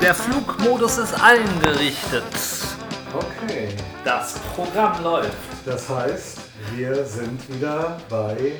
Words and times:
Der 0.00 0.14
Flugmodus 0.14 0.96
ist 0.96 1.12
eingerichtet. 1.22 2.24
Okay. 3.12 3.68
Das 4.02 4.38
Programm 4.54 5.02
läuft. 5.02 5.36
Das 5.66 5.90
heißt, 5.90 6.38
wir 6.74 7.04
sind 7.04 7.46
wieder 7.54 7.98
bei 8.08 8.52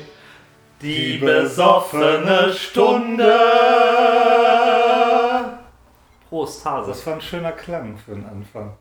Die 0.81 1.17
besoffene 1.17 2.53
Stunde. 2.53 3.39
Prost, 6.29 6.63
Hase. 6.63 6.91
Das 6.91 7.07
war 7.07 7.15
ein 7.15 7.21
schöner 7.21 7.53
Klang 7.53 7.97
für 7.97 8.11
den 8.11 8.25
Anfang. 8.27 8.77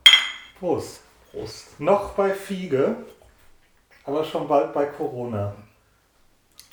Prost. 0.58 1.00
Prost. 1.30 1.80
Noch 1.80 2.10
bei 2.10 2.34
Fiege, 2.34 2.94
aber 4.04 4.22
schon 4.22 4.46
bald 4.46 4.74
bei 4.74 4.84
Corona. 4.84 5.54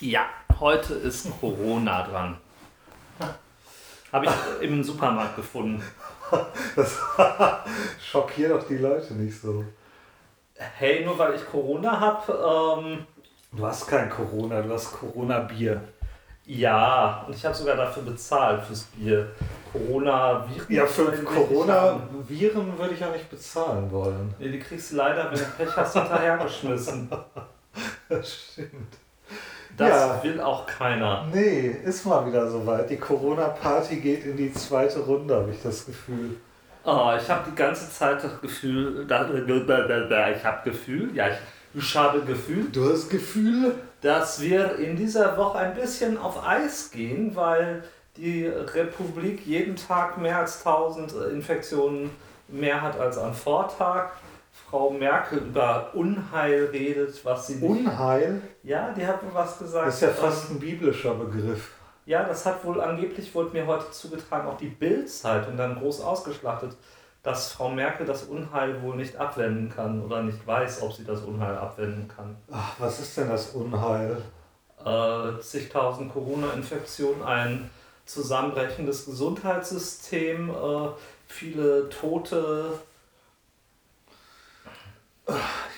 Ja, 0.02 0.26
heute 0.60 0.96
ist 0.96 1.28
Corona 1.40 2.04
dran. 2.04 2.38
Habe 4.18 4.36
ich 4.62 4.70
im 4.70 4.84
Supermarkt 4.84 5.36
gefunden. 5.36 5.82
Das 6.76 6.98
schockiert 8.12 8.52
doch 8.52 8.68
die 8.68 8.78
Leute 8.78 9.14
nicht 9.14 9.40
so. 9.40 9.64
Hey, 10.56 11.06
nur 11.06 11.18
weil 11.18 11.36
ich 11.36 11.46
Corona 11.46 12.00
habe, 12.00 12.82
ähm, 12.84 13.06
Du 13.52 13.66
hast 13.66 13.88
kein 13.88 14.10
Corona, 14.10 14.62
du 14.62 14.74
hast 14.74 14.92
Corona-Bier. 14.92 15.82
ja, 16.46 17.24
und 17.26 17.36
ich 17.36 17.46
habe 17.46 17.56
sogar 17.56 17.76
dafür 17.78 18.04
bezahlt 18.04 18.64
fürs 18.66 18.84
Bier. 18.84 19.32
Corona, 19.72 20.46
Viren. 20.50 20.66
Ja, 20.70 20.86
für. 20.86 21.12
Corona-Viren 21.24 22.78
würde 22.78 22.94
ich 22.94 23.00
ja 23.00 23.10
nicht 23.10 23.30
bezahlen 23.30 23.90
wollen. 23.92 24.34
Nee, 24.40 24.50
die 24.50 24.60
kriegst 24.60 24.92
du 24.92 24.98
leider, 24.98 25.32
wenn 25.32 25.40
du 25.40 25.46
Pech 25.58 25.76
hast, 25.76 25.94
hinterhergeschmissen. 25.94 27.10
Das 28.10 28.34
stimmt. 28.34 28.98
Das 29.78 29.90
Ja. 29.90 30.24
will 30.24 30.42
auch 30.42 30.66
keiner. 30.66 31.26
Nee, 31.32 31.76
ist 31.84 32.06
mal 32.06 32.26
wieder 32.26 32.50
soweit. 32.50 32.90
Die 32.90 32.98
Corona-Party 32.98 33.98
geht 33.98 34.26
in 34.26 34.36
die 34.36 34.52
zweite 34.52 35.00
Runde, 35.02 35.36
habe 35.36 35.52
ich 35.52 35.62
das 35.62 35.86
Gefühl. 35.86 36.36
Oh, 36.84 37.12
ich 37.22 37.30
habe 37.30 37.50
die 37.52 37.56
ganze 37.56 37.92
Zeit 37.92 38.24
das 38.24 38.42
Gefühl, 38.42 39.06
ich 39.06 39.12
habe 40.46 40.62
Gefühl, 40.64 41.10
ja, 41.14 41.28
ich, 41.28 41.38
ich 41.84 41.96
habe 41.96 42.22
Gefühl, 42.22 42.66
Du 42.72 42.90
hast 42.92 43.10
Gefühl? 43.10 43.76
dass 44.02 44.40
wir 44.42 44.76
in 44.78 44.96
dieser 44.96 45.38
Woche 45.38 45.58
ein 45.58 45.74
bisschen 45.74 46.18
auf 46.18 46.48
Eis 46.48 46.90
gehen, 46.92 47.36
weil 47.36 47.84
die 48.16 48.46
Republik 48.48 49.46
jeden 49.46 49.76
Tag 49.76 50.18
mehr 50.18 50.40
als 50.40 50.66
1000 50.66 51.14
Infektionen 51.34 52.10
mehr 52.48 52.82
hat 52.82 53.00
als 53.00 53.18
am 53.18 53.34
Vortag. 53.34 54.12
Frau 54.70 54.90
Merkel 54.90 55.40
über 55.40 55.92
Unheil 55.94 56.66
redet, 56.66 57.24
was 57.24 57.48
sie 57.48 57.56
nicht. 57.56 57.88
Unheil? 57.88 58.42
ja, 58.64 58.92
die 58.92 59.06
hat 59.06 59.24
wohl 59.24 59.34
was 59.34 59.60
gesagt. 59.60 59.88
Das 59.88 59.96
ist 59.96 60.02
ja 60.02 60.10
fast 60.10 60.50
ähm, 60.50 60.58
ein 60.58 60.60
biblischer 60.60 61.14
Begriff. 61.14 61.72
Ja, 62.06 62.24
das 62.24 62.46
hat 62.46 62.64
wohl 62.66 62.82
angeblich, 62.82 63.34
wurde 63.34 63.52
mir 63.52 63.66
heute 63.66 63.92
zugetragen, 63.92 64.48
auch 64.48 64.58
die 64.58 64.68
Bild-Zeitung 64.68 65.56
dann 65.58 65.76
groß 65.76 66.02
ausgeschlachtet, 66.02 66.76
dass 67.24 67.52
Frau 67.52 67.70
Merkel 67.70 68.06
das 68.06 68.24
Unheil 68.24 68.82
wohl 68.82 68.96
nicht 68.96 69.18
abwenden 69.18 69.70
kann 69.70 70.02
oder 70.02 70.24
nicht 70.24 70.46
weiß, 70.46 70.82
ob 70.82 70.94
sie 70.94 71.04
das 71.04 71.22
Unheil 71.22 71.58
abwenden 71.58 72.08
kann. 72.08 72.38
Ach, 72.52 72.74
was 72.80 73.00
ist 73.00 73.18
denn 73.18 73.30
das 73.30 73.50
Unheil? 73.50 74.22
Äh, 74.84 75.40
zigtausend 75.42 76.12
Corona-Infektionen, 76.14 77.24
ein 77.24 77.70
zusammenbrechendes 78.06 79.06
Gesundheitssystem, 79.06 80.50
äh, 80.50 80.90
viele 81.28 81.90
Tote. 81.90 82.72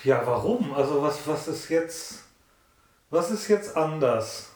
Ja, 0.04 0.22
warum? 0.26 0.74
Also 0.74 1.02
was, 1.02 1.28
was 1.28 1.48
ist 1.48 1.70
jetzt. 1.70 2.24
Was 3.10 3.32
ist 3.32 3.48
jetzt 3.48 3.76
anders? 3.76 4.52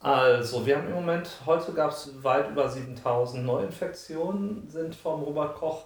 Also, 0.00 0.64
wir 0.66 0.76
haben 0.76 0.88
im 0.88 0.94
Moment, 0.94 1.28
heute 1.46 1.72
gab 1.72 1.90
es 1.90 2.22
weit 2.22 2.50
über 2.50 2.68
7000 2.68 3.44
Neuinfektionen, 3.44 4.68
sind 4.68 4.94
vom 4.94 5.22
Robert 5.22 5.54
Koch 5.56 5.84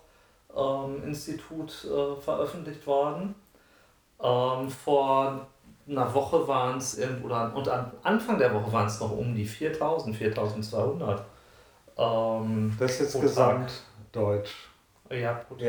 ähm, 0.56 1.04
Institut 1.04 1.84
äh, 1.84 2.21
veröffentlicht 2.21 2.87
worden. 2.87 3.34
Ähm, 4.21 4.69
vor 4.69 5.47
einer 5.88 6.15
Woche 6.15 6.47
waren 6.49 6.78
es 6.78 6.99
oder, 7.22 7.55
und 7.55 7.69
am 7.69 7.93
Anfang 8.03 8.38
der 8.38 8.53
Woche 8.53 8.72
waren 8.72 8.87
es 8.87 9.00
noch 9.00 9.12
um 9.12 9.34
die 9.34 9.47
4000, 9.47 10.16
4200. 10.16 11.25
Ähm, 11.97 12.76
Das 12.78 12.93
ist 12.93 13.00
jetzt 13.00 13.20
Gesamtdeutsch. 13.20 14.69
ja, 15.10 15.34
pro 15.34 15.55
Tag. 15.55 15.65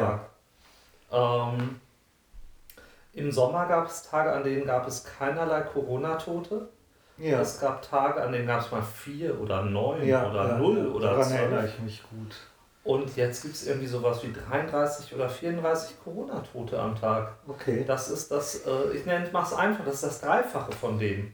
Ja. 1.12 1.50
Ähm, 1.52 1.80
Im 3.14 3.32
Sommer 3.32 3.66
gab 3.66 3.88
es 3.88 4.04
Tage, 4.04 4.32
an 4.32 4.44
denen 4.44 4.66
gab 4.66 4.88
es 4.88 5.04
keinerlei 5.04 5.62
Corona-Tote. 5.62 6.70
Ja. 7.18 7.42
Es 7.42 7.60
gab 7.60 7.82
Tage, 7.82 8.22
an 8.22 8.32
denen 8.32 8.48
gab 8.48 8.62
es 8.62 8.72
mal 8.72 8.82
vier 8.82 9.40
oder 9.42 9.64
neun 9.64 10.06
ja, 10.06 10.30
oder 10.30 10.48
ja, 10.48 10.58
null 10.58 10.88
oder 10.88 11.16
Daran 11.16 11.32
erinnere 11.32 11.60
zwölf. 11.62 11.74
ich 11.76 11.80
mich 11.82 12.04
gut. 12.10 12.36
Und 12.84 13.16
jetzt 13.18 13.42
gibt 13.42 13.56
es 13.56 13.68
irgendwie 13.68 13.88
sowas 13.88 14.24
wie 14.24 14.32
33 14.32 15.14
oder 15.14 15.30
34 15.30 16.02
Corona-Tote 16.04 16.80
am 16.80 16.96
Tag. 16.96 17.34
Okay. 17.48 17.84
Das 17.86 18.10
ist 18.10 18.32
das, 18.32 18.66
äh, 18.66 18.94
ich 18.94 19.06
nenne 19.06 19.26
es 19.26 19.54
einfach, 19.54 19.84
das 19.84 19.96
ist 19.96 20.04
das 20.04 20.22
Dreifache 20.22 20.72
von 20.72 20.98
dem. 20.98 21.34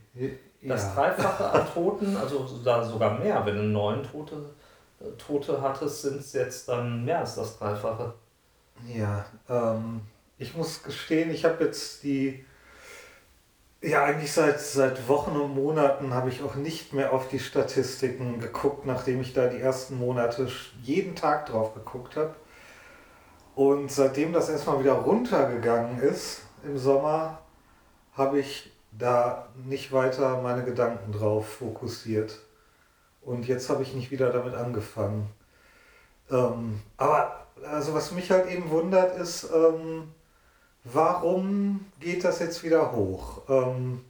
Das 0.62 0.82
Ja. 0.82 0.94
Dreifache 0.94 1.50
an 1.50 1.66
Toten, 1.72 2.16
also 2.16 2.46
da 2.64 2.82
sogar 2.82 3.18
mehr, 3.18 3.46
wenn 3.46 3.56
du 3.56 3.62
neun 3.62 4.02
Tote, 4.02 4.34
äh, 5.00 5.04
Tote 5.16 5.62
hattest, 5.62 6.02
sind 6.02 6.18
es 6.20 6.32
jetzt 6.32 6.68
dann 6.68 7.04
mehr 7.04 7.20
als 7.20 7.36
das 7.36 7.58
Dreifache. 7.58 8.12
Ja, 8.86 9.24
ähm, 9.48 10.00
ich 10.38 10.56
muss 10.56 10.82
gestehen, 10.82 11.30
ich 11.30 11.44
habe 11.44 11.64
jetzt 11.64 12.02
die, 12.02 12.44
ja 13.80 14.04
eigentlich 14.04 14.32
seit, 14.32 14.60
seit 14.60 15.08
Wochen 15.08 15.36
und 15.36 15.54
Monaten 15.54 16.12
habe 16.12 16.28
ich 16.28 16.42
auch 16.42 16.54
nicht 16.56 16.92
mehr 16.92 17.12
auf 17.12 17.28
die 17.28 17.38
Statistiken 17.38 18.40
geguckt, 18.40 18.84
nachdem 18.86 19.20
ich 19.20 19.32
da 19.32 19.46
die 19.46 19.60
ersten 19.60 19.98
Monate 19.98 20.48
jeden 20.82 21.14
Tag 21.14 21.46
drauf 21.46 21.74
geguckt 21.74 22.16
habe. 22.16 22.34
Und 23.54 23.90
seitdem 23.90 24.32
das 24.32 24.50
erstmal 24.50 24.80
wieder 24.80 24.92
runtergegangen 24.92 25.98
ist 26.00 26.42
im 26.62 26.76
Sommer, 26.76 27.38
habe 28.12 28.38
ich 28.38 28.70
da 28.92 29.48
nicht 29.64 29.92
weiter 29.92 30.42
meine 30.42 30.64
Gedanken 30.64 31.12
drauf 31.12 31.48
fokussiert. 31.48 32.38
Und 33.22 33.48
jetzt 33.48 33.70
habe 33.70 33.82
ich 33.82 33.94
nicht 33.94 34.10
wieder 34.10 34.30
damit 34.30 34.54
angefangen. 34.54 35.30
Ähm, 36.30 36.80
aber 36.96 37.46
also 37.64 37.94
was 37.94 38.12
mich 38.12 38.30
halt 38.30 38.50
eben 38.50 38.70
wundert 38.70 39.18
ist, 39.18 39.48
ähm, 39.52 40.12
warum 40.92 41.86
geht 42.00 42.24
das 42.24 42.38
jetzt 42.38 42.62
wieder 42.62 42.92
hoch? 42.92 43.42
Ähm, 43.48 44.04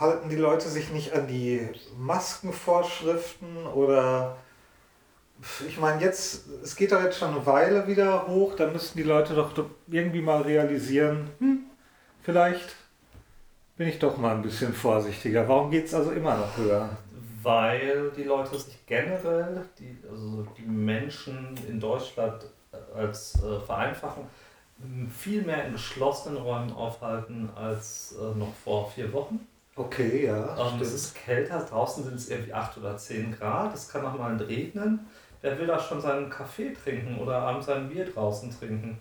halten 0.00 0.28
die 0.28 0.36
Leute 0.36 0.68
sich 0.68 0.90
nicht 0.90 1.12
an 1.12 1.26
die 1.26 1.68
Maskenvorschriften 1.96 3.66
oder 3.66 4.36
ich 5.66 5.78
meine 5.78 6.02
jetzt, 6.02 6.46
es 6.62 6.74
geht 6.74 6.92
doch 6.92 7.02
jetzt 7.02 7.18
schon 7.18 7.30
eine 7.30 7.46
Weile 7.46 7.86
wieder 7.86 8.26
hoch, 8.26 8.56
da 8.56 8.66
müssten 8.66 8.98
die 8.98 9.04
Leute 9.04 9.34
doch 9.34 9.52
irgendwie 9.86 10.20
mal 10.20 10.42
realisieren, 10.42 11.30
hm, 11.38 11.60
vielleicht 12.22 12.74
bin 13.76 13.88
ich 13.88 13.98
doch 14.00 14.16
mal 14.16 14.34
ein 14.34 14.42
bisschen 14.42 14.74
vorsichtiger. 14.74 15.48
Warum 15.48 15.70
geht 15.70 15.86
es 15.86 15.94
also 15.94 16.10
immer 16.10 16.36
noch 16.36 16.56
höher? 16.56 16.90
Weil 17.42 18.10
die 18.16 18.24
Leute 18.24 18.58
sich 18.58 18.84
generell, 18.86 19.64
die, 19.78 19.96
also 20.10 20.44
die 20.58 20.66
Menschen 20.66 21.54
in 21.68 21.78
Deutschland 21.78 22.44
äh, 22.72 22.98
als 22.98 23.36
äh, 23.36 23.60
Vereinfachung, 23.60 24.24
m, 24.24 24.28
viel 25.16 25.42
mehr 25.42 25.64
in 25.66 25.72
geschlossenen 25.72 26.38
Räumen 26.38 26.72
aufhalten 26.72 27.50
als 27.56 28.14
äh, 28.20 28.36
noch 28.38 28.54
vor 28.54 28.90
vier 28.90 29.12
Wochen. 29.12 29.40
Okay, 29.76 30.26
ja. 30.26 30.56
Ähm, 30.56 30.80
es 30.80 30.92
ist 30.92 31.14
kälter, 31.14 31.60
draußen 31.64 32.04
sind 32.04 32.14
es 32.16 32.28
irgendwie 32.28 32.52
8 32.52 32.78
oder 32.78 32.96
10 32.96 33.32
Grad, 33.36 33.74
es 33.74 33.88
kann 33.88 34.04
auch 34.04 34.14
mal 34.18 34.36
regnen. 34.36 35.06
Wer 35.40 35.58
will 35.58 35.66
da 35.68 35.78
schon 35.78 36.00
seinen 36.00 36.28
Kaffee 36.30 36.72
trinken 36.72 37.18
oder 37.18 37.38
abends 37.38 37.66
sein 37.66 37.88
Bier 37.88 38.04
draußen 38.06 38.50
trinken? 38.50 38.98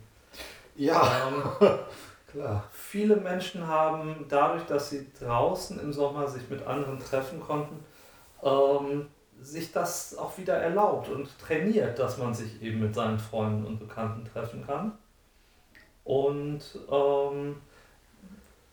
ja, 0.75 1.01
Ähm, 1.27 1.43
klar. 2.27 2.63
viele 2.69 3.15
Menschen 3.17 3.67
haben 3.67 4.25
dadurch, 4.29 4.65
dass 4.65 4.89
sie 4.91 5.07
draußen 5.19 5.79
im 5.79 5.91
Sommer 5.93 6.27
sich 6.27 6.49
mit 6.49 6.65
anderen 6.65 6.99
treffen 6.99 7.39
konnten, 7.39 7.83
ähm, 8.43 9.07
sich 9.41 9.71
das 9.71 10.15
auch 10.17 10.37
wieder 10.37 10.55
erlaubt 10.57 11.09
und 11.09 11.29
trainiert, 11.39 11.97
dass 11.99 12.17
man 12.17 12.33
sich 12.33 12.61
eben 12.61 12.79
mit 12.81 12.95
seinen 12.95 13.19
Freunden 13.19 13.65
und 13.65 13.79
Bekannten 13.79 14.25
treffen 14.25 14.65
kann. 14.65 14.93
Und 16.07 16.61
ähm, 16.89 17.61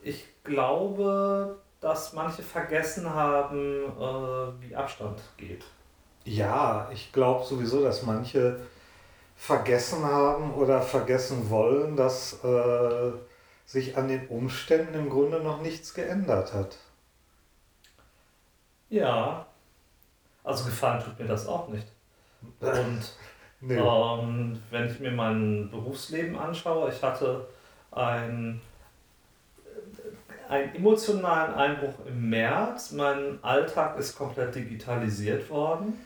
ich 0.00 0.24
glaube, 0.44 1.58
dass 1.80 2.12
manche 2.12 2.44
vergessen 2.44 3.12
haben, 3.12 3.86
äh, 3.86 4.62
wie 4.62 4.76
Abstand 4.76 5.20
geht. 5.36 5.64
Ja, 6.24 6.88
ich 6.92 7.12
glaube 7.12 7.44
sowieso, 7.44 7.82
dass 7.82 8.04
manche 8.04 8.60
vergessen 9.34 10.04
haben 10.04 10.54
oder 10.54 10.80
vergessen 10.80 11.50
wollen, 11.50 11.96
dass 11.96 12.44
äh, 12.44 13.10
sich 13.66 13.96
an 13.96 14.06
den 14.06 14.28
Umständen 14.28 14.94
im 14.94 15.10
Grunde 15.10 15.40
noch 15.40 15.60
nichts 15.60 15.92
geändert 15.92 16.54
hat. 16.54 16.78
Ja, 18.90 19.44
also 20.44 20.66
gefallen 20.66 21.02
tut 21.02 21.18
mir 21.18 21.26
das 21.26 21.48
auch 21.48 21.66
nicht. 21.66 21.88
Und 22.60 23.02
Nee. 23.66 23.78
Ähm, 23.78 24.60
wenn 24.70 24.86
ich 24.86 25.00
mir 25.00 25.10
mein 25.10 25.70
Berufsleben 25.70 26.38
anschaue, 26.38 26.90
ich 26.90 27.02
hatte 27.02 27.46
ein, 27.92 28.60
einen 30.48 30.74
emotionalen 30.74 31.54
Einbruch 31.54 31.94
im 32.06 32.28
März. 32.28 32.92
Mein 32.92 33.38
Alltag 33.42 33.98
ist 33.98 34.16
komplett 34.16 34.54
digitalisiert 34.54 35.48
worden. 35.48 35.98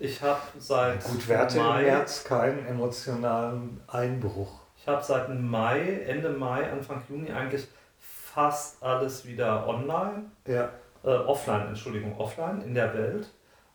Ich 0.00 0.22
habe 0.22 0.40
seit 0.58 1.02
Gut, 1.04 1.28
wer 1.28 1.38
hatte 1.40 1.58
Mai, 1.58 1.80
im 1.80 1.86
März 1.86 2.24
keinen 2.24 2.66
emotionalen 2.66 3.80
Einbruch? 3.88 4.60
Ich 4.76 4.86
habe 4.86 5.02
seit 5.02 5.28
Mai, 5.28 6.02
Ende 6.06 6.30
Mai, 6.30 6.70
Anfang 6.70 7.02
Juni 7.08 7.30
eigentlich 7.30 7.66
fast 7.98 8.82
alles 8.82 9.26
wieder 9.26 9.66
online. 9.66 10.24
Ja. 10.46 10.70
Äh, 11.04 11.10
offline, 11.10 11.68
Entschuldigung, 11.68 12.16
offline 12.18 12.62
in 12.62 12.74
der 12.74 12.92
Welt. 12.94 13.28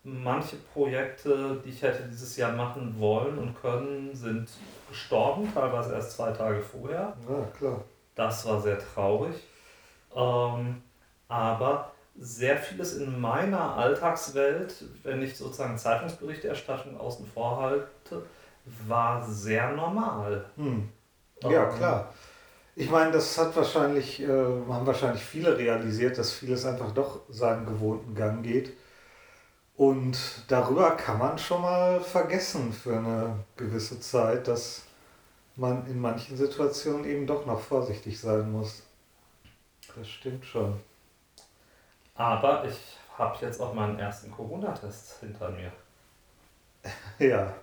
Manche 0.05 0.57
Projekte, 0.73 1.61
die 1.63 1.69
ich 1.69 1.81
hätte 1.81 2.03
dieses 2.09 2.35
Jahr 2.35 2.51
machen 2.51 2.93
wollen 2.99 3.37
und 3.37 3.59
können, 3.61 4.13
sind 4.13 4.49
gestorben, 4.89 5.49
teilweise 5.53 5.93
erst 5.93 6.11
zwei 6.17 6.31
Tage 6.31 6.61
vorher. 6.61 7.15
Ja, 7.29 7.45
klar. 7.57 7.83
Das 8.15 8.45
war 8.45 8.59
sehr 8.59 8.79
traurig. 8.79 9.35
Ähm, 10.13 10.81
aber 11.29 11.91
sehr 12.19 12.57
vieles 12.57 12.97
in 12.97 13.19
meiner 13.19 13.75
Alltagswelt, 13.75 14.83
wenn 15.03 15.21
ich 15.21 15.37
sozusagen 15.37 15.77
Zeitungsberichterstattung 15.77 16.97
außen 16.97 17.25
vor 17.25 17.61
halte, 17.61 18.23
war 18.87 19.23
sehr 19.25 19.71
normal. 19.71 20.45
Hm. 20.57 20.89
Ja, 21.41 21.69
ähm, 21.69 21.77
klar. 21.77 22.13
Ich 22.75 22.89
meine, 22.89 23.11
das 23.11 23.37
hat 23.37 23.55
wahrscheinlich, 23.55 24.21
äh, 24.21 24.27
haben 24.27 24.85
wahrscheinlich 24.85 25.23
viele 25.23 25.57
realisiert, 25.57 26.17
dass 26.17 26.33
vieles 26.33 26.65
einfach 26.65 26.91
doch 26.91 27.21
seinen 27.29 27.65
gewohnten 27.65 28.15
Gang 28.15 28.43
geht. 28.43 28.73
Und 29.75 30.17
darüber 30.47 30.91
kann 30.91 31.17
man 31.17 31.37
schon 31.37 31.61
mal 31.61 31.99
vergessen 31.99 32.71
für 32.71 32.97
eine 32.97 33.39
gewisse 33.57 33.99
Zeit, 33.99 34.47
dass 34.47 34.83
man 35.55 35.85
in 35.87 35.99
manchen 35.99 36.37
Situationen 36.37 37.05
eben 37.05 37.25
doch 37.25 37.45
noch 37.45 37.59
vorsichtig 37.59 38.19
sein 38.19 38.51
muss. 38.51 38.83
Das 39.95 40.07
stimmt 40.07 40.45
schon. 40.45 40.79
Aber 42.15 42.65
ich 42.65 42.97
habe 43.17 43.37
jetzt 43.41 43.59
auch 43.61 43.73
meinen 43.73 43.99
ersten 43.99 44.31
Corona-Test 44.31 45.19
hinter 45.19 45.49
mir. 45.49 45.71
Ja. 47.19 47.53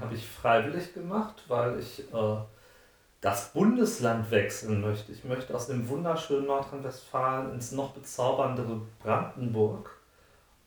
Habe 0.00 0.14
ich 0.14 0.26
freiwillig 0.26 0.92
gemacht, 0.92 1.44
weil 1.46 1.78
ich 1.78 2.12
äh, 2.12 2.36
das 3.20 3.52
Bundesland 3.52 4.28
wechseln 4.32 4.80
möchte. 4.80 5.12
Ich 5.12 5.22
möchte 5.22 5.54
aus 5.54 5.68
dem 5.68 5.88
wunderschönen 5.88 6.46
Nordrhein-Westfalen 6.46 7.52
ins 7.52 7.70
noch 7.70 7.92
bezauberndere 7.92 8.80
Brandenburg. 9.00 9.90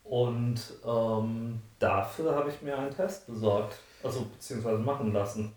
Und 0.10 0.60
ähm, 0.86 1.62
dafür 1.80 2.36
habe 2.36 2.50
ich 2.50 2.62
mir 2.62 2.78
einen 2.78 2.96
Test 2.96 3.28
besorgt, 3.28 3.78
also 4.04 4.22
beziehungsweise 4.22 4.78
machen 4.78 5.12
lassen. 5.12 5.54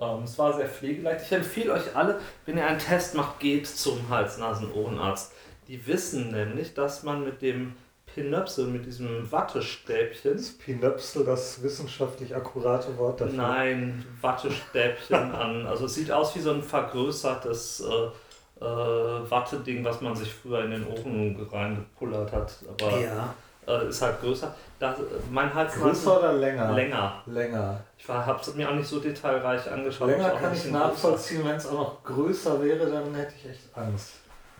Ähm, 0.00 0.22
es 0.24 0.38
war 0.38 0.52
sehr 0.52 0.68
pflegeleicht. 0.68 1.24
Ich 1.26 1.32
empfehle 1.32 1.72
euch 1.72 1.96
alle, 1.96 2.20
wenn 2.46 2.56
ihr 2.56 2.66
einen 2.66 2.78
Test 2.78 3.14
macht, 3.14 3.40
geht 3.40 3.66
zum 3.66 4.08
Hals-Nasen-Ohrenarzt. 4.08 5.32
Die 5.66 5.86
wissen 5.86 6.30
nämlich, 6.30 6.74
dass 6.74 7.02
man 7.02 7.24
mit 7.24 7.42
dem 7.42 7.74
Pinöpsel, 8.14 8.66
mit 8.66 8.86
diesem 8.86 9.30
Wattestäbchen. 9.30 10.34
Ist 10.34 10.60
Pinöpsel 10.60 11.24
das 11.24 11.62
wissenschaftlich 11.62 12.34
akkurate 12.34 12.96
Wort 12.98 13.20
dafür? 13.20 13.36
Nein, 13.36 14.04
Wattestäbchen 14.20 15.14
an. 15.34 15.66
Also 15.66 15.86
es 15.86 15.94
sieht 15.94 16.10
aus 16.10 16.34
wie 16.36 16.40
so 16.40 16.52
ein 16.52 16.62
vergrößertes 16.62 17.80
äh, 17.80 18.64
äh, 18.64 19.30
Watteding, 19.30 19.84
was 19.84 20.00
man 20.00 20.14
sich 20.14 20.32
früher 20.32 20.64
in 20.64 20.72
den 20.72 20.86
Ohren 20.86 21.48
reingepullert 21.50 22.32
hat. 22.32 22.54
Aber 22.68 23.00
ja. 23.00 23.34
Äh, 23.70 23.88
ist 23.88 24.02
halt 24.02 24.20
größer. 24.20 24.54
Das, 24.78 24.96
mein 25.30 25.52
Hals 25.52 25.74
Größer 25.74 26.18
oder 26.18 26.32
länger? 26.32 26.72
Länger. 26.72 27.22
Länger. 27.26 27.80
Ich 27.98 28.08
habe 28.08 28.40
es 28.40 28.54
mir 28.54 28.68
auch 28.68 28.74
nicht 28.74 28.88
so 28.88 28.98
detailreich 28.98 29.70
angeschaut. 29.70 30.08
Länger 30.08 30.30
kann 30.30 30.54
ich 30.54 30.70
nachvollziehen, 30.70 31.44
wenn 31.44 31.56
es 31.56 31.66
auch 31.66 31.74
noch 31.74 32.04
größer 32.04 32.62
wäre, 32.62 32.90
dann 32.90 33.14
hätte 33.14 33.34
ich 33.36 33.50
echt 33.50 33.76
Angst. 33.76 34.14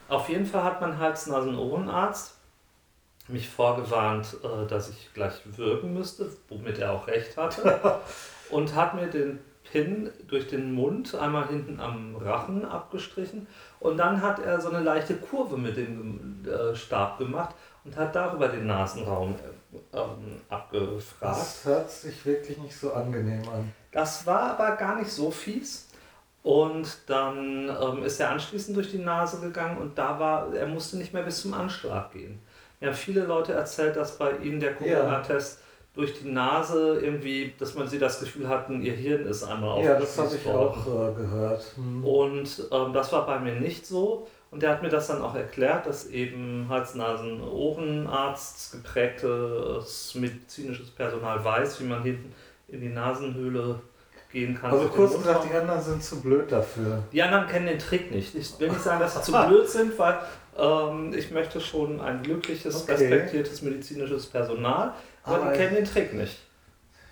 Auf 0.09 0.29
jeden 0.29 0.45
Fall 0.45 0.65
hat 0.65 0.81
mein 0.81 0.99
Hals-Nasen-Ohrenarzt 0.99 2.35
mich 3.29 3.49
vorgewarnt, 3.49 4.37
äh, 4.43 4.67
dass 4.67 4.91
ich 4.91 5.11
gleich 5.15 5.41
würgen 5.57 5.95
müsste, 5.95 6.31
womit 6.49 6.79
er 6.79 6.93
auch 6.93 7.07
recht 7.07 7.37
hatte. 7.37 8.01
und 8.51 8.75
hat 8.75 8.95
mir 8.95 9.07
den 9.07 9.39
Pin 9.71 10.11
durch 10.27 10.49
den 10.49 10.73
Mund 10.73 11.15
einmal 11.15 11.47
hinten 11.47 11.81
am 11.81 12.17
Rachen 12.17 12.65
abgestrichen. 12.65 13.47
Und 13.79 13.99
dann 13.99 14.21
hat 14.21 14.41
er 14.41 14.61
so 14.61 14.69
eine 14.69 14.81
leichte 14.81 15.15
Kurve 15.15 15.57
mit 15.57 15.77
dem 15.77 16.45
äh, 16.45 16.75
Stab 16.75 17.19
gemacht 17.19 17.55
und 17.91 17.97
hat 17.97 18.15
darüber 18.15 18.49
den 18.49 18.67
Nasenraum 18.67 19.35
äh, 19.35 19.99
ähm, 19.99 20.41
abgefragt. 20.49 21.37
Das 21.41 21.65
hört 21.65 21.91
sich 21.91 22.25
wirklich 22.25 22.59
nicht 22.59 22.77
so 22.77 22.93
angenehm 22.93 23.43
an. 23.49 23.73
Das 23.91 24.27
war 24.27 24.53
aber 24.53 24.77
gar 24.77 24.99
nicht 24.99 25.11
so 25.11 25.31
fies. 25.31 25.89
Und 26.43 26.99
dann 27.07 27.69
ähm, 27.69 28.03
ist 28.03 28.19
er 28.19 28.31
anschließend 28.31 28.77
durch 28.77 28.91
die 28.91 28.99
Nase 28.99 29.41
gegangen 29.41 29.77
und 29.77 29.99
da 29.99 30.19
war, 30.19 30.55
er 30.55 30.67
musste 30.67 30.97
nicht 30.97 31.13
mehr 31.13 31.23
bis 31.23 31.43
zum 31.43 31.53
Anschlag 31.53 32.13
gehen. 32.13 32.41
Mir 32.81 32.89
haben 32.89 32.97
viele 32.97 33.25
Leute 33.25 33.53
erzählt, 33.53 33.97
dass 33.97 34.17
bei 34.17 34.39
ihnen 34.39 34.59
der 34.59 34.75
Corona-Test 34.75 35.59
ja. 35.59 35.65
durch 35.95 36.19
die 36.19 36.31
Nase 36.31 36.99
irgendwie, 37.03 37.53
dass 37.59 37.75
man 37.75 37.89
sie 37.89 37.99
das 37.99 38.21
Gefühl 38.21 38.49
hatten, 38.49 38.81
ihr 38.81 38.95
Hirn 38.95 39.27
ist 39.27 39.43
einmal 39.43 39.71
auf. 39.71 39.85
Ja, 39.85 39.99
das 40.01 40.17
habe 40.17 40.35
ich 40.35 40.49
auch 40.49 40.87
äh, 40.87 41.15
gehört. 41.15 41.63
Hm. 41.77 42.05
Und 42.07 42.69
ähm, 42.73 42.93
das 42.95 43.13
war 43.13 43.27
bei 43.27 43.39
mir 43.39 43.57
nicht 43.57 43.87
so. 43.87 44.27
Und 44.51 44.63
der 44.63 44.71
hat 44.71 44.83
mir 44.83 44.89
das 44.89 45.07
dann 45.07 45.23
auch 45.23 45.37
erklärt, 45.37 45.87
dass 45.87 46.09
eben 46.09 46.67
Hals-Nasen-Ohrenarzt 46.69 48.73
geprägtes 48.73 50.15
medizinisches 50.17 50.91
Personal 50.91 51.45
weiß, 51.45 51.81
wie 51.81 51.85
man 51.85 52.03
hinten 52.03 52.35
in 52.67 52.81
die 52.81 52.89
Nasenhöhle 52.89 53.81
gehen 54.33 54.59
kann. 54.61 54.73
Also 54.73 54.89
kurz 54.89 55.17
gesagt, 55.17 55.47
die 55.49 55.55
anderen 55.55 55.81
sind 55.81 56.03
zu 56.03 56.21
blöd 56.21 56.51
dafür. 56.51 57.05
Die 57.13 57.23
anderen 57.23 57.47
kennen 57.47 57.67
den 57.67 57.79
Trick 57.79 58.11
nicht. 58.11 58.35
Ich 58.35 58.59
will 58.59 58.71
nicht 58.71 58.83
sagen, 58.83 58.99
dass 59.01 59.15
sie 59.15 59.23
zu 59.23 59.33
blöd 59.47 59.69
sind, 59.69 59.97
weil 59.99 60.19
ähm, 60.59 61.15
ich 61.15 61.31
möchte 61.31 61.61
schon 61.61 62.01
ein 62.01 62.23
glückliches, 62.23 62.83
okay. 62.83 62.93
respektiertes 62.93 63.63
medizinisches 63.63 64.27
Personal, 64.27 64.95
aber, 65.23 65.37
aber 65.37 65.53
die 65.53 65.59
kennen 65.59 65.77
den 65.77 65.85
Trick 65.85 66.13
nicht. 66.15 66.39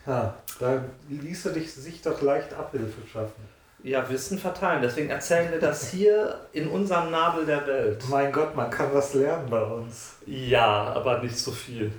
Ja, 0.07 0.35
da 0.59 0.83
ließe 1.09 1.53
dich 1.53 1.73
sich 1.73 2.03
doch 2.03 2.21
leicht 2.23 2.53
Abhilfe 2.55 3.07
schaffen. 3.07 3.58
Ja, 3.83 4.09
Wissen 4.09 4.39
verteilen. 4.39 4.83
Deswegen 4.83 5.11
erzählen 5.11 5.53
wir 5.53 5.61
das 5.61 5.91
hier 5.91 6.41
in 6.53 6.69
unserem 6.69 7.11
Nabel 7.11 7.47
der 7.47 7.67
Welt. 7.67 8.05
Mein 8.09 8.33
Gott, 8.33 8.57
man 8.57 8.71
kann 8.71 8.89
was 8.93 9.15
lernen 9.15 9.49
bei 9.49 9.63
uns. 9.63 10.17
Ja, 10.27 10.93
aber 10.95 11.23
nicht 11.23 11.39
so 11.39 11.53
viel. 11.53 11.93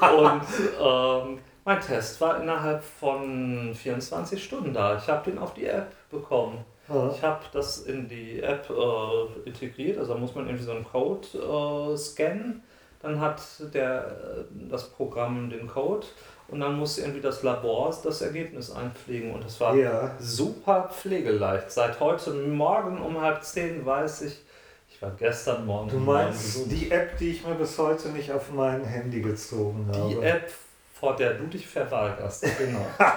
Und 0.00 0.42
ähm, 0.82 1.38
mein 1.64 1.80
Test 1.80 2.20
war 2.20 2.42
innerhalb 2.42 2.82
von 2.82 3.72
24 3.74 4.42
Stunden 4.42 4.74
da. 4.74 4.96
Ich 4.96 5.08
habe 5.08 5.30
den 5.30 5.38
auf 5.38 5.54
die 5.54 5.66
App 5.66 5.92
bekommen. 6.10 6.64
Ja. 6.88 7.10
Ich 7.14 7.22
habe 7.22 7.40
das 7.52 7.82
in 7.82 8.08
die 8.08 8.42
App 8.42 8.68
äh, 8.68 9.48
integriert, 9.48 9.98
also 9.98 10.14
da 10.14 10.18
muss 10.18 10.34
man 10.34 10.46
irgendwie 10.46 10.64
so 10.64 10.72
einen 10.72 10.84
Code 10.84 11.28
äh, 11.38 11.96
scannen. 11.96 12.62
Dann 13.00 13.20
hat 13.20 13.40
der, 13.72 14.06
äh, 14.06 14.68
das 14.68 14.90
Programm 14.90 15.48
den 15.48 15.68
Code 15.68 16.06
und 16.50 16.60
dann 16.60 16.76
muss 16.76 16.98
irgendwie 16.98 17.20
das 17.20 17.42
Labor 17.42 17.96
das 18.02 18.22
Ergebnis 18.22 18.70
einpflegen. 18.70 19.32
Und 19.32 19.44
das 19.44 19.60
war 19.60 19.74
ja. 19.76 20.14
super 20.18 20.90
pflegeleicht. 20.92 21.70
Seit 21.70 22.00
heute 22.00 22.32
Morgen 22.32 23.00
um 23.00 23.20
halb 23.20 23.44
zehn 23.44 23.86
weiß 23.86 24.22
ich, 24.22 24.40
ich 24.88 25.00
war 25.00 25.12
gestern 25.12 25.64
Morgen. 25.64 25.90
Du 25.90 25.98
meinst 25.98 26.70
die 26.70 26.90
App, 26.90 27.16
die 27.18 27.30
ich 27.30 27.46
mir 27.46 27.54
bis 27.54 27.78
heute 27.78 28.08
nicht 28.08 28.32
auf 28.32 28.50
mein 28.52 28.84
Handy 28.84 29.20
gezogen 29.20 29.88
habe? 29.92 30.08
Die 30.08 30.20
App 30.20 30.50
vor 30.92 31.16
der 31.16 31.34
du 31.34 31.46
dich 31.46 31.66
verweigerst. 31.66 32.44
Genau. 32.58 32.84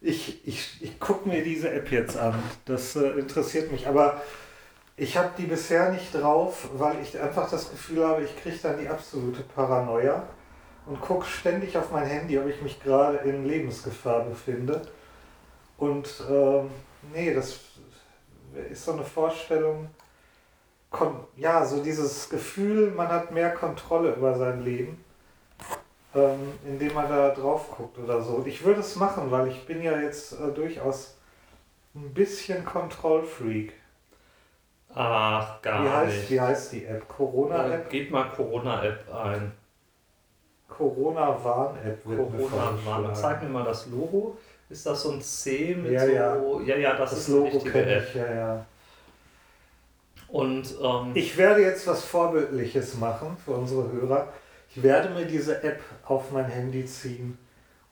ich 0.00 0.46
ich, 0.46 0.82
ich 0.82 1.00
gucke 1.00 1.28
mir 1.28 1.42
diese 1.42 1.70
App 1.70 1.90
jetzt 1.90 2.16
an. 2.16 2.34
Das 2.66 2.94
äh, 2.96 3.08
interessiert 3.12 3.72
mich. 3.72 3.88
Aber 3.88 4.20
ich 4.96 5.16
habe 5.16 5.30
die 5.38 5.46
bisher 5.46 5.90
nicht 5.90 6.14
drauf, 6.14 6.68
weil 6.74 6.96
ich 7.02 7.18
einfach 7.18 7.50
das 7.50 7.70
Gefühl 7.70 8.06
habe, 8.06 8.22
ich 8.22 8.36
kriege 8.40 8.58
dann 8.62 8.78
die 8.78 8.88
absolute 8.88 9.42
Paranoia 9.42 10.28
und 10.86 11.00
gucke 11.00 11.26
ständig 11.26 11.76
auf 11.76 11.90
mein 11.90 12.06
Handy, 12.06 12.38
ob 12.38 12.46
ich 12.46 12.60
mich 12.62 12.82
gerade 12.82 13.18
in 13.18 13.46
Lebensgefahr 13.46 14.24
befinde. 14.24 14.82
Und 15.78 16.22
ähm, 16.30 16.70
nee, 17.12 17.32
das 17.34 17.60
ist 18.70 18.84
so 18.84 18.92
eine 18.92 19.04
Vorstellung, 19.04 19.88
ja, 21.36 21.64
so 21.64 21.82
dieses 21.82 22.28
Gefühl, 22.28 22.90
man 22.90 23.08
hat 23.08 23.32
mehr 23.32 23.50
Kontrolle 23.54 24.12
über 24.12 24.36
sein 24.36 24.62
Leben 24.62 25.02
ähm, 26.14 26.52
indem 26.64 26.94
man 26.94 27.08
da 27.08 27.30
drauf 27.30 27.70
guckt 27.70 27.98
oder 27.98 28.20
so. 28.20 28.44
Ich 28.46 28.64
würde 28.64 28.80
es 28.80 28.96
machen, 28.96 29.30
weil 29.30 29.48
ich 29.48 29.66
bin 29.66 29.82
ja 29.82 29.98
jetzt 29.98 30.32
äh, 30.32 30.52
durchaus 30.52 31.16
ein 31.94 32.12
bisschen 32.12 32.64
Kontrollfreak. 32.64 33.72
Ach, 34.94 35.62
gar 35.62 35.84
wie 35.84 35.88
heißt, 35.88 36.16
nicht. 36.16 36.30
Wie 36.30 36.40
heißt 36.40 36.72
die 36.72 36.84
App? 36.84 37.08
Corona-App? 37.08 37.86
Äh, 37.86 37.90
gib 37.90 38.10
mal 38.10 38.24
Corona-App 38.24 39.14
ein. 39.14 39.52
Corona-Warn-App 40.76 42.04
Corona-Warn. 42.04 43.14
Zeig 43.14 43.42
mir 43.42 43.48
mal 43.48 43.64
das 43.64 43.86
Logo. 43.86 44.36
Ist 44.68 44.86
das 44.86 45.02
so 45.02 45.12
ein 45.12 45.20
C 45.20 45.74
mit 45.74 45.92
ja, 45.92 46.36
so. 46.38 46.60
Ja, 46.60 46.76
ja, 46.76 46.76
ja 46.76 46.96
das, 46.96 47.10
das 47.10 47.18
ist 47.20 47.28
Logo 47.28 47.58
kenne 47.58 47.98
ich, 47.98 48.14
ja, 48.14 48.34
ja. 48.34 48.66
Und 50.28 50.74
ähm, 50.82 51.10
ich 51.12 51.36
werde 51.36 51.60
jetzt 51.60 51.86
was 51.86 52.04
Vorbildliches 52.04 52.96
machen 52.96 53.36
für 53.44 53.50
unsere 53.50 53.92
Hörer. 53.92 54.28
Ich 54.74 54.82
werde 54.82 55.10
mir 55.10 55.26
diese 55.26 55.62
App 55.62 55.80
auf 56.06 56.30
mein 56.32 56.46
Handy 56.46 56.86
ziehen 56.86 57.36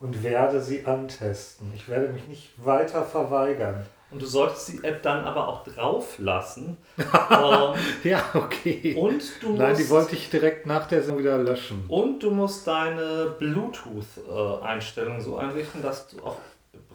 und 0.01 0.23
werde 0.23 0.63
sie 0.63 0.87
antesten. 0.87 1.71
Ich 1.77 1.87
werde 1.87 2.09
mich 2.09 2.27
nicht 2.29 2.53
weiter 2.65 3.05
verweigern. 3.05 3.85
Und 4.11 4.21
du 4.21 4.27
solltest 4.27 4.73
die 4.73 4.85
App 4.85 5.03
dann 5.03 5.25
aber 5.25 5.47
auch 5.47 5.63
drauf 5.65 6.19
lassen. 6.19 6.77
ähm, 6.99 7.75
ja, 8.03 8.25
okay. 8.35 8.97
und 8.99 9.23
du 9.41 9.51
musst, 9.51 9.61
Nein, 9.61 9.77
die 9.77 9.89
wollte 9.89 10.17
ich 10.17 10.31
direkt 10.31 10.67
nach 10.67 10.89
der 10.89 11.03
Sendung 11.03 11.21
wieder 11.21 11.39
löschen. 11.39 11.85
Und 11.87 12.21
du 12.21 12.33
musst 12.33 12.67
deine 12.67 13.35
Bluetooth-Einstellung 13.39 15.21
so 15.21 15.37
einrichten, 15.37 15.81
dass 15.83 16.09
du 16.09 16.25
auch 16.25 16.37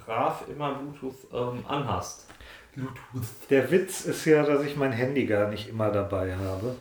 brav 0.05 0.43
immer 0.49 0.75
Bluetooth 0.75 1.15
ähm, 1.33 1.63
anhast. 1.67 2.27
Bluetooth. 2.73 3.49
Der 3.49 3.71
Witz 3.71 4.05
ist 4.05 4.25
ja, 4.25 4.43
dass 4.43 4.63
ich 4.63 4.75
mein 4.75 4.91
Handy 4.91 5.25
gar 5.25 5.47
nicht 5.49 5.69
immer 5.69 5.91
dabei 5.91 6.35
habe. 6.35 6.75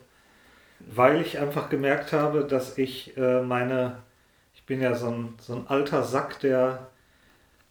Weil 0.80 1.20
ich 1.20 1.38
einfach 1.38 1.70
gemerkt 1.70 2.12
habe, 2.12 2.44
dass 2.44 2.76
ich 2.76 3.16
äh, 3.16 3.40
meine. 3.40 3.98
Ich 4.54 4.66
bin 4.66 4.80
ja 4.80 4.94
so 4.94 5.08
ein, 5.08 5.34
so 5.40 5.54
ein 5.54 5.66
alter 5.68 6.02
Sack, 6.02 6.40
der 6.40 6.88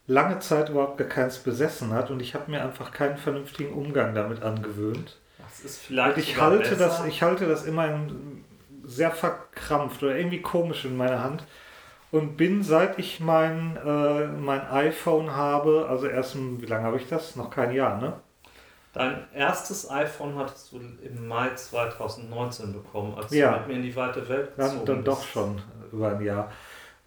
lange 0.08 0.40
Zeit 0.40 0.70
überhaupt 0.70 0.98
gar 0.98 1.08
keins 1.08 1.40
besessen 1.40 1.94
hat 1.94 2.12
und 2.12 2.20
ich 2.22 2.36
habe 2.36 2.52
mir 2.52 2.62
einfach 2.64 2.92
keinen 2.92 3.18
vernünftigen 3.18 3.74
Umgang 3.74 4.14
damit 4.14 4.42
angewöhnt. 4.44 5.20
Das 5.38 5.60
ist 5.62 5.80
vielleicht. 5.82 6.18
Und 6.18 6.24
ich 6.24 6.40
halte, 6.40 6.76
das, 6.76 7.06
ich 7.06 7.22
halte 7.22 7.48
das 7.48 7.66
immer 7.66 7.88
in, 7.88 8.44
sehr 8.84 9.12
verkrampft 9.12 10.04
oder 10.04 10.16
irgendwie 10.16 10.42
komisch 10.42 10.84
in 10.86 10.98
meiner 10.98 11.24
Hand 11.24 11.46
und 12.12 12.36
bin 12.38 12.64
seit 12.64 13.00
ich 13.00 13.20
mein, 13.22 13.78
äh, 13.78 14.28
mein 14.28 14.62
iPhone 14.68 15.36
habe, 15.36 15.88
also 15.90 16.08
erst, 16.08 16.36
wie 16.38 16.66
lange 16.66 16.84
habe 16.86 16.98
ich 16.98 17.08
das? 17.08 17.36
Noch 17.36 17.50
kein 17.50 17.72
Jahr, 17.74 18.00
ne? 18.02 18.14
Dein 18.94 19.26
erstes 19.34 19.90
iPhone 19.90 20.36
hattest 20.38 20.72
du 20.72 20.80
im 21.02 21.28
Mai 21.28 21.50
2019 21.56 22.74
bekommen, 22.74 23.16
als 23.16 23.32
Ja. 23.34 23.54
du 23.54 23.60
mit 23.60 23.68
mir 23.70 23.74
in 23.78 23.82
die 23.84 23.96
weite 23.96 24.28
Welt 24.30 24.52
Dann, 24.58 24.70
gezogen 24.72 24.86
dann 24.86 25.04
doch 25.04 25.20
bist. 25.20 25.32
schon 25.32 25.62
über 25.92 26.10
ein 26.10 26.22
Jahr. 26.22 26.52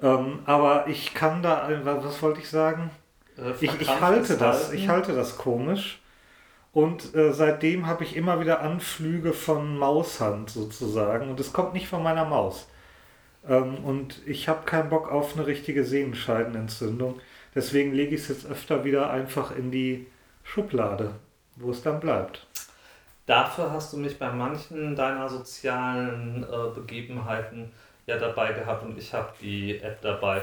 Ähm, 0.00 0.41
aber 0.45 0.87
ich 0.88 1.15
kann 1.15 1.43
da, 1.43 1.71
äh, 1.71 1.85
was 1.85 2.23
wollte 2.23 2.41
ich 2.41 2.49
sagen? 2.50 2.91
Äh, 3.38 3.53
Ich, 3.61 3.81
ich 3.81 4.00
halte 4.00 4.37
das, 4.37 4.69
halten. 4.69 4.76
ich 4.76 4.88
halte 4.88 5.15
das 5.15 5.38
komisch. 5.38 6.00
Und 6.73 7.15
äh, 7.15 7.33
seitdem 7.33 7.87
habe 7.87 8.05
ich 8.05 8.17
immer 8.17 8.41
wieder 8.41 8.61
Anflüge 8.61 9.33
von 9.33 9.79
Maushand 9.79 10.50
sozusagen. 10.50 11.31
Und 11.31 11.41
es 11.41 11.53
kommt 11.53 11.75
nicht 11.75 11.88
von 11.88 12.03
meiner 12.03 12.25
Maus. 12.26 12.69
Ähm, 13.49 13.85
und 13.85 14.23
ich 14.26 14.49
habe 14.49 14.65
keinen 14.67 14.91
Bock 14.91 15.11
auf 15.11 15.37
eine 15.37 15.47
richtige 15.47 15.85
Sehenscheidenentzündung. 15.85 17.21
Deswegen 17.55 17.93
lege 17.95 18.15
ich 18.17 18.23
es 18.23 18.29
jetzt 18.29 18.47
öfter 18.47 18.85
wieder 18.85 19.11
einfach 19.11 19.57
in 19.57 19.71
die 19.71 20.07
Schublade, 20.45 21.15
wo 21.57 21.71
es 21.71 21.83
dann 21.83 22.00
bleibt. 22.00 22.47
Dafür 23.26 23.73
hast 23.73 23.93
du 23.93 23.97
mich 23.99 24.19
bei 24.19 24.31
manchen 24.31 24.95
deiner 24.95 25.29
sozialen 25.29 26.45
äh, 26.45 26.75
Begebenheiten 26.75 27.73
ja 28.07 28.19
dabei 28.19 28.53
gehabt 28.53 28.85
und 28.85 28.97
ich 28.99 29.13
habe 29.13 29.33
die 29.41 29.79
App 29.81 30.01
dabei. 30.01 30.43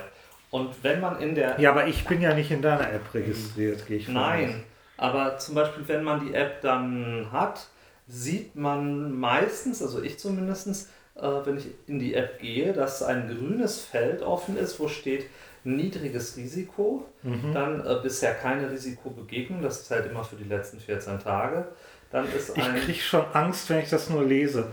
Und 0.52 0.72
wenn 0.84 1.00
man 1.00 1.20
in 1.20 1.34
der 1.34 1.60
Ja, 1.60 1.72
aber 1.72 1.88
ich 1.88 2.06
bin 2.06 2.22
ja 2.22 2.34
nicht 2.34 2.52
in 2.52 2.62
deiner 2.62 2.92
App 2.92 3.14
registriert, 3.14 3.86
gehe 3.88 3.98
ich 3.98 4.06
von 4.06 4.18
aus. 4.18 4.22
Nein, 4.24 4.64
aber 4.98 5.38
zum 5.38 5.56
Beispiel, 5.56 5.88
wenn 5.88 6.04
man 6.04 6.26
die 6.26 6.34
App 6.34 6.62
dann 6.62 7.28
hat, 7.32 7.68
sieht 8.08 8.56
man 8.56 9.12
meistens, 9.18 9.82
also 9.82 10.02
ich 10.04 10.20
zumindest, 10.20 10.90
äh, 11.16 11.22
wenn 11.22 11.58
ich 11.58 11.68
in 11.88 12.00
die 12.00 12.14
App 12.14 12.40
gehe, 12.40 12.74
dass 12.74 13.02
ein 13.02 13.28
grünes 13.28 13.80
Feld 13.84 14.22
offen 14.22 14.58
ist, 14.58 14.80
wo 14.80 14.88
steht 14.88 15.26
niedriges 15.64 16.36
Risiko, 16.38 17.06
Mhm. 17.24 17.54
dann 17.54 17.86
äh, 17.88 17.96
bisher 18.04 18.34
keine 18.36 18.70
Risikobegegnung, 18.70 19.62
das 19.62 19.86
zählt 19.88 20.06
immer 20.12 20.24
für 20.24 20.36
die 20.36 20.44
letzten 20.44 20.80
14 20.80 21.20
Tage. 21.20 21.66
Dann 22.12 22.26
ist 22.32 22.56
Ich 22.56 22.64
ein 22.64 22.76
kriege 22.76 23.00
schon 23.00 23.24
Angst, 23.34 23.70
wenn 23.70 23.80
ich 23.80 23.90
das 23.90 24.10
nur 24.10 24.24
lese. 24.26 24.72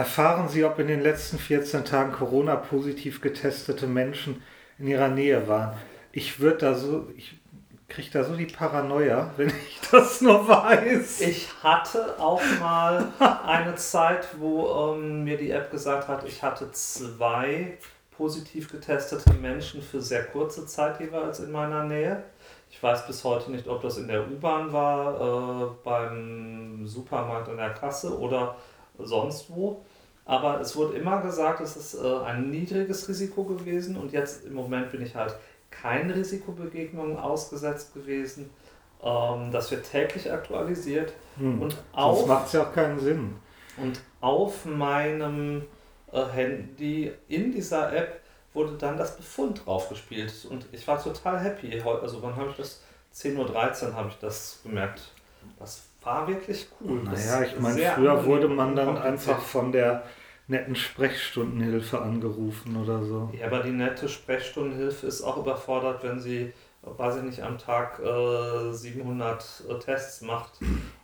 Erfahren 0.00 0.48
Sie, 0.48 0.64
ob 0.64 0.78
in 0.78 0.86
den 0.86 1.02
letzten 1.02 1.38
14 1.38 1.84
Tagen 1.84 2.12
Corona-positiv 2.12 3.20
getestete 3.20 3.86
Menschen 3.86 4.42
in 4.78 4.86
Ihrer 4.86 5.08
Nähe 5.08 5.46
waren. 5.46 5.76
Ich 6.10 6.40
würde 6.40 6.56
da 6.56 6.74
so, 6.74 7.10
ich 7.18 7.38
kriege 7.86 8.08
da 8.10 8.24
so 8.24 8.34
die 8.34 8.46
Paranoia, 8.46 9.30
wenn 9.36 9.48
ich 9.48 9.78
das 9.90 10.22
nur 10.22 10.48
weiß. 10.48 11.20
Ich 11.20 11.50
hatte 11.62 12.18
auch 12.18 12.40
mal 12.58 13.12
eine 13.46 13.74
Zeit, 13.74 14.26
wo 14.38 14.94
ähm, 14.94 15.24
mir 15.24 15.36
die 15.36 15.50
App 15.50 15.70
gesagt 15.70 16.08
hat, 16.08 16.26
ich 16.26 16.42
hatte 16.42 16.72
zwei 16.72 17.76
positiv 18.10 18.72
getestete 18.72 19.34
Menschen 19.34 19.82
für 19.82 20.00
sehr 20.00 20.24
kurze 20.24 20.64
Zeit 20.64 20.98
jeweils 20.98 21.40
in 21.40 21.52
meiner 21.52 21.84
Nähe. 21.84 22.22
Ich 22.70 22.82
weiß 22.82 23.06
bis 23.06 23.22
heute 23.22 23.50
nicht, 23.50 23.68
ob 23.68 23.82
das 23.82 23.98
in 23.98 24.08
der 24.08 24.26
U-Bahn 24.26 24.72
war, 24.72 25.20
äh, 25.20 25.70
beim 25.84 26.86
Supermarkt 26.86 27.50
an 27.50 27.58
der 27.58 27.74
Kasse 27.74 28.18
oder 28.18 28.56
sonst 28.98 29.50
wo. 29.50 29.84
Aber 30.30 30.60
es 30.60 30.76
wurde 30.76 30.96
immer 30.96 31.20
gesagt, 31.22 31.60
es 31.60 31.76
ist 31.76 31.94
äh, 31.94 32.18
ein 32.24 32.50
niedriges 32.50 33.08
Risiko 33.08 33.42
gewesen 33.42 33.96
und 33.96 34.12
jetzt 34.12 34.44
im 34.44 34.54
Moment 34.54 34.92
bin 34.92 35.02
ich 35.02 35.16
halt 35.16 35.34
keinen 35.72 36.10
Risikobegegnungen 36.12 37.16
ausgesetzt 37.16 37.94
gewesen. 37.94 38.48
Ähm, 39.02 39.50
das 39.50 39.72
wird 39.72 39.90
täglich 39.90 40.30
aktualisiert 40.30 41.12
Hm. 41.36 41.62
und 41.62 41.76
auf, 41.92 42.26
macht 42.28 42.46
es 42.46 42.52
ja 42.52 42.62
auch 42.62 42.72
keinen 42.72 43.00
Sinn. 43.00 43.34
und 43.76 44.00
auf 44.20 44.64
meinem 44.66 45.62
äh, 46.12 46.24
Handy 46.26 47.12
in 47.26 47.50
dieser 47.50 47.92
App 47.92 48.20
wurde 48.52 48.74
dann 48.78 48.96
das 48.96 49.16
Befund 49.16 49.62
draufgespielt 49.64 50.32
und 50.48 50.64
ich 50.70 50.86
war 50.86 51.02
total 51.02 51.40
happy. 51.40 51.80
Also 52.02 52.22
wann 52.22 52.36
habe 52.36 52.50
ich 52.50 52.56
das? 52.56 52.82
10.13 53.14 53.88
Uhr 53.88 53.94
habe 53.96 54.08
ich 54.10 54.18
das 54.20 54.60
gemerkt. 54.62 55.02
Das 55.58 55.82
war 56.02 56.28
wirklich 56.28 56.68
cool. 56.80 57.00
Das 57.10 57.26
Naja, 57.26 57.46
ich 57.46 57.58
meine, 57.58 57.80
früher 57.96 58.24
wurde 58.24 58.46
man 58.48 58.76
dann 58.76 58.96
einfach 58.96 59.40
von 59.40 59.72
der 59.72 60.04
netten 60.50 60.74
Sprechstundenhilfe 60.74 62.00
angerufen 62.00 62.76
oder 62.76 63.02
so. 63.04 63.30
Ja, 63.38 63.46
aber 63.46 63.60
die 63.60 63.70
nette 63.70 64.08
Sprechstundenhilfe 64.08 65.06
ist 65.06 65.22
auch 65.22 65.36
überfordert, 65.38 66.02
wenn 66.02 66.18
sie, 66.20 66.52
weiß 66.82 67.18
ich 67.18 67.22
nicht, 67.22 67.42
am 67.42 67.56
Tag 67.58 68.00
äh, 68.00 68.72
700 68.72 69.64
äh, 69.68 69.78
Tests 69.78 70.22
macht. 70.22 70.60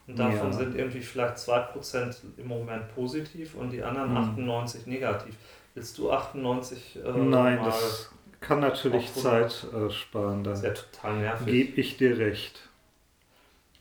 Und 0.07 0.19
davon 0.19 0.51
Ja. 0.51 0.53
sind 0.53 0.77
irgendwie 0.77 1.01
vielleicht 1.01 1.37
2% 1.37 2.15
im 2.37 2.47
Moment 2.49 2.95
positiv 2.95 3.55
und 3.55 3.71
die 3.71 3.83
anderen 3.83 4.11
Hm. 4.11 4.17
98 4.17 4.87
negativ. 4.87 5.35
Willst 5.75 5.97
du 5.99 6.11
98 6.11 6.99
äh, 7.05 7.11
Nein, 7.19 7.61
das 7.65 8.11
kann 8.41 8.61
natürlich 8.61 9.09
auf 9.17 9.25
100. 9.27 9.51
Zeit 9.53 9.73
äh, 9.73 9.91
sparen. 9.91 10.43
Da 10.45 10.51
Das 10.51 10.61
ist 10.61 10.65
ja 10.65 10.73
total 10.73 11.17
nervig. 11.19 11.47
gebe 11.47 11.81
ich 11.81 11.97
dir 11.97 12.19
recht. 12.19 12.69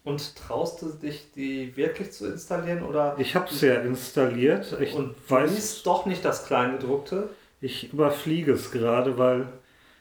Und 0.05 0.35
traust 0.35 0.81
du 0.81 0.89
dich, 0.91 1.31
die 1.33 1.75
wirklich 1.75 2.11
zu 2.11 2.27
installieren 2.27 2.83
oder 2.83 3.15
Ich 3.17 3.35
habe 3.35 3.49
es 3.49 3.59
ja 3.59 3.81
installiert. 3.81 4.77
Ich 4.79 4.93
und 4.93 5.15
weiß, 5.29 5.51
liest 5.51 5.85
doch 5.85 6.05
nicht 6.05 6.23
das 6.23 6.45
Kleingedruckte? 6.45 7.29
ich 7.65 7.91
überfliege 7.91 8.53
es 8.53 8.71
gerade, 8.71 9.17
weil 9.17 9.47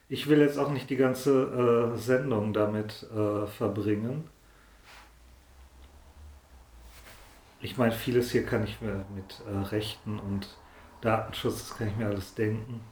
ich 0.09 0.29
will 0.29 0.41
jetzt 0.41 0.59
auch 0.59 0.71
nicht 0.71 0.91
die 0.91 0.97
ganze 0.97 1.95
äh, 1.95 1.99
Sendung 1.99 2.53
damit 2.53 3.07
äh, 3.11 3.47
verbringen. 3.47 4.29
Ich 7.61 7.79
meine, 7.79 7.93
vieles 7.93 8.31
hier 8.31 8.45
kann 8.45 8.65
ich 8.65 8.83
mir 8.83 9.07
mit 9.15 9.41
äh, 9.49 9.67
Rechten 9.69 10.19
und 10.19 10.47
Datenschutz, 11.01 11.69
das 11.69 11.79
kann 11.79 11.89
ich 11.89 11.97
mir 11.97 12.07
alles 12.07 12.35
denken. 12.35 12.83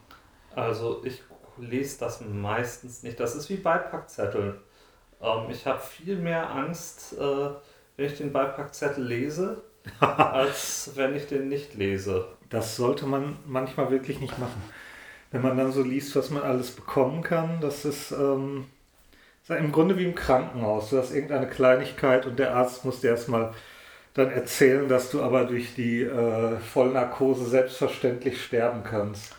Also 0.54 1.02
ich 1.04 1.23
lese 1.59 2.00
das 2.00 2.23
meistens 2.23 3.02
nicht. 3.02 3.21
Das 3.21 3.35
ist 3.35 3.50
wie 3.50 3.57
Beipackzettel. 3.57 4.62
Ähm, 5.23 5.50
ich 5.50 5.67
habe 5.67 5.81
viel 5.81 6.17
mehr 6.17 6.50
Angst, 6.50 7.14
äh, 7.19 7.49
wenn 7.97 8.07
ich 8.07 8.19
den 8.19 8.33
Beipackzettel 8.33 9.05
lese, 9.05 9.62
als 10.00 10.91
wenn 10.95 11.14
ich 11.14 11.26
den 11.26 11.49
nicht 11.49 11.75
lese. 11.75 12.26
Das 12.50 12.76
sollte 12.76 13.07
man 13.07 13.38
manchmal 13.47 13.91
wirklich 13.91 14.21
nicht 14.21 14.38
machen. 14.38 14.62
Wenn 15.31 15.43
man 15.43 15.57
dann 15.57 15.73
so 15.73 15.83
liest, 15.83 16.14
was 16.14 16.31
man 16.31 16.43
alles 16.43 16.73
bekommen 16.73 17.23
kann, 17.23 17.61
das 17.61 17.85
ist, 17.87 18.12
ähm, 18.12 18.67
ist 19.43 19.49
ja 19.49 19.57
im 19.57 19.73
Grunde 19.73 19.97
wie 19.97 20.05
im 20.05 20.14
Krankenhaus. 20.14 20.91
Du 20.91 20.99
hast 20.99 21.12
irgendeine 21.12 21.49
Kleinigkeit 21.49 22.26
und 22.26 22.38
der 22.38 22.55
Arzt 22.55 22.85
muss 22.85 23.00
dir 23.00 23.11
erstmal 23.11 23.55
dann 24.14 24.31
erzählen, 24.31 24.88
dass 24.88 25.11
du 25.11 25.23
aber 25.23 25.45
durch 25.45 25.75
die 25.75 26.02
äh, 26.02 26.59
Vollnarkose 26.59 27.47
selbstverständlich 27.47 28.45
sterben 28.45 28.85
kannst. 28.85 29.35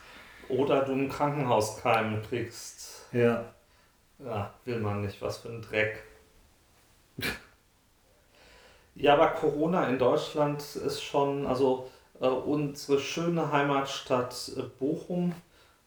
Oder 0.50 0.84
du 0.84 0.94
einen 0.94 1.10
Krankenhauskeim 1.10 2.22
kriegst. 2.28 3.06
Ja. 3.12 3.53
Ja, 4.26 4.56
will 4.66 4.80
man 4.80 5.02
nicht. 5.02 5.22
Was 5.22 5.38
für 5.38 5.50
ein 5.50 5.62
Dreck. 5.62 6.02
Ja, 8.96 9.14
aber 9.16 9.30
Corona 9.30 9.88
in 9.88 9.98
Deutschland 9.98 10.62
ist 10.76 11.02
schon, 11.04 11.48
also 11.48 11.90
äh, 12.20 12.28
unsere 12.28 13.00
schöne 13.00 13.52
Heimatstadt 13.52 14.52
äh, 14.58 14.62
Bochum 14.80 15.34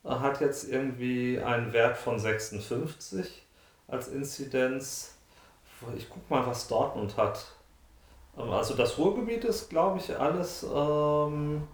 äh, 0.05 0.09
hat 0.11 0.41
jetzt 0.41 0.69
irgendwie 0.69 1.39
einen 1.41 1.73
Wert 1.73 1.97
von 1.97 2.19
56 2.19 3.47
als 3.89 4.09
Inzidenz. 4.09 5.15
Ich 5.97 6.09
guck 6.11 6.29
mal, 6.31 6.47
was 6.47 6.69
Dortmund 6.69 7.17
hat. 7.17 7.47
Ähm, 8.39 8.51
Also 8.53 8.75
das 8.75 8.99
Ruhrgebiet 8.99 9.45
ist, 9.45 9.71
glaube 9.71 9.99
ich, 10.01 10.19
alles 10.19 10.65
ähm, 10.65 11.69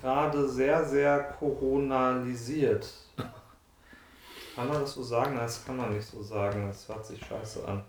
gerade 0.00 0.48
sehr, 0.48 0.84
sehr 0.86 1.20
coronalisiert. 1.40 2.88
Kann 4.56 4.68
man 4.68 4.80
das 4.80 4.94
so 4.94 5.02
sagen? 5.02 5.34
Nein, 5.34 5.44
das 5.44 5.66
kann 5.66 5.76
man 5.76 5.94
nicht 5.94 6.08
so 6.08 6.22
sagen. 6.22 6.66
Das 6.66 6.88
hört 6.88 7.04
sich 7.04 7.20
scheiße 7.26 7.68
an. 7.68 7.84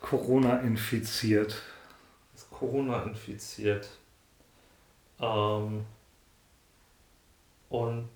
Corona 0.00 0.60
infiziert. 0.60 1.60
Ist 2.34 2.50
Corona 2.50 3.02
infiziert. 3.02 3.90
Ähm, 5.20 5.84
und 7.68 8.08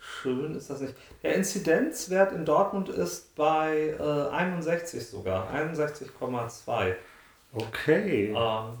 schön 0.00 0.56
ist 0.56 0.68
das 0.68 0.80
nicht. 0.80 0.94
Der 1.22 1.36
Inzidenzwert 1.36 2.32
in 2.32 2.44
Dortmund 2.44 2.88
ist 2.88 3.32
bei 3.36 3.94
äh, 3.96 4.30
61 4.32 5.06
sogar, 5.08 5.48
61,2. 5.54 6.96
Okay. 7.52 8.34
Ähm, 8.36 8.78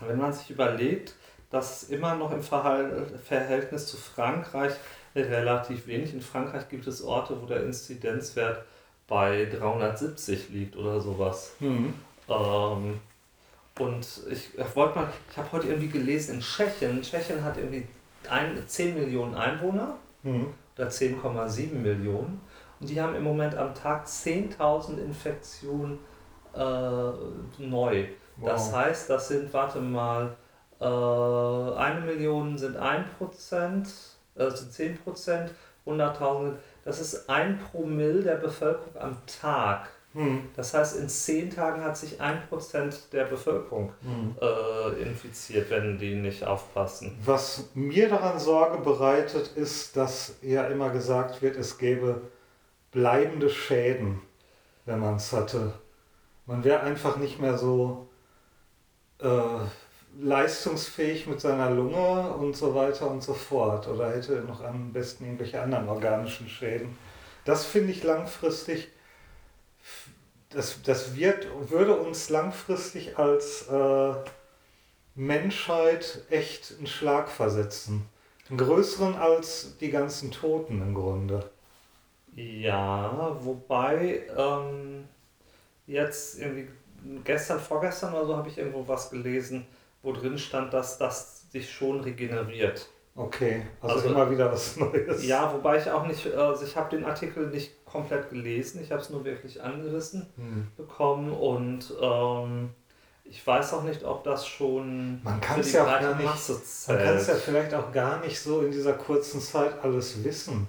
wenn 0.00 0.18
man 0.18 0.32
sich 0.32 0.50
überlegt, 0.50 1.14
dass 1.50 1.84
immer 1.84 2.16
noch 2.16 2.32
im 2.32 2.42
Verhal 2.42 3.06
Verhältnis 3.24 3.86
zu 3.86 3.96
Frankreich 3.96 4.72
relativ 5.14 5.86
wenig. 5.86 6.14
In 6.14 6.20
Frankreich 6.20 6.68
gibt 6.68 6.86
es 6.86 7.02
Orte, 7.02 7.40
wo 7.40 7.46
der 7.46 7.62
Inzidenzwert 7.64 8.64
bei 9.08 9.46
370 9.46 10.48
liegt 10.50 10.76
oder 10.76 11.00
sowas. 11.00 11.52
Hm. 11.58 11.92
Ähm, 12.28 13.00
und 13.78 14.06
ich 14.30 14.50
wollte 14.74 14.98
mal, 14.98 15.08
ich 15.30 15.36
habe 15.36 15.52
heute 15.52 15.68
irgendwie 15.68 15.88
gelesen, 15.88 16.36
in 16.36 16.40
Tschechien, 16.40 17.02
Tschechien 17.02 17.42
hat 17.42 17.56
irgendwie 17.56 17.86
ein, 18.28 18.62
10 18.66 18.94
Millionen 18.94 19.34
Einwohner 19.34 19.96
Hm. 20.22 20.46
oder 20.76 20.88
10,7 20.88 21.74
Millionen. 21.74 22.40
Und 22.80 22.88
die 22.88 23.00
haben 23.00 23.14
im 23.14 23.22
Moment 23.24 23.54
am 23.56 23.74
Tag 23.74 24.06
10.000 24.06 24.98
Infektionen 24.98 25.98
äh, 26.54 26.58
neu. 27.58 28.06
Das 28.44 28.68
Wow. 28.68 28.76
heißt, 28.76 29.10
das 29.10 29.28
sind, 29.28 29.52
warte 29.52 29.80
mal, 29.80 30.34
äh, 30.80 30.84
eine 30.84 32.00
Million 32.04 32.56
sind 32.58 32.76
1%, 32.76 33.86
äh, 33.86 33.86
sind 34.34 34.98
10%, 35.04 35.48
100.000, 35.86 36.52
das 36.84 37.00
ist 37.00 37.28
ein 37.28 37.58
Promille 37.58 38.22
der 38.22 38.36
Bevölkerung 38.36 38.96
am 38.96 39.16
Tag. 39.26 39.88
Hm. 40.14 40.50
Das 40.56 40.74
heißt, 40.74 40.98
in 40.98 41.08
10 41.08 41.50
Tagen 41.50 41.82
hat 41.82 41.96
sich 41.96 42.20
1% 42.20 43.10
der 43.12 43.24
Bevölkerung 43.24 43.92
Hm. 44.02 44.36
äh, 44.40 45.02
infiziert, 45.02 45.70
wenn 45.70 45.98
die 45.98 46.14
nicht 46.14 46.44
aufpassen. 46.44 47.16
Was 47.24 47.70
mir 47.74 48.08
daran 48.10 48.38
Sorge 48.38 48.78
bereitet, 48.78 49.52
ist, 49.56 49.96
dass 49.96 50.34
ja 50.42 50.64
immer 50.64 50.90
gesagt 50.90 51.40
wird, 51.40 51.56
es 51.56 51.78
gäbe 51.78 52.20
bleibende 52.90 53.48
Schäden, 53.48 54.20
wenn 54.84 54.98
man 54.98 55.16
es 55.16 55.32
hatte. 55.32 55.72
Man 56.44 56.62
wäre 56.62 56.80
einfach 56.80 57.16
nicht 57.16 57.40
mehr 57.40 57.56
so 57.56 58.08
äh, 59.18 59.28
leistungsfähig 60.18 61.26
mit 61.26 61.40
seiner 61.40 61.70
Lunge 61.70 62.32
und 62.34 62.56
so 62.56 62.74
weiter 62.74 63.10
und 63.10 63.22
so 63.22 63.34
fort. 63.34 63.88
Oder 63.88 64.10
hätte 64.10 64.42
noch 64.46 64.62
am 64.62 64.92
besten 64.92 65.24
irgendwelche 65.24 65.60
anderen 65.60 65.88
organischen 65.88 66.48
Schäden. 66.48 66.96
Das 67.44 67.64
finde 67.64 67.92
ich 67.92 68.02
langfristig, 68.02 68.88
das, 70.50 70.82
das 70.82 71.16
wird, 71.16 71.48
würde 71.70 71.96
uns 71.96 72.30
langfristig 72.30 73.18
als 73.18 73.68
äh, 73.68 74.14
Menschheit 75.14 76.22
echt 76.30 76.74
einen 76.78 76.86
Schlag 76.86 77.28
versetzen. 77.28 78.06
Einen 78.48 78.58
größeren 78.58 79.14
als 79.14 79.76
die 79.78 79.90
ganzen 79.90 80.30
Toten 80.30 80.82
im 80.82 80.94
Grunde. 80.94 81.50
Ja, 82.34 83.36
wobei 83.40 84.22
ähm, 84.36 85.08
jetzt 85.86 86.38
irgendwie 86.38 86.68
gestern, 87.24 87.60
vorgestern 87.60 88.14
oder 88.14 88.26
so 88.26 88.36
habe 88.36 88.48
ich 88.48 88.58
irgendwo 88.58 88.86
was 88.88 89.10
gelesen, 89.10 89.66
wo 90.02 90.12
drin 90.12 90.38
stand, 90.38 90.72
dass 90.74 90.98
das 90.98 91.50
sich 91.50 91.70
schon 91.70 92.00
regeneriert. 92.00 92.88
Okay, 93.14 93.66
also, 93.80 93.96
Also- 93.96 94.08
immer 94.08 94.30
wieder 94.30 94.50
was 94.50 94.76
Neues. 94.78 95.26
Ja, 95.26 95.52
wobei 95.52 95.76
ich 95.78 95.90
auch 95.90 96.06
nicht, 96.06 96.26
also 96.34 96.64
ich 96.64 96.76
habe 96.76 96.96
den 96.96 97.04
Artikel 97.04 97.48
nicht 97.48 97.84
komplett 97.84 98.30
gelesen, 98.30 98.80
ich 98.82 98.90
habe 98.90 99.02
es 99.02 99.10
nur 99.10 99.24
wirklich 99.24 99.62
angerissen 99.62 100.26
Hm. 100.36 100.68
bekommen 100.76 101.30
und 101.32 101.92
ähm, 102.00 102.70
ich 103.24 103.46
weiß 103.46 103.74
auch 103.74 103.82
nicht, 103.84 104.02
ob 104.04 104.24
das 104.24 104.46
schon 104.46 105.22
Man 105.22 105.40
kann's 105.42 105.68
die 105.68 105.74
ja 105.76 105.84
auch 105.84 106.00
gar 106.00 106.14
nicht- 106.16 106.24
Masse 106.24 106.52
Man 106.88 106.98
kann 106.98 107.16
es 107.16 107.26
ja 107.26 107.34
zählt. 107.34 107.44
vielleicht 107.44 107.74
auch 107.74 107.92
gar 107.92 108.20
nicht 108.20 108.40
so 108.40 108.62
in 108.62 108.70
dieser 108.72 108.94
kurzen 108.94 109.40
Zeit 109.40 109.74
alles 109.84 110.24
wissen. 110.24 110.66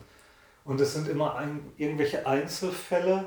Und 0.65 0.79
es 0.81 0.93
sind 0.93 1.07
immer 1.09 1.35
ein, 1.35 1.71
irgendwelche 1.77 2.25
Einzelfälle, 2.27 3.25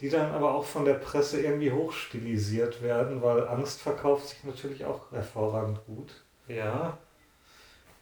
die 0.00 0.08
dann 0.10 0.32
aber 0.32 0.54
auch 0.54 0.64
von 0.64 0.84
der 0.84 0.94
Presse 0.94 1.40
irgendwie 1.40 1.72
hochstilisiert 1.72 2.82
werden, 2.82 3.22
weil 3.22 3.46
Angst 3.48 3.80
verkauft 3.82 4.28
sich 4.28 4.44
natürlich 4.44 4.84
auch 4.84 5.10
hervorragend 5.12 5.84
gut. 5.86 6.24
Ja, 6.48 6.98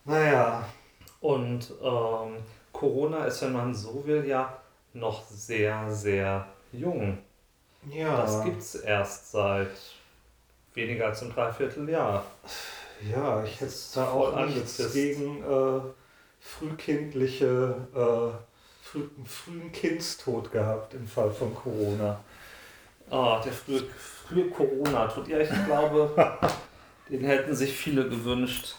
Naja, 0.04 0.68
und 1.20 1.72
ähm, 1.82 2.36
Corona 2.72 3.24
ist, 3.26 3.42
wenn 3.42 3.52
man 3.52 3.74
so 3.74 4.04
will, 4.06 4.24
ja 4.26 4.60
noch 4.92 5.24
sehr, 5.24 5.90
sehr 5.92 6.46
jung. 6.72 7.18
ja. 7.90 8.16
Das 8.22 8.42
gibt's 8.42 8.74
erst 8.76 9.32
seit 9.32 9.70
weniger 10.74 11.06
als 11.06 11.22
einem 11.22 11.32
Dreivierteljahr. 11.32 12.24
Ja, 13.00 13.42
ich 13.44 13.60
hätte 13.60 13.74
da 13.94 14.10
auch 14.10 14.34
nichts 14.46 14.92
gegen 14.92 15.42
äh, 15.42 15.80
frühkindliche, 16.40 17.88
äh, 17.94 18.53
früh, 18.94 19.08
frühen 19.26 19.72
Kindstod 19.72 20.52
gehabt 20.52 20.94
im 20.94 21.06
Fall 21.06 21.30
von 21.30 21.54
Corona. 21.54 22.20
Ah, 23.10 23.40
der 23.44 23.52
frühe, 23.52 23.82
frühe 23.82 24.48
Corona 24.50 25.06
tut 25.08 25.28
ja, 25.28 25.38
ich 25.38 25.50
glaube, 25.66 26.10
den 27.10 27.24
hätten 27.24 27.54
sich 27.54 27.72
viele 27.72 28.08
gewünscht. 28.08 28.76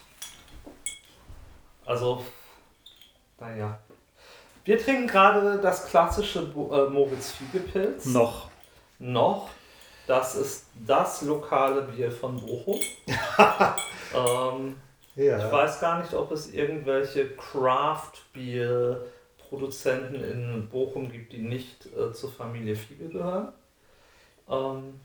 Also, 1.86 2.26
naja. 3.40 3.78
Wir 4.64 4.80
trinken 4.80 5.08
gerade 5.08 5.60
das 5.60 5.88
klassische 5.88 6.40
äh, 6.40 6.90
Moritz 6.90 7.32
Fiegepilz. 7.32 8.06
Noch. 8.06 8.50
Noch. 8.98 9.50
Das 10.08 10.36
ist 10.36 10.68
das 10.88 11.22
lokale 11.24 11.84
Bier 11.84 12.12
von 12.12 12.40
Bochum. 12.40 12.80
ähm, 14.16 14.76
Ja. 15.16 15.38
Ich 15.38 15.52
weiß 15.52 15.80
gar 15.80 16.02
nicht, 16.02 16.14
ob 16.14 16.32
es 16.32 16.52
irgendwelche 16.52 17.30
Craft-Bier-Produzenten 19.46 20.16
in 20.16 20.70
Bochum 20.70 21.12
gibt, 21.12 21.34
die 21.34 21.40
nicht 21.40 21.88
äh, 21.88 22.12
zur 22.14 22.32
Familie 22.32 22.76
Fiege 22.76 23.10
gehören. 23.10 23.54
Ähm, 24.50 25.00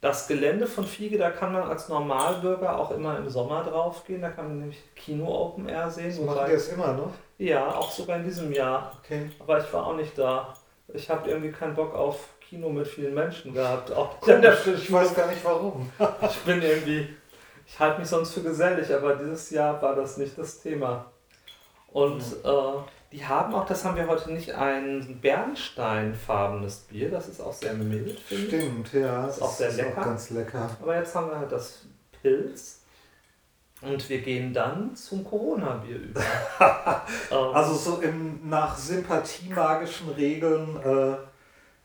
das 0.00 0.28
Gelände 0.28 0.66
von 0.66 0.86
Fiege, 0.86 1.18
da 1.18 1.30
kann 1.30 1.52
man 1.52 1.62
als 1.62 1.88
Normalbürger 1.88 2.78
auch 2.78 2.90
immer 2.90 3.18
im 3.18 3.28
Sommer 3.28 3.62
drauf 3.62 4.04
gehen. 4.06 4.22
Da 4.22 4.30
kann 4.30 4.48
man 4.48 4.58
nämlich 4.60 4.78
Kino 4.96 5.26
Open 5.26 5.68
Air 5.68 5.90
sehen. 5.90 6.08
Das 6.08 6.20
machen 6.20 6.46
die 6.48 6.54
es 6.54 6.68
immer 6.68 6.92
noch? 6.94 7.12
ja, 7.36 7.74
auch 7.74 7.90
sogar 7.90 8.16
in 8.16 8.24
diesem 8.24 8.50
Jahr. 8.52 8.98
Okay. 9.02 9.30
Aber 9.38 9.58
ich 9.58 9.72
war 9.72 9.86
auch 9.86 9.96
nicht 9.96 10.16
da. 10.16 10.54
Ich 10.92 11.08
habe 11.10 11.28
irgendwie 11.28 11.52
keinen 11.52 11.74
Bock 11.74 11.94
auf 11.94 12.28
Kino 12.40 12.70
mit 12.70 12.88
vielen 12.88 13.14
Menschen 13.14 13.52
gehabt. 13.52 13.92
Auch 13.92 14.16
ich 14.26 14.92
weiß 14.92 15.14
gar 15.14 15.26
nicht 15.28 15.44
warum. 15.44 15.90
ich 16.22 16.38
bin 16.40 16.62
irgendwie, 16.62 17.14
ich 17.66 17.78
halte 17.78 18.00
mich 18.00 18.08
sonst 18.08 18.32
für 18.32 18.42
gesellig, 18.42 18.92
aber 18.94 19.16
dieses 19.16 19.50
Jahr 19.50 19.80
war 19.82 19.94
das 19.94 20.16
nicht 20.16 20.36
das 20.38 20.60
Thema. 20.60 21.10
Und 21.92 22.22
äh, 22.44 22.99
die 23.12 23.26
haben 23.26 23.54
auch, 23.54 23.66
das 23.66 23.84
haben 23.84 23.96
wir 23.96 24.06
heute 24.06 24.32
nicht, 24.32 24.54
ein 24.54 25.18
bernsteinfarbenes 25.20 26.76
Bier, 26.88 27.10
das 27.10 27.28
ist 27.28 27.40
auch 27.40 27.52
sehr 27.52 27.74
mild, 27.74 28.20
finde 28.20 28.42
ich. 28.42 28.48
Stimmt, 28.48 28.92
ja. 28.92 29.26
Ist 29.26 29.42
auch 29.42 29.52
sehr 29.52 29.72
lecker. 29.72 30.02
ganz 30.02 30.30
lecker. 30.30 30.70
Aber 30.80 30.96
jetzt 30.96 31.14
haben 31.14 31.28
wir 31.28 31.38
halt 31.38 31.50
das 31.50 31.86
Pilz 32.22 32.80
und 33.82 34.08
wir 34.08 34.20
gehen 34.20 34.52
dann 34.52 34.94
zum 34.94 35.24
Corona-Bier 35.24 35.96
über. 35.96 36.20
ähm, 37.30 37.54
Also 37.54 37.74
so 37.74 38.00
im, 38.00 38.48
nach 38.48 38.76
sympathiemagischen 38.76 40.10
Regeln 40.10 40.76
äh, 40.76 41.16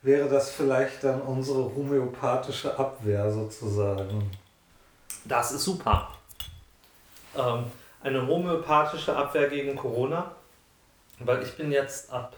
wäre 0.02 0.28
das 0.28 0.50
vielleicht 0.50 1.02
dann 1.04 1.22
unsere 1.22 1.74
homöopathische 1.74 2.78
Abwehr 2.78 3.32
sozusagen. 3.32 4.30
Das 5.24 5.52
ist 5.52 5.64
super. 5.64 6.10
Ähm, 7.36 7.64
eine 8.02 8.26
homöopathische 8.26 9.16
Abwehr 9.16 9.48
gegen 9.48 9.74
Corona, 9.74 10.32
weil 11.18 11.42
ich 11.42 11.56
bin 11.56 11.72
jetzt 11.72 12.12
ab 12.12 12.36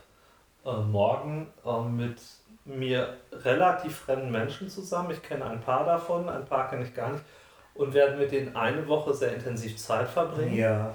äh, 0.64 0.72
morgen 0.76 1.48
äh, 1.64 1.82
mit 1.82 2.20
mir 2.64 3.16
relativ 3.32 3.96
fremden 3.96 4.30
Menschen 4.30 4.68
zusammen. 4.68 5.10
Ich 5.10 5.22
kenne 5.22 5.46
ein 5.46 5.60
paar 5.60 5.84
davon, 5.84 6.28
ein 6.28 6.44
paar 6.44 6.68
kenne 6.68 6.84
ich 6.84 6.94
gar 6.94 7.12
nicht 7.12 7.24
und 7.74 7.94
werde 7.94 8.16
mit 8.16 8.32
denen 8.32 8.54
eine 8.56 8.86
Woche 8.88 9.14
sehr 9.14 9.34
intensiv 9.34 9.76
Zeit 9.78 10.08
verbringen. 10.08 10.56
Ja. 10.56 10.94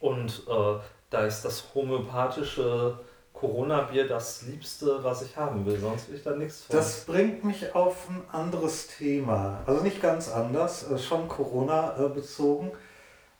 Und 0.00 0.42
äh, 0.48 0.78
da 1.10 1.26
ist 1.26 1.44
das 1.44 1.64
homöopathische 1.74 2.98
Corona-Bier 3.32 4.08
das 4.08 4.42
Liebste, 4.42 5.04
was 5.04 5.22
ich 5.22 5.36
haben 5.36 5.66
will. 5.66 5.78
Sonst 5.78 6.08
will 6.08 6.16
ich 6.16 6.22
da 6.22 6.34
nichts 6.34 6.62
von. 6.62 6.76
Das 6.76 7.04
bringt 7.04 7.44
mich 7.44 7.74
auf 7.74 8.08
ein 8.08 8.22
anderes 8.32 8.88
Thema. 8.88 9.60
Also 9.66 9.82
nicht 9.82 10.00
ganz 10.00 10.30
anders, 10.30 10.90
äh, 10.90 10.98
schon 10.98 11.28
Corona 11.28 11.96
äh, 11.98 12.08
bezogen. 12.08 12.72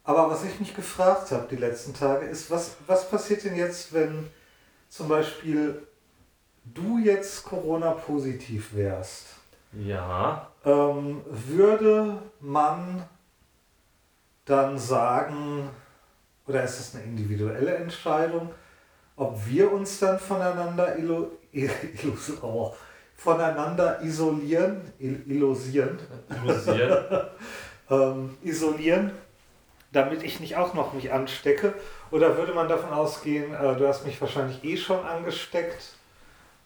Aber 0.07 0.31
was 0.31 0.45
ich 0.45 0.61
mich 0.61 0.73
gefragt 0.75 1.33
habe 1.33 1.49
die 1.51 1.57
letzten 1.57 1.93
Tage 1.93 2.27
ist, 2.27 2.49
was, 2.49 2.77
was 2.87 3.11
passiert 3.11 3.43
denn 3.45 3.57
jetzt, 3.57 3.93
wenn 3.93 4.31
zum 4.89 5.09
Beispiel 5.09 5.83
du 6.65 6.99
jetzt 6.99 7.45
Corona-positiv 7.45 8.75
wärst? 8.75 9.27
ja, 9.73 10.49
Ähm, 10.65 11.23
würde 11.29 12.23
man 12.41 13.05
dann 14.45 14.79
sagen, 14.79 15.69
oder 16.47 16.63
ist 16.63 16.79
das 16.79 16.95
eine 16.95 17.05
individuelle 17.05 17.75
Entscheidung, 17.75 18.55
ob 19.17 19.45
wir 19.47 19.73
uns 19.73 19.99
dann 19.99 20.21
voneinander, 20.21 20.97
ilo, 20.97 21.33
illos, 21.53 22.33
oh, 22.43 22.75
voneinander 23.17 24.01
isolieren, 24.03 24.83
il, 25.01 25.23
illusieren, 25.27 25.99
illusiert. 26.31 27.31
ähm, 27.91 28.37
isolieren, 28.43 29.11
damit 29.97 30.23
ich 30.23 30.41
nicht 30.41 30.57
auch 30.57 30.75
noch 30.75 30.93
mich 30.93 31.13
anstecke? 31.13 31.73
Oder 32.11 32.37
würde 32.37 32.53
man 32.53 32.69
davon 32.69 32.93
ausgehen, 32.93 33.53
äh, 33.55 33.75
du 33.77 33.89
hast 33.89 34.05
mich 34.07 34.21
wahrscheinlich 34.21 34.63
eh 34.63 34.77
schon 34.77 35.05
angesteckt, 35.05 35.95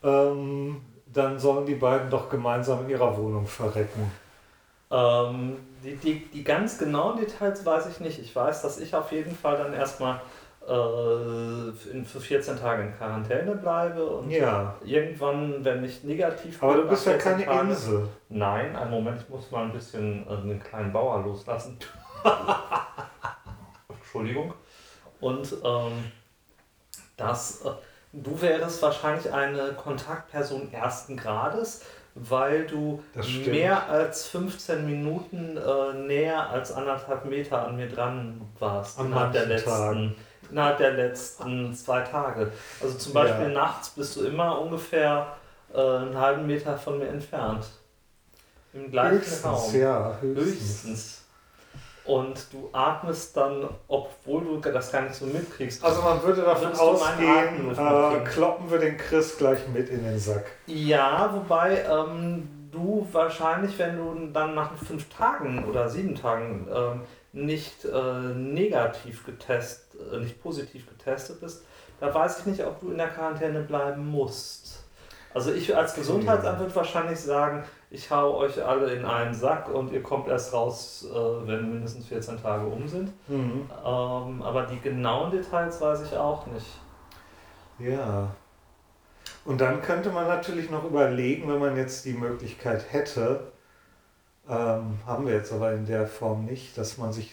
ähm, 0.03 0.83
dann 1.07 1.39
sollen 1.39 1.67
die 1.67 1.75
beiden 1.77 2.11
doch 2.11 2.29
gemeinsam 2.29 2.85
in 2.85 2.91
ihrer 2.91 3.17
Wohnung 3.17 3.47
verrecken? 3.47 4.11
Ähm, 4.91 5.57
die, 5.85 5.95
die, 5.97 6.27
die 6.27 6.45
ganz 6.45 6.79
genauen 6.79 7.19
Details 7.19 7.65
weiß 7.65 7.87
ich 7.87 8.01
nicht. 8.01 8.19
Ich 8.19 8.35
weiß, 8.35 8.63
dass 8.63 8.79
ich 8.81 8.95
auf 8.95 9.13
jeden 9.13 9.35
Fall 9.37 9.57
dann 9.57 9.73
erstmal 9.73 10.21
äh, 10.69 11.91
in, 11.93 12.05
für 12.05 12.21
14 12.21 12.59
Tage 12.59 12.83
in 12.83 12.97
Quarantäne 12.97 13.55
bleibe 13.55 14.05
und 14.05 14.31
Ja. 14.31 14.75
irgendwann, 14.85 15.65
wenn 15.65 15.85
ich 15.85 16.03
negativ 16.05 16.63
Aber 16.63 16.75
du 16.75 16.89
bist 16.89 17.07
ja 17.07 17.13
14 17.13 17.33
keine 17.33 17.45
Tagen- 17.47 17.71
Insel. 17.71 18.09
Nein, 18.29 18.75
einen 18.77 18.91
Moment, 18.91 19.23
ich 19.23 19.29
muss 19.29 19.51
mal 19.53 19.65
ein 19.65 19.73
bisschen 19.73 20.27
äh, 20.29 20.33
einen 20.33 20.61
kleinen 20.63 20.93
Bauer 20.93 21.23
loslassen. 21.25 21.79
Entschuldigung. 23.89 24.55
Und 25.21 25.53
ähm, 25.65 26.13
das, 27.17 27.63
äh, 27.63 27.71
du 28.13 28.41
wärst 28.41 28.83
wahrscheinlich 28.83 29.33
eine 29.33 29.73
Kontaktperson 29.75 30.73
ersten 30.73 31.17
Grades, 31.17 31.83
weil 32.15 32.67
du 32.67 33.03
mehr 33.47 33.89
als 33.89 34.27
15 34.29 34.85
Minuten 34.87 35.57
äh, 35.57 35.93
näher 35.95 36.49
als 36.51 36.73
anderthalb 36.73 37.25
Meter 37.27 37.67
an 37.67 37.77
mir 37.77 37.89
dran 37.89 38.41
warst. 38.59 38.99
An 38.99 39.07
innerhalb 39.07 39.33
der 39.33 39.47
letzten, 39.47 39.69
Tagen. 39.71 40.17
innerhalb 40.51 40.79
der 40.79 40.93
letzten 40.93 41.75
zwei 41.75 42.01
Tage. 42.01 42.51
Also 42.83 42.99
zum 42.99 43.13
Beispiel 43.13 43.53
Ja. 43.53 43.61
nachts 43.61 43.91
bist 43.91 44.17
du 44.17 44.25
immer 44.25 44.61
ungefähr 44.61 45.37
äh, 45.73 45.79
einen 45.81 46.17
halben 46.19 46.47
Meter 46.47 46.77
von 46.77 46.99
mir 46.99 47.09
entfernt. 47.09 47.67
Im 48.73 48.91
gleichen 48.91 49.19
Höchstens, 49.19 49.45
Raum. 49.45 49.75
ja, 49.81 50.19
höchstens. 50.21 50.47
Höchstens. 50.55 51.20
Und 52.11 52.53
du 52.53 52.69
atmest 52.73 53.37
dann, 53.37 53.69
obwohl 53.87 54.43
du 54.43 54.57
das 54.57 54.91
gar 54.91 55.03
nicht 55.03 55.15
so 55.15 55.27
mitkriegst. 55.27 55.85
Also 55.85 56.03
man 56.03 56.21
würde 56.25 56.43
davon 56.43 56.73
ausgehen, 56.73 57.71
äh, 57.71 58.25
kloppen 58.25 58.69
wir 58.69 58.79
den 58.79 58.97
Chris 58.97 59.39
gleich 59.39 59.61
mit 59.73 59.89
in 59.91 60.03
den 60.03 60.19
Sack. 60.19 60.47
ja, 60.67 61.31
wobei 61.33 61.85
ähm, 61.85 62.49
du 62.73 63.07
wahrscheinlich, 63.13 63.79
wenn 63.79 63.97
du 63.97 64.27
dann 64.33 64.57
nach 64.57 64.75
fünf 64.75 65.09
Tagen 65.09 65.65
oder 65.69 65.89
sieben 65.89 66.17
Tagen 66.17 66.67
ähm, 66.75 67.03
nicht 67.33 67.85
äh, 67.85 68.35
negativ 68.35 69.25
getestet, 69.25 70.01
äh, 70.13 70.17
nicht 70.19 70.43
positiv 70.43 70.89
getestet 70.89 71.41
bist, 71.41 71.65
da 72.01 72.13
weiß 72.13 72.41
ich 72.41 72.47
nicht, 72.47 72.65
ob 72.65 72.81
du 72.81 72.91
in 72.91 72.99
der 72.99 73.09
Quarantäne 73.09 73.61
bleiben 73.61 74.11
musst. 74.11 74.83
Also 75.33 75.53
ich 75.53 75.77
als 75.77 75.95
Gesundheitsamt 75.95 76.59
würde 76.59 76.75
wahrscheinlich 76.75 77.21
sagen, 77.21 77.65
ich 77.91 78.11
hau 78.11 78.37
euch 78.37 78.65
alle 78.65 78.95
in 78.95 79.05
einen 79.05 79.35
Sack 79.35 79.69
und 79.69 79.93
ihr 79.93 80.03
kommt 80.03 80.29
erst 80.29 80.53
raus, 80.53 81.07
äh, 81.11 81.47
wenn 81.47 81.71
mindestens 81.71 82.07
14 82.07 82.41
Tage 82.41 82.65
um 82.67 82.87
sind. 82.87 83.13
Mhm. 83.29 83.69
Ähm, 83.85 84.43
aber 84.43 84.67
die 84.71 84.81
genauen 84.81 85.33
Details 85.33 85.81
weiß 85.81 86.03
ich 86.03 86.17
auch 86.17 86.47
nicht. 86.47 86.79
Ja. 87.81 88.31
Und 89.45 89.61
dann 89.61 89.83
könnte 89.83 90.11
man 90.11 90.29
natürlich 90.29 90.71
noch 90.71 90.85
überlegen, 90.85 91.49
wenn 91.51 91.59
man 91.59 91.77
jetzt 91.77 92.05
die 92.05 92.13
Möglichkeit 92.13 92.93
hätte, 92.93 93.53
ähm, 94.49 94.99
haben 95.07 95.27
wir 95.27 95.35
jetzt 95.35 95.53
aber 95.53 95.73
in 95.73 95.87
der 95.87 96.07
Form 96.07 96.45
nicht, 96.45 96.79
dass 96.79 96.97
man 96.97 97.13
sich 97.13 97.33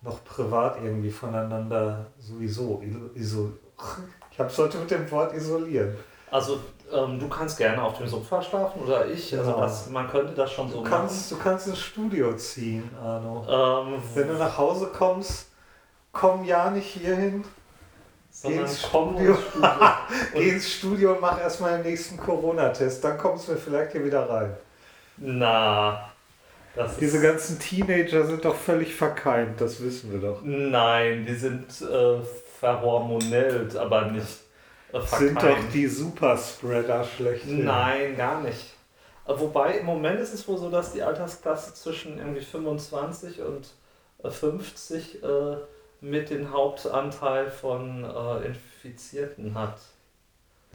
noch 0.00 0.24
privat 0.24 0.78
irgendwie 0.82 1.10
voneinander 1.10 2.06
sowieso 2.18 2.82
isoliert. 3.14 3.58
Ich 4.30 4.38
habe 4.38 4.48
es 4.48 4.56
heute 4.56 4.78
mit 4.78 4.90
dem 4.90 5.10
Wort 5.10 5.34
isolieren. 5.34 5.94
Also 6.30 6.58
ähm, 6.92 7.18
du 7.18 7.28
kannst 7.28 7.58
gerne 7.58 7.82
auf 7.82 7.96
dem 7.98 8.06
Sofa 8.06 8.42
schlafen 8.42 8.82
oder 8.82 9.06
ich. 9.06 9.32
Also 9.36 9.50
Genau. 9.52 9.62
das, 9.62 9.88
man 9.90 10.08
könnte 10.08 10.32
das 10.34 10.52
schon 10.52 10.70
so 10.70 10.82
Du 10.82 10.88
kannst, 10.90 11.30
du 11.30 11.36
kannst 11.38 11.66
ins 11.68 11.78
Studio 11.80 12.34
ziehen, 12.36 12.90
Arno. 13.02 13.44
machen. 13.46 13.94
Ähm, 13.94 14.02
Wenn 14.14 14.28
du 14.28 14.34
nach 14.34 14.56
Hause 14.58 14.90
kommst, 14.96 15.48
komm 16.12 16.44
ja 16.44 16.70
nicht 16.70 16.86
hierhin, 16.86 17.44
geh 18.42 18.56
ins 18.56 18.80
Studio. 18.86 19.34
Studio. 19.34 19.68
geh 20.34 20.48
ins 20.50 20.70
Studio 20.70 21.12
und 21.12 21.20
mach 21.20 21.40
erstmal 21.40 21.72
den 21.78 21.90
nächsten 21.90 22.16
Corona-Test, 22.16 23.02
dann 23.04 23.18
kommst 23.18 23.48
du 23.48 23.56
vielleicht 23.56 23.92
hier 23.92 24.04
wieder 24.04 24.28
rein. 24.28 24.56
Na, 25.16 26.08
das 26.74 26.96
Diese 26.96 27.20
ganzen 27.20 27.58
Teenager 27.58 28.24
sind 28.24 28.44
doch 28.44 28.54
völlig 28.54 28.94
verkeimt, 28.94 29.60
das 29.60 29.82
wissen 29.82 30.10
wir 30.10 30.20
doch. 30.20 30.38
Nein, 30.42 31.26
die 31.26 31.34
sind 31.34 31.66
äh, 31.82 32.16
verhormonellt, 32.60 33.76
aber 33.76 34.06
nicht 34.06 34.26
äh, 34.92 35.00
Sind 35.00 35.34
doch 35.36 35.40
verkeimt. 35.42 35.74
die 35.74 35.86
Superspreader 35.86 37.04
schlechthin. 37.04 37.64
Nein, 37.64 38.16
gar 38.16 38.40
nicht. 38.42 38.74
Äh, 39.26 39.32
Wobei 39.36 39.78
im 39.78 39.86
Moment 39.86 40.20
ist 40.20 40.32
es 40.34 40.46
wohl 40.48 40.58
so, 40.58 40.70
dass 40.70 40.92
die 40.92 41.02
Altersklasse 41.02 41.74
zwischen 41.74 42.18
irgendwie 42.18 42.40
25 42.42 43.40
und 43.42 43.68
äh, 44.22 44.30
50 44.30 45.22
äh, 45.22 45.56
mit 46.00 46.30
den 46.30 46.50
Hauptanteil 46.52 47.50
von 47.50 48.04
äh, 48.04 48.46
Infizierten 48.46 49.54
hat. 49.54 49.78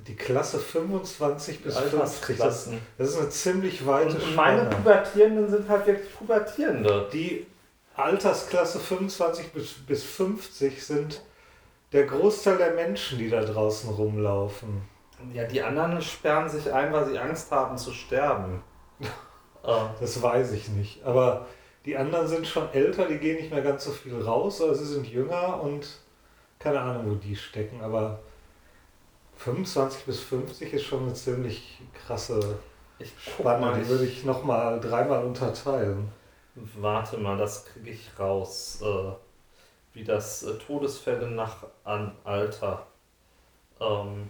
Die 0.08 0.16
Klasse 0.16 0.60
25 0.60 1.64
bis 1.64 1.76
50, 1.76 1.92
das, 2.00 2.12
Altersklassen. 2.14 2.80
das 2.98 3.10
ist 3.10 3.18
eine 3.18 3.30
ziemlich 3.30 3.86
weite 3.86 4.16
Und, 4.16 4.24
und 4.24 4.36
meine 4.36 4.62
Spanne. 4.62 4.76
Pubertierenden 4.76 5.50
sind 5.50 5.68
halt 5.68 5.88
wirklich 5.88 6.14
Pubertierende. 6.16 7.10
Die 7.12 7.48
Altersklasse 7.96 8.80
25 8.80 9.52
bis, 9.54 9.74
bis 9.74 10.04
50 10.04 10.86
sind 10.86 11.22
der 11.92 12.06
Großteil 12.06 12.58
der 12.58 12.74
Menschen, 12.74 13.18
die 13.18 13.30
da 13.30 13.44
draußen 13.44 13.90
rumlaufen. 13.94 14.82
Ja, 15.34 15.46
die 15.46 15.62
anderen 15.62 16.02
sperren 16.02 16.48
sich 16.50 16.72
ein, 16.72 16.94
weil 16.94 17.06
sie 17.06 17.18
Angst 17.18 17.52
haben 17.52 17.78
zu 17.78 17.92
sterben. 17.92 18.62
äh, 19.00 19.08
Das 20.00 20.22
weiß 20.22 20.52
ich 20.54 20.70
nicht. 20.70 21.04
Aber 21.04 21.48
die 21.86 21.98
anderen 21.98 22.28
sind 22.28 22.46
schon 22.48 22.72
älter, 22.74 23.08
die 23.08 23.18
gehen 23.18 23.38
nicht 23.38 23.52
mehr 23.52 23.62
ganz 23.62 23.86
so 23.86 23.92
viel 23.92 24.22
raus, 24.22 24.62
aber 24.62 24.76
sie 24.76 24.86
sind 24.86 25.08
jünger 25.08 25.62
und 25.62 25.88
keine 26.60 26.80
Ahnung, 26.82 27.12
wo 27.12 27.16
die 27.16 27.36
stecken. 27.36 27.82
Aber 27.82 28.20
25 29.38 30.06
bis 30.06 30.20
50 30.20 30.74
ist 30.74 30.84
schon 30.86 31.04
eine 31.04 31.14
ziemlich 31.14 31.80
krasse 31.94 32.60
ich 33.00 33.14
Spanne. 33.20 33.62
mal, 33.62 33.80
Die 33.80 33.88
würde 33.88 34.06
ich 34.06 34.24
nochmal 34.26 34.80
dreimal 34.80 35.24
unterteilen. 35.24 36.12
Warte 36.56 37.18
mal, 37.18 37.38
das 37.38 37.66
kriege 37.66 37.92
ich 37.92 38.10
raus. 38.20 38.82
Äh, 38.82 39.12
wie 39.98 40.04
das 40.04 40.44
äh, 40.44 40.54
Todesfälle 40.54 41.28
nach 41.28 41.58
an 41.84 42.16
Alter. 42.24 42.86
Ähm, 43.80 44.30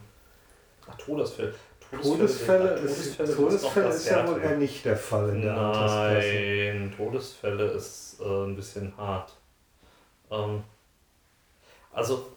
ach, 0.90 0.96
Todesfälle. 0.96 1.54
Todesfälle, 1.92 2.76
Todesfälle, 2.76 2.90
ist, 2.92 3.16
Todesfälle, 3.16 3.36
Todesfälle 3.36 3.90
ist, 3.90 4.08
das 4.08 4.10
ja 4.10 4.28
wohl 4.28 4.42
eher 4.42 4.58
nicht 4.58 4.86
der 4.86 4.98
Fall 4.98 5.30
in 5.30 5.42
der. 5.42 5.54
Nein, 5.54 6.94
Todesfälle 6.96 7.66
ist 7.72 8.20
äh, 8.20 8.24
ein 8.24 8.56
bisschen 8.56 8.96
hart. 8.98 9.34
Ähm, 10.32 10.64
also, 11.94 12.28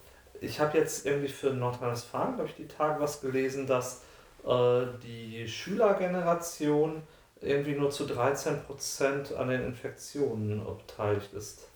ich 0.40 0.60
habe 0.60 0.78
jetzt 0.78 1.06
irgendwie 1.06 1.28
für 1.28 1.50
Nordrhein-Westfalen, 1.50 2.34
glaube 2.34 2.50
ich, 2.50 2.56
die 2.56 2.68
Tage 2.68 3.00
was 3.00 3.20
gelesen, 3.20 3.66
dass 3.66 4.02
äh, 4.46 4.82
die 5.02 5.46
Schülergeneration 5.48 7.02
irgendwie 7.40 7.74
nur 7.74 7.90
zu 7.90 8.04
13% 8.04 9.34
an 9.34 9.48
den 9.48 9.62
Infektionen 9.64 10.64
beteiligt 10.86 11.32
ist. 11.32 11.69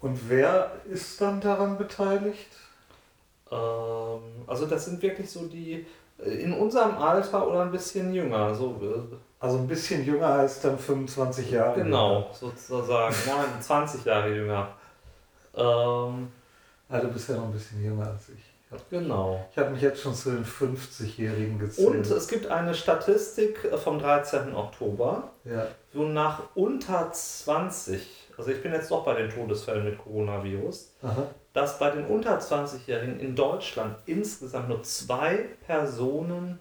Und 0.00 0.28
wer 0.28 0.72
ist 0.90 1.20
dann 1.20 1.40
daran 1.40 1.78
beteiligt? 1.78 2.50
Ähm, 3.50 4.20
also, 4.46 4.66
das 4.66 4.84
sind 4.86 5.00
wirklich 5.02 5.30
so 5.30 5.46
die 5.46 5.86
äh, 6.18 6.30
in 6.30 6.52
unserem 6.52 6.96
Alter 6.98 7.46
oder 7.48 7.62
ein 7.62 7.70
bisschen 7.72 8.12
jünger. 8.12 8.54
So, 8.54 8.80
äh, 8.82 9.16
Also 9.38 9.58
ein 9.58 9.66
bisschen 9.68 10.04
jünger 10.04 10.26
als 10.28 10.60
dann 10.60 10.78
25 10.78 11.50
Jahre. 11.50 11.82
Genau, 11.82 12.30
sozusagen. 12.32 13.14
Nein, 13.26 13.60
20 13.62 14.04
Jahre 14.04 14.34
jünger. 14.34 14.68
Ähm, 15.54 16.28
Ah, 16.88 17.00
du 17.00 17.08
bist 17.08 17.28
ja 17.28 17.34
noch 17.34 17.46
ein 17.46 17.52
bisschen 17.52 17.82
jünger 17.82 18.06
als 18.06 18.28
ich. 18.28 18.44
Genau. 18.90 19.44
Ich 19.50 19.58
habe 19.58 19.70
mich 19.70 19.82
jetzt 19.82 20.00
schon 20.02 20.14
zu 20.14 20.30
den 20.30 20.44
50-Jährigen 20.44 21.58
gezählt. 21.58 21.88
Und 21.88 22.06
es 22.06 22.28
gibt 22.28 22.46
eine 22.46 22.74
Statistik 22.74 23.58
vom 23.82 23.98
13. 23.98 24.54
Oktober, 24.54 25.30
ja. 25.44 25.66
wonach 25.92 26.42
unter 26.54 27.10
20, 27.12 28.25
also 28.36 28.50
ich 28.50 28.62
bin 28.62 28.72
jetzt 28.72 28.90
doch 28.90 29.04
bei 29.04 29.14
den 29.14 29.30
Todesfällen 29.30 29.84
mit 29.84 29.98
Coronavirus, 29.98 30.94
Aha. 31.02 31.26
dass 31.52 31.78
bei 31.78 31.90
den 31.90 32.06
unter 32.06 32.38
20-Jährigen 32.38 33.18
in 33.20 33.34
Deutschland 33.34 33.96
insgesamt 34.06 34.68
nur 34.68 34.82
zwei 34.82 35.46
Personen 35.66 36.58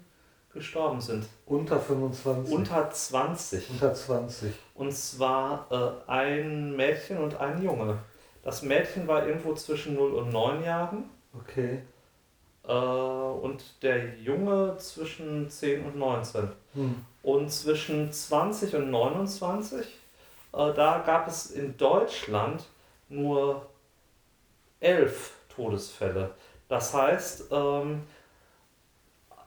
gestorben 0.54 1.02
sind. 1.02 1.26
Unter 1.46 1.80
25. 1.80 2.54
Unter 2.54 2.90
20. 2.90 3.70
Unter 3.72 3.94
20. 3.94 4.54
Und 4.74 4.94
zwar 4.94 5.68
äh, 6.08 6.10
ein 6.10 6.76
Mädchen 6.76 7.18
und 7.18 7.40
ein 7.40 7.62
Junge. 7.62 7.98
Das 8.44 8.62
Mädchen 8.62 9.08
war 9.08 9.28
irgendwo 9.28 9.54
zwischen 9.56 9.96
0 9.96 10.14
und 10.14 10.30
9 10.30 10.64
Jahren 10.64 11.10
Okay. 11.38 11.80
äh, 12.66 12.72
und 12.72 13.84
der 13.84 14.16
Junge 14.20 14.78
zwischen 14.78 15.50
10 15.50 15.86
und 15.86 15.98
19. 15.98 16.50
Hm. 16.74 16.96
Und 17.24 17.52
zwischen 17.52 18.12
20 18.12 18.76
und 18.76 18.92
29, 18.92 19.80
äh, 19.82 19.90
da 20.56 21.04
gab 21.06 21.28
es 21.28 21.52
in 21.52 21.78
Deutschland 21.78 22.64
nur 23.10 23.66
11 24.80 25.34
Todesfälle. 25.56 26.32
Das 26.68 26.94
heißt, 26.94 27.52
ähm, 27.52 28.04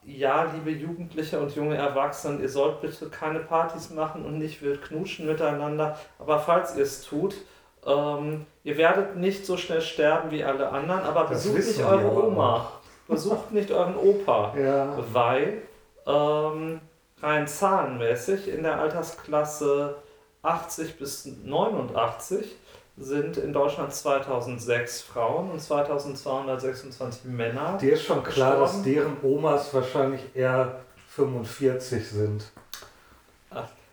ja, 0.04 0.44
liebe 0.54 0.70
Jugendliche 0.70 1.38
und 1.38 1.54
junge 1.54 1.76
Erwachsene, 1.76 2.40
ihr 2.40 2.48
sollt 2.48 2.80
bitte 2.80 3.08
keine 3.10 3.40
Partys 3.40 3.90
machen 3.90 4.24
und 4.24 4.38
nicht 4.38 4.62
wild 4.62 4.82
knutschen 4.82 5.26
miteinander. 5.26 5.98
Aber 6.18 6.38
falls 6.38 6.76
ihr 6.76 6.84
es 6.84 7.02
tut, 7.02 7.34
äh, 7.34 7.38
ähm, 7.86 8.46
ihr 8.64 8.76
werdet 8.76 9.16
nicht 9.16 9.46
so 9.46 9.56
schnell 9.56 9.80
sterben 9.80 10.30
wie 10.30 10.44
alle 10.44 10.68
anderen, 10.70 11.02
aber 11.02 11.22
Das 11.22 11.44
besucht 11.44 11.56
nicht 11.56 11.84
eure 11.84 12.26
Oma. 12.26 12.72
Besucht 13.06 13.52
nicht 13.52 13.70
euren 13.70 13.96
Opa. 13.96 14.54
Ja. 14.58 14.96
Weil 15.12 15.62
ähm, 16.06 16.80
rein 17.22 17.46
zahlenmäßig 17.46 18.48
in 18.48 18.62
der 18.62 18.78
Altersklasse 18.78 19.96
80 20.42 20.98
bis 20.98 21.26
89 21.44 22.56
sind 22.96 23.36
in 23.36 23.52
Deutschland 23.52 23.92
2006 23.92 25.02
Frauen 25.02 25.50
und 25.50 25.60
2226 25.60 27.24
Männer. 27.24 27.78
Dir 27.80 27.92
ist 27.92 28.04
schon 28.04 28.24
klar, 28.24 28.58
dass 28.58 28.82
Gestorben. 28.82 28.84
deren 28.84 29.16
Omas 29.22 29.72
wahrscheinlich 29.72 30.20
eher 30.34 30.80
45 31.10 32.08
sind. 32.08 32.44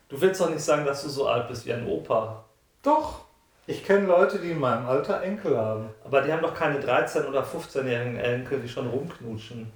Du 0.07 0.21
willst 0.21 0.39
doch 0.39 0.49
nicht 0.49 0.63
sagen, 0.63 0.85
dass 0.85 1.03
du 1.03 1.09
so 1.09 1.27
alt 1.27 1.47
bist 1.47 1.65
wie 1.65 1.73
ein 1.73 1.87
Opa. 1.87 2.45
Doch. 2.83 3.25
Ich 3.67 3.83
kenne 3.83 4.05
Leute, 4.05 4.37
die 4.37 4.51
in 4.51 4.59
meinem 4.59 4.85
Alter 4.87 5.23
Enkel 5.23 5.57
haben. 5.57 5.89
Aber 6.03 6.21
die 6.21 6.31
haben 6.31 6.43
doch 6.43 6.53
keine 6.53 6.79
13- 6.79 7.25
oder 7.27 7.43
15-jährigen 7.43 8.17
Enkel, 8.17 8.59
die 8.59 8.69
schon 8.69 8.87
rumknutschen. 8.87 9.71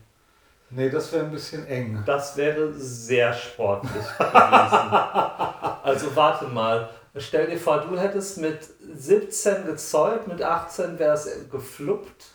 Nee, 0.71 0.89
das 0.89 1.11
wäre 1.11 1.25
ein 1.25 1.31
bisschen 1.31 1.65
eng. 1.67 2.03
Das 2.05 2.37
wäre 2.37 2.71
sehr 2.73 3.33
sportlich 3.33 3.91
gewesen. 3.91 4.91
also 5.83 6.15
warte 6.15 6.45
mal. 6.45 6.89
Stell 7.15 7.47
dir 7.47 7.57
vor, 7.57 7.81
du 7.81 7.97
hättest 7.97 8.37
mit 8.37 8.59
17 8.93 9.65
gezeugt, 9.65 10.27
mit 10.27 10.43
18 10.43 10.99
wäre 10.99 11.13
es 11.15 11.27
gefluppt 11.51 12.25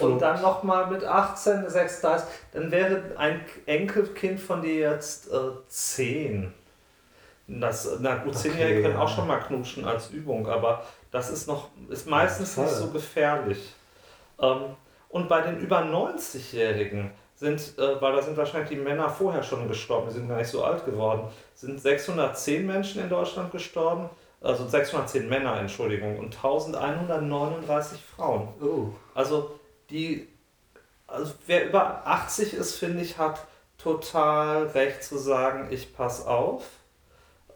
und 0.00 0.20
dann 0.20 0.40
nochmal 0.40 0.90
mit 0.90 1.04
18, 1.04 1.68
36, 1.68 2.26
dann 2.52 2.70
wäre 2.70 3.02
ein 3.18 3.44
Enkelkind 3.66 4.40
von 4.40 4.62
dir 4.62 4.74
jetzt 4.74 5.30
äh, 5.30 5.38
10. 5.68 6.52
Das, 7.48 7.88
na 8.00 8.16
gut, 8.16 8.34
Okay, 8.34 8.48
10-Jährige 8.48 8.82
können 8.82 8.94
ja. 8.94 9.00
auch 9.00 9.08
schon 9.08 9.26
mal 9.26 9.38
knutschen 9.38 9.84
als 9.84 10.10
Übung, 10.10 10.48
aber 10.48 10.82
das 11.10 11.30
ist 11.30 11.46
noch 11.46 11.68
ist 11.88 12.08
meistens 12.08 12.56
Ja, 12.56 12.62
nicht 12.62 12.74
so 12.74 12.88
gefährlich. 12.88 13.74
Ähm, 14.40 14.76
und 15.10 15.28
bei 15.28 15.42
den 15.42 15.58
über 15.58 15.82
90-Jährigen 15.82 17.12
sind, 17.36 17.78
äh, 17.78 18.00
weil 18.00 18.14
da 18.14 18.22
sind 18.22 18.36
wahrscheinlich 18.36 18.70
die 18.70 18.76
Männer 18.76 19.08
vorher 19.08 19.42
schon 19.42 19.68
gestorben, 19.68 20.08
die 20.08 20.14
sind 20.14 20.28
gar 20.28 20.38
nicht 20.38 20.50
so 20.50 20.64
alt 20.64 20.84
geworden, 20.84 21.28
sind 21.54 21.80
610 21.80 22.66
Menschen 22.66 23.02
in 23.02 23.10
Deutschland 23.10 23.52
gestorben, 23.52 24.08
also 24.40 24.66
610 24.66 25.28
Männer, 25.28 25.58
Entschuldigung, 25.60 26.18
und 26.18 26.34
1139 26.34 28.00
Frauen. 28.16 28.48
Oh. 28.60 28.88
Also 29.14 29.58
die, 29.90 30.28
also 31.06 31.32
wer 31.46 31.68
über 31.68 32.06
80 32.06 32.54
ist, 32.54 32.76
finde 32.76 33.02
ich, 33.02 33.18
hat 33.18 33.46
total 33.76 34.68
recht 34.68 35.04
zu 35.04 35.18
sagen, 35.18 35.68
ich 35.70 35.94
pass 35.94 36.26
auf. 36.26 36.64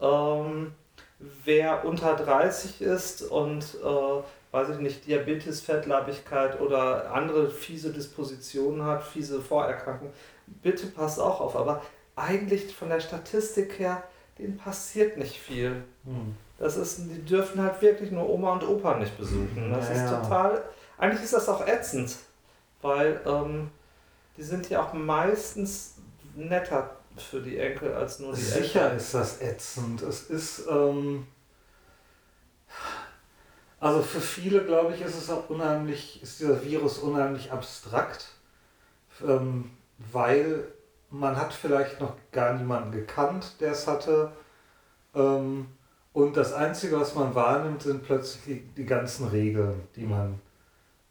Ähm, 0.01 0.75
wer 1.19 1.85
unter 1.87 2.17
30 2.17 2.83
ist 2.83 3.23
und, 3.23 3.65
äh, 3.83 4.23
weiß 4.53 4.71
ich 4.71 4.79
nicht, 4.79 5.07
Diabetes, 5.07 5.61
Fettleibigkeit 5.61 6.61
oder 6.61 7.13
andere 7.13 7.51
fiese 7.51 7.93
Dispositionen 7.93 8.85
hat, 8.85 9.03
fiese 9.05 9.41
Vorerkrankungen, 9.41 10.13
bitte 10.47 10.87
passt 10.89 11.21
auch 11.21 11.41
auf. 11.41 11.57
Aber 11.57 11.83
eigentlich 12.17 12.75
von 12.75 12.89
der 12.89 13.01
Statistik 13.01 13.79
her, 13.79 14.03
denen 14.39 14.57
passiert 14.57 15.17
nicht 15.17 15.37
viel. 15.37 15.85
Hm. 16.05 16.35
Das 16.59 16.77
ist, 16.77 16.99
die 16.99 17.25
dürfen 17.25 17.63
halt 17.63 17.81
wirklich 17.81 18.11
nur 18.11 18.29
Oma 18.29 18.53
und 18.53 18.69
Opa 18.69 18.99
nicht 18.99 19.17
besuchen. 19.17 19.71
Das 19.73 19.89
Ja, 19.89 19.95
ist 19.95 20.11
total. 20.11 20.63
Eigentlich 20.99 21.23
ist 21.25 21.33
das 21.33 21.49
auch 21.49 21.67
ätzend, 21.67 22.17
weil 22.83 23.21
ähm, 23.25 23.71
die 24.37 24.43
sind 24.43 24.69
ja 24.69 24.83
auch 24.85 24.93
meistens 24.93 25.95
netter 26.35 26.97
für 27.17 27.41
die 27.41 27.57
Enkel 27.59 27.95
als 27.95 28.19
nur 28.19 28.35
die 28.35 28.41
Sicher 28.41 28.83
Eltern. 28.83 28.97
ist 28.99 29.15
das 29.15 29.41
ätzend. 29.41 30.03
Es 30.03 30.25
ist, 30.25 30.67
ähm, 30.71 31.27
also 33.81 34.03
für 34.03 34.21
viele, 34.21 34.65
glaube 34.65 34.95
ich, 34.95 35.01
ist 35.01 35.17
es 35.17 35.31
auch 35.31 35.49
unheimlich, 35.49 36.23
ist 36.23 36.39
dieser 36.39 36.63
Virus 36.63 36.99
unheimlich 36.99 37.51
abstrakt, 37.51 38.27
ähm, 39.27 39.71
weil 40.13 40.65
man 41.11 41.37
hat 41.37 41.53
vielleicht 41.53 42.01
noch 42.01 42.15
gar 42.31 42.53
niemanden 42.55 42.93
gekannt, 42.93 43.55
der 43.61 43.73
es 43.73 43.87
hatte. 43.87 44.33
Ähm, 45.15 45.67
und 46.13 46.37
das 46.37 46.53
Einzige, 46.53 47.01
was 47.01 47.15
man 47.15 47.35
wahrnimmt, 47.35 47.83
sind 47.83 48.05
plötzlich 48.05 48.45
die, 48.45 48.61
die 48.77 48.85
ganzen 48.85 49.29
Regeln, 49.29 49.89
die 49.97 50.05
man 50.05 50.41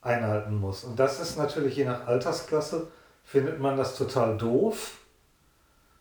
einhalten 0.02 0.56
muss. 0.56 0.84
Und 0.84 1.00
das 1.00 1.20
ist 1.20 1.38
natürlich 1.38 1.76
je 1.76 1.86
nach 1.86 2.06
Altersklasse, 2.06 2.88
findet 3.24 3.60
man 3.60 3.78
das 3.78 3.96
total 3.98 4.38
doof. 4.38 4.98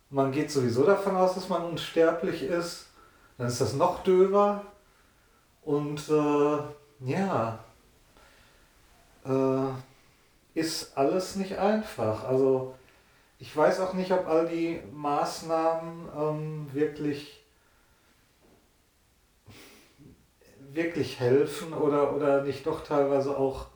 Man 0.09 0.31
geht 0.31 0.51
sowieso 0.51 0.83
davon 0.85 1.15
aus, 1.15 1.35
dass 1.35 1.49
man 1.49 1.63
unsterblich 1.63 2.43
ist. 2.43 2.87
Dann 3.37 3.47
ist 3.47 3.61
das 3.61 3.73
noch 3.73 4.03
döver. 4.03 4.63
Und 5.69 6.09
äh, 6.09 6.57
ja, 7.11 7.59
äh, 9.23 10.59
ist 10.59 10.97
alles 10.97 11.35
nicht 11.35 11.59
einfach. 11.59 12.23
Also 12.23 12.73
ich 13.37 13.55
weiß 13.55 13.79
auch 13.81 13.93
nicht, 13.93 14.11
ob 14.11 14.25
all 14.27 14.47
die 14.47 14.81
Maßnahmen 14.91 16.09
ähm, 16.17 16.67
wirklich 16.73 17.45
wirklich 20.71 21.19
helfen 21.19 21.73
oder, 21.73 22.15
oder 22.15 22.41
nicht 22.41 22.65
doch 22.65 22.83
teilweise 22.83 23.37
auch 23.37 23.67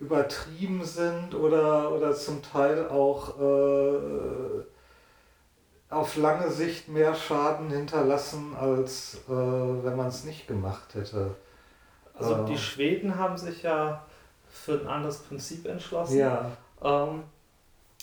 übertrieben 0.00 0.84
sind 0.84 1.34
oder, 1.34 1.92
oder 1.92 2.14
zum 2.14 2.42
Teil 2.42 2.90
auch 2.90 3.40
äh, 3.40 4.64
auf 5.90 6.16
lange 6.16 6.50
Sicht 6.50 6.88
mehr 6.88 7.14
Schaden 7.14 7.70
hinterlassen, 7.70 8.54
als 8.56 9.16
äh, 9.28 9.32
wenn 9.32 9.96
man 9.96 10.08
es 10.08 10.24
nicht 10.24 10.46
gemacht 10.48 10.94
hätte. 10.94 11.36
Also 12.14 12.34
Äh, 12.34 12.44
die 12.44 12.58
Schweden 12.58 13.16
haben 13.16 13.36
sich 13.38 13.62
ja 13.62 14.04
für 14.48 14.80
ein 14.80 14.86
anderes 14.86 15.18
Prinzip 15.18 15.66
entschlossen. 15.66 16.18
Ja, 16.18 16.56
Ähm, 16.82 17.24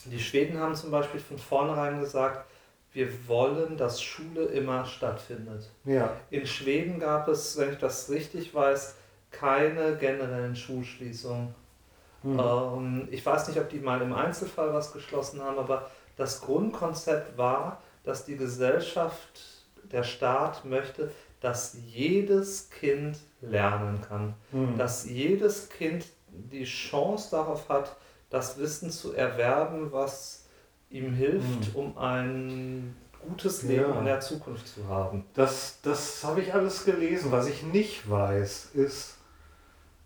die 0.06 0.20
Schweden 0.20 0.60
haben 0.60 0.76
zum 0.76 0.92
Beispiel 0.92 1.20
von 1.20 1.38
vornherein 1.38 2.00
gesagt, 2.00 2.46
wir 2.94 3.28
wollen, 3.28 3.78
dass 3.78 4.02
Schule 4.02 4.46
immer 4.46 4.86
stattfindet. 4.86 5.70
ja, 5.86 6.10
In 6.30 6.46
Schweden 6.48 7.00
gab 7.00 7.28
es, 7.28 7.58
wenn 7.58 7.74
ich 7.74 7.80
das 7.80 8.10
richtig 8.10 8.54
weiß, 8.56 8.96
keine 9.32 9.98
generellen 9.98 10.56
Schulschließungen. 10.56 11.54
hm. 12.24 12.40
Ähm, 12.40 13.08
ich 13.12 13.26
weiß 13.26 13.48
nicht, 13.50 13.60
ob 13.60 13.70
die 13.70 13.80
mal 13.80 14.02
im 14.02 14.14
Einzelfall 14.14 14.74
was 14.74 14.94
geschlossen 14.94 15.42
haben, 15.42 15.60
aber 15.60 15.90
das 16.18 16.42
Grundkonzept 16.42 17.38
war, 17.38 17.82
dass 18.04 18.26
die 18.26 18.36
Gesellschaft, 18.38 19.42
der 19.92 20.04
Staat 20.04 20.66
möchte, 20.66 21.12
dass 21.40 21.78
jedes 21.86 22.70
Kind 22.70 23.18
lernen 23.42 24.02
kann. 24.02 24.34
hm. 24.52 24.78
Dass 24.78 25.06
jedes 25.06 25.70
Kind 25.70 26.06
die 26.28 26.66
Chance 26.66 27.30
darauf 27.32 27.70
hat, 27.70 27.96
das 28.30 28.58
Wissen 28.58 28.92
zu 28.92 29.14
erwerben, 29.14 29.92
was 29.92 30.46
ihm 30.90 31.14
hilft, 31.14 31.76
um 31.76 31.98
ein 31.98 32.96
gutes 33.22 33.64
Leben 33.64 33.92
Ja. 33.94 34.00
in 34.00 34.06
der 34.06 34.20
Zukunft 34.20 34.68
zu 34.68 34.88
haben. 34.88 35.26
Das, 35.34 35.80
das 35.84 36.24
habe 36.24 36.42
ich 36.42 36.54
alles 36.54 36.86
gelesen. 36.86 37.32
Was 37.32 37.48
ich 37.48 37.64
nicht 37.64 38.10
weiß, 38.10 38.72
ist, 38.74 39.18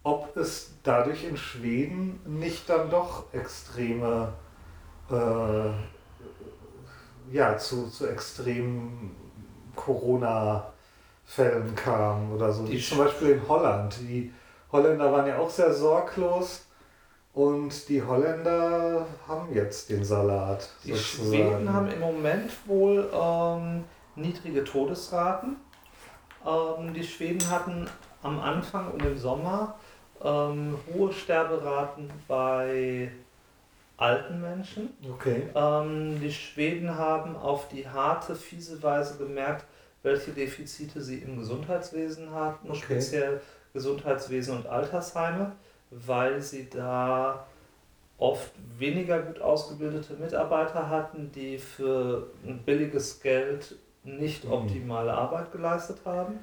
ob 0.03 0.35
es 0.37 0.71
dadurch 0.83 1.23
in 1.23 1.37
Schweden 1.37 2.19
nicht 2.25 2.69
dann 2.69 2.89
doch 2.89 3.31
extreme, 3.33 4.33
äh, 5.09 5.13
ja, 7.31 7.57
zu, 7.57 7.89
zu 7.89 8.07
extremen 8.07 9.15
Corona-Fällen 9.75 11.75
kam 11.75 12.33
oder 12.33 12.51
so. 12.51 12.65
Die 12.65 12.79
zum 12.79 12.99
Beispiel 12.99 13.31
in 13.31 13.47
Holland. 13.47 13.95
Die 14.01 14.33
Holländer 14.71 15.11
waren 15.11 15.27
ja 15.27 15.37
auch 15.37 15.49
sehr 15.49 15.73
sorglos. 15.73 16.65
Und 17.33 17.87
die 17.87 18.03
Holländer 18.03 19.05
haben 19.25 19.53
jetzt 19.53 19.89
den 19.89 20.03
Salat. 20.03 20.67
Die 20.83 20.91
sozusagen. 20.91 21.29
Schweden 21.29 21.73
haben 21.73 21.89
im 21.89 21.99
Moment 22.01 22.51
wohl 22.65 23.09
ähm, 23.13 23.85
niedrige 24.15 24.65
Todesraten. 24.65 25.55
Ähm, 26.45 26.93
die 26.93 27.03
Schweden 27.03 27.49
hatten 27.49 27.87
am 28.21 28.39
Anfang 28.39 28.91
und 28.91 29.05
im 29.05 29.17
Sommer 29.17 29.75
ähm, 30.23 30.77
hohe 30.93 31.13
Sterberaten 31.13 32.09
bei 32.27 33.11
alten 34.01 34.41
Menschen. 34.41 34.89
Okay. 35.09 35.43
Ähm, 35.55 36.19
die 36.19 36.31
Schweden 36.31 36.97
haben 36.97 37.35
auf 37.35 37.67
die 37.67 37.87
harte, 37.87 38.35
fiese 38.35 38.81
Weise 38.83 39.17
gemerkt, 39.17 39.65
welche 40.03 40.31
Defizite 40.31 41.01
sie 41.01 41.19
im 41.19 41.37
Gesundheitswesen 41.37 42.33
hatten, 42.33 42.69
Okay. 42.69 42.79
speziell 42.81 43.41
Gesundheitswesen 43.73 44.57
und 44.57 44.67
Altersheime, 44.67 45.51
weil 45.91 46.41
sie 46.41 46.69
da 46.69 47.45
oft 48.17 48.51
weniger 48.77 49.19
gut 49.19 49.41
ausgebildete 49.41 50.13
Mitarbeiter 50.15 50.89
hatten, 50.89 51.31
die 51.33 51.57
für 51.57 52.27
ein 52.45 52.59
billiges 52.65 53.21
Geld 53.21 53.75
nicht 54.03 54.45
Mhm. 54.45 54.51
optimale 54.51 55.13
Arbeit 55.13 55.51
geleistet 55.51 55.97
haben. 56.05 56.39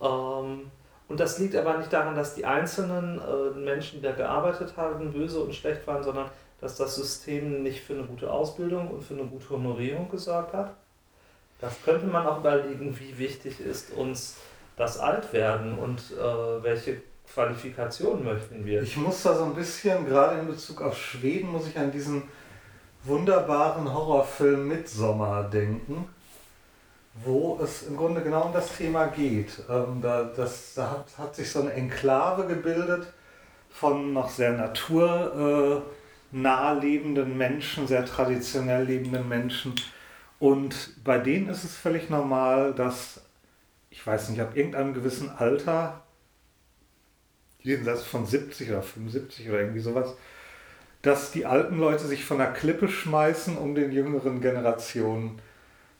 Ähm, 0.00 0.70
und 1.08 1.18
das 1.20 1.38
liegt 1.38 1.56
aber 1.56 1.78
nicht 1.78 1.92
daran, 1.92 2.14
dass 2.14 2.34
die 2.36 2.44
einzelnen 2.46 3.20
äh, 3.20 3.58
Menschen, 3.58 4.00
die 4.00 4.06
da 4.06 4.12
gearbeitet 4.12 4.74
haben, 4.76 5.12
böse 5.12 5.40
und 5.40 5.54
schlecht 5.54 5.84
waren, 5.86 6.02
sondern 6.04 6.30
dass 6.60 6.76
das 6.76 6.96
System 6.96 7.62
nicht 7.62 7.80
für 7.80 7.94
eine 7.94 8.04
gute 8.04 8.30
Ausbildung 8.30 8.88
und 8.88 9.02
für 9.02 9.14
eine 9.14 9.24
gute 9.24 9.50
Honorierung 9.50 10.10
gesorgt 10.10 10.52
hat. 10.52 10.74
Das 11.60 11.74
könnte 11.84 12.06
man 12.06 12.26
auch 12.26 12.38
überlegen, 12.38 12.98
wie 12.98 13.18
wichtig 13.18 13.60
ist 13.60 13.92
uns 13.92 14.36
das 14.76 14.98
Altwerden 14.98 15.78
und 15.78 16.00
äh, 16.12 16.62
welche 16.62 17.02
Qualifikationen 17.32 18.24
möchten 18.24 18.64
wir? 18.64 18.82
Ich 18.82 18.96
muss 18.96 19.22
da 19.22 19.34
so 19.34 19.44
ein 19.44 19.54
bisschen, 19.54 20.06
gerade 20.06 20.40
in 20.40 20.46
Bezug 20.46 20.82
auf 20.82 20.96
Schweden, 20.98 21.50
muss 21.50 21.68
ich 21.68 21.78
an 21.78 21.92
diesen 21.92 22.22
wunderbaren 23.04 23.92
Horrorfilm 23.92 24.68
Midsommer 24.68 25.44
denken, 25.44 26.08
wo 27.24 27.58
es 27.62 27.84
im 27.84 27.96
Grunde 27.96 28.22
genau 28.22 28.46
um 28.46 28.52
das 28.52 28.76
Thema 28.76 29.06
geht. 29.06 29.62
Ähm, 29.68 30.00
da 30.02 30.24
das, 30.24 30.74
da 30.74 30.90
hat, 30.90 31.18
hat 31.18 31.34
sich 31.34 31.50
so 31.50 31.60
eine 31.60 31.72
Enklave 31.72 32.46
gebildet 32.46 33.06
von 33.70 34.12
noch 34.12 34.28
sehr 34.28 34.52
naturnah 36.32 36.72
lebenden 36.72 37.36
Menschen, 37.36 37.86
sehr 37.86 38.04
traditionell 38.04 38.84
lebenden 38.84 39.28
Menschen. 39.28 39.74
Und 40.38 41.02
bei 41.04 41.18
denen 41.18 41.48
ist 41.48 41.64
es 41.64 41.76
völlig 41.76 42.08
normal, 42.08 42.74
dass, 42.74 43.20
ich 43.90 44.06
weiß 44.06 44.30
nicht, 44.30 44.40
ab 44.40 44.56
irgendeinem 44.56 44.94
gewissen 44.94 45.30
Alter, 45.30 46.02
jenseits 47.62 48.04
von 48.04 48.26
70 48.26 48.70
oder 48.70 48.82
75 48.82 49.48
oder 49.48 49.60
irgendwie 49.60 49.80
sowas, 49.80 50.14
dass 51.02 51.30
die 51.30 51.46
alten 51.46 51.78
Leute 51.78 52.06
sich 52.06 52.24
von 52.24 52.38
der 52.38 52.52
Klippe 52.52 52.88
schmeißen, 52.88 53.56
um 53.56 53.74
den 53.74 53.92
jüngeren 53.92 54.40
Generationen 54.40 55.40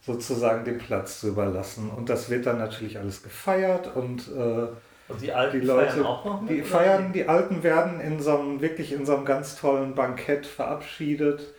sozusagen 0.02 0.64
den 0.64 0.78
Platz 0.78 1.20
zu 1.20 1.28
überlassen. 1.28 1.90
Und 1.90 2.08
das 2.08 2.30
wird 2.30 2.46
dann 2.46 2.58
natürlich 2.58 2.98
alles 2.98 3.22
gefeiert 3.22 3.94
und, 3.94 4.28
äh, 4.28 4.68
und 5.10 5.20
die 5.20 5.32
Alten 5.32 5.60
die 5.60 5.66
Leute, 5.66 5.90
feiern 5.92 6.06
auch 6.06 6.24
noch 6.24 6.40
mit, 6.40 6.50
die 6.50 6.60
oder? 6.60 6.66
feiern, 6.68 7.12
die 7.12 7.28
Alten 7.28 7.62
werden 7.62 8.00
in 8.00 8.20
so 8.20 8.38
einem, 8.38 8.60
wirklich 8.60 8.92
in 8.92 9.04
so 9.06 9.16
einem 9.16 9.24
ganz 9.24 9.56
tollen 9.56 9.94
Bankett 9.94 10.46
verabschiedet 10.46 11.54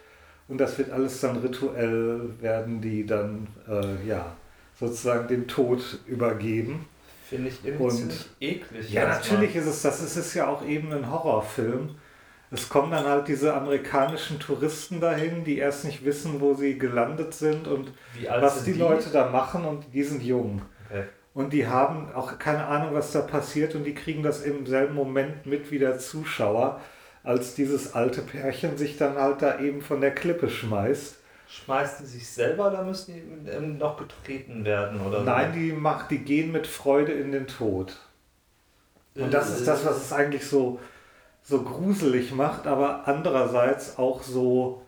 und 0.47 0.57
das 0.59 0.77
wird 0.77 0.91
alles 0.91 1.21
dann 1.21 1.37
rituell, 1.37 2.31
werden 2.39 2.81
die 2.81 3.05
dann, 3.05 3.47
äh, 3.69 4.07
ja, 4.07 4.35
sozusagen 4.79 5.27
dem 5.27 5.47
Tod 5.47 5.99
übergeben. 6.07 6.85
Finde 7.29 7.49
ich 7.49 7.63
irgendwie 7.63 7.83
Und- 7.83 8.29
eklig. 8.41 8.91
Ja, 8.91 9.07
natürlich 9.07 9.55
ist 9.55 9.65
es 9.67 9.81
das. 9.83 10.01
Es 10.01 10.17
ist 10.17 10.33
ja 10.33 10.47
auch 10.47 10.65
eben 10.65 10.91
ein 10.91 11.09
Horrorfilm. 11.09 11.95
Es 12.53 12.67
kommen 12.67 12.91
dann 12.91 13.05
halt 13.05 13.29
diese 13.29 13.53
amerikanischen 13.53 14.37
Touristen 14.37 14.99
dahin, 14.99 15.45
die 15.45 15.57
erst 15.57 15.85
nicht 15.85 16.03
wissen, 16.03 16.41
wo 16.41 16.53
sie 16.53 16.77
gelandet 16.77 17.33
sind 17.33 17.65
und 17.69 17.93
was 18.41 18.65
sind 18.65 18.75
die 18.75 18.79
Leute 18.79 19.09
da 19.09 19.29
machen 19.29 19.63
und 19.63 19.85
die 19.93 20.03
sind 20.03 20.21
jung. 20.21 20.61
Okay. 20.89 21.05
Und 21.33 21.53
die 21.53 21.67
haben 21.67 22.11
auch 22.13 22.37
keine 22.39 22.65
Ahnung, 22.65 22.93
was 22.93 23.11
da 23.11 23.21
passiert 23.21 23.73
und 23.75 23.85
die 23.85 23.95
kriegen 23.95 24.21
das 24.21 24.41
im 24.41 24.65
selben 24.65 24.95
Moment 24.95 25.45
mit 25.45 25.71
wie 25.71 25.79
der 25.79 25.97
Zuschauer, 25.97 26.81
als 27.23 27.55
dieses 27.55 27.93
alte 27.93 28.21
Pärchen 28.21 28.77
sich 28.77 28.97
dann 28.97 29.15
halt 29.15 29.41
da 29.41 29.59
eben 29.59 29.81
von 29.81 30.01
der 30.01 30.13
Klippe 30.13 30.49
schmeißt. 30.49 31.17
Schmeißen 31.47 32.05
die 32.05 32.11
sich 32.11 32.29
selber 32.29 32.69
oder 32.69 32.83
müssen 32.83 33.13
die 33.13 33.49
ähm, 33.49 33.77
noch 33.77 33.97
getreten 33.97 34.65
werden? 34.65 35.01
Oder 35.01 35.23
Nein, 35.23 35.53
die, 35.53 35.71
macht, 35.73 36.09
die 36.11 36.19
gehen 36.19 36.51
mit 36.51 36.65
Freude 36.67 37.11
in 37.11 37.31
den 37.31 37.47
Tod. 37.47 37.97
Und 39.15 39.33
das 39.33 39.49
ist 39.57 39.67
das, 39.67 39.85
was 39.85 39.97
es 39.97 40.13
eigentlich 40.13 40.47
so, 40.47 40.79
so 41.43 41.61
gruselig 41.63 42.33
macht, 42.33 42.67
aber 42.67 43.07
andererseits 43.07 43.97
auch 43.97 44.23
so, 44.23 44.81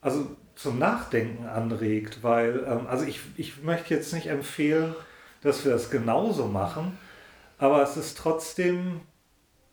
also 0.00 0.26
zum 0.56 0.80
Nachdenken 0.80 1.46
anregt, 1.46 2.22
weil, 2.22 2.64
ähm, 2.66 2.86
also 2.88 3.04
ich, 3.04 3.20
ich 3.36 3.62
möchte 3.62 3.94
jetzt 3.94 4.12
nicht 4.12 4.26
empfehlen, 4.26 4.94
dass 5.46 5.64
wir 5.64 5.72
das 5.72 5.90
genauso 5.90 6.46
machen, 6.46 6.98
aber 7.58 7.82
es 7.82 7.96
ist 7.96 8.18
trotzdem, 8.18 9.00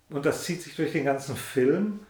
und 0.10 0.26
das 0.26 0.44
zieht 0.44 0.62
sich 0.62 0.76
durch 0.76 0.92
den 0.94 1.06
ganzen 1.06 1.36
Film, 1.36 2.02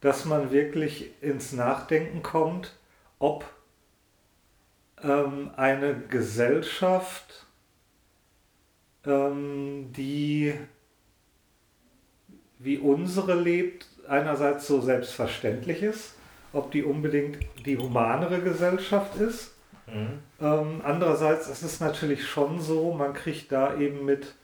dass 0.00 0.24
man 0.24 0.50
wirklich 0.50 1.10
ins 1.22 1.52
Nachdenken 1.52 2.22
kommt, 2.22 2.74
ob 3.18 3.44
ähm, 5.02 5.50
eine 5.56 5.98
Gesellschaft, 6.08 7.46
ähm, 9.06 9.92
die 9.92 10.54
wie 12.58 12.78
unsere 12.78 13.34
lebt, 13.34 13.86
einerseits 14.08 14.66
so 14.66 14.80
selbstverständlich 14.80 15.82
ist, 15.82 16.14
ob 16.52 16.70
die 16.70 16.82
unbedingt 16.82 17.38
die 17.64 17.78
humanere 17.78 18.40
Gesellschaft 18.40 19.16
ist. 19.16 19.53
Mhm. 19.86 20.20
Ähm, 20.40 20.80
andererseits 20.84 21.48
ist 21.48 21.62
es 21.62 21.80
natürlich 21.80 22.26
schon 22.26 22.60
so, 22.60 22.92
man 22.92 23.12
kriegt 23.12 23.52
da 23.52 23.76
eben 23.76 24.04
mit, 24.04 24.34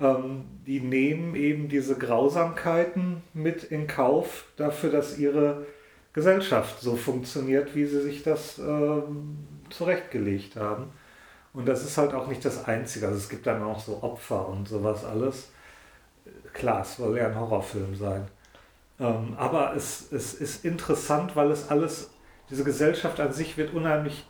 ähm, 0.00 0.44
die 0.66 0.80
nehmen 0.80 1.34
eben 1.34 1.68
diese 1.68 1.96
Grausamkeiten 1.96 3.22
mit 3.32 3.64
in 3.64 3.86
Kauf 3.86 4.46
dafür, 4.56 4.90
dass 4.90 5.18
ihre 5.18 5.66
Gesellschaft 6.12 6.80
so 6.80 6.96
funktioniert, 6.96 7.74
wie 7.74 7.86
sie 7.86 8.00
sich 8.00 8.22
das 8.22 8.58
ähm, 8.58 9.46
zurechtgelegt 9.70 10.56
haben. 10.56 10.92
Und 11.52 11.66
das 11.66 11.84
ist 11.84 11.98
halt 11.98 12.14
auch 12.14 12.26
nicht 12.26 12.44
das 12.44 12.66
Einzige. 12.66 13.06
Also 13.06 13.18
es 13.18 13.28
gibt 13.28 13.46
dann 13.46 13.62
auch 13.62 13.80
so 13.80 14.02
Opfer 14.02 14.48
und 14.48 14.68
sowas 14.68 15.04
alles. 15.04 15.50
Klar, 16.52 16.82
es 16.82 16.96
soll 16.96 17.16
ja 17.16 17.28
ein 17.28 17.38
Horrorfilm 17.38 17.94
sein. 17.94 18.26
Ähm, 18.98 19.34
aber 19.36 19.74
es, 19.74 20.10
es 20.12 20.34
ist 20.34 20.64
interessant, 20.64 21.36
weil 21.36 21.50
es 21.50 21.68
alles, 21.68 22.10
diese 22.50 22.64
Gesellschaft 22.64 23.20
an 23.20 23.32
sich 23.32 23.56
wird 23.56 23.74
unheimlich 23.74 24.26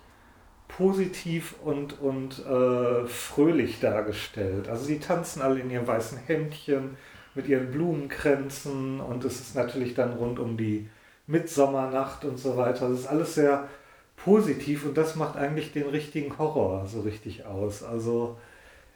positiv 0.76 1.54
und, 1.62 2.00
und 2.00 2.44
äh, 2.46 3.06
fröhlich 3.06 3.80
dargestellt. 3.80 4.68
Also 4.68 4.86
die 4.86 4.98
tanzen 4.98 5.42
alle 5.42 5.60
in 5.60 5.70
ihren 5.70 5.86
weißen 5.86 6.18
Hemdchen 6.18 6.96
mit 7.34 7.48
ihren 7.48 7.70
Blumenkränzen 7.70 9.00
und 9.00 9.24
es 9.24 9.40
ist 9.40 9.56
natürlich 9.56 9.94
dann 9.94 10.14
rund 10.14 10.38
um 10.38 10.56
die 10.56 10.88
Mitsommernacht 11.26 12.24
und 12.24 12.38
so 12.38 12.56
weiter. 12.56 12.88
Das 12.88 13.00
ist 13.00 13.06
alles 13.06 13.34
sehr 13.34 13.68
positiv 14.16 14.84
und 14.84 14.96
das 14.96 15.16
macht 15.16 15.36
eigentlich 15.36 15.72
den 15.72 15.88
richtigen 15.88 16.38
Horror 16.38 16.86
so 16.86 17.00
richtig 17.00 17.44
aus. 17.44 17.82
Also 17.82 18.38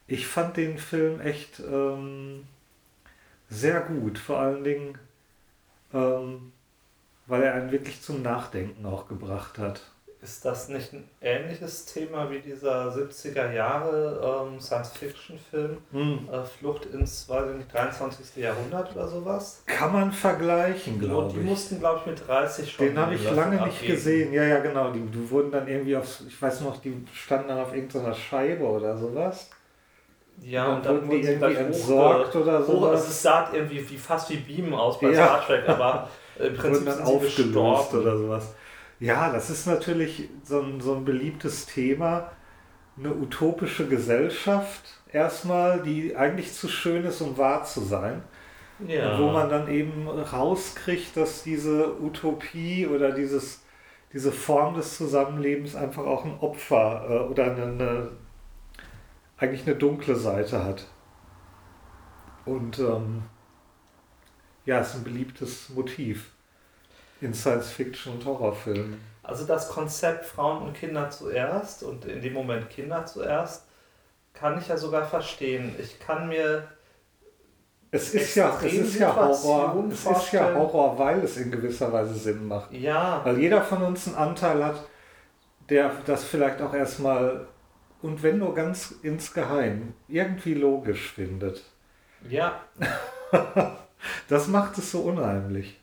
ich 0.06 0.26
fand 0.26 0.56
den 0.56 0.78
Film 0.78 1.20
echt 1.20 1.60
ähm, 1.60 2.44
sehr 3.50 3.80
gut, 3.80 4.18
vor 4.18 4.38
allen 4.38 4.64
Dingen, 4.64 4.98
ähm, 5.92 6.52
weil 7.26 7.42
er 7.42 7.54
einen 7.54 7.72
wirklich 7.72 8.02
zum 8.02 8.22
Nachdenken 8.22 8.86
auch 8.86 9.08
gebracht 9.08 9.58
hat. 9.58 9.82
Ist 10.20 10.44
das 10.44 10.68
nicht 10.68 10.92
ein 10.94 11.08
ähnliches 11.20 11.84
Thema 11.84 12.28
wie 12.28 12.40
dieser 12.40 12.88
70er 12.92 13.52
Jahre 13.52 14.44
ähm, 14.50 14.60
Science-Fiction-Film 14.60 15.76
Hm. 15.92 16.28
äh, 16.32 16.42
Flucht 16.44 16.86
ins 16.86 17.28
weiß 17.28 17.50
ich 17.52 17.56
nicht, 17.58 17.72
23. 17.72 18.42
Jahrhundert 18.42 18.96
oder 18.96 19.06
sowas? 19.06 19.62
Kann 19.66 19.92
man 19.92 20.10
vergleichen, 20.10 20.94
Und 20.94 21.00
glaube 21.00 21.32
die 21.34 21.38
ich. 21.40 21.46
mussten, 21.46 21.78
glaube 21.78 22.00
ich, 22.00 22.06
mit 22.06 22.26
30 22.26 22.72
Stunden. 22.72 22.94
Den 22.96 23.00
habe 23.04 23.14
ich 23.14 23.30
lange 23.30 23.56
nicht 23.64 23.74
abgeben. 23.76 23.92
gesehen. 23.92 24.32
Ja, 24.32 24.42
ja, 24.42 24.58
genau. 24.58 24.90
Die, 24.90 25.00
die 25.00 25.30
wurden 25.30 25.52
dann 25.52 25.68
irgendwie 25.68 25.96
auf, 25.96 26.20
ich 26.26 26.42
weiß 26.42 26.62
noch, 26.62 26.80
die 26.80 26.96
standen 27.14 27.48
dann 27.48 27.60
auf 27.60 27.72
irgendeiner 27.72 28.12
Scheibe 28.14 28.64
oder 28.64 28.98
sowas. 28.98 29.50
Ja, 30.40 30.66
Dann 30.66 30.76
und 30.76 30.86
dann 30.86 30.96
wurden 31.08 31.10
die 31.10 31.26
irgendwie 31.28 31.54
entsorgt 31.54 32.34
hochge- 32.34 32.42
oder 32.42 32.58
hoch, 32.60 32.66
sowas. 32.66 32.90
also 32.90 33.08
es 33.08 33.22
sah 33.22 33.50
irgendwie 33.52 33.88
wie, 33.90 33.96
fast 33.96 34.30
wie 34.30 34.36
Beamen 34.36 34.74
aus 34.74 34.98
bei 35.00 35.10
Ja. 35.10 35.26
Star 35.26 35.46
Trek, 35.46 35.68
aber 35.68 36.08
im 36.40 36.56
Prinzip 36.56 36.88
sind 36.90 37.06
sie 37.06 37.18
gestorben. 37.42 37.98
oder 38.00 38.18
sowas. 38.18 38.54
Ja, 39.00 39.30
das 39.30 39.48
ist 39.50 39.66
natürlich 39.66 40.28
so 40.42 40.60
ein, 40.60 40.80
so 40.80 40.94
ein 40.94 41.04
beliebtes 41.04 41.66
Thema. 41.66 42.32
Eine 42.98 43.14
utopische 43.14 43.86
Gesellschaft 43.86 45.00
erstmal, 45.12 45.82
die 45.82 46.16
eigentlich 46.16 46.52
zu 46.52 46.68
schön 46.68 47.04
ist, 47.04 47.20
um 47.20 47.38
wahr 47.38 47.64
zu 47.64 47.80
sein. 47.80 48.22
Ja. 48.86 49.18
Wo 49.18 49.30
man 49.30 49.48
dann 49.48 49.68
eben 49.68 50.08
rauskriegt, 50.08 51.16
dass 51.16 51.42
diese 51.42 52.00
Utopie 52.00 52.86
oder 52.86 53.12
dieses, 53.12 53.62
diese 54.12 54.32
Form 54.32 54.74
des 54.74 54.96
Zusammenlebens 54.96 55.74
einfach 55.74 56.04
auch 56.04 56.24
ein 56.24 56.38
Opfer 56.40 57.06
äh, 57.08 57.30
oder 57.30 57.44
eine, 57.52 57.62
eine, 57.64 58.10
eigentlich 59.36 59.66
eine 59.66 59.76
dunkle 59.76 60.16
Seite 60.16 60.64
hat. 60.64 60.86
Und 62.44 62.78
ähm, 62.78 63.22
ja, 64.64 64.80
ist 64.80 64.94
ein 64.94 65.04
beliebtes 65.04 65.70
Motiv 65.70 66.30
in 67.20 67.34
Science-Fiction 67.34 68.14
und 68.14 68.24
Horrorfilmen. 68.24 69.00
Also 69.22 69.44
das 69.44 69.68
Konzept 69.68 70.24
Frauen 70.24 70.62
und 70.62 70.74
Kinder 70.74 71.10
zuerst 71.10 71.82
und 71.82 72.04
in 72.06 72.22
dem 72.22 72.32
Moment 72.32 72.70
Kinder 72.70 73.04
zuerst 73.04 73.66
kann 74.32 74.58
ich 74.58 74.68
ja 74.68 74.76
sogar 74.76 75.04
verstehen. 75.04 75.74
Ich 75.78 75.98
kann 75.98 76.28
mir 76.28 76.66
Es 77.90 78.14
ist 78.14 78.34
ja, 78.36 78.58
es 78.62 78.72
ist 78.72 78.98
ja 78.98 79.14
Horror, 79.14 79.84
es 79.90 80.06
ist 80.06 80.32
ja. 80.32 80.54
Horror, 80.54 80.98
weil 80.98 81.18
es 81.24 81.36
in 81.36 81.50
gewisser 81.50 81.92
Weise 81.92 82.14
Sinn 82.14 82.46
macht. 82.46 82.72
ja, 82.72 83.20
Weil 83.24 83.38
jeder 83.38 83.62
von 83.62 83.82
uns 83.82 84.06
einen 84.06 84.16
Anteil 84.16 84.64
hat, 84.64 84.82
der 85.68 85.90
das 86.06 86.24
vielleicht 86.24 86.62
auch 86.62 86.72
erstmal 86.72 87.46
und 88.00 88.22
wenn 88.22 88.38
nur 88.38 88.54
ganz 88.54 88.94
insgeheim 89.02 89.92
irgendwie 90.06 90.54
logisch 90.54 91.12
findet. 91.12 91.64
ja, 92.28 92.60
Das 94.28 94.48
macht 94.48 94.78
es 94.78 94.90
so 94.92 95.00
unheimlich. 95.00 95.77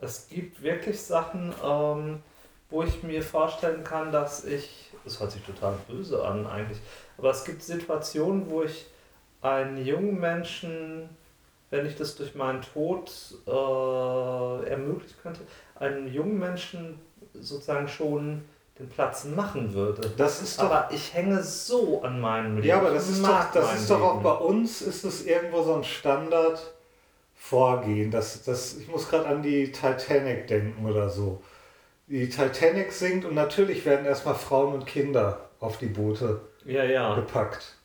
Es 0.00 0.28
gibt 0.28 0.62
wirklich 0.62 1.00
Sachen, 1.00 1.52
ähm, 1.64 2.22
wo 2.70 2.82
ich 2.82 3.02
mir 3.02 3.22
vorstellen 3.22 3.84
kann, 3.84 4.12
dass 4.12 4.44
ich, 4.44 4.90
das 5.04 5.20
hört 5.20 5.32
sich 5.32 5.42
total 5.42 5.74
böse 5.88 6.24
an 6.24 6.46
eigentlich, 6.46 6.78
aber 7.16 7.30
es 7.30 7.44
gibt 7.44 7.62
Situationen, 7.62 8.50
wo 8.50 8.62
ich 8.62 8.86
einen 9.40 9.84
jungen 9.84 10.18
Menschen, 10.18 11.08
wenn 11.70 11.86
ich 11.86 11.96
das 11.96 12.16
durch 12.16 12.34
meinen 12.34 12.62
Tod 12.62 13.10
äh, 13.46 14.70
ermöglichen 14.70 15.16
könnte, 15.22 15.40
einen 15.76 16.12
jungen 16.12 16.38
Menschen 16.38 17.00
sozusagen 17.34 17.88
schon 17.88 18.44
den 18.78 18.88
Platz 18.88 19.24
machen 19.24 19.74
würde. 19.74 20.08
Das 20.16 20.40
ist 20.40 20.58
doch, 20.58 20.64
aber 20.64 20.88
ich 20.92 21.12
hänge 21.12 21.42
so 21.42 22.02
an 22.02 22.20
meinem 22.20 22.56
Leben. 22.56 22.68
Ja, 22.68 22.78
aber 22.78 22.90
das 22.90 23.08
ist 23.08 23.24
doch, 23.24 23.52
das 23.52 23.80
ist 23.80 23.90
doch 23.90 24.00
auch 24.00 24.22
bei 24.22 24.32
uns, 24.32 24.82
ist 24.82 25.04
es 25.04 25.26
irgendwo 25.26 25.62
so 25.62 25.74
ein 25.74 25.84
Standard 25.84 26.60
Vorgehen. 27.38 28.10
Das, 28.10 28.42
das, 28.44 28.76
ich 28.76 28.88
muss 28.88 29.08
gerade 29.08 29.26
an 29.26 29.42
die 29.42 29.70
Titanic 29.72 30.46
denken 30.48 30.84
oder 30.84 31.08
so. 31.08 31.40
Die 32.08 32.28
Titanic 32.28 32.92
sinkt 32.92 33.24
und 33.24 33.34
natürlich 33.34 33.84
werden 33.86 34.04
erstmal 34.06 34.34
Frauen 34.34 34.74
und 34.74 34.86
Kinder 34.86 35.48
auf 35.60 35.78
die 35.78 35.86
Boote 35.86 36.40
Ja, 36.64 36.84
ja. 36.84 37.14
gepackt. 37.14 37.76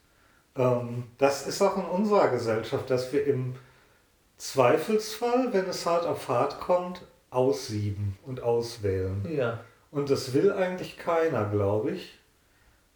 Ähm, 0.57 1.03
das 1.17 1.47
ist 1.47 1.61
auch 1.61 1.77
in 1.77 1.85
unserer 1.85 2.29
Gesellschaft, 2.29 2.89
dass 2.89 3.11
wir 3.13 3.25
im 3.25 3.55
Zweifelsfall, 4.37 5.53
wenn 5.53 5.65
es 5.65 5.85
hart 5.85 6.05
auf 6.05 6.27
hart 6.27 6.59
kommt, 6.59 7.01
aussieben 7.29 8.17
und 8.25 8.41
auswählen. 8.41 9.25
Ja. 9.29 9.59
Und 9.91 10.09
das 10.09 10.33
will 10.33 10.51
eigentlich 10.51 10.97
keiner, 10.97 11.45
glaube 11.45 11.91
ich. 11.91 12.19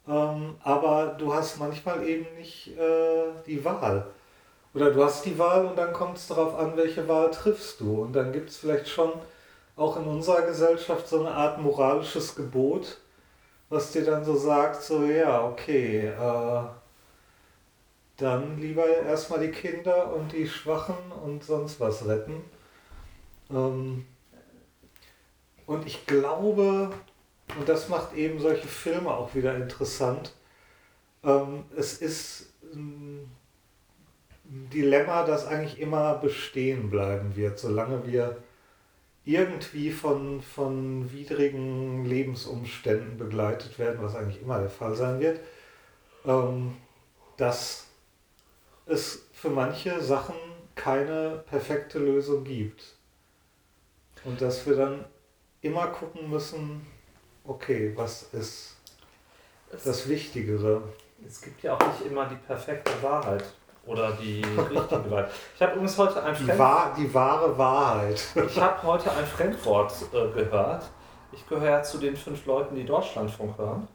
Ähm, 0.06 0.56
aber 0.62 1.16
du 1.18 1.34
hast 1.34 1.58
manchmal 1.58 2.06
eben 2.06 2.26
nicht 2.36 2.68
äh, 2.78 3.24
die 3.46 3.64
Wahl. 3.64 4.06
Oder 4.78 4.92
du 4.92 5.02
hast 5.02 5.24
die 5.24 5.36
Wahl 5.40 5.66
und 5.66 5.76
dann 5.76 5.92
kommt 5.92 6.18
es 6.18 6.28
darauf 6.28 6.54
an, 6.54 6.76
welche 6.76 7.08
Wahl 7.08 7.32
triffst 7.32 7.80
du. 7.80 8.00
Und 8.02 8.12
dann 8.12 8.32
gibt 8.32 8.50
es 8.50 8.58
vielleicht 8.58 8.88
schon 8.88 9.10
auch 9.74 9.96
in 9.96 10.04
unserer 10.04 10.42
Gesellschaft 10.42 11.08
so 11.08 11.18
eine 11.18 11.32
Art 11.32 11.60
moralisches 11.60 12.36
Gebot, 12.36 12.98
was 13.70 13.90
dir 13.90 14.04
dann 14.04 14.24
so 14.24 14.36
sagt, 14.36 14.80
so 14.80 15.02
ja, 15.02 15.44
okay, 15.44 16.06
äh, 16.06 16.62
dann 18.18 18.60
lieber 18.60 18.86
erstmal 18.86 19.40
die 19.40 19.50
Kinder 19.50 20.14
und 20.14 20.30
die 20.30 20.46
Schwachen 20.46 21.10
und 21.24 21.42
sonst 21.42 21.80
was 21.80 22.06
retten. 22.06 22.44
Ähm, 23.50 24.06
und 25.66 25.88
ich 25.88 26.06
glaube, 26.06 26.90
und 27.58 27.68
das 27.68 27.88
macht 27.88 28.14
eben 28.14 28.38
solche 28.38 28.68
Filme 28.68 29.10
auch 29.10 29.34
wieder 29.34 29.56
interessant, 29.56 30.36
ähm, 31.24 31.64
es 31.76 31.94
ist 31.94 32.52
ein 32.72 33.28
Dilemma, 34.48 35.24
das 35.24 35.46
eigentlich 35.46 35.78
immer 35.78 36.14
bestehen 36.14 36.90
bleiben 36.90 37.36
wird, 37.36 37.58
solange 37.58 38.06
wir 38.06 38.38
irgendwie 39.24 39.90
von, 39.90 40.40
von 40.40 41.12
widrigen 41.12 42.06
Lebensumständen 42.06 43.18
begleitet 43.18 43.78
werden, 43.78 43.98
was 44.00 44.14
eigentlich 44.14 44.40
immer 44.40 44.58
der 44.58 44.70
Fall 44.70 44.94
sein 44.94 45.20
wird, 45.20 45.40
ähm, 46.24 46.74
dass 47.36 47.88
es 48.86 49.26
für 49.32 49.50
manche 49.50 50.00
Sachen 50.00 50.34
keine 50.74 51.44
perfekte 51.46 51.98
Lösung 51.98 52.42
gibt. 52.44 52.96
Und 54.24 54.40
dass 54.40 54.66
wir 54.66 54.76
dann 54.76 55.04
immer 55.60 55.88
gucken 55.88 56.30
müssen, 56.30 56.86
okay, 57.44 57.92
was 57.94 58.22
ist 58.32 58.76
Es, 59.70 59.82
das 59.84 60.08
Wichtigere? 60.08 60.82
es 61.26 61.42
gibt 61.42 61.62
ja 61.62 61.74
auch 61.74 61.86
nicht 61.86 62.10
immer 62.10 62.26
die 62.26 62.36
perfekte 62.36 62.92
Wahrheit 63.02 63.44
oder 63.88 64.12
die 64.12 64.42
richtige 64.70 65.10
Wahrheit. 65.10 65.30
Ich 65.56 65.62
habe 65.62 65.72
übrigens 65.72 65.98
heute 65.98 66.22
ein 66.22 66.34
Die, 66.34 66.44
Fremd 66.44 66.58
wahr, 66.58 66.94
die 66.96 67.12
wahre 67.14 67.58
Wahrheit. 67.58 68.22
Ich 68.46 68.60
habe 68.60 68.82
heute 68.82 69.10
ein 69.10 69.26
Fremdwort 69.26 69.92
äh, 70.12 70.28
gehört. 70.32 70.84
Ich 71.32 71.46
gehöre 71.48 71.82
zu 71.82 71.98
den 71.98 72.16
fünf 72.16 72.46
Leuten, 72.46 72.76
die 72.76 72.84
Deutschlandfunk 72.84 73.58
hören. 73.58 73.88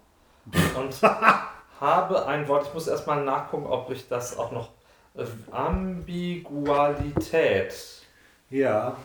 Und 0.75 1.01
habe 1.79 2.25
ein 2.25 2.47
Wort, 2.47 2.65
ich 2.67 2.73
muss 2.73 2.87
erstmal 2.87 3.23
nachgucken, 3.23 3.67
ob 3.67 3.91
ich 3.91 4.07
das 4.07 4.37
auch 4.37 4.51
noch. 4.51 4.69
Äh, 5.15 5.25
Ambigualität. 5.51 7.73
Ja. 8.49 8.95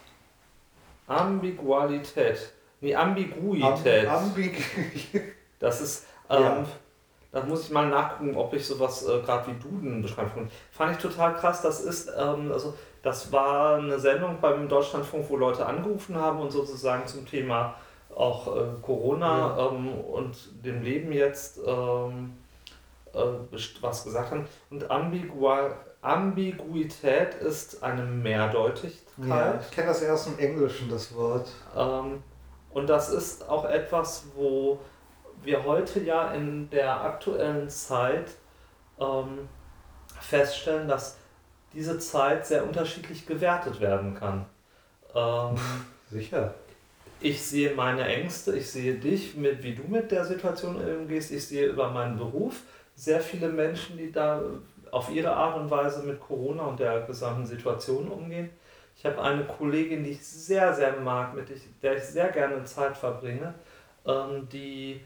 Ambigualität. 1.07 2.53
Nee, 2.81 2.95
Ambiguität. 2.95 4.07
Am, 4.07 4.25
ambig 4.25 4.57
Das 5.59 5.81
ist, 5.81 6.07
ähm, 6.31 6.43
Ja. 6.43 6.65
Da 7.31 7.43
muss 7.43 7.65
ich 7.65 7.71
mal 7.71 7.89
nachgucken, 7.89 8.37
ob 8.37 8.55
ich 8.55 8.67
sowas 8.67 9.07
äh, 9.07 9.21
gerade 9.21 9.49
wie 9.49 9.59
Duden 9.59 10.01
beschreiben 10.01 10.31
kann. 10.35 10.51
Fand 10.71 10.93
ich 10.93 10.99
total 10.99 11.35
krass. 11.35 11.61
Das 11.61 11.81
ist, 11.81 12.11
ähm, 12.17 12.51
also 12.53 12.75
das 13.03 13.31
war 13.33 13.77
eine 13.77 13.99
Sendung 13.99 14.39
beim 14.41 14.69
Deutschlandfunk, 14.69 15.29
wo 15.29 15.37
Leute 15.37 15.67
angerufen 15.67 16.17
haben 16.17 16.41
und 16.41 16.51
sozusagen 16.51 17.07
zum 17.07 17.27
Thema 17.27 17.75
auch 18.15 18.57
äh, 18.57 18.61
Corona 18.83 19.71
ähm, 19.71 19.93
und 19.93 20.37
dem 20.65 20.83
Leben 20.83 21.13
jetzt 21.13 21.61
ähm, 21.65 22.33
äh, 23.13 23.19
was 23.81 24.05
gesagt 24.05 24.31
haben. 24.31 24.47
Und 24.71 24.91
Ambigua 24.91 25.71
Ambiguität 26.01 27.35
ist 27.35 27.83
eine 27.83 28.05
Mehrdeutigkeit. 28.05 29.27
ja, 29.27 29.61
ich 29.61 29.71
kenne 29.73 29.89
das 29.89 30.01
erst 30.01 30.29
im 30.29 30.39
Englischen, 30.39 30.89
das 30.89 31.15
Wort. 31.15 31.49
Ähm, 31.77 32.23
und 32.71 32.89
das 32.89 33.09
ist 33.11 33.49
auch 33.49 33.65
etwas, 33.65 34.27
wo 34.37 34.79
wir 35.49 35.65
heute 35.65 36.01
ja 36.01 36.33
in 36.33 36.69
der 36.69 37.01
aktuellen 37.01 37.71
Zeit 37.71 38.27
ähm, 39.01 39.49
feststellen, 40.21 40.87
dass 40.87 41.17
diese 41.73 41.99
Zeit 41.99 42.47
sehr 42.47 42.65
unterschiedlich 42.65 43.27
gewertet 43.27 43.81
werden 43.81 44.15
kann. 44.15 44.45
Ähm, 45.15 45.57
Sicher. 46.11 46.55
ich 47.21 47.43
sehe 47.43 47.75
meine 47.75 48.05
Ängste, 48.05 48.57
ich 48.57 48.71
sehe 48.71 48.95
dich, 48.95 49.37
mit, 49.37 49.63
wie 49.63 49.75
du 49.75 49.85
mit 49.85 50.11
der 50.11 50.27
Situation 50.27 50.77
umgehst, 50.77 51.31
ich 51.33 51.47
sehe 51.47 51.67
über 51.67 51.91
meinen 51.91 52.19
Beruf 52.19 52.61
sehr 52.95 53.21
viele 53.21 53.49
Menschen, 53.49 53.97
die 53.97 54.13
da 54.13 54.43
auf 54.91 55.11
ihre 55.11 55.33
Art 55.35 55.57
und 55.57 55.71
Weise 55.71 56.03
mit 56.03 56.21
Corona 56.21 56.65
und 56.65 56.79
der 56.79 57.03
gesamten 57.03 57.47
Situation 57.47 58.09
umgehen. 58.09 58.51
Ich 58.97 59.07
habe 59.07 59.23
eine 59.23 59.45
Kollegin, 59.45 60.05
die 60.05 60.11
ich 60.11 60.27
sehr, 60.27 60.75
sehr 60.75 60.93
mag, 61.01 61.35
mit 61.35 61.49
der 61.83 61.97
ich 61.97 62.03
sehr 62.03 62.29
gerne 62.29 62.65
Zeit 62.65 62.97
verbringe, 62.97 63.55
ähm, 64.05 64.47
die 64.53 65.01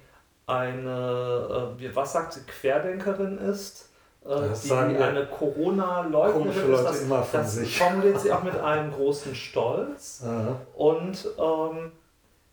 eine, 0.47 1.75
äh, 1.77 1.81
wie- 1.81 1.95
was 1.97 2.13
sagt 2.13 2.33
sie, 2.35 2.41
Querdenkerin 2.43 3.39
ist, 3.39 3.89
äh, 4.25 4.29
Das 4.29 4.63
die 4.63 4.73
eine 4.73 5.27
Corona-Leugnerin 5.27 6.51
ist. 6.51 6.67
Leute 6.69 6.83
Das, 6.85 7.03
immer 7.03 7.23
von 7.23 7.41
das 7.41 7.55
sich. 7.55 7.79
formuliert 7.79 8.21
sie 8.21 8.33
auch 8.33 8.43
mit 8.43 8.57
einem 8.59 8.93
großen 8.93 9.35
Stolz. 9.35 10.23
Aha. 10.25 10.57
Und 10.75 11.27
ähm, 11.39 11.93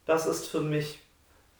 das 0.06 0.26
ist 0.26 0.48
für 0.48 0.62
mich, 0.62 1.00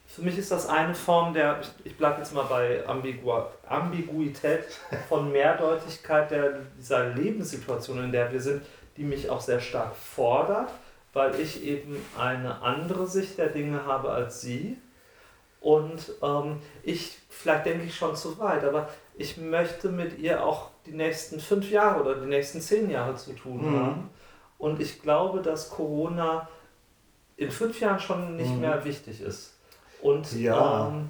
für 0.08 0.22
mich 0.24 0.38
ist 0.38 0.52
das 0.52 0.68
eine 0.68 0.96
Form 0.96 1.34
der, 1.34 1.60
ich, 1.62 1.70
ich 1.92 1.98
bleibe 1.98 2.18
jetzt 2.20 2.34
mal 2.34 2.46
bei 2.50 2.84
Ambigua, 2.88 3.52
Ambiguität 3.68 4.64
von 5.08 5.32
Mehrdeutigkeit 5.32 6.32
der, 6.32 6.54
dieser 6.80 7.10
Lebenssituation, 7.10 8.04
in 8.04 8.12
der 8.12 8.32
wir 8.32 8.42
sind, 8.42 8.64
die 8.98 9.04
mich 9.04 9.30
auch 9.30 9.42
sehr 9.42 9.60
stark 9.60 9.96
fordert, 9.96 10.70
weil 11.14 11.40
ich 11.40 11.64
eben 11.64 11.96
eine 12.18 12.62
andere 12.62 13.06
Sicht 13.08 13.38
der 13.38 13.48
Dinge 13.48 13.86
habe 13.86 14.10
als 14.10 14.42
sie. 14.42 14.78
Und 15.62 16.14
ähm, 16.24 16.62
ich, 16.84 17.18
vielleicht 17.30 17.66
denke 17.66 17.86
ich 17.86 17.96
schon 17.96 18.16
zu 18.16 18.40
weit, 18.40 18.64
aber 18.64 18.88
ich 19.16 19.38
möchte 19.38 19.90
mit 19.90 20.18
ihr 20.18 20.44
auch 20.46 20.70
die 20.86 20.94
nächsten 20.94 21.40
fünf 21.40 21.70
Jahre 21.70 22.02
oder 22.02 22.16
die 22.16 22.28
nächsten 22.28 22.62
zehn 22.62 22.90
Jahre 22.90 23.16
zu 23.16 23.34
tun 23.34 23.70
Mhm. 23.70 23.76
haben. 23.80 24.10
Und 24.58 24.80
ich 24.82 25.02
glaube, 25.02 25.42
dass 25.42 25.70
Corona 25.70 26.48
in 27.38 27.52
fünf 27.52 27.80
Jahren 27.80 28.00
schon 28.00 28.36
nicht 28.38 28.54
Mhm. 28.56 28.62
mehr 28.62 28.86
wichtig 28.86 29.22
ist. 29.22 29.58
Und 30.02 30.32
Ja. 30.34 30.88
ähm, 30.88 31.10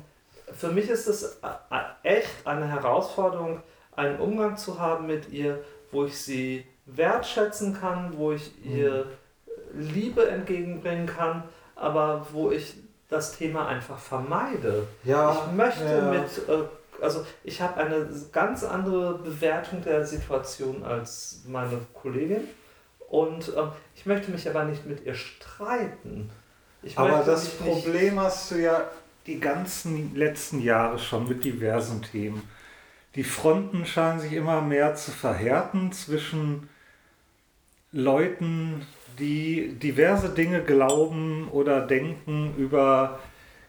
für 0.53 0.69
mich 0.69 0.89
ist 0.89 1.07
es 1.07 1.39
äh, 1.43 1.47
äh, 2.03 2.17
echt 2.17 2.45
eine 2.47 2.67
Herausforderung, 2.67 3.61
einen 3.95 4.19
Umgang 4.19 4.57
zu 4.57 4.79
haben 4.79 5.05
mit 5.07 5.29
ihr, 5.31 5.63
wo 5.91 6.05
ich 6.05 6.17
sie 6.19 6.65
wertschätzen 6.85 7.79
kann, 7.79 8.17
wo 8.17 8.31
ich 8.31 8.51
ihr 8.65 9.05
Liebe 9.73 10.27
entgegenbringen 10.27 11.05
kann, 11.05 11.43
aber 11.75 12.25
wo 12.31 12.49
ich 12.51 12.75
das 13.09 13.37
Thema 13.37 13.67
einfach 13.67 13.97
vermeide. 13.97 14.87
Ja, 15.03 15.31
ich 15.31 15.55
möchte 15.55 15.83
ja. 15.83 16.11
mit, 16.11 16.47
äh, 16.47 17.03
also 17.03 17.25
ich 17.43 17.61
habe 17.61 17.77
eine 17.77 18.07
ganz 18.31 18.63
andere 18.63 19.17
Bewertung 19.19 19.83
der 19.83 20.05
Situation 20.05 20.83
als 20.83 21.41
meine 21.47 21.79
Kollegin 21.93 22.47
und 23.09 23.51
ähm, 23.57 23.69
ich 23.95 24.05
möchte 24.05 24.31
mich 24.31 24.47
aber 24.47 24.65
nicht 24.65 24.85
mit 24.85 25.05
ihr 25.05 25.15
streiten. 25.15 26.29
Ich 26.83 26.97
Aber 26.97 27.23
das 27.25 27.49
Problem 27.49 28.19
hast 28.19 28.51
du 28.51 28.55
ja 28.55 28.89
die 29.25 29.39
ganzen 29.39 30.15
letzten 30.15 30.61
Jahre 30.61 30.97
schon 30.97 31.27
mit 31.27 31.43
diversen 31.43 32.01
Themen. 32.01 32.47
Die 33.15 33.23
Fronten 33.23 33.85
scheinen 33.85 34.19
sich 34.19 34.33
immer 34.33 34.61
mehr 34.61 34.95
zu 34.95 35.11
verhärten 35.11 35.91
zwischen 35.91 36.69
Leuten, 37.91 38.85
die 39.17 39.73
diverse 39.79 40.29
Dinge 40.29 40.61
glauben 40.61 41.47
oder 41.49 41.81
denken 41.81 42.53
über 42.57 43.19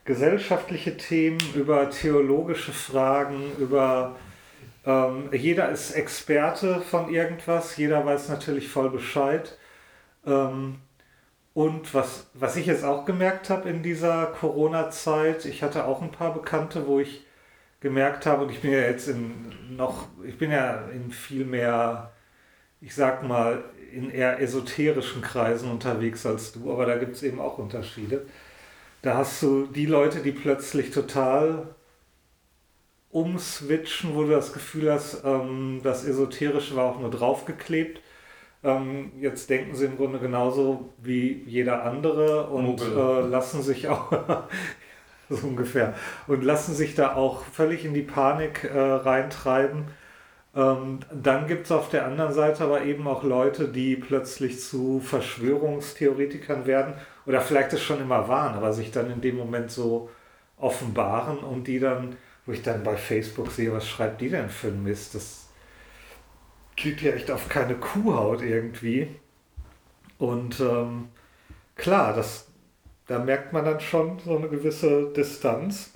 gesellschaftliche 0.05 0.97
Themen, 0.97 1.39
über 1.55 1.91
theologische 1.91 2.73
Fragen, 2.73 3.53
über 3.59 4.17
ähm, 4.85 5.29
jeder 5.33 5.71
ist 5.71 5.93
Experte 5.93 6.81
von 6.81 7.11
irgendwas, 7.11 7.77
jeder 7.77 8.05
weiß 8.05 8.29
natürlich 8.29 8.69
voll 8.69 8.91
Bescheid. 8.91 9.57
Ähm, 10.27 10.81
und 11.53 11.95
was, 11.95 12.29
was 12.35 12.57
ich 12.57 12.67
jetzt 12.67 12.85
auch 12.85 13.05
gemerkt 13.05 13.51
habe 13.51 13.69
in 13.69 13.83
dieser 13.83 14.27
Corona-Zeit, 14.27 15.45
ich 15.45 15.63
hatte 15.63 15.85
auch 15.85 16.01
ein 16.01 16.13
paar 16.13 16.33
Bekannte, 16.33 16.87
wo 16.87 17.01
ich 17.01 17.25
gemerkt 17.81 18.27
habe, 18.27 18.45
und 18.45 18.51
ich 18.51 18.61
bin 18.61 18.73
ja 18.73 18.81
jetzt 18.81 19.09
in 19.09 19.77
noch, 19.77 20.09
ich 20.25 20.39
bin 20.39 20.51
ja 20.51 20.87
in 20.93 21.11
viel 21.11 21.45
mehr, 21.45 22.13
ich 22.81 22.95
sag 22.95 23.23
mal, 23.23 23.65
in 23.93 24.11
eher 24.11 24.41
esoterischen 24.41 25.23
Kreisen 25.23 25.71
unterwegs 25.71 26.27
als 26.27 26.53
du, 26.53 26.73
aber 26.73 26.87
da 26.87 26.97
gibt 26.97 27.17
es 27.17 27.23
eben 27.23 27.41
auch 27.41 27.59
Unterschiede. 27.59 28.27
Da 29.03 29.17
hast 29.17 29.43
du 29.43 29.67
die 29.67 29.87
Leute, 29.87 30.21
die 30.21 30.33
plötzlich 30.33 30.91
total 30.91 31.75
umswitchen, 33.11 34.15
wo 34.15 34.25
du 34.25 34.31
das 34.31 34.53
Gefühl 34.53 34.93
hast, 34.93 35.25
ähm, 35.25 35.81
das 35.83 36.05
Esoterische 36.05 36.77
war 36.77 36.85
auch 36.85 37.01
nur 37.01 37.11
draufgeklebt. 37.11 38.01
Ähm, 38.63 39.13
jetzt 39.21 39.49
denken 39.51 39.75
sie 39.75 39.87
im 39.87 39.97
Grunde 39.97 40.19
genauso 40.19 40.91
wie 40.99 41.43
jeder 41.47 41.85
andere 41.85 42.47
und 42.49 42.81
äh, 42.83 43.21
lassen 43.27 43.63
sich 43.63 43.89
auch 43.89 44.13
so 45.31 45.47
ungefähr 45.47 45.95
und 46.27 46.45
lassen 46.45 46.75
sich 46.75 46.95
da 46.95 47.15
auch 47.15 47.45
völlig 47.45 47.85
in 47.85 47.95
die 47.95 48.03
Panik 48.03 48.65
äh, 48.65 48.79
reintreiben. 48.79 49.87
Ähm, 50.55 51.01
dann 51.13 51.47
gibt 51.47 51.67
es 51.67 51.73
auf 51.73 51.91
der 51.91 52.07
anderen 52.07 52.33
Seite 52.33 52.65
aber 52.65 52.83
eben 52.83 53.07
auch 53.07 53.23
Leute, 53.23 53.69
die 53.69 53.97
plötzlich 53.97 54.61
zu 54.61 55.01
Verschwörungstheoretikern 55.01 56.67
werden 56.67 56.95
oder 57.27 57.41
vielleicht 57.41 57.73
es 57.73 57.83
schon 57.83 58.01
immer 58.01 58.27
waren, 58.29 58.55
aber 58.55 58.73
sich 58.73 58.91
dann 58.91 59.11
in 59.11 59.21
dem 59.21 59.37
Moment 59.37 59.71
so 59.71 60.11
offenbaren 60.57 61.39
und 61.39 61.69
die 61.69 61.79
dann, 61.79 62.17
wo 62.47 62.53
ich 62.53 62.63
dann 62.63 62.83
bei 62.83 62.97
Facebook 62.97 63.53
sehe, 63.53 63.73
was 63.73 63.87
schreibt 63.89 64.21
die 64.21 64.29
denn 64.29 64.51
für 64.51 64.69
ein 64.69 64.83
Mist? 64.83 65.15
Das 65.15 65.49
geht 66.75 67.01
ja 67.03 67.13
echt 67.13 67.31
auf 67.31 67.49
keine 67.49 67.77
Kuhhaut 67.77 68.43
irgendwie. 68.43 69.09
Und 70.19 70.61
ähm, 70.61 71.09
klar, 71.77 72.15
das, 72.15 72.49
da 73.07 73.19
merkt 73.19 73.53
man 73.53 73.65
dann 73.65 73.81
schon 73.81 74.19
so 74.19 74.37
eine 74.37 74.49
gewisse 74.49 75.13
Distanz. 75.13 75.93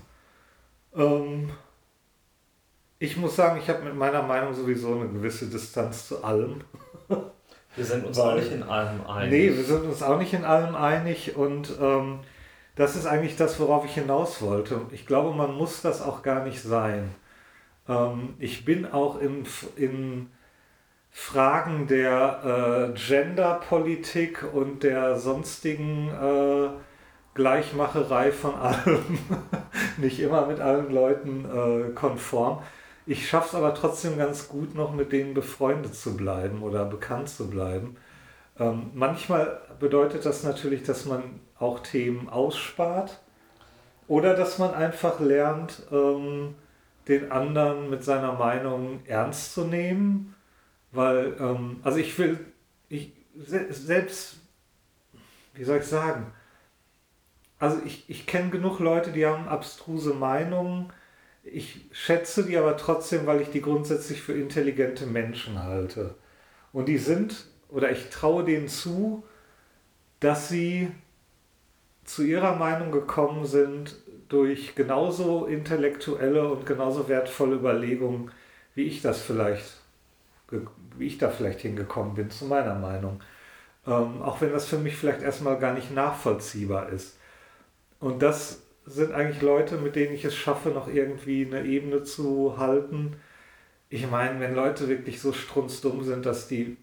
Ähm, 0.95 1.51
ich 3.05 3.17
muss 3.17 3.37
sagen, 3.37 3.61
ich 3.63 3.69
habe 3.69 3.85
mit 3.85 3.95
meiner 3.95 4.23
Meinung 4.23 4.55
sowieso 4.55 4.95
eine 4.95 5.09
gewisse 5.09 5.47
Distanz 5.47 6.09
zu 6.09 6.25
allem. 6.25 6.63
Wir 7.77 7.85
sind 7.85 8.07
uns 8.07 8.17
Weil, 8.19 8.25
auch 8.25 8.35
nicht 8.37 8.53
in 8.53 8.63
allem 8.63 9.07
einig. 9.07 9.31
Nee, 9.31 9.57
wir 9.57 9.65
sind 9.65 9.85
uns 9.85 10.01
auch 10.01 10.17
nicht 10.17 10.33
in 10.33 10.45
allem 10.45 10.77
einig 10.77 11.35
und 11.35 11.73
ähm, 11.81 12.21
das 12.77 12.95
ist 12.95 13.05
eigentlich 13.05 13.37
das, 13.37 13.59
worauf 13.59 13.85
ich 13.85 13.95
hinaus 13.95 14.41
wollte. 14.43 14.83
Ich 14.93 15.07
glaube, 15.07 15.37
man 15.37 15.57
muss 15.57 15.83
das 15.83 16.01
auch 16.01 16.23
gar 16.23 16.45
nicht 16.45 16.63
sein. 16.63 17.13
Ähm, 17.89 18.35
ich 18.39 18.65
bin 18.65 18.87
auch 18.87 19.21
in, 19.21 19.45
in 19.75 20.31
Fragen 21.11 21.89
der 21.89 22.93
äh, 22.95 22.99
Genderpolitik 22.99 24.45
und 24.53 24.85
der 24.85 25.19
sonstigen 25.19 26.11
äh, 26.11 26.69
Gleichmacherei 27.35 28.31
von 28.31 28.55
allem 28.55 29.19
nicht 29.97 30.21
immer 30.21 30.47
mit 30.47 30.61
allen 30.61 30.93
Leuten 30.93 31.45
äh, 31.45 31.93
konform. 31.93 32.63
Ich 33.07 33.29
schaffe 33.29 33.49
es 33.49 33.55
aber 33.55 33.75
trotzdem 33.75 34.17
ganz 34.17 34.49
gut, 34.49 34.75
noch 34.75 34.95
mit 34.95 35.13
denen 35.13 35.35
befreundet 35.35 35.95
zu 35.95 36.17
bleiben 36.17 36.63
oder 36.63 36.87
bekannt 36.87 37.29
zu 37.29 37.51
bleiben. 37.51 37.97
Ähm, 38.59 38.91
manchmal 38.95 39.61
bedeutet 39.79 40.25
das 40.25 40.43
natürlich, 40.43 40.85
dass 40.85 41.05
man 41.05 41.41
auch 41.59 41.81
Themen 41.81 42.29
ausspart 42.31 43.21
oder 44.09 44.35
dass 44.35 44.59
man 44.59 44.73
einfach 44.73 45.21
lernt, 45.21 45.83
ähm, 45.93 46.55
den 47.09 47.31
anderen 47.31 47.91
mit 47.91 48.05
seiner 48.05 48.33
Meinung 48.33 49.01
ernst 49.07 49.53
zu 49.53 49.65
nehmen. 49.65 50.35
Weil, 50.91 51.37
ähm, 51.39 51.81
also 51.83 51.99
ich 51.99 52.19
will, 52.19 52.39
ich 52.89 53.13
selbst, 53.37 54.37
wie 55.55 55.65
soll 55.65 55.79
ich 55.79 55.87
sagen, 55.87 56.33
also 57.59 57.79
ich, 57.85 58.09
ich 58.09 58.27
kenne 58.27 58.51
genug 58.51 58.79
Leute, 58.79 59.13
die 59.13 59.27
haben 59.27 59.49
abstruse 59.49 60.15
Meinungen 60.15 60.93
ich 61.45 61.87
schätze 61.93 62.45
die 62.45 62.57
aber 62.57 62.77
trotzdem, 62.77 63.27
weil 63.27 63.41
ich 63.41 63.51
die 63.51 63.61
grundsätzlich 63.61 64.23
für 64.23 64.33
intelligente 64.33 65.07
Menschen 65.07 65.63
halte. 65.63 66.15
Und 66.73 66.87
die 66.87 66.99
sind, 66.99 67.47
oder 67.69 67.91
ich 67.91 68.09
traue 68.11 68.45
denen 68.45 68.69
zu, 68.69 69.25
dass 70.21 70.49
sie 70.49 70.91
zu 72.05 72.23
ihrer 72.23 72.57
Meinung 72.57 72.93
gekommen 72.93 73.47
sind 73.47 73.97
durch 74.29 74.75
genauso 74.75 75.47
intellektuelle 75.47 76.49
und 76.49 76.67
genauso 76.67 77.09
wertvolle 77.09 77.57
Überlegungen, 77.57 78.31
wie 78.75 78.85
ich 78.85 79.03
das 79.03 79.21
vielleicht, 79.21 79.81
wie 80.97 81.07
ich 81.07 81.19
da 81.19 81.31
vielleicht 81.31 81.61
hingekommen 81.61 82.15
bin, 82.15 82.31
zu 82.31 82.47
meiner 82.47 82.75
Meinung. 82.75 83.21
Ähm, 83.87 84.23
auch 84.23 84.41
wenn 84.41 84.53
das 84.53 84.67
für 84.67 84.79
mich 84.79 84.97
vielleicht 84.97 85.23
erstmal 85.23 85.59
gar 85.59 85.75
nicht 85.75 85.95
nachvollziehbar 85.95 86.89
ist. 86.89 87.19
Und 88.01 88.23
das 88.23 88.64
sind 88.87 89.13
eigentlich 89.13 89.43
Leute, 89.43 89.77
mit 89.77 89.97
denen 89.97 90.15
ich 90.15 90.25
es 90.25 90.35
schaffe, 90.35 90.71
noch 90.71 90.89
irgendwie 90.89 91.47
eine 91.47 91.65
Ebene 91.65 92.03
zu 92.03 92.57
halten. 92.59 93.17
Ich 93.89 94.09
meine, 94.11 94.41
wenn 94.41 94.55
Leute 94.55 94.89
wirklich 94.89 95.21
so 95.21 95.33
strunzdumm 95.33 96.05
sind, 96.05 96.27
dass 96.27 96.49
die 96.49 96.77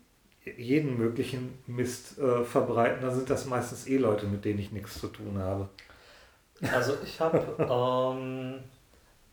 jeden 0.57 0.97
möglichen 0.97 1.59
Mist 1.67 2.17
äh, 2.17 2.43
verbreiten, 2.43 3.01
dann 3.01 3.13
sind 3.13 3.29
das 3.29 3.45
meistens 3.45 3.87
eh 3.87 3.97
Leute, 3.97 4.25
mit 4.25 4.43
denen 4.43 4.59
ich 4.59 4.71
nichts 4.71 4.99
zu 4.99 5.07
tun 5.07 5.37
habe. 5.37 5.69
Also 6.73 6.93
ich 7.03 7.19
habe 7.19 7.39
ähm, 8.17 8.59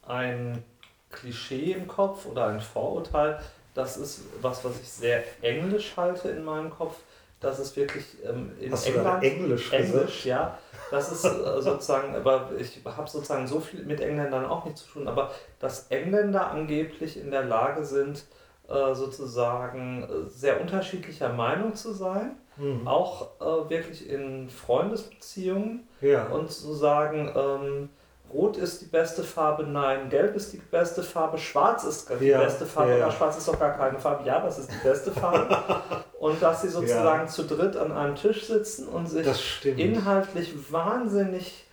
ein 0.07 0.63
Klischee 1.11 1.73
im 1.73 1.89
Kopf 1.89 2.27
oder 2.27 2.49
ein 2.49 2.61
Vorurteil. 2.61 3.41
Das 3.75 3.97
ist 3.97 4.23
was, 4.43 4.65
was 4.65 4.81
ich 4.81 4.89
sehr 4.89 5.25
englisch 5.41 5.97
halte 5.97 6.29
in 6.29 6.45
meinem 6.45 6.71
Kopf. 6.71 6.97
Das 7.41 7.59
ist 7.59 7.77
wirklich 7.77 8.05
ähm, 8.29 8.51
in 8.61 8.73
Hast 8.73 8.87
England. 8.87 9.23
Du 9.23 9.27
Englisch, 9.27 9.73
Englisch, 9.73 10.27
ja 10.27 10.59
das 10.91 11.13
ist 11.13 11.25
äh, 11.25 11.61
sozusagen, 11.61 12.15
aber 12.15 12.51
ich 12.59 12.81
habe 12.85 13.09
sozusagen 13.09 13.47
so 13.47 13.61
viel 13.61 13.85
mit 13.85 14.01
Engländern 14.01 14.47
auch 14.47 14.65
nicht 14.65 14.79
zu 14.79 14.89
tun, 14.89 15.09
aber 15.09 15.31
dass 15.59 15.89
Engländer 15.89 16.51
angeblich 16.51 17.19
in 17.21 17.31
der 17.31 17.45
Lage 17.45 17.85
sind, 17.85 18.25
äh, 18.69 18.95
sozusagen 18.95 20.05
äh, 20.05 20.29
sehr 20.29 20.61
unterschiedlicher 20.61 21.33
Meinung 21.33 21.75
zu 21.75 21.93
sein, 21.93 22.37
mhm. 22.57 22.87
auch 22.87 23.29
wirklich 23.69 24.11
in 24.11 24.49
Freundesbeziehungen 24.49 25.87
ja. 26.01 26.27
und 26.27 26.51
zu 26.51 26.75
sagen, 26.75 27.33
ähm, 27.37 27.89
Rot 28.33 28.57
ist 28.57 28.83
die 28.83 28.87
beste 28.87 29.23
Farbe, 29.23 29.63
nein, 29.63 30.11
Gelb 30.11 30.37
ist 30.37 30.53
die 30.53 30.59
beste 30.59 31.03
Farbe, 31.03 31.39
Schwarz 31.39 31.85
ist 31.85 32.11
die 32.21 32.27
ja, 32.27 32.41
beste 32.41 32.67
Farbe, 32.67 32.99
ja. 32.99 33.11
Schwarz 33.11 33.39
ist 33.39 33.49
doch 33.49 33.59
gar 33.59 33.77
keine 33.77 33.99
Farbe, 33.99 34.27
ja, 34.27 34.41
das 34.41 34.59
ist 34.59 34.71
die 34.71 34.87
beste 34.87 35.13
Farbe. 35.13 35.57
und 36.19 36.43
dass 36.43 36.63
sie 36.63 36.69
sozusagen 36.69 37.23
ja. 37.23 37.27
zu 37.27 37.45
dritt 37.45 37.77
an 37.77 37.93
einem 37.93 38.17
Tisch 38.17 38.47
sitzen 38.47 38.89
und 38.89 39.07
sich 39.07 39.27
inhaltlich 39.77 40.53
wahnsinnig 40.73 41.67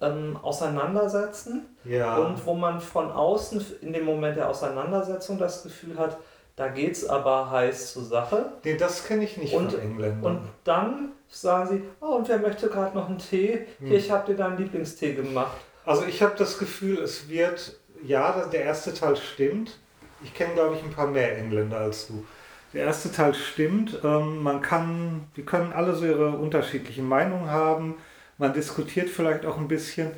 ähm, 0.00 0.38
auseinandersetzen. 0.42 1.66
Ja. 1.84 2.16
Und 2.16 2.44
wo 2.46 2.54
man 2.54 2.80
von 2.80 3.10
außen 3.10 3.64
in 3.80 3.92
dem 3.92 4.04
Moment 4.04 4.36
der 4.36 4.48
Auseinandersetzung 4.48 5.38
das 5.38 5.62
Gefühl 5.62 5.98
hat, 5.98 6.18
da 6.56 6.68
geht 6.68 6.92
es 6.92 7.08
aber 7.08 7.50
heiß 7.50 7.94
zur 7.94 8.04
Sache. 8.04 8.52
Nee, 8.64 8.76
das 8.76 9.06
kenne 9.06 9.24
ich 9.24 9.36
nicht 9.36 9.54
und, 9.54 9.72
von 9.72 9.80
Engländern. 9.80 10.36
Und 10.36 10.48
dann 10.64 11.12
sagen 11.28 11.68
sie, 11.68 11.82
oh, 12.00 12.16
und 12.16 12.28
wer 12.28 12.38
möchte 12.38 12.68
gerade 12.68 12.96
noch 12.96 13.08
einen 13.08 13.18
Tee? 13.18 13.66
Hier, 13.78 13.88
hm. 13.88 13.96
ich 13.96 14.10
habe 14.10 14.32
dir 14.32 14.36
deinen 14.36 14.58
Lieblingstee 14.58 15.14
gemacht. 15.14 15.56
Also 15.86 16.04
ich 16.04 16.22
habe 16.22 16.34
das 16.36 16.58
Gefühl, 16.58 16.98
es 16.98 17.28
wird, 17.28 17.78
ja, 18.04 18.46
der 18.52 18.64
erste 18.64 18.92
Teil 18.92 19.16
stimmt. 19.16 19.78
Ich 20.22 20.34
kenne, 20.34 20.54
glaube 20.54 20.76
ich, 20.76 20.82
ein 20.82 20.92
paar 20.92 21.06
mehr 21.06 21.38
Engländer 21.38 21.78
als 21.78 22.06
du. 22.06 22.24
Der 22.72 22.84
erste 22.84 23.12
Teil 23.12 23.34
stimmt. 23.34 23.98
Ähm, 24.02 24.42
man 24.42 24.62
kann, 24.62 25.26
die 25.36 25.44
können 25.44 25.72
alle 25.72 25.94
so 25.94 26.06
ihre 26.06 26.30
unterschiedlichen 26.30 27.06
Meinungen 27.06 27.50
haben. 27.50 27.96
Man 28.38 28.52
diskutiert 28.54 29.10
vielleicht 29.10 29.44
auch 29.44 29.58
ein 29.58 29.68
bisschen. 29.68 30.12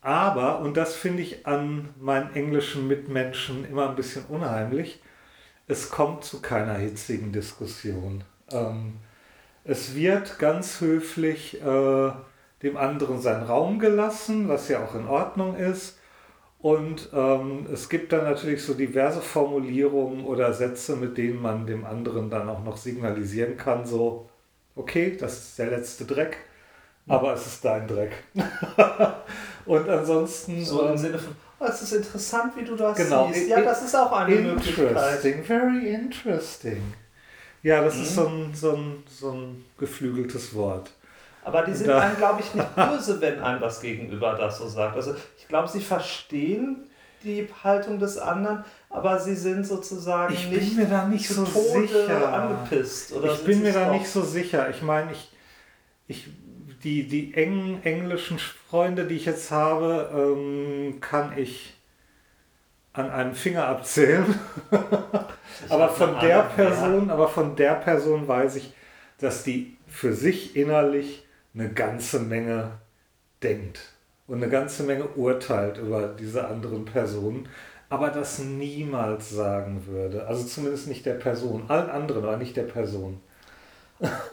Aber, 0.00 0.60
und 0.60 0.76
das 0.76 0.94
finde 0.94 1.22
ich 1.22 1.46
an 1.46 1.88
meinen 1.98 2.34
englischen 2.34 2.86
Mitmenschen 2.86 3.68
immer 3.68 3.88
ein 3.88 3.96
bisschen 3.96 4.24
unheimlich, 4.26 5.00
es 5.66 5.90
kommt 5.90 6.22
zu 6.22 6.40
keiner 6.40 6.74
hitzigen 6.74 7.32
Diskussion. 7.32 8.22
Ähm, 8.52 8.98
es 9.64 9.96
wird 9.96 10.38
ganz 10.38 10.80
höflich 10.80 11.60
äh, 11.60 12.12
dem 12.62 12.76
anderen 12.76 13.20
seinen 13.20 13.42
Raum 13.42 13.80
gelassen, 13.80 14.48
was 14.48 14.68
ja 14.68 14.84
auch 14.84 14.94
in 14.94 15.08
Ordnung 15.08 15.56
ist. 15.56 15.95
Und 16.66 17.10
ähm, 17.12 17.68
es 17.72 17.88
gibt 17.88 18.12
dann 18.12 18.24
natürlich 18.24 18.60
so 18.60 18.74
diverse 18.74 19.20
Formulierungen 19.20 20.24
oder 20.24 20.52
Sätze, 20.52 20.96
mit 20.96 21.16
denen 21.16 21.40
man 21.40 21.64
dem 21.64 21.84
anderen 21.84 22.28
dann 22.28 22.48
auch 22.48 22.64
noch 22.64 22.76
signalisieren 22.76 23.56
kann, 23.56 23.86
so, 23.86 24.28
okay, 24.74 25.16
das 25.16 25.38
ist 25.38 25.58
der 25.60 25.70
letzte 25.70 26.06
Dreck, 26.06 26.38
aber 27.06 27.34
es 27.34 27.46
ist 27.46 27.64
dein 27.64 27.86
Dreck. 27.86 28.10
und 29.66 29.88
ansonsten... 29.88 30.64
So 30.64 30.82
im 30.82 30.90
ähm, 30.90 30.98
Sinne 30.98 31.18
von, 31.20 31.36
oh, 31.60 31.66
es 31.66 31.82
ist 31.82 31.92
interessant, 31.92 32.56
wie 32.56 32.64
du 32.64 32.74
das 32.74 32.96
genau, 32.96 33.30
siehst. 33.32 33.48
Ja, 33.48 33.60
das 33.60 33.84
ist 33.84 33.94
auch 33.94 34.10
eine 34.10 34.34
Möglichkeit. 34.34 35.44
Very 35.44 35.94
interesting. 35.94 36.82
Ja, 37.62 37.84
das 37.84 37.94
mhm. 37.94 38.02
ist 38.02 38.14
so 38.16 38.26
ein, 38.26 38.50
so, 38.52 38.72
ein, 38.72 39.04
so 39.08 39.30
ein 39.30 39.64
geflügeltes 39.78 40.52
Wort. 40.52 40.90
Aber 41.46 41.62
die 41.62 41.74
sind 41.74 41.90
einem, 41.90 42.16
glaube 42.16 42.40
ich, 42.40 42.52
nicht 42.54 42.74
böse, 42.74 43.20
wenn 43.20 43.38
einem 43.38 43.60
das 43.60 43.80
Gegenüber 43.80 44.34
das 44.34 44.58
so 44.58 44.66
sagt. 44.66 44.96
Also 44.96 45.14
ich 45.38 45.46
glaube, 45.46 45.68
sie 45.68 45.80
verstehen 45.80 46.90
die 47.22 47.48
Haltung 47.62 48.00
des 48.00 48.18
anderen, 48.18 48.64
aber 48.90 49.20
sie 49.20 49.36
sind 49.36 49.64
sozusagen 49.64 50.34
ich 50.34 50.50
nicht, 50.50 50.70
bin 50.70 50.76
mir 50.76 50.90
da 50.90 51.06
nicht 51.06 51.28
so 51.28 51.44
sicher. 51.44 52.32
angepisst. 52.32 53.12
Oder 53.12 53.32
ich 53.32 53.44
bin 53.44 53.62
mir 53.62 53.72
da 53.72 53.92
nicht 53.92 54.08
so 54.08 54.22
sicher. 54.22 54.68
Ich 54.70 54.82
meine, 54.82 55.12
ich, 55.12 55.30
ich, 56.08 56.26
die, 56.82 57.06
die 57.06 57.34
engen 57.34 57.80
englischen 57.84 58.40
Freunde, 58.40 59.04
die 59.04 59.14
ich 59.14 59.26
jetzt 59.26 59.52
habe, 59.52 60.10
ähm, 60.12 61.00
kann 61.00 61.38
ich 61.38 61.74
an 62.92 63.08
einem 63.08 63.34
Finger 63.36 63.68
abzählen. 63.68 64.34
aber 65.68 65.90
von 65.90 66.18
der 66.18 66.42
Person, 66.42 67.08
aber 67.08 67.28
von 67.28 67.54
der 67.54 67.74
Person 67.74 68.26
weiß 68.26 68.56
ich, 68.56 68.74
dass 69.20 69.44
die 69.44 69.76
für 69.86 70.12
sich 70.12 70.56
innerlich 70.56 71.22
eine 71.56 71.70
ganze 71.70 72.20
Menge 72.20 72.72
denkt 73.42 73.80
und 74.26 74.36
eine 74.42 74.50
ganze 74.50 74.82
Menge 74.82 75.06
urteilt 75.08 75.78
über 75.78 76.08
diese 76.08 76.46
anderen 76.46 76.84
Personen, 76.84 77.48
aber 77.88 78.10
das 78.10 78.38
niemals 78.40 79.30
sagen 79.30 79.86
würde. 79.86 80.26
Also 80.26 80.44
zumindest 80.44 80.88
nicht 80.88 81.06
der 81.06 81.14
Person, 81.14 81.64
allen 81.68 81.90
anderen, 81.90 82.24
aber 82.24 82.36
nicht 82.36 82.56
der 82.56 82.64
Person. 82.64 83.20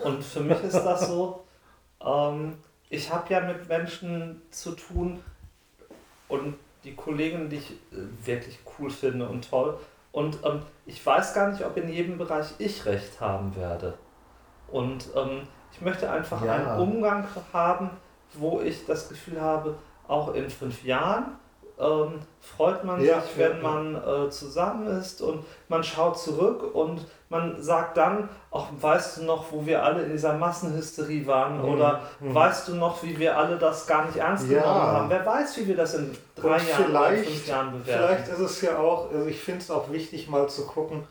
Und 0.04 0.24
für 0.24 0.42
mich 0.42 0.62
ist 0.64 0.82
das 0.82 1.08
so, 1.08 1.44
ähm, 2.04 2.56
ich 2.90 3.12
habe 3.12 3.34
ja 3.34 3.42
mit 3.42 3.68
Menschen 3.70 4.42
zu 4.52 4.72
tun 4.72 5.20
und 6.28 6.56
die 6.84 6.96
Kollegen, 6.96 7.50
die 7.50 7.58
ich 7.58 7.72
äh, 7.72 8.26
wirklich 8.26 8.60
cool 8.78 8.90
finde 8.90 9.30
und 9.30 9.50
toll. 9.50 9.78
Und 10.12 10.40
ähm, 10.44 10.62
ich 10.86 11.04
weiß 11.06 11.34
gar 11.34 11.52
nicht, 11.52 11.66
ob 11.66 11.78
in 11.78 11.90
jedem 11.90 12.18
Bereich 12.18 12.48
ich 12.58 12.86
recht 12.86 13.22
haben 13.22 13.56
werde. 13.56 13.98
Und 14.68 15.08
ähm, 15.16 15.48
ich 15.74 15.82
möchte 15.82 16.10
einfach 16.10 16.44
ja. 16.46 16.54
einen 16.54 16.80
Umgang 16.80 17.26
haben, 17.52 17.90
wo 18.34 18.62
ich 18.62 18.86
das 18.86 19.10
Gefühl 19.10 19.42
habe, 19.42 19.76
auch 20.08 20.34
in 20.34 20.50
fünf 20.50 20.84
Jahren 20.84 21.38
ähm, 21.80 22.20
freut 22.40 22.84
man 22.84 23.04
ja, 23.04 23.22
sich, 23.22 23.38
wenn 23.38 23.58
ja, 23.58 23.64
man 23.64 23.96
äh, 23.96 24.30
zusammen 24.30 25.00
ist 25.00 25.22
und 25.22 25.44
man 25.70 25.84
schaut 25.84 26.20
zurück 26.20 26.76
und 26.76 27.06
man 27.30 27.62
sagt 27.62 27.98
dann, 27.98 28.30
ach, 28.52 28.68
weißt 28.80 29.18
du 29.18 29.24
noch, 29.24 29.52
wo 29.52 29.66
wir 29.66 29.84
alle 29.84 30.04
in 30.04 30.12
dieser 30.12 30.34
Massenhysterie 30.34 31.26
waren 31.26 31.58
mhm. 31.58 31.74
oder 31.74 32.02
mhm. 32.20 32.36
weißt 32.36 32.68
du 32.68 32.76
noch, 32.76 33.02
wie 33.02 33.18
wir 33.18 33.38
alle 33.38 33.58
das 33.58 33.88
gar 33.88 34.06
nicht 34.06 34.18
ernst 34.18 34.48
genommen 34.48 34.66
haben? 34.66 35.10
Wer 35.10 35.26
weiß, 35.26 35.58
wie 35.58 35.68
wir 35.68 35.76
das 35.76 35.96
in 35.96 36.16
drei 36.36 36.58
und 36.58 36.70
Jahren 36.70 36.92
oder 36.92 37.10
fünf 37.10 37.48
Jahren 37.48 37.72
bewerten. 37.72 38.04
Vielleicht 38.06 38.28
ist 38.28 38.40
es 38.40 38.62
ja 38.62 38.78
auch, 38.78 39.12
also 39.12 39.26
ich 39.26 39.40
finde 39.40 39.62
es 39.62 39.72
auch 39.72 39.92
wichtig 39.92 40.30
mal 40.30 40.48
zu 40.48 40.68
gucken, 40.68 41.06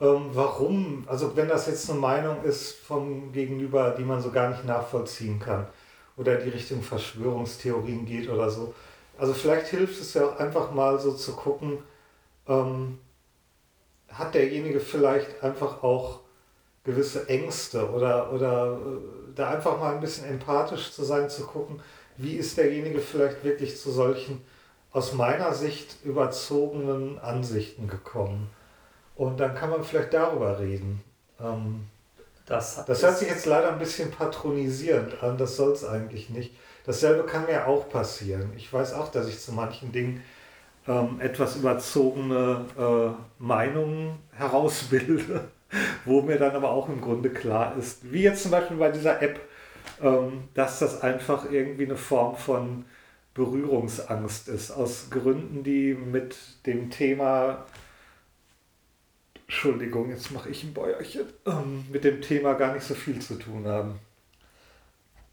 ähm, 0.00 0.30
warum, 0.32 1.04
also 1.06 1.36
wenn 1.36 1.48
das 1.48 1.66
jetzt 1.66 1.90
eine 1.90 1.98
Meinung 2.00 2.42
ist 2.44 2.76
vom 2.76 3.32
Gegenüber, 3.32 3.94
die 3.98 4.04
man 4.04 4.20
so 4.20 4.30
gar 4.30 4.50
nicht 4.50 4.64
nachvollziehen 4.64 5.38
kann 5.38 5.66
oder 6.16 6.36
die 6.36 6.50
Richtung 6.50 6.82
Verschwörungstheorien 6.82 8.06
geht 8.06 8.28
oder 8.28 8.50
so, 8.50 8.74
also 9.18 9.34
vielleicht 9.34 9.66
hilft 9.66 10.00
es 10.00 10.14
ja 10.14 10.26
auch 10.26 10.38
einfach 10.38 10.72
mal 10.72 10.98
so 10.98 11.12
zu 11.12 11.32
gucken, 11.34 11.78
ähm, 12.48 12.98
hat 14.08 14.34
derjenige 14.34 14.80
vielleicht 14.80 15.42
einfach 15.42 15.82
auch 15.82 16.20
gewisse 16.84 17.28
Ängste 17.28 17.90
oder, 17.90 18.32
oder 18.32 18.78
äh, 18.78 19.34
da 19.34 19.50
einfach 19.50 19.78
mal 19.78 19.94
ein 19.94 20.00
bisschen 20.00 20.26
empathisch 20.26 20.92
zu 20.92 21.04
sein, 21.04 21.28
zu 21.28 21.44
gucken, 21.44 21.80
wie 22.16 22.36
ist 22.36 22.56
derjenige 22.56 23.00
vielleicht 23.00 23.44
wirklich 23.44 23.78
zu 23.78 23.90
solchen 23.90 24.42
aus 24.92 25.12
meiner 25.12 25.52
Sicht 25.52 26.04
überzogenen 26.04 27.18
Ansichten 27.18 27.86
gekommen. 27.86 28.50
Und 29.20 29.38
dann 29.38 29.54
kann 29.54 29.68
man 29.68 29.84
vielleicht 29.84 30.14
darüber 30.14 30.58
reden. 30.58 31.04
Ähm, 31.38 31.84
das, 32.46 32.82
das 32.86 33.02
hört 33.02 33.18
sich 33.18 33.28
jetzt 33.28 33.44
leider 33.44 33.70
ein 33.70 33.78
bisschen 33.78 34.10
patronisierend 34.10 35.22
an, 35.22 35.36
das 35.36 35.56
soll 35.56 35.72
es 35.72 35.84
eigentlich 35.84 36.30
nicht. 36.30 36.56
Dasselbe 36.86 37.24
kann 37.24 37.44
mir 37.44 37.66
auch 37.66 37.90
passieren. 37.90 38.50
Ich 38.56 38.72
weiß 38.72 38.94
auch, 38.94 39.10
dass 39.10 39.28
ich 39.28 39.38
zu 39.38 39.52
manchen 39.52 39.92
Dingen 39.92 40.22
ähm, 40.88 41.20
etwas 41.20 41.56
überzogene 41.56 42.64
äh, 42.78 43.42
Meinungen 43.42 44.20
herausbilde, 44.32 45.48
wo 46.06 46.22
mir 46.22 46.38
dann 46.38 46.56
aber 46.56 46.70
auch 46.70 46.88
im 46.88 47.02
Grunde 47.02 47.28
klar 47.28 47.76
ist, 47.78 48.10
wie 48.10 48.22
jetzt 48.22 48.44
zum 48.44 48.52
Beispiel 48.52 48.78
bei 48.78 48.90
dieser 48.90 49.20
App, 49.20 49.38
ähm, 50.00 50.44
dass 50.54 50.78
das 50.78 51.02
einfach 51.02 51.44
irgendwie 51.50 51.84
eine 51.84 51.98
Form 51.98 52.36
von 52.36 52.86
Berührungsangst 53.34 54.48
ist, 54.48 54.70
aus 54.70 55.10
Gründen, 55.10 55.62
die 55.62 55.92
mit 55.92 56.38
dem 56.64 56.88
Thema, 56.88 57.66
Entschuldigung, 59.50 60.10
jetzt 60.10 60.30
mache 60.30 60.48
ich 60.48 60.62
ein 60.62 60.72
Bäuerchen, 60.72 61.26
ähm, 61.44 61.84
mit 61.90 62.04
dem 62.04 62.22
Thema 62.22 62.52
gar 62.52 62.72
nicht 62.72 62.86
so 62.86 62.94
viel 62.94 63.18
zu 63.18 63.34
tun 63.34 63.66
haben. 63.66 63.98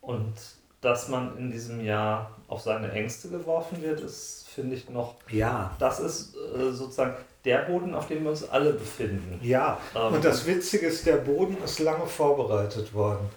Und 0.01 0.34
dass 0.82 1.07
man 1.07 1.38
in 1.38 1.51
diesem 1.51 1.86
Jahr 1.86 2.36
auf 2.47 2.61
seine 2.61 2.91
Ängste 2.93 3.30
geworfen 3.30 3.80
wird, 3.84 3.99
ist, 3.99 4.47
finde 4.49 4.76
ich, 4.76 4.89
noch. 4.89 5.18
Ja. 5.30 5.76
Das 5.78 5.99
ist 5.99 6.36
äh, 6.36 6.72
sozusagen 6.72 7.13
der 7.45 7.59
Boden, 7.59 7.93
auf 7.93 8.07
dem 8.07 8.24
wir 8.24 8.32
uns 8.32 8.49
alle 8.49 8.74
befinden. 8.74 9.39
Ja, 9.43 9.80
ähm, 9.93 10.15
und 10.15 10.26
das 10.26 10.47
Witzige 10.47 10.88
ist, 10.88 11.05
der 11.05 11.18
Boden 11.18 11.55
ist 11.63 11.78
lange 11.78 12.07
vorbereitet 12.07 12.95
worden. 12.95 13.30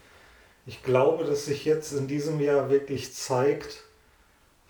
Ich 0.65 0.83
glaube, 0.83 1.25
dass 1.25 1.45
sich 1.45 1.67
jetzt 1.67 1.93
in 1.93 2.07
diesem 2.07 2.41
Jahr 2.41 2.71
wirklich 2.71 3.15
zeigt, 3.15 3.85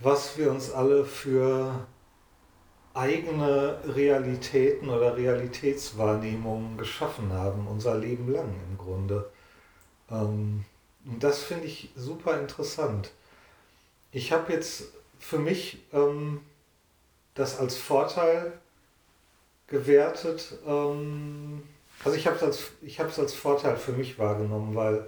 was 0.00 0.36
wir 0.36 0.50
uns 0.50 0.72
alle 0.72 1.04
für 1.04 1.86
eigene 2.94 3.78
Realitäten 3.84 4.88
oder 4.88 5.16
Realitätswahrnehmungen 5.16 6.76
geschaffen 6.76 7.32
haben, 7.32 7.66
unser 7.66 7.96
Leben 7.96 8.32
lang 8.32 8.54
im 8.68 8.78
Grunde. 8.78 9.30
Ähm, 10.10 10.64
und 11.04 11.22
das 11.22 11.42
finde 11.42 11.66
ich 11.66 11.90
super 11.96 12.38
interessant. 12.38 13.12
Ich 14.12 14.32
habe 14.32 14.52
jetzt 14.52 14.92
für 15.18 15.38
mich 15.38 15.78
ähm, 15.92 16.40
das 17.34 17.58
als 17.58 17.76
Vorteil 17.76 18.52
gewertet. 19.68 20.58
Ähm, 20.66 21.62
also 22.04 22.16
ich 22.16 22.26
habe 22.26 22.36
es 22.36 22.42
als, 22.42 23.18
als 23.18 23.34
Vorteil 23.34 23.76
für 23.76 23.92
mich 23.92 24.18
wahrgenommen, 24.18 24.74
weil 24.74 25.06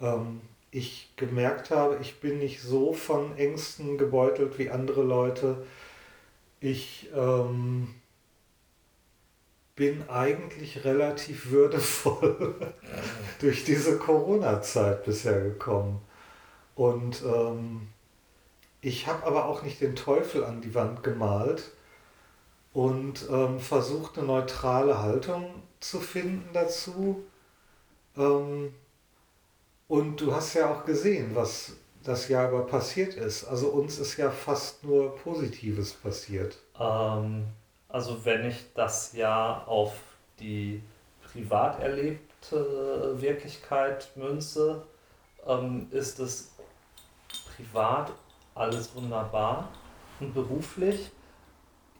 ähm, 0.00 0.40
ich 0.70 1.12
gemerkt 1.16 1.70
habe, 1.70 1.98
ich 2.00 2.20
bin 2.20 2.38
nicht 2.38 2.60
so 2.60 2.92
von 2.92 3.36
Ängsten 3.36 3.98
gebeutelt 3.98 4.58
wie 4.58 4.70
andere 4.70 5.02
Leute. 5.02 5.64
Ich 6.60 7.08
ähm, 7.14 7.94
bin 9.76 10.08
eigentlich 10.08 10.84
relativ 10.84 11.50
würdevoll 11.50 12.56
durch 13.40 13.64
diese 13.64 13.96
Corona-Zeit 13.98 15.04
bisher 15.04 15.40
gekommen. 15.40 16.00
Und 16.74 17.22
ähm, 17.22 17.88
ich 18.80 19.06
habe 19.06 19.24
aber 19.24 19.46
auch 19.46 19.62
nicht 19.62 19.80
den 19.80 19.94
Teufel 19.94 20.44
an 20.44 20.60
die 20.60 20.74
Wand 20.74 21.02
gemalt 21.02 21.70
und 22.72 23.28
ähm, 23.30 23.60
versucht 23.60 24.18
eine 24.18 24.26
neutrale 24.26 25.00
Haltung 25.00 25.62
zu 25.78 26.00
finden 26.00 26.48
dazu. 26.52 27.24
Ähm, 28.16 28.74
und 29.86 30.20
du 30.20 30.34
hast 30.34 30.54
ja 30.54 30.72
auch 30.72 30.84
gesehen, 30.84 31.34
was 31.34 31.72
das 32.04 32.28
Jahr 32.28 32.50
über 32.50 32.66
passiert 32.66 33.14
ist. 33.14 33.44
Also 33.44 33.68
uns 33.68 33.98
ist 33.98 34.16
ja 34.16 34.30
fast 34.30 34.84
nur 34.84 35.16
Positives 35.16 35.92
passiert. 35.92 36.58
Ähm, 36.78 37.44
also 37.88 38.24
wenn 38.24 38.46
ich 38.46 38.72
das 38.74 39.12
ja 39.14 39.64
auf 39.66 39.92
die 40.40 40.82
privat 41.22 41.80
erlebte 41.80 43.14
Wirklichkeit 43.20 44.10
münze, 44.16 44.82
ähm, 45.46 45.88
ist 45.90 46.18
es 46.20 46.52
privat 47.56 48.12
alles 48.54 48.94
wunderbar 48.94 49.68
und 50.20 50.34
beruflich. 50.34 51.10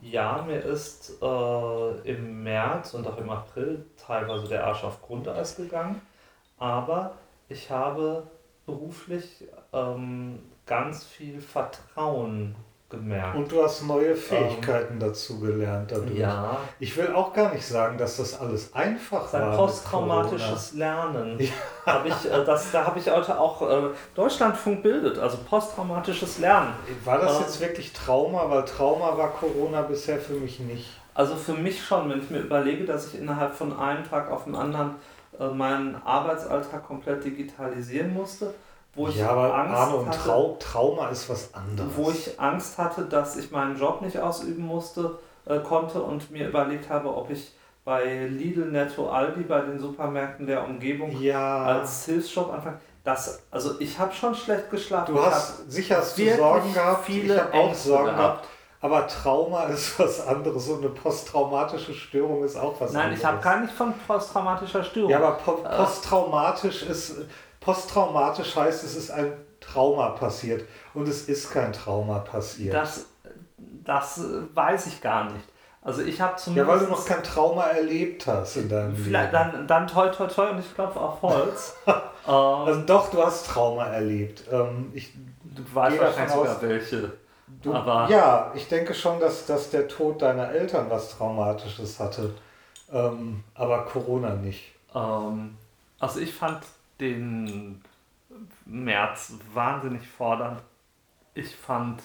Ja, 0.01 0.45
mir 0.47 0.61
ist 0.61 1.21
äh, 1.21 1.91
im 2.09 2.45
März 2.45 2.95
und 2.95 3.07
auch 3.07 3.19
im 3.19 3.31
April 3.31 3.85
teilweise 3.97 4.47
der 4.47 4.65
Arsch 4.65 4.85
auf 4.85 5.03
Grundeis 5.03 5.57
gegangen, 5.57 6.01
aber 6.57 7.17
ich 7.49 7.71
habe 7.71 8.25
beruflich 8.69 9.45
ähm, 9.73 10.39
ganz 10.67 11.05
viel 11.05 11.41
Vertrauen 11.41 12.55
gemerkt. 12.91 13.37
Und 13.37 13.51
du 13.51 13.63
hast 13.63 13.83
neue 13.83 14.15
Fähigkeiten 14.15 14.95
ähm, 14.95 15.01
dazu 15.01 15.41
gelernt 15.41 15.91
dadurch. 15.91 16.17
Ja. 16.17 16.59
Ich 16.79 16.97
will 16.97 17.13
auch 17.13 17.33
gar 17.33 17.53
nicht 17.53 17.67
sagen, 17.67 17.99
dass 17.99 18.19
das 18.19 18.39
alles 18.39 18.75
einfach 18.75 19.29
Sein 19.29 19.43
war. 19.43 19.57
Posttraumatisches 19.57 20.75
Lernen. 20.75 21.39
Ja. 21.39 21.95
Hab 21.95 22.07
ich, 22.07 22.25
äh, 22.25 22.45
das, 22.45 22.71
da 22.71 22.87
habe 22.87 22.99
ich 22.99 23.11
heute 23.11 23.39
auch 23.39 23.63
äh, 23.63 23.91
Deutschlandfunk 24.15 24.83
bildet, 24.83 25.19
also 25.19 25.39
posttraumatisches 25.49 26.39
Lernen. 26.39 26.73
War 27.05 27.19
das 27.19 27.39
äh, 27.39 27.43
jetzt 27.43 27.61
wirklich 27.61 27.93
Trauma? 27.93 28.49
Weil 28.51 28.65
Trauma 28.65 29.17
war 29.17 29.31
Corona 29.31 29.83
bisher 29.83 30.19
für 30.19 30.35
mich 30.35 30.61
nicht. 30.61 30.89
Also 31.15 31.37
für 31.37 31.55
mich 31.55 31.85
schon, 31.85 32.09
wenn 32.09 32.21
ich 32.21 32.31
mir 32.31 32.41
überlege, 32.41 32.85
dass 32.85 33.09
ich 33.09 33.21
innerhalb 33.21 33.55
von 33.55 33.77
einem 33.79 34.05
Tag 34.09 34.31
auf 34.31 34.45
den 34.45 34.55
anderen 34.55 34.95
meinen 35.55 35.95
Arbeitsalltag 36.05 36.87
komplett 36.87 37.25
digitalisieren 37.25 38.15
musste 38.15 38.55
wo 38.99 39.09
ich 39.09 39.17
ja, 39.17 39.31
aber 39.31 39.55
Angst 39.55 39.77
Arno, 39.77 40.07
hatte, 40.07 40.19
Trau 40.19 40.57
Trauma 40.59 41.09
ist 41.09 41.29
was 41.29 41.55
anderes. 41.55 41.93
Wo 41.95 42.11
ich 42.11 42.39
Angst 42.39 42.79
hatte, 42.79 43.03
dass 43.03 43.37
ich 43.37 43.51
meinen 43.53 43.79
Job 43.79 44.03
nicht 44.03 44.19
ausüben 44.19 44.65
musste, 44.65 45.19
äh, 45.47 45.61
konnte 45.61 46.03
und 46.03 46.31
mir 46.33 46.49
überlegt 46.49 46.91
habe, 46.91 47.15
ob 47.15 47.31
ich 47.31 47.53
bei 47.85 48.27
Lidl, 48.27 48.71
Netto, 48.71 49.09
Aldi, 49.09 49.43
bei 49.45 49.61
den 49.61 49.79
Supermärkten 49.79 50.47
der 50.47 50.65
Umgebung 50.65 51.13
ja. 51.23 51.65
als 51.65 52.07
Hilfsjob 52.07 52.53
anfangen. 52.53 52.79
Das, 53.05 53.43
also 53.51 53.81
ich 53.81 53.99
habe 53.99 54.13
schon 54.13 54.35
schlecht 54.35 54.69
geschlafen. 54.71 55.15
Du 55.15 55.23
hast 55.23 55.71
sicher 55.71 55.99
hast 55.99 56.19
du 56.19 56.37
Sorgen 56.37 56.75
gehabt, 56.75 57.07
viele 57.07 57.35
ich 57.35 57.41
habe 57.41 57.55
auch 57.55 57.75
Sorgen 57.75 58.05
gehabt. 58.07 58.43
gehabt. 58.43 58.49
Aber 58.81 59.07
Trauma 59.07 59.65
ist 59.65 59.99
was 59.99 60.27
anderes 60.27 60.69
und 60.69 60.85
eine 60.85 60.91
posttraumatische 60.91 61.95
Störung 61.95 62.45
ist 62.45 62.57
auch 62.57 62.81
was 62.81 62.93
Nein, 62.93 63.07
anderes. 63.07 63.23
Nein, 63.23 63.33
ich 63.33 63.37
habe 63.37 63.43
gar 63.43 63.61
nicht 63.61 63.73
von 63.73 63.95
posttraumatischer 64.07 64.85
Störung. 64.85 65.11
Ja, 65.11 65.19
aber 65.19 65.33
po 65.33 65.63
äh, 65.65 65.77
posttraumatisch 65.77 66.83
ist 66.85 67.17
Posttraumatisch 67.61 68.57
heißt, 68.57 68.85
es 68.85 68.97
ist 68.97 69.11
ein 69.11 69.33
Trauma 69.61 70.11
passiert 70.11 70.65
und 70.95 71.09
es 71.09 71.29
ist 71.29 71.51
kein 71.51 71.73
Trauma 71.73 72.21
passiert. 72.21 72.73
Das, 72.73 73.07
das 73.85 74.21
weiß 74.55 74.87
ich 74.87 75.01
gar 75.01 75.25
nicht. 75.25 75.45
Also 75.83 76.03
ich 76.03 76.21
habe 76.21 76.37
zumindest... 76.37 76.69
Ja, 76.69 76.73
weil 76.73 76.87
du 76.87 76.91
noch 76.91 77.05
kein 77.05 77.23
Trauma 77.23 77.65
erlebt 77.65 78.27
hast 78.27 78.57
in 78.57 78.69
deinem 78.69 78.97
vielleicht, 78.97 79.33
Leben. 79.33 79.53
Dann, 79.53 79.67
dann 79.67 79.87
toi 79.87 80.09
toi 80.09 80.27
toi 80.27 80.51
und 80.51 80.61
ich 80.61 80.75
klopfe 80.75 81.01
auf 81.01 81.21
Holz. 81.23 81.75
ähm, 81.87 81.95
also 82.27 82.81
doch, 82.83 83.11
du 83.11 83.23
hast 83.23 83.47
Trauma 83.47 83.87
erlebt. 83.87 84.45
Ähm, 84.51 84.91
ich, 84.95 85.13
Du 85.43 85.75
weißt 85.75 86.01
wahrscheinlich 86.01 86.35
sogar 86.35 86.63
welche. 86.63 87.13
Du, 87.63 87.75
aber 87.75 88.09
ja, 88.09 88.53
ich 88.55 88.69
denke 88.69 88.95
schon, 88.95 89.21
dass, 89.21 89.47
dass 89.47 89.71
der 89.71 89.89
Tod 89.89 90.23
deiner 90.23 90.51
Eltern 90.51 90.91
was 90.91 91.17
Traumatisches 91.17 91.99
hatte. 91.99 92.35
Ähm, 92.93 93.45
aber 93.55 93.85
Corona 93.85 94.35
nicht. 94.35 94.73
Ähm, 94.95 95.57
also 95.99 96.21
ich 96.21 96.33
fand 96.33 96.63
den 97.01 97.83
März 98.65 99.35
wahnsinnig 99.53 100.07
fordernd. 100.07 100.61
Ich 101.35 101.55
fand, 101.55 102.03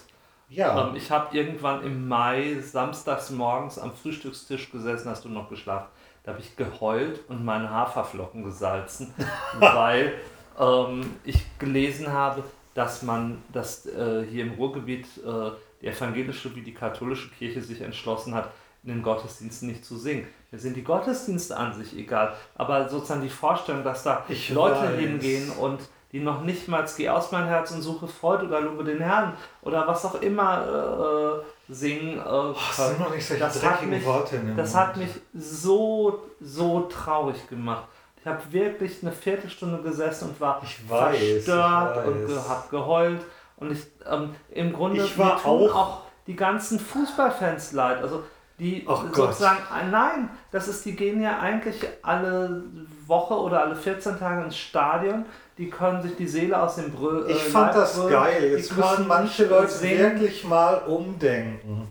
ja. 0.49 0.87
Ähm, 0.87 0.95
ich 0.95 1.11
habe 1.11 1.35
irgendwann 1.35 1.83
im 1.83 2.07
Mai 2.07 2.57
samstags 2.61 3.29
morgens 3.29 3.79
am 3.79 3.93
Frühstückstisch 3.93 4.71
gesessen, 4.71 5.09
hast 5.09 5.25
du 5.25 5.29
noch 5.29 5.49
geschlafen. 5.49 5.87
Da 6.23 6.31
habe 6.31 6.41
ich 6.41 6.55
geheult 6.55 7.19
und 7.27 7.43
meine 7.43 7.69
Haferflocken 7.69 8.43
gesalzen, 8.43 9.13
weil 9.59 10.13
ähm, 10.59 11.17
ich 11.23 11.45
gelesen 11.59 12.11
habe, 12.11 12.43
dass 12.73 13.03
man, 13.03 13.43
dass 13.51 13.85
äh, 13.85 14.25
hier 14.29 14.43
im 14.45 14.53
Ruhrgebiet 14.53 15.05
äh, 15.17 15.51
die 15.81 15.87
evangelische 15.87 16.55
wie 16.55 16.61
die 16.61 16.73
katholische 16.73 17.29
Kirche 17.29 17.61
sich 17.61 17.81
entschlossen 17.81 18.33
hat, 18.33 18.51
in 18.83 18.89
den 18.89 19.03
Gottesdiensten 19.03 19.69
nicht 19.69 19.85
zu 19.85 19.97
singen. 19.97 20.27
Mir 20.51 20.59
sind 20.59 20.75
die 20.75 20.83
Gottesdienste 20.83 21.55
an 21.55 21.73
sich 21.73 21.97
egal, 21.97 22.35
aber 22.55 22.89
sozusagen 22.89 23.21
die 23.21 23.29
Vorstellung, 23.29 23.83
dass 23.83 24.03
da 24.03 24.25
ich 24.27 24.49
Leute 24.49 24.81
weiß. 24.81 24.99
hingehen 24.99 25.49
und 25.51 25.79
die 26.11 26.19
noch 26.19 26.43
nicht 26.43 26.67
mal 26.67 26.85
Geh 26.95 27.09
aus 27.09 27.31
mein 27.31 27.47
Herz 27.47 27.71
und 27.71 27.81
suche 27.81 28.07
Freude 28.07 28.45
oder 28.45 28.61
lobe 28.61 28.83
den 28.83 28.99
Herrn 28.99 29.33
oder 29.63 29.87
was 29.87 30.05
auch 30.05 30.21
immer 30.21 31.41
äh, 31.69 31.73
singen. 31.73 32.19
Äh, 32.19 32.21
oh, 32.23 32.53
das 32.53 32.89
sind 32.89 32.99
noch 32.99 33.15
nicht 33.15 33.25
solche 33.25 33.43
das 33.43 33.65
hat 33.65 33.85
mich, 33.85 34.05
Worte. 34.05 34.39
Das 34.55 34.75
hat 34.75 34.95
mich 34.95 35.09
so, 35.33 36.21
so 36.39 36.81
traurig 36.81 37.49
gemacht. 37.49 37.87
Ich 38.23 38.29
habe 38.29 38.39
wirklich 38.51 38.99
eine 39.01 39.11
Viertelstunde 39.11 39.81
gesessen 39.81 40.29
und 40.29 40.39
war 40.39 40.61
weiß, 40.61 41.17
verstört 41.17 42.07
und 42.07 42.25
ge 42.25 42.37
habe 42.37 42.69
geheult. 42.69 43.21
Und 43.57 43.73
ich, 43.73 43.81
ähm, 44.09 44.33
im 44.51 44.71
Grunde 44.71 45.03
ich 45.03 45.17
war 45.17 45.45
auch, 45.45 45.75
auch 45.75 46.01
die 46.25 46.35
ganzen 46.37 46.79
Fußballfans 46.79 47.73
leid. 47.73 48.01
Also 48.01 48.23
die 48.59 48.85
oh 48.87 48.95
sozusagen, 49.13 49.57
Gott. 49.57 49.91
nein, 49.91 50.29
das 50.51 50.69
ist, 50.69 50.85
die 50.85 50.95
gehen 50.95 51.21
ja 51.21 51.39
eigentlich 51.39 51.75
alle 52.01 52.63
Woche 53.05 53.33
oder 53.33 53.59
alle 53.59 53.75
14 53.75 54.17
Tage 54.17 54.45
ins 54.45 54.55
Stadion. 54.55 55.25
Die 55.57 55.69
können 55.69 56.01
sich 56.01 56.15
die 56.15 56.27
Seele 56.27 56.61
aus 56.61 56.75
dem 56.75 56.91
Brüll. 56.91 57.25
Äh, 57.27 57.33
ich 57.33 57.43
fand 57.43 57.75
das 57.75 57.95
brüllen. 57.95 58.13
geil. 58.13 58.51
Jetzt 58.51 58.77
müssen 58.77 59.05
manche 59.05 59.47
Leute 59.47 59.81
wirklich 59.81 60.45
mal 60.45 60.75
umdenken. 60.87 61.89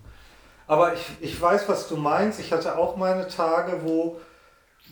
Aber 0.67 0.95
ich, 0.95 1.11
ich 1.21 1.39
weiß, 1.39 1.69
was 1.69 1.89
du 1.89 1.97
meinst. 1.99 2.41
Ich 2.41 2.55
hatte 2.55 2.79
auch 2.79 2.97
meine 2.97 3.29
Tage, 3.29 3.81
wo 3.85 4.19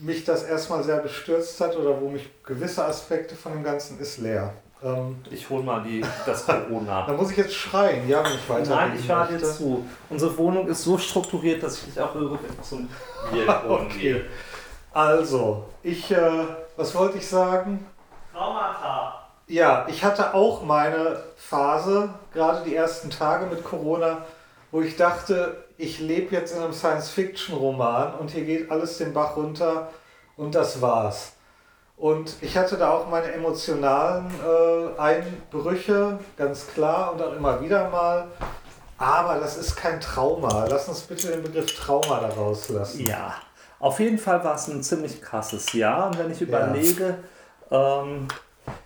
mich 0.01 0.25
das 0.25 0.43
erstmal 0.43 0.83
sehr 0.83 0.97
bestürzt 0.97 1.59
hat 1.61 1.77
oder 1.77 2.01
wo 2.01 2.09
mich 2.09 2.29
gewisse 2.43 2.83
Aspekte 2.83 3.35
von 3.35 3.53
dem 3.53 3.63
Ganzen 3.63 3.99
ist 3.99 4.17
leer. 4.17 4.53
Ähm, 4.83 5.21
ich 5.29 5.47
hole 5.49 5.63
mal 5.63 5.83
die, 5.83 6.03
das 6.25 6.45
Corona. 6.45 7.05
da 7.05 7.13
muss 7.13 7.31
ich 7.31 7.37
jetzt 7.37 7.53
schreien, 7.53 8.09
ja, 8.09 8.23
wenn 8.25 8.33
ich 8.33 8.49
weiter 8.49 8.75
Nein, 8.75 8.97
ich 8.99 9.07
höre 9.07 9.27
dir 9.27 9.43
zu. 9.43 9.85
Unsere 10.09 10.35
Wohnung 10.37 10.67
ist 10.67 10.83
so 10.83 10.97
strukturiert, 10.97 11.61
dass 11.61 11.77
ich 11.77 11.85
dich 11.85 11.99
auch 11.99 12.15
höre 12.15 12.39
zum 12.63 12.89
Bier 13.31 13.61
Okay. 13.67 14.25
Also, 14.91 15.65
ich, 15.83 16.11
äh, 16.11 16.45
was 16.75 16.95
wollte 16.95 17.19
ich 17.19 17.27
sagen? 17.27 17.85
Traumata. 18.33 19.21
Ja, 19.47 19.85
ich 19.87 20.03
hatte 20.03 20.33
auch 20.33 20.63
meine 20.63 21.21
Phase, 21.37 22.09
gerade 22.33 22.63
die 22.63 22.75
ersten 22.75 23.09
Tage 23.09 23.45
mit 23.45 23.63
Corona, 23.63 24.25
wo 24.71 24.81
ich 24.81 24.95
dachte, 24.95 25.63
ich 25.81 25.99
lebe 25.99 26.35
jetzt 26.35 26.55
in 26.55 26.61
einem 26.61 26.73
Science-Fiction-Roman 26.73 28.13
und 28.15 28.31
hier 28.31 28.45
geht 28.45 28.69
alles 28.69 28.99
den 28.99 29.13
Bach 29.13 29.35
runter 29.35 29.89
und 30.37 30.53
das 30.53 30.81
war's. 30.81 31.33
Und 31.97 32.35
ich 32.41 32.57
hatte 32.57 32.77
da 32.77 32.91
auch 32.91 33.09
meine 33.09 33.31
emotionalen 33.31 34.25
äh, 34.43 34.99
Einbrüche, 34.99 36.19
ganz 36.37 36.67
klar, 36.67 37.13
und 37.13 37.21
auch 37.21 37.33
immer 37.33 37.61
wieder 37.61 37.89
mal. 37.89 38.27
Aber 38.97 39.39
das 39.39 39.57
ist 39.57 39.75
kein 39.75 39.99
Trauma. 39.99 40.65
Lass 40.69 40.87
uns 40.87 41.01
bitte 41.01 41.29
den 41.29 41.43
Begriff 41.43 41.75
Trauma 41.75 42.19
da 42.19 42.29
rauslassen. 42.29 43.05
Ja, 43.05 43.35
auf 43.79 43.99
jeden 43.99 44.19
Fall 44.19 44.43
war 44.43 44.55
es 44.55 44.67
ein 44.67 44.83
ziemlich 44.83 45.21
krasses 45.21 45.73
Jahr. 45.73 46.07
Und 46.07 46.19
wenn 46.19 46.31
ich 46.31 46.41
überlege, 46.41 47.17
ja. 47.71 48.01
ähm, 48.03 48.27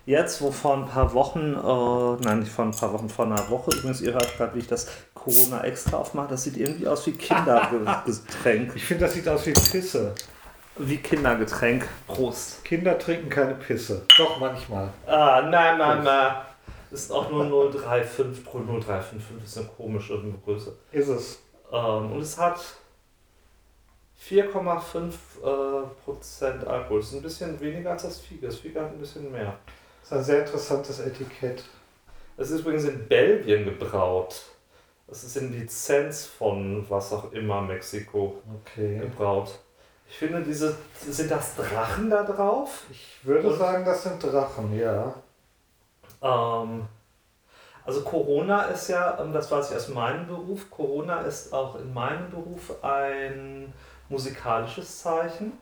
jetzt, 0.05 0.41
wo 0.41 0.51
vor 0.51 0.76
ein 0.76 0.88
paar 0.88 1.13
Wochen, 1.13 1.53
äh, 1.53 2.23
nein, 2.23 2.39
nicht 2.39 2.51
vor 2.51 2.65
ein 2.65 2.71
paar 2.71 2.93
Wochen, 2.93 3.09
vor 3.09 3.26
einer 3.26 3.49
Woche, 3.49 3.71
übrigens, 3.71 4.01
ihr 4.01 4.13
hört 4.13 4.38
gerade, 4.38 4.55
wie 4.55 4.59
ich 4.59 4.67
das 4.67 4.88
Corona 5.13 5.63
extra 5.63 5.97
aufmache, 5.97 6.30
das 6.30 6.43
sieht 6.43 6.57
irgendwie 6.57 6.88
aus 6.88 7.05
wie 7.07 7.11
Kindergetränk. 7.11 8.73
ich 8.76 8.86
finde, 8.86 9.05
das 9.05 9.13
sieht 9.13 9.28
aus 9.28 9.45
wie 9.45 9.53
Pisse. 9.53 10.13
Wie 10.78 10.97
Kindergetränk. 10.97 11.88
Prost. 12.05 12.63
Kinder 12.65 12.99
trinken 12.99 13.30
keine 13.30 13.55
Pisse. 13.55 14.05
Doch, 14.17 14.39
manchmal. 14.39 14.89
Ah, 15.07 15.41
nein, 15.41 15.78
nein, 15.78 16.03
nein. 16.03 16.36
Ist 16.91 17.11
auch 17.11 17.30
nur 17.30 17.45
035 17.71 18.43
pro 18.43 18.59
0355. 18.59 19.43
Ist 19.43 19.57
eine 19.57 19.67
komische 19.67 20.21
Größe. 20.43 20.73
Ist 20.91 21.07
es. 21.07 21.39
Ähm, 21.71 22.11
und 22.11 22.21
es 22.21 22.38
hat 22.38 22.59
4,5 24.30 25.11
äh, 25.43 25.88
Prozent 26.03 26.65
Alkohol. 26.65 26.99
Das 26.99 27.09
ist 27.09 27.15
ein 27.15 27.21
bisschen 27.21 27.59
weniger 27.59 27.91
als 27.91 28.03
das 28.03 28.19
Fiege. 28.19 28.47
Das 28.47 28.57
Fiege 28.57 28.82
hat 28.82 28.91
ein 28.91 28.97
bisschen 28.97 29.32
mehr. 29.32 29.57
Das 30.01 30.11
ist 30.11 30.17
ein 30.17 30.23
sehr 30.23 30.39
interessantes 30.45 30.99
Etikett. 30.99 31.63
Es 32.38 32.49
ist 32.49 32.61
übrigens 32.61 32.86
in 32.86 33.07
Belgien 33.07 33.65
gebraut. 33.65 34.41
Das 35.07 35.23
ist 35.23 35.38
in 35.38 35.53
Lizenz 35.53 36.26
von 36.26 36.86
was 36.89 37.13
auch 37.13 37.32
immer 37.32 37.61
Mexiko 37.61 38.41
okay. 38.61 38.99
gebraut. 38.99 39.59
Ich 40.09 40.17
finde, 40.17 40.41
diese, 40.41 40.76
sind 41.07 41.30
das 41.30 41.55
Drachen 41.55 42.09
da 42.09 42.23
drauf? 42.23 42.84
Ich 42.89 43.19
würde 43.23 43.49
Und, 43.49 43.57
sagen, 43.57 43.86
das 43.86 44.03
sind 44.03 44.21
Drachen, 44.21 44.78
ja. 44.78 45.13
Ähm, 46.21 46.88
also 47.86 48.01
Corona 48.01 48.63
ist 48.63 48.88
ja, 48.88 49.19
ähm, 49.19 49.34
das 49.34 49.51
weiß 49.51 49.71
ich 49.71 49.78
aus 49.78 49.89
meinem 49.89 50.28
Beruf, 50.28 50.69
Corona 50.71 51.21
ist 51.21 51.53
auch 51.53 51.76
in 51.76 51.93
meinem 51.93 52.30
Beruf 52.32 52.84
ein 52.84 53.73
musikalisches 54.10 55.01
Zeichen. 55.01 55.53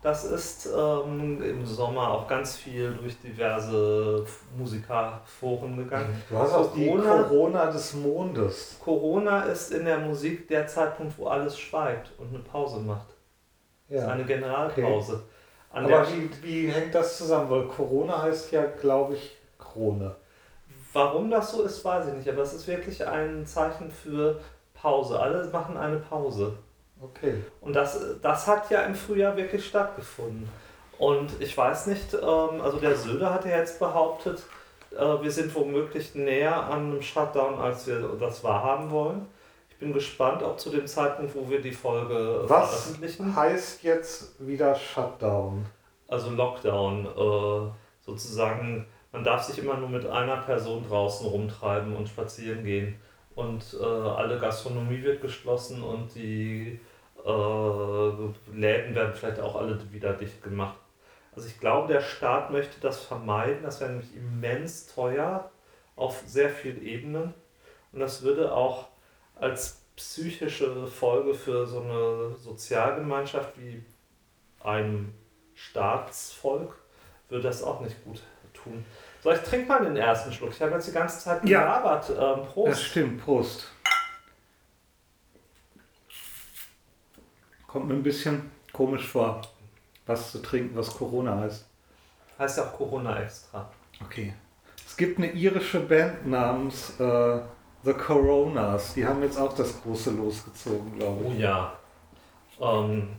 Das 0.00 0.24
ist 0.24 0.66
ähm, 0.66 1.42
im 1.42 1.66
Sommer 1.66 2.08
auch 2.10 2.28
ganz 2.28 2.56
viel 2.56 2.92
durch 2.94 3.18
diverse 3.20 4.24
Musikerforen 4.56 5.76
gegangen. 5.76 6.22
Du 6.30 6.38
hast 6.38 6.52
auch 6.52 6.72
Corona, 6.72 7.16
die 7.16 7.28
Corona 7.28 7.66
des 7.66 7.94
Mondes. 7.94 8.76
Corona 8.82 9.42
ist 9.42 9.72
in 9.72 9.84
der 9.84 9.98
Musik 9.98 10.46
der 10.46 10.68
Zeitpunkt, 10.68 11.18
wo 11.18 11.26
alles 11.26 11.58
schweigt 11.58 12.12
und 12.18 12.28
eine 12.28 12.38
Pause 12.38 12.78
macht. 12.78 13.08
Ja. 13.88 14.08
eine 14.08 14.24
Generalpause. 14.24 15.22
Okay. 15.72 15.84
Aber 15.84 16.06
wie, 16.08 16.30
wie 16.42 16.70
hängt 16.70 16.94
das 16.94 17.18
zusammen? 17.18 17.50
Weil 17.50 17.64
Corona 17.68 18.22
heißt 18.22 18.52
ja, 18.52 18.66
glaube 18.66 19.14
ich, 19.14 19.36
Krone. 19.58 20.14
Warum 20.92 21.30
das 21.30 21.52
so 21.52 21.62
ist, 21.62 21.84
weiß 21.84 22.08
ich 22.08 22.14
nicht, 22.14 22.28
aber 22.28 22.42
es 22.42 22.54
ist 22.54 22.66
wirklich 22.66 23.06
ein 23.06 23.46
Zeichen 23.46 23.90
für 23.90 24.40
Pause. 24.74 25.18
Alle 25.18 25.46
machen 25.48 25.76
eine 25.76 25.98
Pause. 25.98 26.56
Okay. 27.00 27.42
Und 27.60 27.74
das, 27.74 27.98
das 28.20 28.46
hat 28.46 28.70
ja 28.70 28.82
im 28.82 28.94
Frühjahr 28.94 29.36
wirklich 29.36 29.66
stattgefunden. 29.66 30.48
Und 30.98 31.40
ich 31.40 31.56
weiß 31.56 31.86
nicht, 31.86 32.14
ähm, 32.14 32.60
also 32.60 32.78
der 32.78 32.96
Söder 32.96 33.32
hat 33.32 33.44
ja 33.44 33.58
jetzt 33.58 33.78
behauptet, 33.78 34.42
äh, 34.92 35.22
wir 35.22 35.30
sind 35.30 35.54
womöglich 35.54 36.14
näher 36.14 36.56
an 36.64 36.90
einem 36.90 37.02
Shutdown, 37.02 37.58
als 37.58 37.86
wir 37.86 38.00
das 38.18 38.42
wahrhaben 38.42 38.90
wollen. 38.90 39.26
Ich 39.70 39.78
bin 39.78 39.92
gespannt, 39.92 40.42
ob 40.42 40.58
zu 40.58 40.70
dem 40.70 40.88
Zeitpunkt, 40.88 41.36
wo 41.36 41.48
wir 41.48 41.60
die 41.60 41.72
Folge 41.72 42.42
Was 42.48 42.82
veröffentlichen. 42.82 43.28
Was 43.28 43.36
heißt 43.36 43.82
jetzt 43.84 44.44
wieder 44.44 44.74
Shutdown? 44.74 45.66
Also 46.08 46.30
Lockdown. 46.30 47.06
Äh, 47.06 47.70
sozusagen, 48.04 48.86
man 49.12 49.22
darf 49.22 49.44
sich 49.44 49.58
immer 49.58 49.76
nur 49.76 49.88
mit 49.88 50.04
einer 50.06 50.38
Person 50.38 50.84
draußen 50.88 51.28
rumtreiben 51.28 51.94
und 51.94 52.08
spazieren 52.08 52.64
gehen. 52.64 52.98
Und 53.36 53.76
äh, 53.80 53.84
alle 53.84 54.40
Gastronomie 54.40 55.02
wird 55.02 55.20
geschlossen 55.20 55.82
und 55.84 56.12
die 56.16 56.72
äh, 56.72 56.78
Läden 57.24 58.94
werden 58.94 59.14
vielleicht 59.14 59.40
auch 59.40 59.56
alle 59.56 59.78
wieder 59.92 60.12
dicht 60.12 60.42
gemacht. 60.42 60.76
Also 61.34 61.48
ich 61.48 61.60
glaube, 61.60 61.92
der 61.92 62.00
Staat 62.00 62.50
möchte 62.50 62.80
das 62.80 63.00
vermeiden. 63.00 63.62
Das 63.62 63.80
wäre 63.80 63.90
nämlich 63.90 64.14
immens 64.16 64.86
teuer 64.92 65.50
auf 65.96 66.22
sehr 66.26 66.50
vielen 66.50 66.82
Ebenen. 66.82 67.34
Und 67.92 68.00
das 68.00 68.22
würde 68.22 68.52
auch 68.52 68.88
als 69.34 69.82
psychische 69.96 70.86
Folge 70.86 71.34
für 71.34 71.66
so 71.66 71.80
eine 71.80 72.34
Sozialgemeinschaft 72.36 73.58
wie 73.58 73.84
ein 74.62 75.14
Staatsvolk 75.54 76.76
würde 77.28 77.42
das 77.42 77.62
auch 77.62 77.80
nicht 77.80 78.02
gut 78.04 78.22
tun. 78.54 78.84
So, 79.22 79.32
ich 79.32 79.40
trinke 79.40 79.68
mal 79.68 79.84
den 79.84 79.96
ersten 79.96 80.32
Schluck. 80.32 80.50
Ich 80.50 80.62
habe 80.62 80.72
jetzt 80.72 80.88
die 80.88 80.92
ganze 80.92 81.18
Zeit 81.18 81.42
gelabert. 81.42 82.08
Ja, 82.10 82.34
ähm, 82.34 82.46
Prost. 82.46 82.70
Das 82.70 82.82
stimmt, 82.82 83.24
Prost. 83.24 83.68
Kommt 87.68 87.86
mir 87.86 87.94
ein 87.94 88.02
bisschen 88.02 88.50
komisch 88.72 89.06
vor, 89.06 89.42
was 90.06 90.32
zu 90.32 90.42
trinken, 90.42 90.74
was 90.76 90.88
Corona 90.96 91.38
heißt. 91.38 91.66
Heißt 92.38 92.58
ja 92.58 92.64
auch 92.64 92.72
Corona 92.72 93.22
extra. 93.22 93.70
Okay. 94.02 94.34
Es 94.86 94.96
gibt 94.96 95.18
eine 95.18 95.30
irische 95.30 95.80
Band 95.80 96.26
namens 96.26 96.98
äh, 96.98 97.40
The 97.84 97.92
Coronas, 97.92 98.94
die 98.94 99.06
haben 99.06 99.22
jetzt 99.22 99.38
auch 99.38 99.52
das 99.52 99.82
große 99.82 100.10
losgezogen, 100.10 100.96
glaube 100.96 101.26
ich. 101.26 101.36
Oh 101.36 101.40
ja. 101.40 101.72
Ähm, 102.60 103.10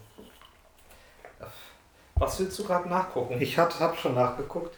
was 2.15 2.39
willst 2.39 2.57
du 2.59 2.63
gerade 2.65 2.89
nachgucken? 2.89 3.39
Ich 3.39 3.57
habe 3.57 3.71
schon 3.95 4.15
nachgeguckt. 4.15 4.75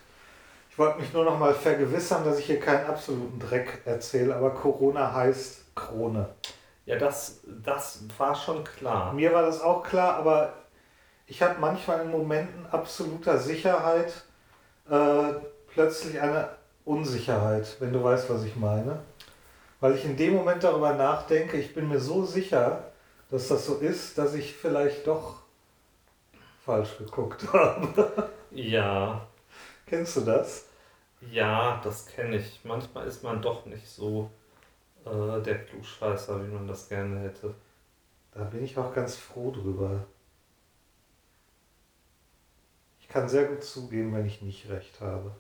Ich 0.70 0.78
wollte 0.78 1.00
mich 1.00 1.12
nur 1.14 1.26
noch 1.26 1.40
mal 1.40 1.54
vergewissern, 1.54 2.24
dass 2.24 2.40
ich 2.40 2.46
hier 2.46 2.60
keinen 2.60 2.86
absoluten 2.86 3.40
Dreck 3.40 3.82
erzähle, 3.86 4.36
aber 4.36 4.52
Corona 4.52 5.14
heißt 5.14 5.76
Krone. 5.76 6.30
Ja, 6.86 6.98
das, 6.98 7.42
das 7.64 8.04
war 8.18 8.36
schon 8.36 8.64
klar. 8.64 9.14
Mir 9.14 9.34
war 9.34 9.44
das 9.44 9.62
auch 9.62 9.84
klar, 9.84 10.16
aber 10.16 10.54
ich 11.28 11.42
habe 11.42 11.60
manchmal 11.60 12.02
in 12.02 12.12
Momenten 12.12 12.66
absoluter 12.68 13.38
Sicherheit 13.38 14.14
äh, 14.90 15.34
plötzlich 15.74 16.20
eine 16.20 16.50
Unsicherheit, 16.84 17.78
wenn 17.80 17.94
du 17.94 18.04
weißt, 18.04 18.30
was 18.30 18.44
ich 18.44 18.56
meine. 18.56 19.00
Weil 19.80 19.96
ich 19.96 20.06
in 20.06 20.18
dem 20.18 20.36
Moment 20.36 20.64
darüber 20.64 20.94
nachdenke, 20.94 21.58
ich 21.58 21.74
bin 21.74 21.88
mir 21.88 22.00
so 22.00 22.26
sicher, 22.26 22.92
dass 23.30 23.48
das 23.48 23.66
so 23.66 23.76
ist, 23.78 24.18
dass 24.18 24.34
ich 24.34 24.54
vielleicht 24.56 25.08
doch 25.08 25.42
falsch 26.66 26.98
geguckt 26.98 27.46
habe. 27.54 28.30
Ja. 28.52 29.28
Kennst 29.88 30.18
du 30.18 30.22
das? 30.22 30.66
Ja, 31.32 31.80
das 31.84 32.06
kenne 32.08 32.38
ich. 32.38 32.62
Manchmal 32.64 33.08
ist 33.08 33.24
man 33.24 33.42
doch 33.42 33.66
nicht 33.66 33.88
so 33.88 34.30
äh, 35.06 35.42
der 35.42 35.66
Klugscheißer, 35.66 36.44
wie 36.44 36.52
man 36.52 36.68
das 36.68 36.90
gerne 36.90 37.20
hätte. 37.20 37.54
Da 38.34 38.44
bin 38.46 38.64
ich 38.64 38.78
auch 38.78 38.94
ganz 38.94 39.16
froh 39.16 39.52
drüber. 39.52 40.06
Ich 43.00 43.08
kann 43.08 43.28
sehr 43.28 43.46
gut 43.46 43.64
zugeben, 43.64 44.14
wenn 44.14 44.26
ich 44.26 44.42
nicht 44.42 44.70
recht 44.70 45.02
habe. 45.02 45.32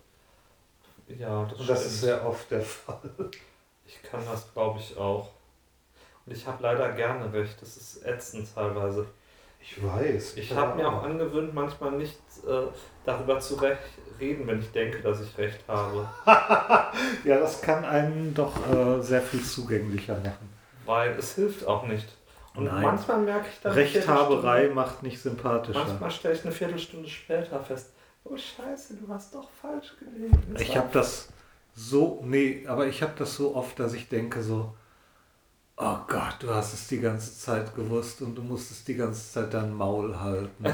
Ja, 1.07 1.45
das 1.45 1.59
Und 1.59 1.69
das 1.69 1.79
stimmt. 1.79 1.93
ist 1.93 2.01
sehr 2.01 2.25
oft 2.25 2.51
der 2.51 2.61
Fall. 2.61 3.09
Ich 3.85 4.01
kann 4.03 4.21
das, 4.25 4.53
glaube 4.53 4.79
ich, 4.79 4.97
auch. 4.97 5.31
Und 6.25 6.33
ich 6.33 6.45
habe 6.45 6.63
leider 6.63 6.91
gerne 6.93 7.31
recht. 7.33 7.61
Das 7.61 7.77
ist 7.77 8.05
ätzend 8.05 8.47
teilweise. 8.53 9.07
Ich 9.59 9.81
weiß. 9.83 10.37
Ich 10.37 10.53
habe 10.53 10.75
mir 10.75 10.87
auch 10.87 11.03
angewöhnt, 11.03 11.53
manchmal 11.53 11.91
nicht 11.91 12.19
äh, 12.47 12.67
darüber 13.05 13.39
zu 13.39 13.55
recht 13.55 13.79
reden, 14.21 14.47
wenn 14.47 14.59
ich 14.59 14.71
denke, 14.71 14.99
dass 14.99 15.19
ich 15.21 15.37
recht 15.37 15.59
habe. 15.67 16.07
Ja, 17.23 17.39
das 17.39 17.61
kann 17.61 17.83
einen 17.85 18.33
doch 18.33 18.53
äh, 18.71 19.01
sehr 19.01 19.21
viel 19.21 19.43
zugänglicher 19.43 20.15
machen. 20.15 20.49
Weil 20.85 21.11
es 21.11 21.35
hilft 21.35 21.67
auch 21.67 21.85
nicht. 21.87 22.07
Und 22.55 22.65
Nein. 22.65 22.81
manchmal 22.81 23.19
merke 23.19 23.47
ich 23.51 23.59
dann. 23.61 23.73
Rechthaberei 23.73 24.69
macht 24.69 25.03
nicht 25.03 25.21
sympathischer. 25.21 25.85
Manchmal 25.85 26.11
stelle 26.11 26.35
ich 26.35 26.43
eine 26.43 26.51
Viertelstunde 26.51 27.07
später 27.09 27.59
fest, 27.61 27.93
oh 28.23 28.35
Scheiße, 28.35 28.95
du 28.95 29.11
hast 29.13 29.33
doch 29.33 29.49
falsch 29.61 29.93
gelegen. 29.99 30.55
Ich 30.59 30.75
habe 30.75 30.89
das 30.91 31.29
so, 31.73 32.21
nee, 32.25 32.65
aber 32.67 32.87
ich 32.87 33.01
habe 33.01 33.13
das 33.17 33.35
so 33.35 33.55
oft, 33.55 33.79
dass 33.79 33.93
ich 33.93 34.09
denke 34.09 34.43
so, 34.43 34.73
oh 35.77 35.97
Gott, 36.07 36.35
du 36.39 36.53
hast 36.53 36.73
es 36.73 36.87
die 36.87 36.99
ganze 36.99 37.37
Zeit 37.37 37.73
gewusst 37.75 38.21
und 38.21 38.35
du 38.35 38.41
musstest 38.41 38.87
die 38.87 38.95
ganze 38.95 39.31
Zeit 39.31 39.53
dein 39.53 39.73
Maul 39.73 40.19
halten, 40.19 40.65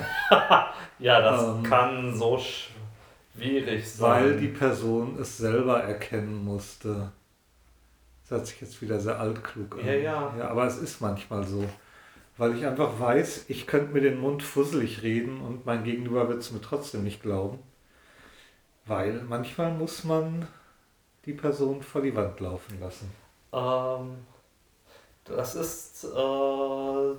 Ja, 1.00 1.22
das 1.22 1.44
Ähm, 1.44 1.64
kann 1.64 2.16
so 2.16 2.40
schwierig 3.38 3.90
sein. 3.90 4.10
weil 4.10 4.40
die 4.40 4.48
Person 4.48 5.18
es 5.20 5.38
selber 5.38 5.82
erkennen 5.82 6.44
musste. 6.44 7.12
Das 8.24 8.32
hört 8.32 8.48
sich 8.48 8.62
jetzt 8.62 8.82
wieder 8.82 9.00
sehr 9.00 9.20
altklug 9.20 9.78
an. 9.78 9.86
Ja, 9.86 9.94
ja. 9.94 10.36
ja 10.38 10.48
aber 10.50 10.66
es 10.66 10.78
ist 10.78 11.02
manchmal 11.02 11.46
so. 11.46 11.64
Weil 12.38 12.56
ich 12.56 12.66
einfach 12.66 13.00
weiß, 13.00 13.46
ich 13.48 13.66
könnte 13.66 13.94
mir 13.94 14.02
den 14.02 14.20
Mund 14.20 14.44
fusselig 14.44 15.02
reden 15.02 15.42
und 15.42 15.66
mein 15.66 15.84
Gegenüber 15.84 16.30
wird 16.30 16.40
es 16.40 16.52
mir 16.52 16.62
trotzdem 16.62 17.04
nicht 17.04 17.22
glauben. 17.22 17.60
Weil 18.86 19.24
manchmal 19.24 19.72
muss 19.72 20.04
man 20.04 20.48
die 21.26 21.34
Person 21.34 21.82
vor 21.82 22.02
die 22.02 22.16
Wand 22.16 22.40
laufen 22.40 22.80
lassen. 22.80 23.12
Ähm, 23.52 24.18
das 25.26 25.56
ist, 25.56 26.06
äh, 26.06 27.16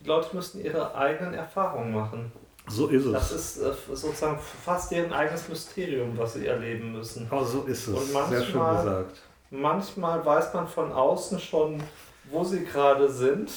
die 0.00 0.06
Leute 0.06 0.34
müssen 0.34 0.64
ihre 0.64 0.94
eigenen 0.94 1.34
Erfahrungen 1.34 1.92
machen. 1.92 2.32
So 2.68 2.86
ist 2.88 3.04
es. 3.06 3.12
Das 3.12 3.32
ist 3.32 3.58
äh, 3.58 3.72
sozusagen 3.94 4.38
fast 4.64 4.90
deren 4.90 5.12
eigenes 5.12 5.48
Mysterium, 5.48 6.16
was 6.16 6.34
sie 6.34 6.46
erleben 6.46 6.92
müssen. 6.92 7.28
oh, 7.30 7.42
so 7.42 7.62
ist 7.62 7.88
es. 7.88 7.94
Und 7.94 8.06
Sehr 8.30 8.42
schön 8.42 8.58
manchmal- 8.60 8.76
gesagt. 8.84 9.16
Manchmal 9.50 10.24
weiß 10.24 10.54
man 10.54 10.66
von 10.66 10.90
außen 10.92 11.38
schon, 11.38 11.82
wo 12.30 12.42
sie 12.42 12.64
gerade 12.64 13.10
sind. 13.10 13.50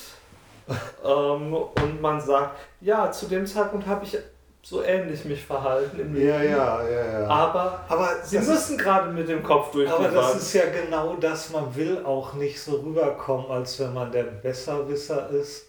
ähm, 1.06 1.53
und 1.53 2.01
man 2.01 2.20
sagt, 2.20 2.58
ja, 2.82 3.10
zu 3.12 3.28
dem 3.28 3.45
Zeitpunkt 3.45 3.86
habe 3.88 4.03
ich 4.03 4.18
so 4.64 4.82
ähnlich 4.82 5.24
mich 5.26 5.45
verhalten 5.45 5.99
im 5.99 6.16
Ja, 6.16 6.38
Leben. 6.39 6.51
ja, 6.53 6.84
ja, 6.89 7.20
ja. 7.22 7.28
Aber 7.28 7.80
aber 7.88 8.10
sie 8.24 8.39
müssen 8.39 8.78
gerade 8.78 9.12
mit 9.12 9.30
dem 9.30 9.43
Kopf 9.43 9.72
durch 9.72 9.88
Aber 9.89 10.08
das 10.10 10.16
Wand. 10.32 10.38
ist 10.41 10.53
ja 10.53 10.64
genau 10.66 11.16
das, 11.18 11.51
man 11.51 11.74
will 11.76 12.03
auch 12.03 12.34
nicht 12.34 12.60
so 12.60 12.78
rüberkommen, 12.78 13.51
als 13.51 13.80
wenn 13.80 13.93
man 13.93 14.12
der 14.12 14.24
Besserwisser 14.24 15.30
ist. 15.30 15.68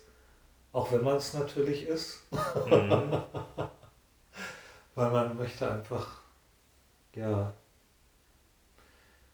Auch 0.76 0.92
wenn 0.92 1.02
man 1.02 1.16
es 1.16 1.32
natürlich 1.32 1.88
ist. 1.88 2.20
Mhm. 2.30 3.10
Weil 4.94 5.10
man 5.10 5.34
möchte 5.38 5.70
einfach, 5.70 6.06
ja. 7.14 7.54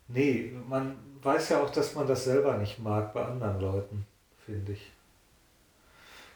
Nee, 0.06 0.52
man 0.68 0.96
weiß 1.20 1.48
ja 1.48 1.60
auch, 1.60 1.70
dass 1.70 1.96
man 1.96 2.06
das 2.06 2.22
selber 2.22 2.56
nicht 2.58 2.78
mag 2.78 3.12
bei 3.12 3.24
anderen 3.24 3.60
Leuten, 3.60 4.06
finde 4.46 4.70
ich. 4.70 4.92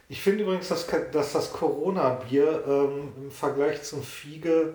Ich 0.08 0.20
finde 0.20 0.42
übrigens, 0.42 0.66
dass, 0.66 0.88
dass 1.12 1.32
das 1.34 1.52
Corona-Bier 1.52 2.64
ähm, 2.66 3.12
im 3.16 3.30
Vergleich 3.30 3.84
zum 3.84 4.02
Fiege 4.02 4.74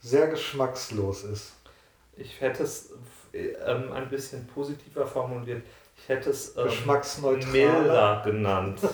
sehr 0.00 0.26
geschmackslos 0.26 1.22
ist. 1.22 1.52
Ich 2.16 2.40
hätte 2.40 2.64
es 2.64 2.94
ähm, 3.32 3.92
ein 3.92 4.08
bisschen 4.08 4.44
positiver 4.48 5.06
formuliert. 5.06 5.64
Ich 5.96 6.08
hätte 6.08 6.30
es 6.30 6.56
ähm, 6.56 6.64
Geschmacksneutral. 6.64 7.52
milder 7.52 8.22
genannt. 8.24 8.80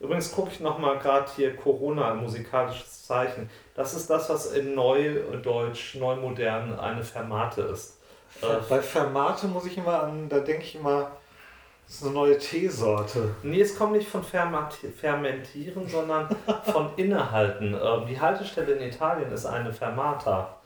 Übrigens 0.00 0.32
gucke 0.32 0.50
ich 0.50 0.60
nochmal 0.60 0.98
gerade 0.98 1.30
hier 1.36 1.54
Corona, 1.54 2.14
musikalisches 2.14 3.04
Zeichen. 3.06 3.50
Das 3.74 3.94
ist 3.94 4.08
das, 4.08 4.30
was 4.30 4.52
in 4.52 4.74
Neudeutsch, 4.74 5.96
Neumodern 5.96 6.78
eine 6.80 7.04
Fermate 7.04 7.62
ist. 7.62 7.98
Äh, 8.40 8.46
Bei 8.68 8.80
Fermate 8.80 9.46
muss 9.46 9.66
ich 9.66 9.76
immer 9.76 10.02
an, 10.04 10.28
da 10.28 10.38
denke 10.40 10.62
ich 10.62 10.76
immer, 10.76 11.10
das 11.86 11.96
ist 11.96 12.04
eine 12.04 12.12
neue 12.14 12.38
Teesorte. 12.38 13.34
Nee, 13.42 13.60
es 13.60 13.76
kommt 13.76 13.92
nicht 13.92 14.08
von 14.08 14.22
Fermentieren, 14.22 15.86
sondern 15.86 16.28
von 16.64 16.90
Innehalten. 16.96 17.74
Ähm, 17.74 18.06
die 18.06 18.18
Haltestelle 18.18 18.72
in 18.74 18.88
Italien 18.88 19.30
ist 19.32 19.44
eine 19.44 19.72
Fermata. 19.72 20.56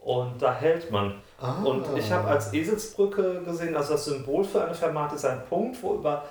Und 0.00 0.40
da 0.40 0.54
hält 0.54 0.90
man. 0.90 1.20
Ah. 1.40 1.56
Und 1.62 1.84
ich 1.98 2.10
habe 2.10 2.28
als 2.28 2.54
Eselsbrücke 2.54 3.42
gesehen, 3.42 3.76
also 3.76 3.92
das 3.94 4.06
Symbol 4.06 4.44
für 4.44 4.64
eine 4.64 4.74
Fermate 4.74 5.16
ist 5.16 5.24
ein 5.26 5.44
Punkt, 5.46 5.82
wo 5.82 5.96
über 5.96 6.24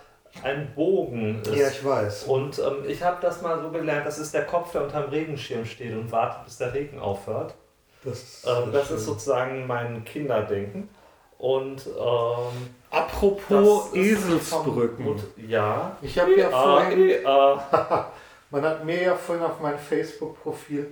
ein 0.43 0.73
Bogen 0.75 1.41
ist. 1.41 1.55
Ja, 1.55 1.67
ich 1.69 1.83
weiß. 1.83 2.23
Und 2.25 2.59
ähm, 2.59 2.83
ich 2.87 3.01
habe 3.03 3.17
das 3.21 3.41
mal 3.41 3.61
so 3.61 3.69
gelernt, 3.69 4.05
das 4.05 4.19
ist 4.19 4.33
der 4.33 4.45
Kopf, 4.45 4.71
der 4.71 4.83
unterm 4.83 5.05
Regenschirm 5.09 5.65
steht 5.65 5.93
und 5.93 6.11
wartet, 6.11 6.45
bis 6.45 6.57
der 6.57 6.73
Regen 6.73 6.99
aufhört. 6.99 7.55
Das 8.03 8.17
ist, 8.21 8.47
Ähm, 8.47 8.71
das 8.71 8.87
schön. 8.87 8.97
ist 8.97 9.05
sozusagen 9.05 9.67
mein 9.67 10.03
Kinderdenken. 10.05 10.89
Und 11.37 11.85
ähm, 11.85 12.69
Apropos 12.89 13.93
Eselsbrücken. 13.93 15.05
vom- 15.05 15.23
ja. 15.47 15.95
Ich 16.01 16.17
habe 16.17 16.35
ja 16.39 16.49
vorhin, 16.49 17.09
äh, 17.09 17.23
man 18.51 18.61
hat 18.63 18.83
mir 18.85 19.01
ja 19.03 19.15
vorhin 19.15 19.43
auf 19.43 19.59
mein 19.61 19.77
Facebook-Profil 19.77 20.91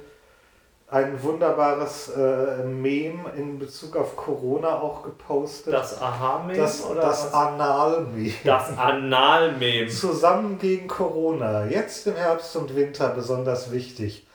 ein 0.88 1.22
wunderbares 1.24 2.10
äh, 2.10 2.64
Meme 2.64 3.30
in 3.36 3.58
Bezug 3.60 3.96
auf 3.96 4.16
Corona 4.16 4.80
auch 4.80 5.04
gepostet. 5.04 5.74
das 5.74 6.02
Aha-Meme 6.02 6.58
das, 6.60 6.86
oder 6.86 7.02
das? 7.02 7.34
Anal-Meme. 7.34 8.34
Das 8.44 8.78
Anal-Meme. 8.78 9.88
Zusammen 9.90 10.60
gegen 10.60 10.88
Corona. 10.88 11.66
Jetzt 11.66 12.06
im 12.08 12.16
Herbst 12.16 12.56
und 12.56 12.76
Winter 12.76 13.10
besonders 13.10 13.72
wichtig. 13.72 14.28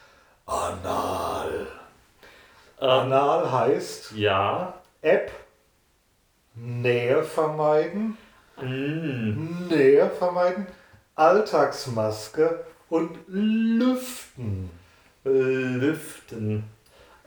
Anal. 0.46 1.68
Ähm, 2.80 2.88
Anal 2.90 3.52
heißt 3.52 4.12
ja. 4.16 4.74
App 5.02 5.30
Nähe 6.54 7.22
vermeiden, 7.22 8.18
Mm. 8.60 9.68
Nähe 9.68 10.10
vermeiden, 10.10 10.66
Alltagsmaske 11.14 12.64
und 12.88 13.18
Lüften. 13.26 14.70
Lüften. 15.24 16.64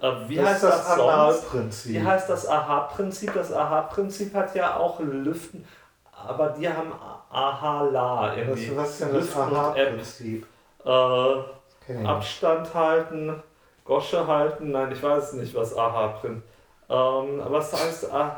Äh, 0.01 0.11
wie 0.27 0.35
das 0.35 0.47
heißt 0.47 0.63
das, 0.63 0.71
das 0.71 0.87
sonst? 0.95 1.01
Analprinzip. 1.01 1.93
Wie 1.93 2.03
heißt 2.03 2.29
das 2.29 2.47
Aha-Prinzip? 2.47 3.33
Das 3.33 3.53
Aha-Prinzip 3.53 4.33
hat 4.33 4.55
ja 4.55 4.75
auch 4.75 4.99
Lüften, 4.99 5.65
aber 6.11 6.49
die 6.49 6.67
haben 6.67 6.91
Aha-La 7.29 8.29
was, 8.29 8.37
irgendwie. 8.37 8.77
was 8.77 8.89
ist 8.89 9.01
denn 9.01 9.13
das. 9.13 9.35
Aha-Prinzip? 9.35 10.45
Äh. 10.85 12.05
Abstand 12.05 12.73
halten, 12.73 13.43
Gosche 13.83 14.25
halten, 14.25 14.71
nein, 14.71 14.91
ich 14.91 15.03
weiß 15.03 15.33
nicht, 15.33 15.53
was 15.53 15.77
Aha-Prinzip. 15.77 16.43
Ähm, 16.89 17.41
aber 17.41 17.57
es 17.59 17.73
heißt 17.73 18.11
ah, 18.11 18.37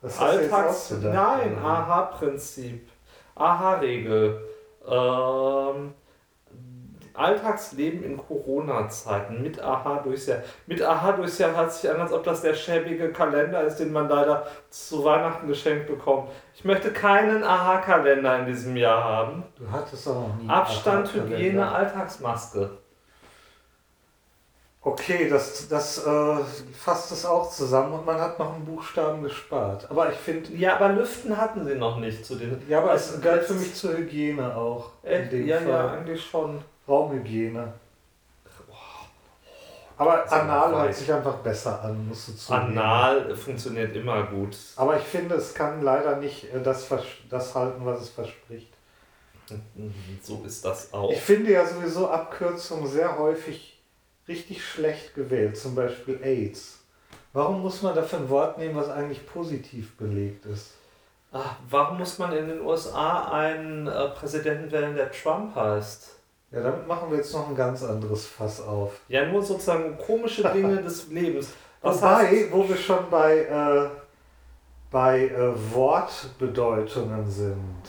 Was 0.00 0.18
Alltags. 0.18 0.90
Nein, 1.02 1.58
Aha-Prinzip. 1.58 2.88
Aha-Regel. 3.34 4.40
Ähm, 4.88 5.94
Alltagsleben 7.20 8.02
in 8.02 8.16
Corona-Zeiten 8.16 9.42
mit 9.42 9.60
Aha 9.60 10.00
durchs 10.02 10.26
Jahr. 10.26 10.38
Mit 10.66 10.82
Aha 10.82 11.12
durchs 11.12 11.38
Jahr 11.38 11.54
hört 11.54 11.72
sich 11.72 11.90
an, 11.90 12.00
als 12.00 12.12
ob 12.12 12.24
das 12.24 12.42
der 12.42 12.54
schäbige 12.54 13.12
Kalender 13.12 13.62
ist, 13.62 13.76
den 13.76 13.92
man 13.92 14.08
leider 14.08 14.46
zu 14.70 15.04
Weihnachten 15.04 15.46
geschenkt 15.46 15.86
bekommt. 15.86 16.30
Ich 16.54 16.64
möchte 16.64 16.92
keinen 16.92 17.44
Aha-Kalender 17.44 18.40
in 18.40 18.46
diesem 18.46 18.76
Jahr 18.76 19.02
haben. 19.04 19.44
Du 19.56 19.70
hattest 19.70 20.08
auch 20.08 20.28
noch 20.28 20.36
nie. 20.36 20.48
Abstand. 20.48 21.14
Hygiene, 21.14 21.70
Alltagsmaske. 21.70 22.70
Okay, 24.82 25.28
das, 25.28 25.68
das 25.68 26.06
äh, 26.06 26.36
fasst 26.72 27.12
es 27.12 27.26
auch 27.26 27.50
zusammen 27.50 27.92
und 27.92 28.06
man 28.06 28.18
hat 28.18 28.38
noch 28.38 28.54
einen 28.54 28.64
Buchstaben 28.64 29.22
gespart. 29.22 29.86
Aber 29.90 30.10
ich 30.10 30.16
finde. 30.16 30.50
Ja, 30.54 30.76
aber 30.76 30.88
Lüften 30.90 31.36
hatten 31.36 31.66
sie 31.66 31.74
noch 31.74 31.98
nicht 31.98 32.24
zu 32.24 32.36
den. 32.36 32.62
Ja, 32.66 32.78
aber 32.78 32.94
es 32.94 33.20
galt 33.20 33.44
für 33.44 33.52
mich 33.52 33.74
zur 33.74 33.98
Hygiene 33.98 34.56
auch. 34.56 34.90
Echt? 35.02 35.34
Ja, 35.34 35.58
Fall. 35.58 35.68
ja, 35.68 35.90
eigentlich 35.92 36.24
schon. 36.24 36.62
Raumhygiene. 36.90 37.72
Aber 39.96 40.32
Anal 40.32 40.82
hört 40.82 40.94
sich 40.94 41.12
einfach 41.12 41.36
besser 41.36 41.84
an, 41.84 42.08
musst 42.08 42.28
du 42.28 42.32
zugeben. 42.32 42.78
Anal 42.78 43.36
funktioniert 43.36 43.94
immer 43.94 44.22
gut. 44.22 44.56
Aber 44.76 44.96
ich 44.96 45.04
finde, 45.04 45.34
es 45.34 45.52
kann 45.52 45.82
leider 45.82 46.16
nicht 46.16 46.44
äh, 46.54 46.62
das, 46.62 46.88
das 47.28 47.54
halten, 47.54 47.84
was 47.84 48.02
es 48.02 48.08
verspricht. 48.08 48.72
So 50.22 50.42
ist 50.46 50.64
das 50.64 50.92
auch. 50.92 51.10
Ich 51.10 51.20
finde 51.20 51.52
ja 51.52 51.66
sowieso 51.66 52.08
Abkürzungen 52.08 52.86
sehr 52.86 53.18
häufig 53.18 53.78
richtig 54.28 54.64
schlecht 54.64 55.14
gewählt, 55.14 55.58
zum 55.58 55.74
Beispiel 55.74 56.20
AIDS. 56.22 56.78
Warum 57.32 57.60
muss 57.60 57.82
man 57.82 57.94
dafür 57.94 58.20
ein 58.20 58.30
Wort 58.30 58.58
nehmen, 58.58 58.76
was 58.76 58.88
eigentlich 58.88 59.26
positiv 59.26 59.96
belegt 59.96 60.46
ist? 60.46 60.72
Ach, 61.32 61.56
warum 61.68 61.98
muss 61.98 62.18
man 62.18 62.32
in 62.32 62.48
den 62.48 62.60
USA 62.60 63.30
einen 63.32 63.86
äh, 63.86 64.08
Präsidenten 64.08 64.70
wählen, 64.70 64.96
der 64.96 65.12
Trump 65.12 65.54
heißt? 65.54 66.19
Ja, 66.50 66.62
damit 66.62 66.86
machen 66.88 67.10
wir 67.10 67.18
jetzt 67.18 67.32
noch 67.32 67.48
ein 67.48 67.54
ganz 67.54 67.84
anderes 67.84 68.26
Fass 68.26 68.60
auf. 68.60 69.00
Ja, 69.08 69.24
nur 69.26 69.42
sozusagen 69.42 69.96
komische 69.98 70.42
Dinge 70.52 70.82
des 70.82 71.08
Lebens. 71.08 71.50
Was 71.80 72.02
Wobei, 72.02 72.48
wo 72.50 72.68
wir 72.68 72.76
schon 72.76 73.08
bei, 73.08 73.38
äh, 73.38 73.88
bei 74.90 75.28
äh, 75.28 75.72
Wortbedeutungen 75.72 77.30
sind, 77.30 77.84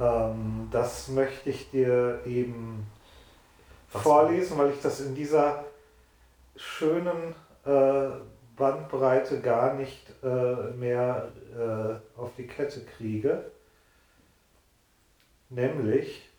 ähm, 0.00 0.68
das 0.70 1.08
möchte 1.08 1.50
ich 1.50 1.70
dir 1.70 2.20
eben 2.24 2.86
Was 3.92 4.02
vorlesen, 4.02 4.56
weil 4.56 4.70
ich 4.70 4.80
das 4.80 5.00
in 5.00 5.14
dieser 5.14 5.64
schönen 6.56 7.34
äh, 7.64 8.08
Bandbreite 8.56 9.40
gar 9.40 9.74
nicht 9.74 10.12
äh, 10.22 10.70
mehr 10.76 11.28
äh, 11.58 12.18
auf 12.18 12.30
die 12.36 12.46
Kette 12.46 12.84
kriege. 12.84 13.50
Nämlich, 15.48 16.29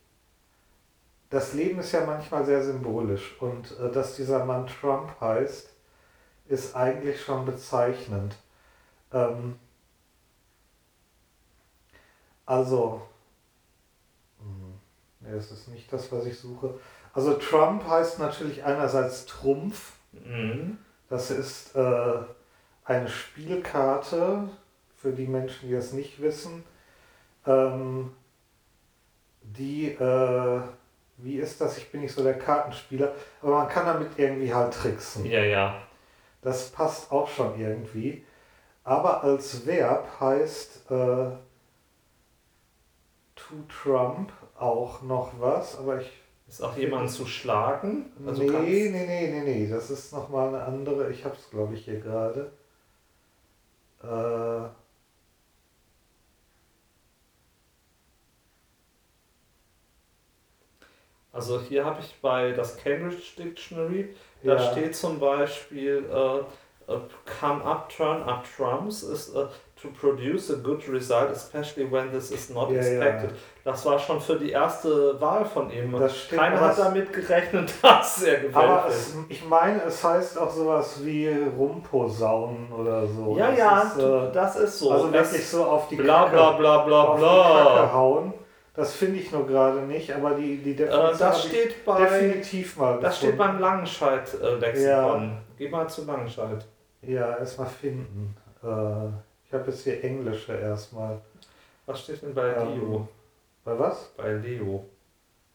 das 1.32 1.54
Leben 1.54 1.80
ist 1.80 1.94
ja 1.94 2.06
manchmal 2.06 2.46
sehr 2.46 2.62
symbolisch 2.62 3.36
und 3.42 3.78
äh, 3.80 3.90
dass 3.92 4.18
dieser 4.18 4.46
Mann 4.46 4.68
Trump 4.68 5.20
heißt, 5.20 5.70
ist 6.48 6.76
eigentlich 6.76 7.22
schon 7.22 7.46
bezeichnend. 7.46 8.36
Ähm, 9.14 9.58
also, 12.46 13.02
mh, 14.40 15.30
es 15.38 15.52
ist 15.52 15.70
nicht 15.70 15.92
das, 15.94 16.12
was 16.12 16.26
ich 16.26 16.38
suche. 16.38 16.76
Also 17.14 17.34
Trump 17.36 17.88
heißt 17.88 18.20
natürlich 18.20 18.66
einerseits 18.66 19.26
Trumpf. 19.26 19.94
Mhm. 20.12 20.78
Das 21.10 21.32
ist 21.32 21.76
äh, 21.76 22.18
eine 22.84 23.08
Spielkarte 23.08 24.50
für 24.98 25.14
die 25.14 25.28
Menschen, 25.28 25.70
die 25.70 25.76
das 25.76 25.94
nicht 25.94 26.22
wissen, 26.22 26.66
ähm, 27.46 28.12
die 29.42 29.92
äh, 29.94 30.62
wie 31.24 31.38
ist 31.38 31.62
das? 31.62 31.78
Ich 31.78 31.92
bin 31.92 32.02
nicht 32.02 32.14
so 32.14 32.24
der 32.24 32.38
Kartenspieler, 32.38 33.14
aber 33.42 33.60
man 33.60 33.70
kann 33.70 33.86
damit 33.86 34.10
irgendwie 34.18 34.54
halt 34.54 34.74
tricksen. 34.74 35.26
Ja, 35.26 35.44
ja. 35.44 35.76
Das 36.42 36.70
passt 36.70 37.12
auch 37.12 37.28
schon 37.28 37.60
irgendwie. 37.60 38.26
Aber 38.84 39.24
als 39.24 39.66
Verb 39.66 40.08
heißt 40.20 40.90
äh, 40.90 41.32
to 43.36 43.56
Trump 43.70 44.32
auch 44.58 45.02
noch 45.02 45.34
was, 45.40 45.78
aber 45.78 46.02
ich. 46.02 46.12
Ist 46.48 46.62
auch 46.62 46.76
jemand 46.76 47.10
zu 47.10 47.26
schlagen? 47.26 48.12
Also 48.26 48.44
nee, 48.44 48.50
nee, 48.50 48.90
nee, 48.90 49.32
nee, 49.32 49.42
nee, 49.42 49.68
das 49.70 49.90
ist 49.90 50.12
nochmal 50.12 50.50
eine 50.50 50.64
andere. 50.64 51.10
Ich 51.10 51.24
habe 51.24 51.36
es, 51.36 51.50
glaube 51.50 51.76
ich, 51.76 51.86
hier 51.86 52.02
gerade. 52.02 52.52
Äh, 54.04 54.81
Also 61.34 61.60
hier 61.62 61.86
habe 61.86 62.00
ich 62.02 62.20
bei 62.22 62.52
das 62.52 62.78
Cambridge 62.78 63.36
Dictionary, 63.38 64.14
da 64.44 64.56
ja. 64.56 64.72
steht 64.72 64.96
zum 64.96 65.20
Beispiel 65.20 66.06
uh, 66.12 66.44
uh, 66.92 67.00
come 67.40 67.64
up, 67.64 67.90
turn 67.90 68.22
up 68.24 68.44
trumps 68.56 69.04
is 69.04 69.34
uh, 69.34 69.48
to 69.82 69.88
produce 69.90 70.50
a 70.50 70.58
good 70.58 70.88
result, 70.90 71.32
especially 71.32 71.86
when 71.86 72.12
this 72.12 72.32
is 72.32 72.50
not 72.50 72.70
ja, 72.70 72.78
expected. 72.78 73.32
Ja. 73.32 73.38
Das 73.64 73.86
war 73.86 73.98
schon 73.98 74.20
für 74.20 74.38
die 74.38 74.52
erste 74.52 75.20
Wahl 75.22 75.46
von 75.46 75.72
ihm. 75.72 75.96
Keiner 76.30 76.60
hat 76.60 76.78
damit 76.78 77.14
gerechnet, 77.14 77.72
dass 77.82 78.24
er 78.24 78.42
gewählt 78.42 78.56
aber 78.56 78.88
es, 78.90 79.16
ich 79.30 79.46
meine, 79.48 79.84
es 79.84 80.04
heißt 80.04 80.38
auch 80.38 80.52
sowas 80.52 81.00
wie 81.04 81.30
Rumposaunen 81.58 82.72
oder 82.72 83.08
so. 83.08 83.38
Ja, 83.38 83.50
das 83.50 83.58
ja, 83.58 83.82
ist, 83.82 83.98
äh, 83.98 84.32
das 84.34 84.56
ist 84.58 84.80
so. 84.80 84.92
Also 84.92 85.14
wirklich 85.14 85.48
so 85.48 85.66
auf 85.66 85.88
die 85.88 85.96
bla, 85.96 86.26
Kacke, 86.26 86.32
bla, 86.32 86.52
bla, 86.52 86.78
bla, 86.84 87.16
bla. 87.16 87.94
hauen. 87.94 88.34
Das 88.74 88.94
finde 88.94 89.20
ich 89.20 89.32
nur 89.32 89.46
gerade 89.46 89.82
nicht, 89.82 90.14
aber 90.14 90.36
die, 90.36 90.58
die 90.58 90.76
Definition 90.76 91.14
äh, 91.14 91.18
das 91.18 91.46
steht 91.46 91.86
bei, 91.86 92.00
definitiv 92.00 92.78
mal 92.78 93.00
Das 93.02 93.18
steht 93.18 93.38
beim 93.38 93.60
Langenscheid-Lexikon. 93.60 95.30
Ja. 95.30 95.38
Geh 95.58 95.70
mal 95.70 95.90
zu 95.90 96.06
Langenscheid. 96.06 96.66
Ja, 97.02 97.38
erstmal 97.38 97.68
finden. 97.68 98.36
Äh, 98.64 98.68
ich 99.46 99.54
habe 99.54 99.70
jetzt 99.70 99.84
hier 99.84 100.02
Englische 100.04 100.54
erstmal. 100.54 101.20
Was 101.86 102.02
steht 102.02 102.22
denn 102.22 102.34
bei 102.34 102.54
ähm, 102.56 102.80
Leo? 102.80 103.08
Bei 103.66 103.78
was? 103.78 104.12
Bei 104.16 104.32
Leo. 104.34 104.86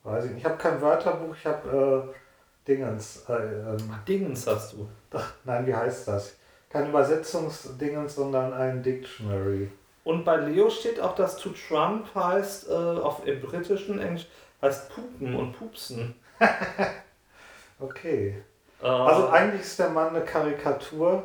Weiß 0.02 0.26
ich 0.26 0.32
nicht. 0.32 0.40
Ich 0.40 0.44
habe 0.44 0.58
kein 0.58 0.80
Wörterbuch, 0.82 1.34
ich 1.34 1.46
habe 1.46 2.12
äh, 2.12 2.68
Dingens. 2.68 3.24
Äh, 3.28 3.32
ähm, 3.32 3.94
Dingens 4.06 4.46
hast 4.46 4.74
du? 4.74 4.86
Ach, 5.12 5.32
nein, 5.44 5.66
wie 5.66 5.74
heißt 5.74 6.08
das? 6.08 6.36
Kein 6.68 6.90
Übersetzungsdingens, 6.90 8.16
sondern 8.16 8.52
ein 8.52 8.82
Dictionary. 8.82 9.70
Und 10.06 10.24
bei 10.24 10.36
Leo 10.36 10.70
steht 10.70 11.00
auch, 11.00 11.16
dass 11.16 11.36
to 11.36 11.50
Trump 11.50 12.06
heißt, 12.14 12.70
äh, 12.70 12.72
auf, 12.72 13.26
im 13.26 13.40
britischen 13.40 13.98
Englisch, 13.98 14.28
heißt 14.62 14.88
pupen 14.94 15.34
und 15.34 15.58
pupsen. 15.58 16.14
okay. 17.80 18.40
Äh, 18.80 18.86
also 18.86 19.30
eigentlich 19.30 19.62
ist 19.62 19.80
der 19.80 19.90
Mann 19.90 20.14
eine 20.14 20.24
Karikatur, 20.24 21.24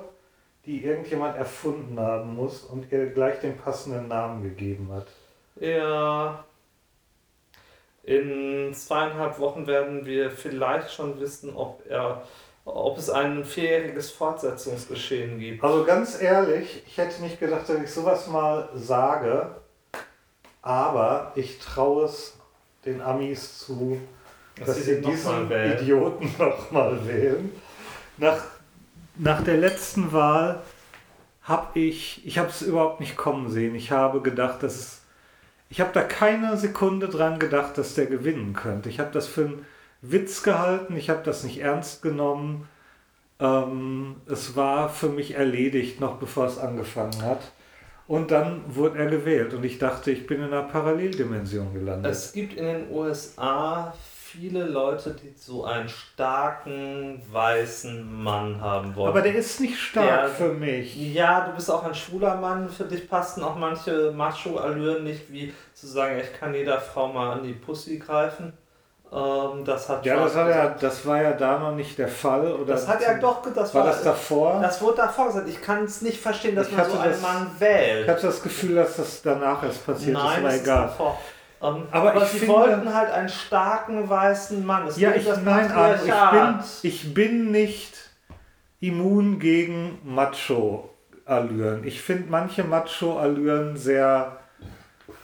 die 0.65 0.83
irgendjemand 0.83 1.37
erfunden 1.37 1.99
haben 1.99 2.33
muss 2.33 2.63
und 2.63 2.91
ihr 2.91 3.11
gleich 3.11 3.39
den 3.39 3.55
passenden 3.55 4.07
Namen 4.07 4.41
gegeben 4.41 4.89
hat. 4.91 5.05
Ja. 5.59 6.43
In 8.01 8.73
zweieinhalb 8.73 9.37
Wochen 9.37 9.67
werden 9.67 10.07
wir 10.07 10.31
vielleicht 10.31 10.91
schon 10.91 11.19
wissen, 11.19 11.55
ob 11.55 11.83
er 11.87 12.23
ob 12.73 12.97
es 12.97 13.09
ein 13.09 13.43
vierjähriges 13.43 14.11
Fortsetzungsgeschehen 14.11 15.39
gibt. 15.39 15.63
Also 15.63 15.83
ganz 15.83 16.21
ehrlich, 16.21 16.83
ich 16.85 16.97
hätte 16.97 17.21
nicht 17.21 17.39
gedacht, 17.39 17.67
dass 17.67 17.81
ich 17.81 17.91
sowas 17.91 18.27
mal 18.27 18.69
sage, 18.75 19.55
aber 20.61 21.31
ich 21.35 21.59
traue 21.59 22.05
es 22.05 22.37
den 22.85 23.01
Amis 23.01 23.59
zu, 23.59 23.99
dass, 24.55 24.67
dass 24.67 24.85
sie 24.85 25.01
diesen 25.01 25.51
Idioten 25.51 26.33
nochmal 26.39 27.05
wählen. 27.07 27.51
Nach, 28.17 28.43
nach 29.15 29.43
der 29.43 29.57
letzten 29.57 30.11
Wahl 30.13 30.61
habe 31.43 31.79
ich, 31.79 32.25
ich 32.25 32.37
habe 32.37 32.49
es 32.49 32.61
überhaupt 32.61 32.99
nicht 32.99 33.17
kommen 33.17 33.49
sehen. 33.49 33.75
Ich 33.75 33.91
habe 33.91 34.21
gedacht, 34.21 34.63
dass 34.63 34.75
es, 34.75 35.01
ich 35.69 35.81
habe 35.81 35.91
da 35.93 36.03
keine 36.03 36.57
Sekunde 36.57 37.09
dran 37.09 37.39
gedacht, 37.39 37.77
dass 37.77 37.95
der 37.95 38.05
gewinnen 38.05 38.53
könnte. 38.53 38.89
Ich 38.89 38.99
habe 38.99 39.11
das 39.11 39.27
für 39.27 39.45
ein 39.45 39.65
Witz 40.01 40.43
gehalten, 40.43 40.95
ich 40.97 41.09
habe 41.09 41.21
das 41.23 41.43
nicht 41.43 41.59
ernst 41.59 42.01
genommen. 42.01 42.67
Ähm, 43.39 44.17
es 44.27 44.55
war 44.55 44.89
für 44.89 45.09
mich 45.09 45.35
erledigt, 45.35 45.99
noch 45.99 46.17
bevor 46.17 46.45
es 46.45 46.57
angefangen 46.57 47.21
hat. 47.21 47.51
Und 48.07 48.31
dann 48.31 48.63
wurde 48.67 48.99
er 48.99 49.05
gewählt 49.05 49.53
und 49.53 49.63
ich 49.63 49.77
dachte, 49.77 50.11
ich 50.11 50.27
bin 50.27 50.39
in 50.39 50.47
einer 50.47 50.63
Paralleldimension 50.63 51.73
gelandet. 51.73 52.11
Es 52.11 52.33
gibt 52.33 52.53
in 52.53 52.65
den 52.65 52.91
USA 52.91 53.93
viele 54.31 54.65
Leute, 54.65 55.11
die 55.13 55.33
so 55.37 55.65
einen 55.65 55.89
starken 55.89 57.21
weißen 57.31 58.23
Mann 58.23 58.59
haben 58.61 58.95
wollen. 58.95 59.09
Aber 59.09 59.21
der 59.21 59.35
ist 59.35 59.59
nicht 59.59 59.77
stark 59.77 60.25
der, 60.25 60.29
für 60.29 60.53
mich. 60.53 60.95
Ja, 61.13 61.47
du 61.47 61.55
bist 61.55 61.69
auch 61.69 61.83
ein 61.83 61.95
schwuler 61.95 62.35
Mann. 62.35 62.69
Für 62.69 62.85
dich 62.85 63.09
passen 63.09 63.43
auch 63.43 63.55
manche 63.55 64.11
Macho-Allüren 64.11 65.03
nicht, 65.03 65.31
wie 65.31 65.53
zu 65.73 65.87
sagen, 65.87 66.19
ich 66.19 66.37
kann 66.39 66.53
jeder 66.53 66.79
Frau 66.79 67.11
mal 67.11 67.33
an 67.33 67.43
die 67.43 67.53
Pussy 67.53 67.97
greifen. 67.97 68.53
Ähm, 69.13 69.65
das 69.65 69.89
hat 69.89 70.05
ja, 70.05 70.15
das, 70.15 70.35
hat 70.35 70.49
ja, 70.49 70.69
das 70.69 71.05
war 71.05 71.21
ja 71.21 71.33
da 71.33 71.59
noch 71.59 71.75
nicht 71.75 71.97
der 71.97 72.07
Fall. 72.07 72.49
Oder 72.53 72.73
das 72.73 72.87
hat 72.87 73.01
er 73.01 73.17
doch, 73.17 73.41
das 73.53 73.73
war, 73.73 73.83
war 73.83 73.91
das 73.91 74.03
davor? 74.03 74.61
Das 74.61 74.81
wurde 74.81 74.97
davor 74.97 75.27
gesagt. 75.27 75.49
Ich 75.49 75.61
kann 75.61 75.83
es 75.83 76.01
nicht 76.01 76.21
verstehen, 76.21 76.55
dass 76.55 76.69
ich 76.69 76.77
man 76.77 76.89
so 76.89 76.97
einen 76.97 77.11
das, 77.11 77.21
Mann 77.21 77.51
wählt. 77.59 78.05
Ich 78.05 78.09
hatte 78.09 78.27
das 78.27 78.41
Gefühl, 78.41 78.75
dass 78.75 78.95
das 78.95 79.21
danach 79.21 79.63
erst 79.63 79.85
passiert 79.85 80.13
Nein, 80.13 80.31
ist, 80.31 80.37
aber 80.37 80.53
egal. 80.55 80.85
Ist 80.85 80.91
davor. 80.93 81.17
Um, 81.59 81.75
ähm, 81.75 81.87
aber, 81.91 82.11
aber 82.11 82.25
sie 82.25 82.39
finde, 82.39 82.53
wollten 82.55 82.93
halt 82.93 83.11
einen 83.11 83.29
starken 83.29 84.09
weißen 84.09 84.65
Mann. 84.65 84.85
Das 84.85 84.97
ja, 84.97 85.13
ich, 85.13 85.27
nein, 85.43 85.71
also 85.71 86.05
ich, 86.05 86.31
bin, 86.31 86.59
ich 86.81 87.13
bin 87.13 87.51
nicht 87.51 87.97
immun 88.79 89.39
gegen 89.39 89.99
Macho-Allüren. 90.03 91.83
Ich 91.83 92.01
finde 92.01 92.31
manche 92.31 92.63
Macho-Allüren 92.63 93.75
sehr 93.75 94.40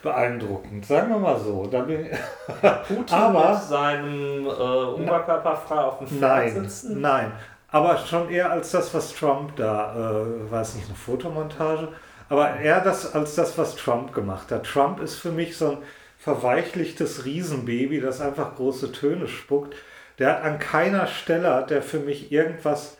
beeindruckend, 0.01 0.85
sagen 0.85 1.09
wir 1.09 1.19
mal 1.19 1.39
so. 1.39 1.67
Da 1.67 1.81
bin 1.81 2.07
Putin 2.87 3.15
aber, 3.15 3.53
mit 3.53 3.63
seinem 3.63 4.45
äh, 4.45 4.49
Oberkörper 4.49 5.87
auf 5.87 5.99
dem 5.99 6.07
Pferd 6.07 6.21
nein, 6.21 6.53
sitzen? 6.53 7.01
Nein, 7.01 7.31
aber 7.69 7.97
schon 7.97 8.29
eher 8.29 8.51
als 8.51 8.71
das, 8.71 8.93
was 8.93 9.13
Trump 9.13 9.55
da, 9.55 9.93
äh, 9.95 10.51
war 10.51 10.61
es 10.61 10.75
nicht 10.75 10.87
eine 10.87 10.95
Fotomontage, 10.95 11.89
aber 12.29 12.57
eher 12.57 12.81
das 12.81 13.13
als 13.13 13.35
das, 13.35 13.57
was 13.57 13.75
Trump 13.75 14.13
gemacht 14.13 14.51
hat. 14.51 14.65
Trump 14.65 14.99
ist 14.99 15.15
für 15.15 15.31
mich 15.31 15.57
so 15.57 15.71
ein 15.71 15.77
verweichlichtes 16.17 17.25
Riesenbaby, 17.25 18.01
das 18.01 18.21
einfach 18.21 18.55
große 18.55 18.91
Töne 18.91 19.27
spuckt. 19.27 19.75
Der 20.19 20.29
hat 20.29 20.43
an 20.43 20.59
keiner 20.59 21.07
Stelle, 21.07 21.53
hat 21.53 21.69
der 21.69 21.81
für 21.81 21.99
mich 21.99 22.31
irgendwas 22.31 22.97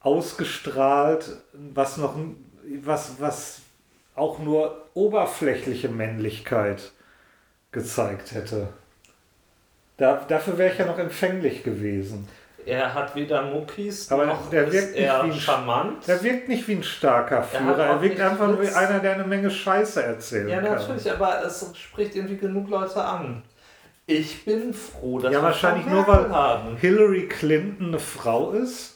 ausgestrahlt, 0.00 1.36
was 1.52 1.96
noch, 1.96 2.14
was, 2.82 3.20
was 3.20 3.62
auch 4.16 4.38
nur 4.38 4.86
oberflächliche 4.94 5.88
Männlichkeit 5.88 6.92
gezeigt 7.70 8.32
hätte. 8.32 8.68
Da, 9.98 10.24
dafür 10.28 10.58
wäre 10.58 10.72
ich 10.72 10.78
ja 10.78 10.86
noch 10.86 10.98
empfänglich 10.98 11.62
gewesen. 11.62 12.28
Er 12.64 12.94
hat 12.94 13.14
weder 13.14 13.42
Muckis 13.42 14.10
Aber 14.10 14.26
noch 14.26 14.50
der 14.50 14.72
wirkt 14.72 14.96
er 14.96 15.22
nicht 15.22 15.36
wie 15.36 15.40
charmant. 15.40 16.08
Er 16.08 16.20
wirkt 16.22 16.48
nicht 16.48 16.66
wie 16.66 16.74
ein 16.74 16.82
starker 16.82 17.44
Führer. 17.44 17.78
Er, 17.78 17.90
er 17.90 18.02
wirkt 18.02 18.20
einfach 18.20 18.48
nur 18.48 18.60
wie 18.60 18.68
einer, 18.68 18.98
der 18.98 19.14
eine 19.14 19.24
Menge 19.24 19.50
Scheiße 19.50 20.02
erzählt. 20.02 20.50
Ja, 20.50 20.60
natürlich, 20.60 21.04
kann. 21.04 21.14
aber 21.14 21.44
es 21.44 21.70
spricht 21.74 22.16
irgendwie 22.16 22.36
genug 22.36 22.68
Leute 22.68 23.02
an. 23.02 23.44
Ich 24.06 24.44
bin 24.44 24.74
froh, 24.74 25.20
dass 25.20 25.32
ja, 25.32 25.38
wir 25.38 25.44
wahrscheinlich 25.44 25.86
nur 25.86 26.06
weil 26.08 26.28
haben. 26.28 26.76
Hillary 26.76 27.28
Clinton 27.28 27.88
eine 27.88 27.98
Frau 28.00 28.50
ist 28.50 28.95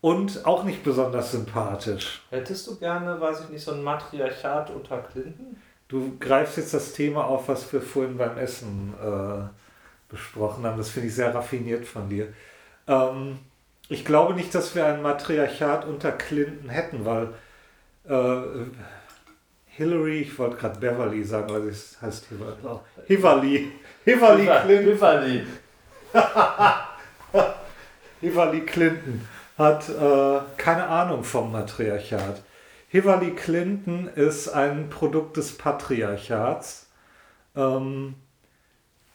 und 0.00 0.46
auch 0.46 0.64
nicht 0.64 0.84
besonders 0.84 1.32
sympathisch. 1.32 2.22
Hättest 2.30 2.66
du 2.66 2.76
gerne, 2.76 3.20
weiß 3.20 3.44
ich 3.44 3.48
nicht, 3.50 3.64
so 3.64 3.72
ein 3.72 3.82
Matriarchat 3.82 4.70
unter 4.70 4.98
Clinton? 4.98 5.56
Du 5.88 6.16
greifst 6.20 6.58
jetzt 6.58 6.74
das 6.74 6.92
Thema 6.92 7.24
auf, 7.24 7.48
was 7.48 7.72
wir 7.72 7.80
vorhin 7.80 8.18
beim 8.18 8.36
Essen 8.36 8.94
äh, 9.02 9.48
besprochen 10.08 10.64
haben. 10.64 10.76
Das 10.76 10.90
finde 10.90 11.08
ich 11.08 11.14
sehr 11.14 11.34
raffiniert 11.34 11.86
von 11.86 12.08
dir. 12.08 12.28
Ähm, 12.86 13.38
ich 13.88 14.04
glaube 14.04 14.34
nicht, 14.34 14.54
dass 14.54 14.74
wir 14.74 14.86
ein 14.86 15.02
Matriarchat 15.02 15.86
unter 15.86 16.12
Clinton 16.12 16.68
hätten, 16.68 17.04
weil 17.04 17.28
äh, 18.04 18.66
Hillary, 19.66 20.20
ich 20.20 20.38
wollte 20.38 20.56
gerade 20.56 20.78
Beverly 20.78 21.24
sagen, 21.24 21.52
weil 21.52 21.68
es 21.68 22.00
heißt 22.00 22.26
Hillary. 22.26 22.78
Hillary. 23.06 23.72
Hillary 24.04 24.46
Clinton. 24.46 24.98
Hillary. 24.98 25.46
Hillary 28.20 28.60
Clinton 28.60 29.28
hat 29.58 29.88
äh, 29.88 30.40
keine 30.56 30.86
Ahnung 30.86 31.24
vom 31.24 31.52
Matriarchat. 31.52 32.42
Hillary 32.88 33.32
Clinton 33.32 34.08
ist 34.14 34.48
ein 34.48 34.88
Produkt 34.88 35.36
des 35.36 35.58
Patriarchats. 35.58 36.86
Ähm, 37.54 38.14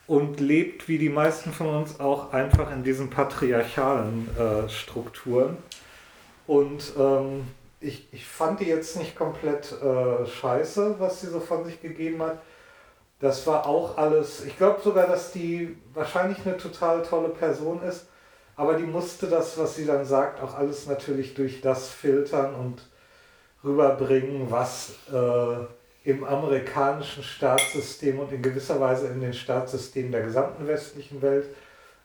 und 0.08 0.40
lebt 0.40 0.88
wie 0.88 0.98
die 0.98 1.10
meisten 1.10 1.54
von 1.54 1.70
uns 1.70 2.00
auch 2.00 2.34
einfach 2.34 2.72
in 2.72 2.84
diesen 2.84 3.10
patriarchalen 3.10 4.30
äh, 4.38 4.70
Strukturen. 4.70 5.58
Und 6.46 6.94
ähm, 7.00 7.48
ich, 7.80 8.08
ich 8.12 8.26
fand 8.26 8.60
die 8.60 8.66
jetzt 8.66 8.98
nicht 8.98 9.16
komplett 9.16 9.72
äh, 9.82 10.26
scheiße, 10.26 10.96
was 11.00 11.22
sie 11.22 11.28
so 11.28 11.40
von 11.40 11.64
sich 11.64 11.82
gegeben 11.82 12.22
hat. 12.22 12.42
Das 13.20 13.48
war 13.48 13.66
auch 13.66 13.98
alles, 13.98 14.44
ich 14.44 14.58
glaube 14.58 14.82
sogar, 14.82 15.08
dass 15.08 15.32
die 15.32 15.78
wahrscheinlich 15.94 16.46
eine 16.46 16.58
total 16.58 17.04
tolle 17.04 17.30
Person 17.30 17.82
ist, 17.82 18.08
aber 18.56 18.76
die 18.76 18.84
musste 18.84 19.28
das, 19.28 19.58
was 19.58 19.76
sie 19.76 19.86
dann 19.86 20.06
sagt, 20.06 20.42
auch 20.42 20.56
alles 20.56 20.88
natürlich 20.88 21.34
durch 21.34 21.62
das 21.62 21.90
filtern 21.90 22.56
und 22.56 22.82
rüberbringen, 23.64 24.52
was 24.52 24.94
äh, 25.12 26.10
im 26.10 26.24
amerikanischen 26.24 27.24
Staatssystem 27.24 28.20
und 28.20 28.32
in 28.32 28.42
gewisser 28.42 28.80
Weise 28.80 29.08
in 29.08 29.22
den 29.22 29.34
Staatssystemen 29.34 30.12
der 30.12 30.24
gesamten 30.24 30.68
westlichen 30.68 31.22
Welt 31.22 31.46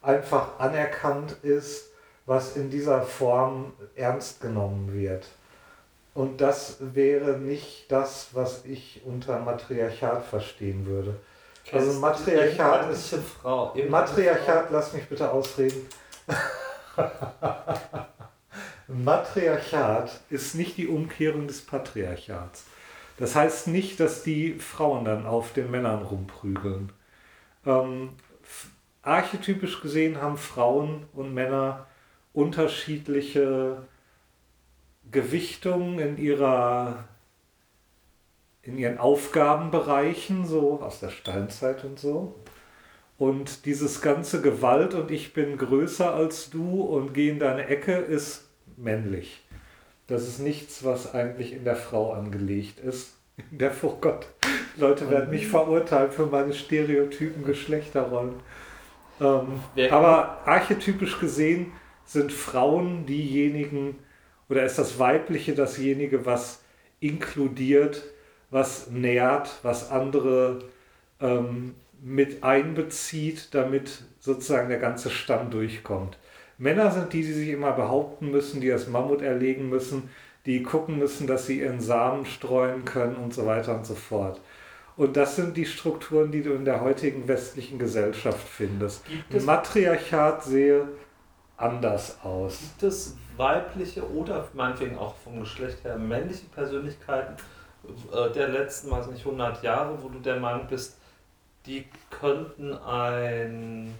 einfach 0.01 0.59
anerkannt 0.59 1.35
ist, 1.43 1.89
was 2.25 2.55
in 2.55 2.69
dieser 2.69 3.01
Form 3.01 3.73
ernst 3.95 4.41
genommen 4.41 4.93
wird. 4.93 5.25
Und 6.13 6.41
das 6.41 6.77
wäre 6.79 7.37
nicht 7.37 7.91
das, 7.91 8.29
was 8.33 8.65
ich 8.65 9.01
unter 9.05 9.39
Matriarchat 9.39 10.25
verstehen 10.25 10.85
würde. 10.85 11.15
Also 11.71 11.99
Matriarchat 11.99 12.91
ist. 12.91 13.15
Frau, 13.41 13.75
Matriarchat, 13.89 14.71
lass 14.71 14.93
mich 14.93 15.07
bitte 15.07 15.31
ausreden. 15.31 15.87
Matriarchat 18.87 20.21
ist 20.29 20.55
nicht 20.55 20.77
die 20.77 20.87
Umkehrung 20.87 21.47
des 21.47 21.65
Patriarchats. 21.65 22.65
Das 23.17 23.35
heißt 23.35 23.67
nicht, 23.67 23.99
dass 23.99 24.23
die 24.23 24.53
Frauen 24.53 25.05
dann 25.05 25.25
auf 25.25 25.53
den 25.53 25.69
Männern 25.69 26.03
rumprügeln. 26.03 26.91
Ähm, 27.65 28.11
archetypisch 29.01 29.81
gesehen 29.81 30.21
haben 30.21 30.37
Frauen 30.37 31.05
und 31.13 31.33
Männer 31.33 31.87
unterschiedliche 32.33 33.83
Gewichtungen 35.11 35.99
in 35.99 36.17
ihrer 36.17 37.05
in 38.61 38.77
ihren 38.77 38.99
Aufgabenbereichen, 38.99 40.45
so 40.45 40.81
aus 40.81 40.99
der 40.99 41.09
Steinzeit 41.09 41.83
und 41.85 41.97
so. 41.97 42.35
Und 43.19 43.65
dieses 43.65 44.01
ganze 44.01 44.41
Gewalt 44.41 44.93
und 44.93 45.11
ich 45.11 45.33
bin 45.33 45.57
größer 45.57 46.13
als 46.13 46.49
du 46.49 46.81
und 46.81 47.13
gehe 47.13 47.31
in 47.31 47.39
deine 47.39 47.67
Ecke 47.67 47.91
ist 47.91 48.47
männlich. 48.77 49.41
Das 50.07 50.25
ist 50.25 50.39
nichts, 50.39 50.85
was 50.85 51.13
eigentlich 51.13 51.51
in 51.51 51.65
der 51.65 51.75
Frau 51.75 52.13
angelegt 52.13 52.79
ist. 52.79 53.17
Der 53.51 53.71
oh 53.83 53.97
Gott, 53.99 54.27
Leute 54.77 55.09
werden 55.09 55.29
mich 55.31 55.47
verurteilt 55.47 56.13
für 56.13 56.27
meine 56.27 56.53
stereotypen 56.53 57.43
Geschlechterrollen. 57.43 58.35
Ähm, 59.19 59.59
aber 59.91 60.39
archetypisch 60.45 61.19
gesehen 61.19 61.73
sind 62.05 62.31
Frauen 62.31 63.05
diejenigen, 63.05 63.97
oder 64.47 64.63
ist 64.63 64.79
das 64.79 64.97
Weibliche 64.97 65.55
dasjenige, 65.55 66.25
was 66.25 66.61
inkludiert, 67.01 68.03
was 68.49 68.89
nährt, 68.89 69.59
was 69.61 69.91
andere 69.91 70.59
ähm, 71.19 71.75
mit 72.01 72.43
einbezieht, 72.43 73.53
damit 73.53 74.03
sozusagen 74.19 74.69
der 74.69 74.79
ganze 74.79 75.09
Stamm 75.09 75.51
durchkommt. 75.51 76.17
Männer 76.57 76.91
sind 76.91 77.13
die, 77.13 77.21
die 77.21 77.33
sich 77.33 77.49
immer 77.49 77.71
behaupten 77.71 78.31
müssen, 78.31 78.61
die 78.61 78.67
das 78.67 78.87
Mammut 78.87 79.21
erlegen 79.21 79.69
müssen, 79.69 80.09
die 80.45 80.63
gucken 80.63 80.97
müssen, 80.97 81.27
dass 81.27 81.45
sie 81.45 81.59
ihren 81.59 81.79
Samen 81.79 82.25
streuen 82.25 82.85
können 82.85 83.15
und 83.15 83.33
so 83.33 83.45
weiter 83.45 83.75
und 83.75 83.85
so 83.85 83.95
fort. 83.95 84.41
Und 84.97 85.15
das 85.15 85.37
sind 85.37 85.55
die 85.55 85.65
Strukturen, 85.65 86.31
die 86.31 86.41
du 86.41 86.51
in 86.51 86.65
der 86.65 86.81
heutigen 86.81 87.27
westlichen 87.27 87.79
Gesellschaft 87.79 88.45
findest. 88.45 89.03
Matriarchat 89.45 90.43
sehe 90.43 90.89
anders 91.55 92.19
aus. 92.23 92.59
Gibt 92.59 92.83
es 92.83 93.15
weibliche 93.37 94.05
oder 94.11 94.47
meinetwegen 94.53 94.97
auch 94.97 95.15
vom 95.15 95.39
Geschlecht 95.39 95.83
her 95.85 95.97
männliche 95.97 96.45
Persönlichkeiten 96.47 97.35
äh, 98.11 98.31
der 98.31 98.49
letzten, 98.49 98.91
weiß 98.91 99.07
nicht, 99.07 99.25
100 99.25 99.63
Jahre, 99.63 99.97
wo 100.01 100.09
du 100.09 100.19
der 100.19 100.37
Meinung 100.39 100.67
bist, 100.67 100.98
die 101.65 101.85
könnten 102.09 102.73
ein 102.73 103.93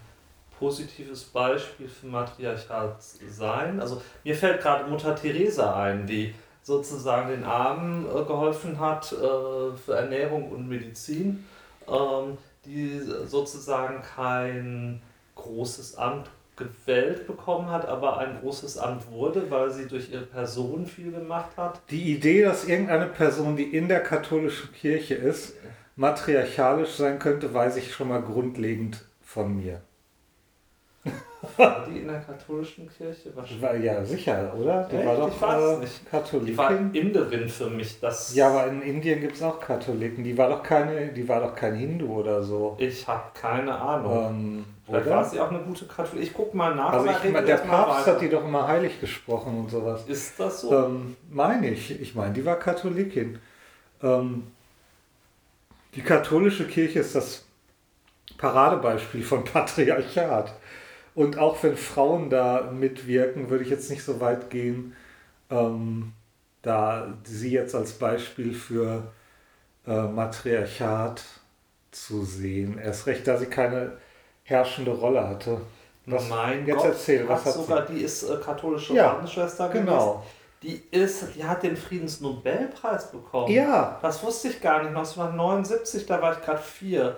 positives 0.58 1.24
Beispiel 1.24 1.88
für 1.88 2.08
Matriarchat 2.08 3.02
sein. 3.02 3.80
Also 3.80 4.02
mir 4.24 4.36
fällt 4.36 4.62
gerade 4.62 4.90
Mutter 4.90 5.16
Teresa 5.16 5.82
ein, 5.82 6.06
die 6.06 6.34
sozusagen 6.64 7.30
den 7.30 7.44
Armen 7.46 8.06
äh, 8.06 8.26
geholfen 8.26 8.80
hat 8.80 9.12
äh, 9.12 9.16
für 9.16 9.96
Ernährung 9.96 10.52
und 10.52 10.68
Medizin, 10.68 11.46
ähm, 11.88 12.38
die 12.66 13.00
sozusagen 13.26 14.04
kein 14.04 15.02
großes 15.36 15.98
Amt 15.98 16.30
gewählt 16.58 17.26
bekommen 17.26 17.72
hat, 17.72 17.88
aber 17.88 18.18
ein 18.18 18.42
großes 18.42 18.78
Amt 18.78 19.10
wurde, 19.10 19.50
weil 19.50 19.72
sie 19.72 19.88
durch 19.88 20.12
ihre 20.12 20.26
Person 20.26 20.86
viel 20.86 21.12
gemacht 21.12 21.52
hat. 21.56 21.80
Die 21.90 22.14
Idee, 22.14 22.44
dass 22.44 22.66
irgendeine 22.66 23.06
Person, 23.06 23.56
die 23.56 23.64
in 23.76 23.88
der 23.88 24.02
katholischen 24.02 24.74
Kirche 24.74 25.16
ist, 25.16 25.54
matriarchalisch 26.00 26.96
sein 26.96 27.20
könnte, 27.20 27.54
weiß 27.54 27.76
ich 27.76 27.94
schon 27.94 28.08
mal 28.08 28.22
grundlegend 28.22 29.06
von 29.22 29.58
mir. 29.58 29.82
War 31.58 31.86
die 31.90 32.00
in 32.00 32.08
der 32.08 32.20
katholischen 32.20 32.90
Kirche? 32.90 33.34
War, 33.36 33.76
ja, 33.76 34.04
sicher, 34.04 34.54
oder? 34.58 34.88
Die 34.92 34.96
Echt? 34.96 35.06
war 35.06 35.16
doch 35.18 35.30
ich 35.30 35.42
weiß 35.42 35.64
äh, 35.64 35.80
nicht. 35.80 36.10
Katholikin. 36.10 36.52
Die 36.54 36.58
war 36.58 36.72
Inderin 36.72 37.50
für 37.50 37.70
mich. 37.70 38.00
Das 38.00 38.34
ja, 38.34 38.50
aber 38.50 38.68
in 38.68 38.82
Indien 38.82 39.22
gibt 39.22 39.36
es 39.36 39.42
auch 39.42 39.60
Katholiken. 39.60 40.24
Die 40.24 40.38
war 40.38 40.50
doch 40.50 40.64
keine, 40.64 41.10
die 41.10 41.28
war 41.28 41.42
doch 41.42 41.56
kein 41.56 41.76
Hindu 41.76 42.08
oder 42.20 42.44
so. 42.44 42.76
Ich 42.78 43.08
habe 43.08 43.24
keine 43.34 43.74
Ahnung. 43.74 44.30
Ähm, 44.30 44.66
Vielleicht 44.86 45.08
oder? 45.08 45.16
war 45.16 45.24
sie 45.26 45.40
auch 45.40 45.50
eine 45.50 45.60
gute 45.60 45.86
Katholikin. 45.86 46.24
Ich 46.24 46.34
gucke 46.34 46.56
mal 46.56 46.76
nach. 46.76 46.92
Also 46.92 47.10
ich, 47.10 47.46
der 47.46 47.56
Papst 47.58 48.08
hat 48.08 48.22
die 48.22 48.30
doch 48.30 48.44
immer 48.44 48.68
heilig 48.68 49.00
gesprochen 49.00 49.60
und 49.60 49.70
sowas. 49.70 50.04
Ist 50.08 50.40
das 50.40 50.62
so? 50.62 50.74
Ähm, 50.74 51.16
meine 51.30 51.70
ich. 51.70 52.02
Ich 52.02 52.16
meine, 52.16 52.34
die 52.34 52.46
war 52.46 52.58
Katholikin. 52.58 53.40
Ähm, 54.02 54.44
die 55.96 56.02
katholische 56.02 56.68
Kirche 56.68 57.00
ist 57.00 57.16
das 57.16 57.46
Paradebeispiel 58.38 59.24
von 59.24 59.44
Patriarchat. 59.46 60.54
Und 61.16 61.38
auch 61.38 61.62
wenn 61.64 61.76
Frauen 61.76 62.30
da 62.30 62.72
mitwirken, 62.72 63.50
würde 63.50 63.64
ich 63.64 63.70
jetzt 63.70 63.90
nicht 63.90 64.04
so 64.04 64.22
weit 64.22 64.50
gehen, 64.50 64.96
ähm, 65.50 66.14
da 66.62 67.14
sie 67.24 67.52
jetzt 67.52 67.76
als 67.76 67.94
Beispiel 67.94 68.54
für 68.54 69.12
äh, 69.88 70.04
Matriarchat 70.04 71.24
zu 71.92 72.24
sehen. 72.24 72.78
Erst 72.78 73.08
recht, 73.08 73.28
da 73.28 73.38
sie 73.38 73.48
keine 73.48 73.98
herrschende 74.44 74.92
Rolle 74.92 75.28
hatte. 75.28 75.62
Was, 76.06 76.30
mein 76.30 76.66
jetzt 76.66 76.78
Gott, 76.78 76.86
erzähl, 76.86 77.28
was 77.28 77.46
hat 77.46 77.54
sogar, 77.54 77.88
sie? 77.88 77.96
die 77.96 78.02
ist 78.02 78.24
äh, 78.24 78.38
katholische 78.38 78.94
ja, 78.94 79.14
Ordensschwester 79.14 79.70
genau. 79.70 80.26
Die 80.62 80.82
ist, 80.92 81.36
die 81.36 81.46
hat 81.46 81.64
den 81.64 81.78
Friedensnobelpreis 81.78 83.12
bekommen. 83.12 83.52
Ja. 83.52 83.98
Das 84.02 84.22
wusste 84.24 84.50
ich 84.50 84.62
gar 84.62 84.80
nicht. 84.80 84.90
1979, 84.90 86.06
da 86.06 86.22
war 86.22 86.34
ich 86.34 86.42
gerade 86.42 86.60
vier. 86.60 87.16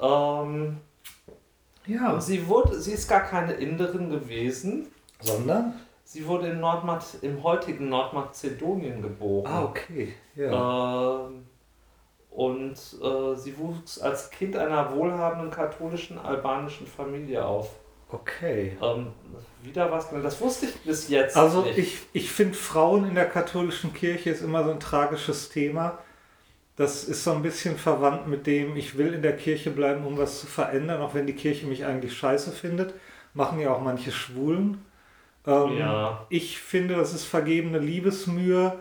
Ähm, 0.00 0.78
ja. 1.86 2.12
Und 2.12 2.22
sie 2.22 2.46
wurde, 2.48 2.80
sie 2.80 2.92
ist 2.92 3.08
gar 3.08 3.20
keine 3.20 3.52
Inderin 3.52 4.08
gewesen. 4.08 4.86
Sondern? 5.20 5.74
Sie 6.04 6.26
wurde 6.26 6.48
in 6.48 6.60
Nordmaz 6.60 7.16
im 7.22 7.42
heutigen 7.42 7.88
Nordmazedonien 7.88 9.02
geboren. 9.02 9.50
Ah, 9.50 9.64
okay. 9.64 10.14
Ja. 10.34 11.26
Ähm, 11.26 11.46
und 12.30 12.72
äh, 12.74 13.34
sie 13.36 13.58
wuchs 13.58 13.98
als 13.98 14.30
Kind 14.30 14.56
einer 14.56 14.94
wohlhabenden 14.94 15.50
katholischen 15.50 16.18
albanischen 16.18 16.86
Familie 16.86 17.44
auf. 17.44 17.70
Okay. 18.12 18.76
Ähm, 18.82 19.08
wieder 19.62 19.90
was, 19.90 20.10
das 20.10 20.40
wusste 20.40 20.66
ich 20.66 20.76
bis 20.80 21.08
jetzt. 21.08 21.36
Also 21.36 21.62
nicht. 21.62 21.78
ich, 21.78 21.98
ich 22.12 22.30
finde 22.30 22.54
Frauen 22.54 23.08
in 23.08 23.14
der 23.14 23.26
katholischen 23.26 23.94
Kirche 23.94 24.30
ist 24.30 24.42
immer 24.42 24.64
so 24.64 24.70
ein 24.70 24.80
tragisches 24.80 25.48
Thema. 25.48 25.98
Das 26.76 27.04
ist 27.04 27.24
so 27.24 27.32
ein 27.32 27.42
bisschen 27.42 27.76
verwandt 27.76 28.26
mit 28.26 28.46
dem, 28.46 28.76
ich 28.76 28.96
will 28.98 29.14
in 29.14 29.22
der 29.22 29.36
Kirche 29.36 29.70
bleiben, 29.70 30.06
um 30.06 30.18
was 30.18 30.40
zu 30.40 30.46
verändern, 30.46 31.00
auch 31.00 31.14
wenn 31.14 31.26
die 31.26 31.34
Kirche 31.34 31.66
mich 31.66 31.84
eigentlich 31.84 32.16
scheiße 32.16 32.50
findet. 32.50 32.94
Machen 33.34 33.60
ja 33.60 33.72
auch 33.72 33.80
manche 33.80 34.10
Schwulen. 34.10 34.84
Ähm, 35.46 35.78
ja. 35.78 36.26
Ich 36.28 36.58
finde, 36.58 36.96
das 36.96 37.14
ist 37.14 37.24
vergebene 37.24 37.78
Liebesmühe. 37.78 38.78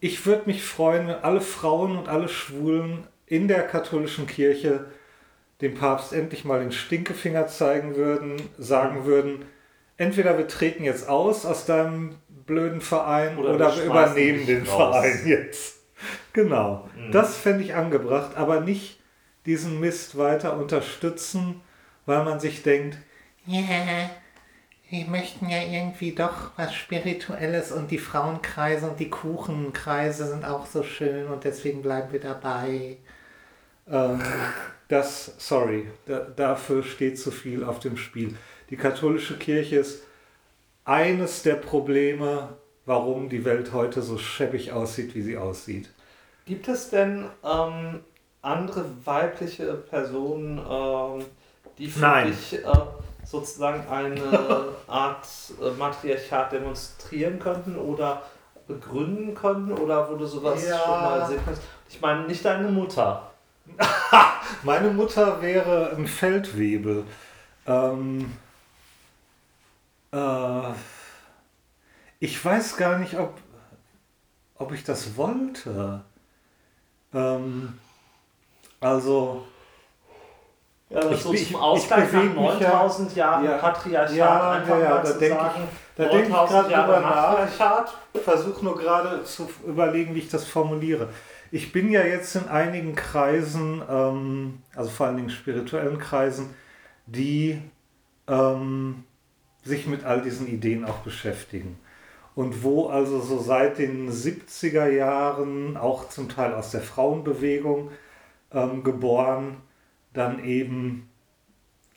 Ich 0.00 0.26
würde 0.26 0.42
mich 0.46 0.62
freuen, 0.62 1.08
wenn 1.08 1.16
alle 1.16 1.40
Frauen 1.40 1.96
und 1.96 2.08
alle 2.08 2.28
Schwulen 2.28 3.06
in 3.26 3.48
der 3.48 3.62
katholischen 3.62 4.26
Kirche 4.26 4.86
dem 5.64 5.74
Papst 5.74 6.12
endlich 6.12 6.44
mal 6.44 6.60
den 6.60 6.72
Stinkefinger 6.72 7.46
zeigen 7.46 7.96
würden, 7.96 8.36
sagen 8.58 9.04
würden, 9.04 9.44
entweder 9.96 10.38
wir 10.38 10.46
treten 10.46 10.84
jetzt 10.84 11.08
aus 11.08 11.44
aus 11.46 11.66
deinem 11.66 12.16
blöden 12.46 12.80
Verein 12.80 13.38
oder, 13.38 13.54
oder 13.54 13.76
wir, 13.76 13.84
übernehmen 13.84 14.46
den 14.46 14.66
raus. 14.66 14.96
Verein 14.96 15.26
jetzt. 15.26 15.80
Genau. 16.34 16.88
Mhm. 16.98 17.12
Das 17.12 17.38
fände 17.38 17.62
ich 17.62 17.74
angebracht, 17.74 18.36
aber 18.36 18.60
nicht 18.60 19.00
diesen 19.46 19.80
Mist 19.80 20.18
weiter 20.18 20.56
unterstützen, 20.56 21.62
weil 22.04 22.24
man 22.24 22.40
sich 22.40 22.62
denkt, 22.62 22.98
ja, 23.46 23.60
yeah, 23.60 24.10
wir 24.90 25.06
möchten 25.06 25.48
ja 25.48 25.62
irgendwie 25.62 26.12
doch 26.12 26.50
was 26.56 26.74
Spirituelles 26.74 27.72
und 27.72 27.90
die 27.90 27.98
Frauenkreise 27.98 28.90
und 28.90 29.00
die 29.00 29.08
Kuchenkreise 29.08 30.26
sind 30.26 30.44
auch 30.44 30.66
so 30.66 30.82
schön 30.82 31.28
und 31.28 31.44
deswegen 31.44 31.80
bleiben 31.80 32.12
wir 32.12 32.20
dabei. 32.20 32.98
Ähm, 33.90 34.20
das, 34.88 35.34
sorry, 35.38 35.88
da, 36.06 36.20
dafür 36.20 36.82
steht 36.82 37.18
zu 37.18 37.30
viel 37.30 37.64
auf 37.64 37.78
dem 37.78 37.96
Spiel. 37.96 38.36
Die 38.70 38.76
katholische 38.76 39.36
Kirche 39.38 39.76
ist 39.76 40.02
eines 40.84 41.42
der 41.42 41.54
Probleme, 41.54 42.50
warum 42.86 43.28
die 43.28 43.44
Welt 43.44 43.72
heute 43.72 44.02
so 44.02 44.18
schäbig 44.18 44.72
aussieht, 44.72 45.14
wie 45.14 45.22
sie 45.22 45.36
aussieht. 45.36 45.90
Gibt 46.44 46.68
es 46.68 46.90
denn 46.90 47.26
ähm, 47.42 48.00
andere 48.42 48.84
weibliche 49.04 49.74
Personen, 49.74 50.58
ähm, 50.58 51.24
die 51.78 51.88
für 51.88 52.00
Nein. 52.00 52.26
dich 52.26 52.54
äh, 52.54 52.68
sozusagen 53.24 53.88
eine 53.88 54.20
Art 54.86 55.26
äh, 55.62 55.70
Matriarchat 55.78 56.52
demonstrieren 56.52 57.38
könnten 57.38 57.76
oder 57.76 58.22
begründen 58.66 59.34
könnten 59.34 59.72
oder 59.72 60.10
wo 60.10 60.16
du 60.16 60.26
sowas 60.26 60.66
ja. 60.66 60.78
schon 60.78 61.00
mal 61.00 61.26
sehen 61.26 61.40
kannst? 61.44 61.62
Ich 61.88 62.00
meine, 62.00 62.26
nicht 62.26 62.44
deine 62.44 62.68
Mutter. 62.68 63.30
Meine 64.62 64.90
Mutter 64.90 65.40
wäre 65.42 65.94
ein 65.96 66.06
Feldwebel. 66.06 67.04
Ähm, 67.66 68.32
äh, 70.12 70.72
ich 72.20 72.42
weiß 72.42 72.76
gar 72.76 72.98
nicht, 72.98 73.18
ob, 73.18 73.34
ob 74.56 74.72
ich 74.72 74.84
das 74.84 75.16
wollte. 75.16 76.04
Ähm, 77.12 77.78
also. 78.80 79.46
Ja, 80.90 81.00
das 81.00 81.12
ich, 81.14 81.22
so 81.22 81.34
zum 81.34 81.56
Ausgleich 81.56 82.12
nach 82.12 82.34
9000 82.34 83.16
ja, 83.16 83.24
Jahren 83.24 83.44
ja, 83.44 83.58
Patriarchat 83.58 84.16
ja, 84.16 84.50
einfach 84.50 84.78
ja, 84.78 84.84
ja, 84.84 84.98
da 84.98 85.12
denke 85.12 85.50
ich, 85.56 85.96
da 85.96 86.04
denk 86.04 86.28
ich 86.28 86.34
gerade 86.34 86.68
drüber 86.68 87.00
nach. 87.00 87.88
Ich 88.12 88.20
versuche 88.20 88.64
nur 88.64 88.76
gerade 88.76 89.24
zu 89.24 89.48
überlegen, 89.66 90.14
wie 90.14 90.20
ich 90.20 90.28
das 90.28 90.44
formuliere. 90.44 91.08
Ich 91.50 91.72
bin 91.72 91.90
ja 91.90 92.04
jetzt 92.04 92.34
in 92.36 92.48
einigen 92.48 92.94
Kreisen, 92.94 93.82
ähm, 93.88 94.58
also 94.74 94.90
vor 94.90 95.06
allen 95.06 95.16
Dingen 95.16 95.30
spirituellen 95.30 95.98
Kreisen, 95.98 96.50
die 97.06 97.60
ähm, 98.26 99.04
sich 99.62 99.86
mit 99.86 100.04
all 100.04 100.22
diesen 100.22 100.46
Ideen 100.46 100.84
auch 100.84 100.98
beschäftigen. 100.98 101.78
Und 102.34 102.64
wo 102.64 102.88
also 102.88 103.20
so 103.20 103.38
seit 103.38 103.78
den 103.78 104.10
70er 104.10 104.88
Jahren, 104.88 105.76
auch 105.76 106.08
zum 106.08 106.28
Teil 106.28 106.52
aus 106.54 106.70
der 106.70 106.80
Frauenbewegung 106.80 107.90
ähm, 108.52 108.82
geboren, 108.82 109.58
dann 110.12 110.44
eben 110.44 111.08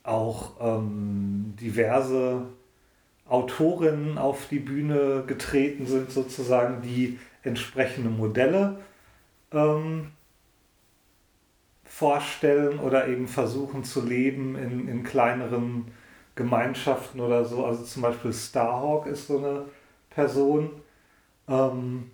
auch 0.03 0.53
ähm, 0.61 1.55
diverse 1.59 2.47
Autorinnen 3.27 4.17
auf 4.17 4.47
die 4.47 4.59
Bühne 4.59 5.23
getreten 5.25 5.85
sind, 5.85 6.11
sozusagen, 6.11 6.81
die 6.81 7.19
entsprechende 7.43 8.09
Modelle 8.09 8.79
ähm, 9.51 10.11
vorstellen 11.85 12.79
oder 12.79 13.07
eben 13.07 13.27
versuchen 13.27 13.83
zu 13.83 14.05
leben 14.05 14.55
in, 14.55 14.87
in 14.87 15.03
kleineren 15.03 15.91
Gemeinschaften 16.35 17.19
oder 17.19 17.45
so. 17.45 17.65
Also 17.65 17.83
zum 17.83 18.03
Beispiel 18.03 18.33
Starhawk 18.33 19.07
ist 19.07 19.27
so 19.27 19.39
eine 19.39 19.65
Person. 20.09 20.69
Ähm, 21.47 22.11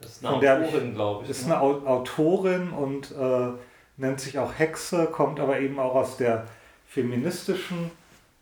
das 0.00 0.12
ist 0.12 0.24
eine 0.24 0.36
Autorin, 0.36 0.94
glaube 0.94 1.24
ich. 1.24 1.30
Ist 1.30 1.46
ne? 1.46 1.56
eine 1.56 1.62
Autorin 1.62 2.70
und 2.70 3.12
äh, 3.12 3.52
nennt 3.96 4.20
sich 4.20 4.38
auch 4.38 4.58
Hexe, 4.58 5.06
kommt 5.06 5.40
aber 5.40 5.60
eben 5.60 5.78
auch 5.78 5.94
aus 5.94 6.16
der 6.16 6.46
feministischen 6.86 7.90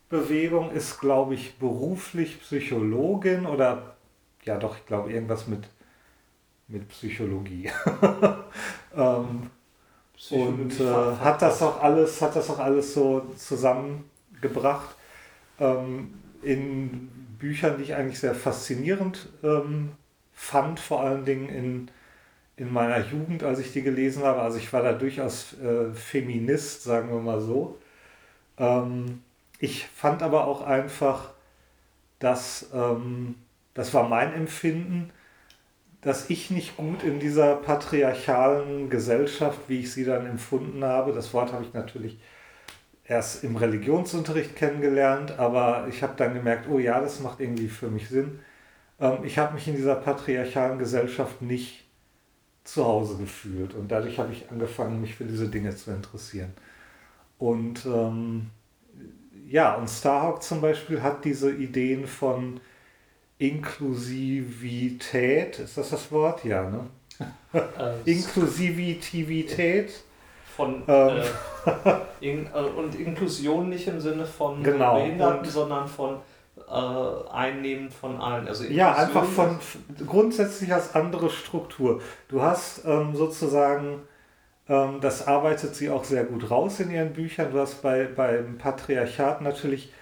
Bewegung, 0.09 0.73
ist, 0.73 1.01
glaube 1.01 1.35
ich, 1.35 1.59
beruflich 1.59 2.41
Psychologin 2.41 3.47
oder 3.47 3.95
ja 4.45 4.57
doch, 4.57 4.77
ich 4.77 4.87
glaube 4.87 5.13
irgendwas 5.13 5.47
mit 5.47 5.69
mit 6.71 6.89
Psychologie. 6.89 7.69
ähm, 8.97 9.51
und 10.31 10.81
äh, 10.81 11.17
hat 11.21 11.43
das 11.43 11.63
auch 11.63 11.83
alles, 11.83 12.21
hat 12.21 12.37
das 12.37 12.51
auch 12.51 12.59
alles 12.59 12.95
so 12.95 13.27
zusammengebracht 13.37 14.95
ähm, 15.59 16.15
in 16.43 17.09
Büchern, 17.39 17.79
die 17.79 17.85
ich 17.85 17.95
eigentlich 17.95 18.21
sehr 18.21 18.35
faszinierend 18.35 19.29
ähm, 19.43 19.93
fand, 20.33 20.79
vor 20.79 21.01
allen 21.01 21.25
Dingen 21.25 21.49
in, 21.49 21.91
in 22.57 22.73
meiner 22.73 23.05
Jugend, 23.05 23.43
als 23.43 23.59
ich 23.59 23.73
die 23.73 23.83
gelesen 23.83 24.23
habe. 24.25 24.43
Also 24.43 24.59
ich 24.59 24.73
war 24.73 24.83
da 24.83 24.93
durchaus 24.93 25.55
äh, 25.61 25.93
Feminist, 25.95 26.85
sagen 26.85 27.11
wir 27.11 27.21
mal 27.21 27.41
so. 27.41 27.79
Ähm, 28.59 29.23
ich 29.59 29.87
fand 29.87 30.23
aber 30.23 30.47
auch 30.47 30.63
einfach, 30.63 31.31
dass, 32.19 32.71
ähm, 32.75 33.37
das 33.75 33.95
war 33.95 34.09
mein 34.09 34.35
Empfinden, 34.35 35.11
dass 36.03 36.31
ich 36.31 36.51
nicht 36.51 36.77
gut 36.77 37.03
in 37.03 37.21
dieser 37.21 37.57
patriarchalen 37.57 38.89
Gesellschaft, 38.89 39.59
wie 39.69 39.81
ich 39.81 39.93
sie 39.93 40.05
dann 40.05 40.27
empfunden 40.27 40.83
habe, 40.85 41.13
das 41.13 41.35
Wort 41.35 41.53
habe 41.53 41.65
ich 41.65 41.75
natürlich 41.75 42.19
erst 43.05 43.45
im 43.45 43.57
Religionsunterricht 43.57 44.57
kennengelernt, 44.57 45.39
aber 45.39 45.87
ich 45.89 46.03
habe 46.03 46.15
dann 46.17 46.33
gemerkt, 46.33 46.69
oh 46.71 46.79
ja, 46.79 47.01
das 47.01 47.21
macht 47.21 47.41
irgendwie 47.41 47.69
für 47.69 47.89
mich 47.89 48.09
Sinn. 48.09 48.39
Ähm, 49.01 49.25
ich 49.25 49.37
habe 49.37 49.55
mich 49.55 49.67
in 49.69 49.77
dieser 49.77 49.97
patriarchalen 49.97 50.79
Gesellschaft 50.79 51.43
nicht 51.43 51.85
zu 52.65 52.85
Hause 52.85 53.17
gefühlt 53.17 53.75
und 53.75 53.91
dadurch 53.91 54.19
habe 54.19 54.33
ich 54.33 54.51
angefangen, 54.51 55.01
mich 55.01 55.17
für 55.17 55.25
diese 55.25 55.49
Dinge 55.49 55.75
zu 55.75 55.91
interessieren. 55.91 56.53
Und 57.39 57.85
ähm, 57.87 58.51
ja, 59.49 59.75
und 59.75 59.89
Starhawk 59.89 60.43
zum 60.43 60.61
Beispiel 60.61 61.03
hat 61.03 61.25
diese 61.25 61.51
Ideen 61.51 62.07
von 62.07 62.61
Inklusivität, 63.41 65.59
ist 65.59 65.77
das 65.79 65.91
das 65.91 66.13
Wort? 66.13 66.45
Ja, 66.45 66.71
ne? 66.71 66.87
Äh, 67.53 67.95
Inklusivitivität. 68.05 69.91
Von, 70.57 70.85
ähm. 70.87 71.23
äh, 71.65 71.97
in, 72.21 72.47
äh, 72.47 72.61
und 72.61 72.95
Inklusion 72.95 73.69
nicht 73.71 73.89
im 73.89 74.01
Sinne 74.01 74.25
von 74.27 74.63
genau, 74.63 74.95
Behinderten, 74.95 75.49
sondern 75.49 75.89
von 75.89 76.19
äh, 76.69 77.33
Einnehmen 77.33 77.91
von 77.91 78.21
allen. 78.21 78.47
Also 78.47 78.63
ja, 78.65 78.95
einfach 78.95 79.25
von 79.25 79.59
grundsätzlich 80.07 80.73
als 80.73 80.95
andere 80.95 81.31
Struktur. 81.31 82.01
Du 82.29 82.41
hast 82.43 82.85
ähm, 82.85 83.17
sozusagen, 83.17 84.03
ähm, 84.69 85.01
das 85.01 85.27
arbeitet 85.27 85.75
sie 85.75 85.91
auch 85.91 86.05
sehr 86.05 86.23
gut 86.25 86.51
raus 86.51 86.79
in 86.79 86.91
ihren 86.91 87.15
Büchern. 87.15 87.51
Du 87.53 87.59
hast 87.59 87.81
bei, 87.83 88.05
beim 88.05 88.59
Patriarchat 88.59 89.41
natürlich 89.41 89.93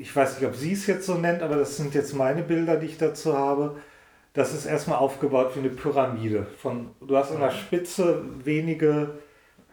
ich 0.00 0.14
weiß 0.14 0.38
nicht, 0.40 0.48
ob 0.48 0.56
sie 0.56 0.72
es 0.72 0.86
jetzt 0.86 1.06
so 1.06 1.14
nennt, 1.14 1.42
aber 1.42 1.56
das 1.56 1.76
sind 1.76 1.94
jetzt 1.94 2.14
meine 2.14 2.42
Bilder, 2.42 2.76
die 2.76 2.86
ich 2.86 2.98
dazu 2.98 3.36
habe. 3.36 3.76
das 4.32 4.54
ist 4.54 4.64
erstmal 4.64 4.98
aufgebaut 4.98 5.52
wie 5.54 5.60
eine 5.60 5.70
Pyramide. 5.70 6.46
Von, 6.58 6.90
du 7.00 7.16
hast 7.16 7.32
an 7.32 7.40
der 7.40 7.50
Spitze 7.50 8.22
wenige 8.44 9.18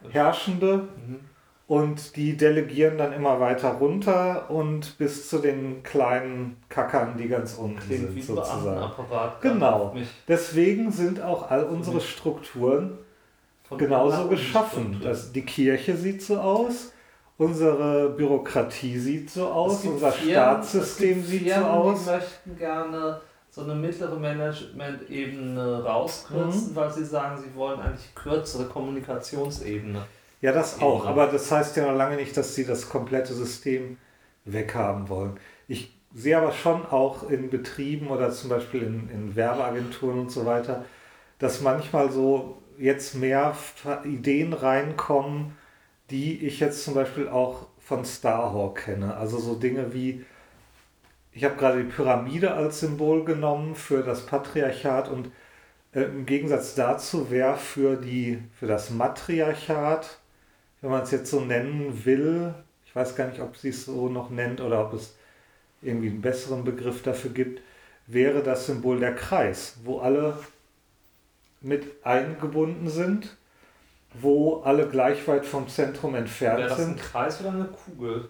Herrschende 0.09 0.87
mhm. 1.07 1.19
und 1.67 2.15
die 2.15 2.35
delegieren 2.35 2.97
dann 2.97 3.13
immer 3.13 3.39
weiter 3.39 3.73
runter 3.73 4.49
und 4.49 4.97
bis 4.97 5.29
zu 5.29 5.37
den 5.37 5.83
kleinen 5.83 6.57
Kackern, 6.69 7.17
die 7.17 7.27
ganz 7.27 7.53
unten 7.53 7.79
Klingt 7.79 8.13
sind, 8.13 8.23
sozusagen. 8.23 8.91
Genau. 9.41 9.95
Deswegen 10.27 10.91
sind 10.91 11.21
auch 11.21 11.51
all 11.51 11.63
unsere 11.63 12.01
Strukturen 12.01 12.97
genauso 13.77 14.27
geschaffen. 14.27 14.99
Das, 15.03 15.31
die 15.31 15.43
Kirche 15.43 15.95
sieht 15.95 16.23
so 16.23 16.39
aus, 16.39 16.93
unsere 17.37 18.09
Bürokratie 18.09 18.97
sieht 18.97 19.29
so 19.29 19.47
aus, 19.47 19.85
unser 19.85 20.11
Firmen, 20.11 20.31
Staatssystem 20.31 21.23
sieht 21.23 21.43
Firmen, 21.43 21.63
so 21.63 21.69
aus. 21.69 22.03
Die 22.03 22.09
möchten 22.09 22.57
gerne 22.57 23.21
so 23.49 23.61
eine 23.61 23.75
mittlere 23.75 24.19
Management-Ebene 24.19 25.83
rauskürzen, 25.83 26.71
mhm. 26.71 26.75
weil 26.75 26.91
sie 26.91 27.05
sagen, 27.05 27.41
sie 27.41 27.55
wollen 27.55 27.79
eigentlich 27.79 28.13
kürzere 28.15 28.65
Kommunikationsebene. 28.65 30.03
Ja, 30.41 30.51
das 30.51 30.81
auch, 30.81 31.05
aber 31.05 31.27
das 31.27 31.51
heißt 31.51 31.75
ja 31.77 31.87
noch 31.87 31.97
lange 31.97 32.15
nicht, 32.15 32.37
dass 32.37 32.53
sie 32.53 32.65
das 32.65 32.89
komplette 32.89 33.33
System 33.33 33.97
weghaben 34.45 35.09
wollen. 35.09 35.39
Ich 35.67 35.97
sehe 36.13 36.37
aber 36.37 36.51
schon 36.51 36.85
auch 36.85 37.29
in 37.29 37.49
Betrieben 37.49 38.07
oder 38.07 38.31
zum 38.31 38.51
Beispiel 38.51 38.83
in, 38.83 39.09
in 39.09 39.35
Werbeagenturen 39.35 40.19
und 40.19 40.31
so 40.31 40.45
weiter, 40.45 40.85
dass 41.39 41.61
manchmal 41.61 42.11
so 42.11 42.61
jetzt 42.77 43.15
mehr 43.15 43.55
Ideen 44.03 44.53
reinkommen, 44.53 45.56
die 46.09 46.45
ich 46.45 46.59
jetzt 46.59 46.83
zum 46.83 46.93
Beispiel 46.93 47.27
auch 47.27 47.67
von 47.79 48.05
Starhawk 48.05 48.83
kenne. 48.85 49.15
Also 49.15 49.39
so 49.39 49.55
Dinge 49.55 49.93
wie 49.93 50.25
ich 51.37 51.43
habe 51.43 51.55
gerade 51.55 51.83
die 51.83 51.89
Pyramide 51.89 52.53
als 52.53 52.79
Symbol 52.79 53.23
genommen 53.23 53.75
für 53.75 54.01
das 54.01 54.25
Patriarchat 54.25 55.07
und 55.07 55.29
äh, 55.93 56.01
im 56.01 56.25
Gegensatz 56.25 56.73
dazu 56.73 57.29
wäre 57.29 57.57
für, 57.57 58.01
für 58.59 58.65
das 58.65 58.89
Matriarchat, 58.89 60.17
wenn 60.81 60.89
man 60.89 61.03
es 61.03 61.11
jetzt 61.11 61.29
so 61.29 61.41
nennen 61.41 62.05
will, 62.05 62.55
ich 62.87 62.95
weiß 62.95 63.15
gar 63.15 63.27
nicht, 63.27 63.39
ob 63.39 63.55
sie 63.55 63.69
es 63.69 63.85
so 63.85 64.09
noch 64.09 64.31
nennt 64.31 64.61
oder 64.61 64.83
ob 64.83 64.93
es 64.93 65.15
irgendwie 65.83 66.09
einen 66.09 66.21
besseren 66.21 66.63
Begriff 66.63 67.03
dafür 67.03 67.29
gibt, 67.29 67.61
wäre 68.07 68.41
das 68.41 68.65
Symbol 68.65 68.99
der 68.99 69.13
Kreis, 69.13 69.77
wo 69.83 69.99
alle 69.99 70.39
mit 71.61 72.03
eingebunden 72.03 72.89
sind, 72.89 73.37
wo 74.21 74.61
alle 74.61 74.87
gleich 74.87 75.27
weit 75.27 75.45
vom 75.45 75.67
Zentrum 75.67 76.15
entfernt 76.15 76.59
sind. 76.59 76.69
Wäre 76.69 76.77
das 76.77 76.87
ein 76.87 76.95
Kreis 76.95 77.41
oder 77.41 77.51
eine 77.51 77.65
Kugel? 77.65 78.29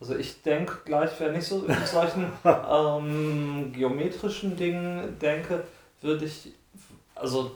Also 0.00 0.16
ich 0.16 0.42
denke 0.42 0.78
gleich, 0.84 1.10
wenn 1.18 1.34
ich 1.34 1.46
so 1.46 1.64
in 1.64 1.74
solchen 1.84 2.26
ähm, 2.44 3.72
geometrischen 3.72 4.56
Dingen 4.56 5.18
denke, 5.18 5.64
würde 6.00 6.24
ich, 6.24 6.52
also 7.14 7.50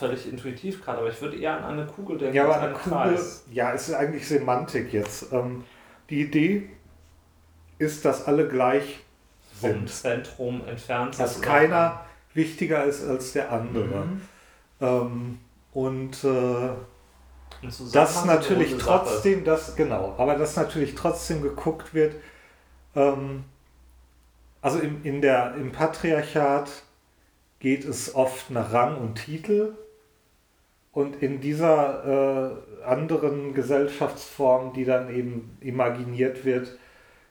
völlig 0.00 0.28
intuitiv 0.28 0.84
gerade, 0.84 0.98
aber 0.98 1.10
ich 1.10 1.20
würde 1.20 1.36
eher 1.36 1.56
an 1.64 1.78
eine 1.78 1.86
Kugel 1.86 2.18
denken. 2.18 2.34
Ja, 2.34 2.44
aber 2.44 2.60
eine 2.60 2.72
Kugel, 2.72 2.98
Kreis. 2.98 3.44
ja, 3.52 3.72
es 3.72 3.88
ist 3.88 3.94
eigentlich 3.94 4.26
Semantik 4.26 4.92
jetzt. 4.92 5.32
Ähm, 5.32 5.64
die 6.08 6.22
Idee 6.22 6.70
ist, 7.78 8.04
dass 8.04 8.26
alle 8.26 8.48
gleich 8.48 9.00
sind. 9.60 9.76
Vom 9.76 9.86
Zentrum 9.86 10.62
entfernt 10.66 11.14
sind. 11.14 11.24
Dass 11.24 11.40
keiner 11.40 12.04
wichtiger 12.34 12.84
ist 12.84 13.06
als 13.06 13.32
der 13.32 13.52
andere. 13.52 14.06
Mhm. 14.06 14.20
Ähm, 14.80 15.38
und 15.72 16.24
äh, 16.24 16.70
dass 17.92 18.24
natürlich 18.24 18.76
trotzdem, 18.78 19.44
das, 19.44 19.76
genau, 19.76 20.14
aber 20.16 20.36
dass 20.36 20.56
natürlich 20.56 20.94
trotzdem 20.94 21.42
geguckt 21.42 21.94
wird, 21.94 22.14
ähm, 22.96 23.44
also 24.62 24.78
im, 24.78 25.04
in 25.04 25.20
der, 25.20 25.54
im 25.56 25.72
Patriarchat 25.72 26.70
geht 27.60 27.84
es 27.84 28.14
oft 28.14 28.50
nach 28.50 28.72
Rang 28.72 28.96
und 28.96 29.14
Titel. 29.16 29.74
Und 30.92 31.22
in 31.22 31.40
dieser 31.40 32.56
äh, 32.80 32.84
anderen 32.84 33.54
Gesellschaftsform, 33.54 34.72
die 34.72 34.84
dann 34.84 35.14
eben 35.14 35.56
imaginiert 35.60 36.44
wird, 36.44 36.76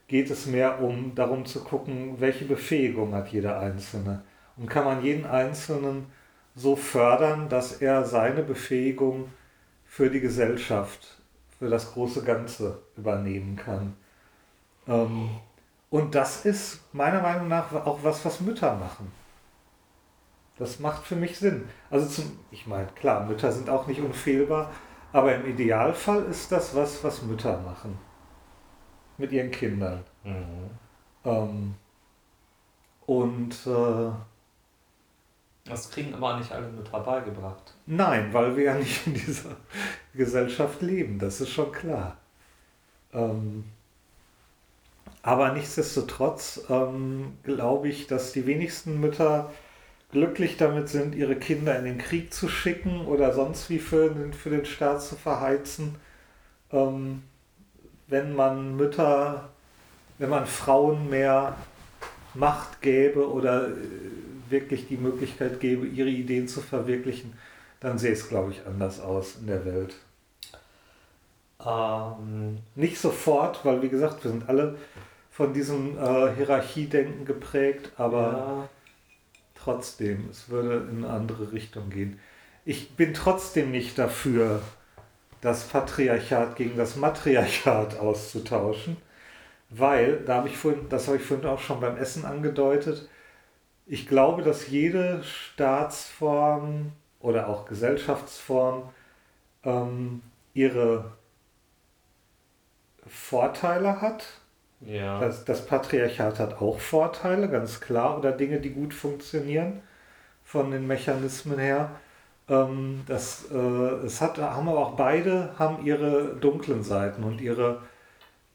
geht 0.07 0.29
es 0.29 0.45
mehr 0.45 0.81
um 0.81 1.13
darum 1.13 1.45
zu 1.45 1.63
gucken, 1.63 2.15
welche 2.19 2.45
Befähigung 2.45 3.13
hat 3.13 3.29
jeder 3.29 3.59
Einzelne. 3.59 4.23
Und 4.55 4.69
kann 4.69 4.85
man 4.85 5.03
jeden 5.03 5.25
Einzelnen 5.25 6.05
so 6.60 6.76
fördern, 6.76 7.48
dass 7.48 7.81
er 7.81 8.03
seine 8.03 8.44
Befähigung 8.44 9.31
für 9.86 10.10
die 10.10 10.19
Gesellschaft, 10.19 11.22
für 11.57 11.69
das 11.69 11.94
große 11.94 12.23
Ganze 12.23 12.80
übernehmen 12.98 13.56
kann. 13.56 13.95
Ähm, 14.86 15.30
und 15.90 16.15
das 16.15 16.45
ist 16.45 16.81
meiner 16.94 17.22
Meinung 17.22 17.48
nach 17.48 17.73
auch 17.73 17.99
was, 18.03 18.26
was 18.26 18.41
Mütter 18.41 18.76
machen. 18.76 19.10
Das 20.57 20.80
macht 20.80 21.06
für 21.06 21.15
mich 21.15 21.40
Sinn. 21.40 21.69
Also 21.90 22.07
zum, 22.07 22.38
ich 22.52 22.68
meine, 22.68 22.88
klar, 22.88 23.26
Mütter 23.26 23.52
sind 23.53 23.69
auch 23.69 23.88
nicht 23.88 24.02
unfehlbar, 24.02 24.69
aber 25.14 25.34
im 25.36 25.45
Idealfall 25.45 26.26
ist 26.26 26.52
das 26.52 26.76
was, 26.76 27.02
was 27.06 27.22
Mütter 27.22 27.57
machen. 27.61 27.98
Mit 29.18 29.31
ihren 29.31 29.52
Kindern. 29.52 30.03
Mhm. 30.26 30.69
Ähm, 31.23 31.76
und 33.06 33.56
äh, 33.65 34.11
das 35.69 35.91
kriegen 35.91 36.13
aber 36.13 36.37
nicht 36.37 36.51
alle 36.51 36.67
mit 36.67 36.91
beigebracht. 36.91 37.75
Nein, 37.85 38.33
weil 38.33 38.57
wir 38.57 38.63
ja 38.65 38.75
nicht 38.75 39.07
in 39.07 39.13
dieser 39.13 39.55
Gesellschaft 40.13 40.81
leben, 40.81 41.19
das 41.19 41.41
ist 41.41 41.49
schon 41.49 41.71
klar. 41.71 42.17
Ähm, 43.13 43.65
aber 45.21 45.51
nichtsdestotrotz 45.53 46.61
ähm, 46.69 47.37
glaube 47.43 47.89
ich, 47.89 48.07
dass 48.07 48.31
die 48.31 48.45
wenigsten 48.45 48.99
Mütter 48.99 49.51
glücklich 50.11 50.57
damit 50.57 50.89
sind, 50.89 51.13
ihre 51.13 51.35
Kinder 51.35 51.77
in 51.77 51.85
den 51.85 51.97
Krieg 51.97 52.33
zu 52.33 52.47
schicken 52.47 53.05
oder 53.05 53.33
sonst 53.33 53.69
wie 53.69 53.79
für 53.79 54.09
den, 54.09 54.33
für 54.33 54.49
den 54.49 54.65
Staat 54.65 55.03
zu 55.03 55.15
verheizen. 55.15 55.95
Ähm, 56.71 57.23
wenn 58.07 58.35
man 58.35 58.75
Mütter, 58.75 59.49
wenn 60.17 60.29
man 60.29 60.45
Frauen 60.45 61.09
mehr 61.09 61.55
Macht 62.33 62.81
gäbe 62.81 63.29
oder 63.31 63.67
äh, 63.67 63.71
wirklich 64.51 64.88
die 64.88 64.97
Möglichkeit 64.97 65.59
gäbe, 65.59 65.88
ihre 65.88 66.09
Ideen 66.09 66.47
zu 66.47 66.61
verwirklichen, 66.61 67.34
dann 67.80 67.97
sähe 67.99 68.13
es, 68.13 68.27
glaube 68.30 68.51
ich, 68.51 68.65
anders 68.65 68.99
aus 68.99 69.38
in 69.38 69.47
der 69.47 69.65
Welt. 69.65 69.95
Ähm, 71.65 72.59
Nicht 72.76 72.99
sofort, 72.99 73.65
weil 73.65 73.81
wie 73.81 73.89
gesagt, 73.89 74.23
wir 74.23 74.31
sind 74.31 74.47
alle 74.49 74.77
von 75.31 75.53
diesem 75.53 75.97
äh, 75.97 76.34
Hierarchiedenken 76.35 77.26
geprägt, 77.26 77.91
aber 77.97 78.19
ja. 78.31 78.69
trotzdem, 79.55 80.30
es 80.30 80.49
würde 80.49 80.88
in 80.89 81.03
eine 81.03 81.13
andere 81.13 81.51
Richtung 81.51 81.89
gehen. 81.89 82.19
Ich 82.65 82.91
bin 82.95 83.13
trotzdem 83.13 83.71
nicht 83.71 83.97
dafür, 83.97 84.61
das 85.41 85.65
Patriarchat 85.67 86.55
gegen 86.55 86.77
das 86.77 86.95
Matriarchat 86.95 87.97
auszutauschen, 87.99 88.97
weil, 89.69 90.21
da 90.26 90.35
habe 90.38 90.49
ich 90.49 90.57
vorhin, 90.57 90.89
das 90.89 91.07
habe 91.07 91.17
ich 91.17 91.23
vorhin 91.23 91.47
auch 91.47 91.59
schon 91.61 91.80
beim 91.81 91.97
Essen 91.97 92.26
angedeutet, 92.26 93.09
ich 93.89 94.07
glaube, 94.07 94.43
dass 94.43 94.69
jede 94.69 95.23
Staatsform 95.23 96.91
oder 97.19 97.49
auch 97.49 97.65
Gesellschaftsform 97.65 98.83
ähm, 99.63 100.21
ihre 100.53 101.11
Vorteile 103.07 103.99
hat. 103.99 104.27
Ja. 104.81 105.19
Das, 105.19 105.43
das 105.43 105.65
Patriarchat 105.65 106.39
hat 106.39 106.61
auch 106.61 106.79
Vorteile, 106.79 107.49
ganz 107.49 107.81
klar, 107.81 108.17
oder 108.19 108.31
Dinge, 108.31 108.61
die 108.61 108.69
gut 108.69 108.93
funktionieren 108.93 109.81
von 110.43 110.69
den 110.69 110.85
Mechanismen 110.85 111.57
her. 111.57 111.89
Ähm, 112.47 113.01
das, 113.07 113.51
äh, 113.51 113.57
es 114.05 114.21
hat, 114.21 114.37
haben 114.37 114.69
aber 114.69 114.79
auch 114.79 114.95
beide 114.95 115.55
haben 115.57 115.83
ihre 115.83 116.35
dunklen 116.35 116.83
Seiten 116.83 117.23
und 117.23 117.41
ihre, 117.41 117.81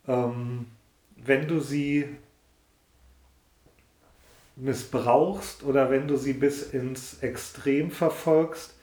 ähm, 0.07 0.67
wenn 1.17 1.49
du 1.49 1.59
sie 1.59 2.17
missbrauchst 4.57 5.63
oder 5.65 5.91
wenn 5.91 6.07
du 6.09 6.17
sie 6.17 6.33
bis 6.33 6.63
ins 6.63 7.19
Extrem 7.21 7.91
verfolgst, 7.91 8.75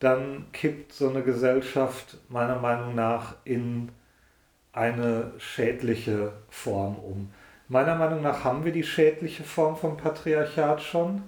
dann 0.00 0.46
kippt 0.52 0.92
so 0.92 1.08
eine 1.08 1.22
Gesellschaft 1.22 2.18
meiner 2.28 2.58
Meinung 2.58 2.94
nach 2.94 3.36
in 3.44 3.90
eine 4.72 5.32
schädliche 5.38 6.32
Form 6.48 6.96
um. 6.96 7.30
Meiner 7.68 7.96
Meinung 7.96 8.22
nach 8.22 8.44
haben 8.44 8.64
wir 8.64 8.72
die 8.72 8.84
schädliche 8.84 9.44
Form 9.44 9.76
vom 9.76 9.96
Patriarchat 9.96 10.82
schon. 10.82 11.22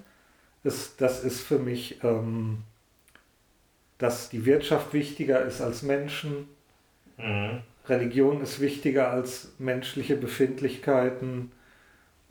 Es, 0.63 0.95
das 0.95 1.23
ist 1.23 1.41
für 1.41 1.59
mich, 1.59 2.03
ähm, 2.03 2.63
dass 3.97 4.29
die 4.29 4.45
Wirtschaft 4.45 4.93
wichtiger 4.93 5.43
ist 5.43 5.61
als 5.61 5.83
Menschen. 5.83 6.47
Mhm. 7.17 7.61
Religion 7.87 8.41
ist 8.41 8.59
wichtiger 8.59 9.11
als 9.11 9.53
menschliche 9.59 10.15
Befindlichkeiten 10.15 11.51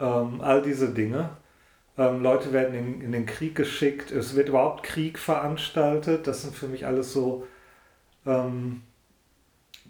ähm, 0.01 0.41
all 0.41 0.63
diese 0.63 0.93
Dinge. 0.93 1.31
Ähm, 1.99 2.23
Leute 2.23 2.53
werden 2.53 2.75
in, 2.75 3.01
in 3.01 3.13
den 3.13 3.27
Krieg 3.27 3.55
geschickt, 3.55 4.11
es 4.11 4.35
wird 4.35 4.49
überhaupt 4.49 4.83
Krieg 4.83 5.19
veranstaltet. 5.19 6.27
Das 6.27 6.43
sind 6.43 6.55
für 6.55 6.69
mich 6.69 6.87
alles 6.87 7.13
so 7.13 7.47
ähm, 8.27 8.83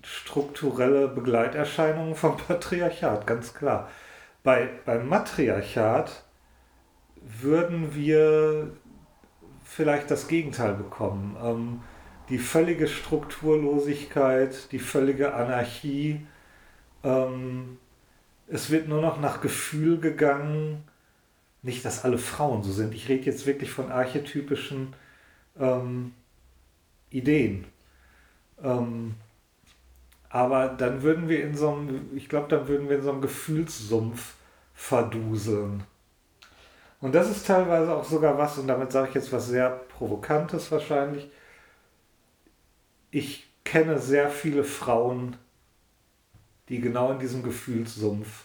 strukturelle 0.03 1.09
Begleiterscheinungen 1.09 2.15
vom 2.15 2.37
Patriarchat, 2.49 3.27
ganz 3.27 3.55
klar. 3.55 3.89
Bei, 4.43 4.69
beim 4.87 5.09
Matriarchat 5.09 6.25
würden 7.17 7.95
wir 7.95 8.73
vielleicht 9.63 10.11
das 10.11 10.27
Gegenteil 10.27 10.75
bekommen. 10.75 11.37
Ähm, 11.43 11.83
die 12.31 12.39
völlige 12.39 12.87
Strukturlosigkeit, 12.87 14.73
die 14.73 14.79
völlige 14.79 15.35
Anarchie. 15.35 16.27
Ähm, 17.03 17.79
es 18.51 18.71
wird 18.71 18.89
nur 18.89 19.01
noch 19.01 19.21
nach 19.21 19.41
Gefühl 19.41 19.99
gegangen. 19.99 20.85
Nicht, 21.63 21.85
dass 21.85 22.05
alle 22.05 22.19
Frauen 22.19 22.63
so 22.63 22.73
sind. 22.73 22.95
Ich 22.95 23.09
rede 23.09 23.27
jetzt 23.27 23.47
wirklich 23.47 23.71
von 23.71 23.93
archetypischen 23.93 24.95
ähm, 25.59 26.13
Ideen. 27.11 27.67
Ähm, 28.63 29.15
aber 30.29 30.69
dann 30.69 31.03
würden 31.03 31.29
wir 31.29 31.43
in 31.43 31.57
so 31.57 31.71
einem, 31.71 32.17
ich 32.17 32.29
glaube, 32.29 32.49
dann 32.49 32.67
würden 32.67 32.89
wir 32.89 32.97
in 32.97 33.03
so 33.03 33.11
einem 33.11 33.21
Gefühlssumpf 33.21 34.35
verduseln. 34.75 35.85
Und 37.01 37.15
das 37.15 37.31
ist 37.31 37.47
teilweise 37.47 37.95
auch 37.95 38.05
sogar 38.05 38.37
was, 38.39 38.59
und 38.59 38.67
damit 38.67 38.93
sage 38.93 39.09
ich 39.09 39.15
jetzt 39.15 39.33
was 39.33 39.49
sehr 39.49 39.71
Provokantes 39.71 40.71
wahrscheinlich. 40.71 41.31
Ich 43.11 43.49
kenne 43.65 43.99
sehr 43.99 44.31
viele 44.31 44.65
Frauen, 44.65 45.37
die 46.71 46.81
genau 46.81 47.13
in 47.13 47.19
diesem 47.19 47.43
Gefühlssumpf 47.43 48.45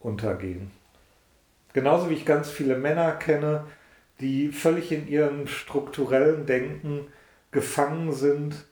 untergehen. 0.00 0.70
Genauso 1.72 2.10
wie 2.10 2.14
ich 2.14 2.26
ganz 2.26 2.50
viele 2.50 2.76
Männer 2.76 3.12
kenne, 3.12 3.64
die 4.20 4.48
völlig 4.48 4.92
in 4.92 5.08
ihrem 5.08 5.46
strukturellen 5.46 6.46
Denken 6.46 7.06
gefangen 7.50 8.12
sind 8.12 8.66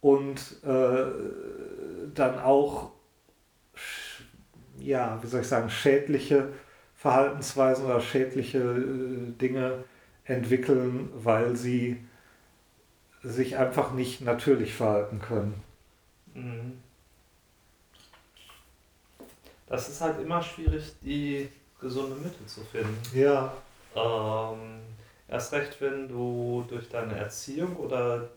und 0.00 0.62
äh, 0.64 1.04
dann 2.14 2.38
auch, 2.38 2.90
ja, 4.78 5.18
wie 5.22 5.26
soll 5.26 5.42
ich 5.42 5.46
sagen, 5.46 5.70
schädliche 5.70 6.48
Verhaltensweisen 6.96 7.84
oder 7.84 8.00
schädliche 8.00 8.58
äh, 8.58 9.32
Dinge 9.38 9.84
entwickeln, 10.24 11.10
weil 11.14 11.56
sie 11.56 11.98
sich 13.22 13.58
einfach 13.58 13.92
nicht 13.92 14.22
natürlich 14.22 14.74
verhalten 14.74 15.20
können. 15.20 15.62
Mhm. 16.34 16.89
Das 19.70 19.88
ist 19.88 20.00
halt 20.00 20.20
immer 20.20 20.42
schwierig, 20.42 20.96
die 21.00 21.48
gesunde 21.80 22.16
Mitte 22.16 22.44
zu 22.44 22.60
finden. 22.60 22.98
Ja. 23.14 23.52
Ähm, 23.94 24.80
erst 25.28 25.52
recht, 25.52 25.80
wenn 25.80 26.08
du 26.08 26.64
durch 26.68 26.88
deine 26.88 27.14
Erziehung 27.16 27.76
oder, 27.76 28.28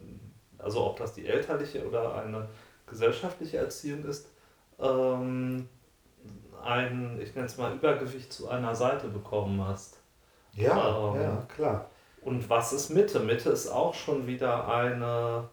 also 0.59 0.85
ob 0.85 0.97
das 0.97 1.13
die 1.13 1.25
elterliche 1.25 1.85
oder 1.87 2.15
eine 2.15 2.47
gesellschaftliche 2.85 3.57
Erziehung 3.57 4.05
ist, 4.05 4.27
ähm, 4.79 5.67
ein, 6.63 7.19
ich 7.19 7.33
nenne 7.33 7.47
es 7.47 7.57
mal, 7.57 7.73
Übergewicht 7.73 8.31
zu 8.31 8.47
einer 8.47 8.75
Seite 8.75 9.07
bekommen 9.07 9.59
hast. 9.67 9.97
Ja, 10.53 11.13
ähm, 11.15 11.21
ja, 11.21 11.47
klar. 11.55 11.89
Und 12.21 12.47
was 12.47 12.73
ist 12.73 12.91
Mitte? 12.91 13.19
Mitte 13.19 13.49
ist 13.49 13.67
auch 13.67 13.95
schon 13.95 14.27
wieder 14.27 14.67
eine 14.67 15.49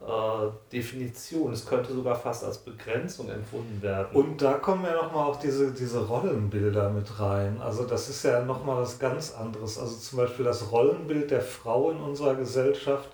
äh, 0.00 0.72
Definition. 0.72 1.52
Es 1.52 1.66
könnte 1.66 1.92
sogar 1.92 2.16
fast 2.16 2.44
als 2.44 2.58
Begrenzung 2.58 3.28
empfunden 3.28 3.82
werden. 3.82 4.08
Und 4.14 4.40
da 4.40 4.54
kommen 4.54 4.84
ja 4.84 4.94
nochmal 4.94 5.26
auch 5.26 5.38
diese, 5.38 5.72
diese 5.72 6.06
Rollenbilder 6.06 6.90
mit 6.90 7.20
rein. 7.20 7.60
Also 7.60 7.84
das 7.84 8.08
ist 8.08 8.24
ja 8.24 8.42
nochmal 8.42 8.82
was 8.82 8.98
ganz 8.98 9.34
anderes. 9.34 9.78
Also 9.78 9.96
zum 9.96 10.18
Beispiel 10.18 10.44
das 10.44 10.72
Rollenbild 10.72 11.30
der 11.30 11.42
Frau 11.42 11.90
in 11.90 11.98
unserer 11.98 12.34
Gesellschaft, 12.34 13.10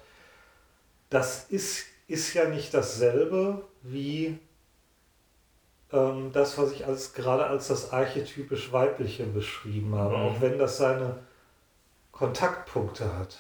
das 1.11 1.47
ist, 1.51 1.87
ist 2.07 2.35
ja 2.35 2.49
nicht 2.49 2.73
dasselbe 2.73 3.63
wie 3.83 4.39
ähm, 5.93 6.31
das, 6.33 6.59
was 6.59 6.73
ich 6.73 6.87
als, 6.87 7.15
gerade 7.15 7.47
als 7.47 7.69
das 7.69 7.93
archetypisch 7.93 8.73
Weibliche 8.73 9.25
beschrieben 9.25 9.95
habe. 9.97 10.17
Mhm. 10.17 10.23
Auch 10.23 10.41
wenn 10.41 10.59
das 10.59 10.79
seine 10.79 11.19
Kontaktpunkte 12.13 13.13
hat. 13.17 13.39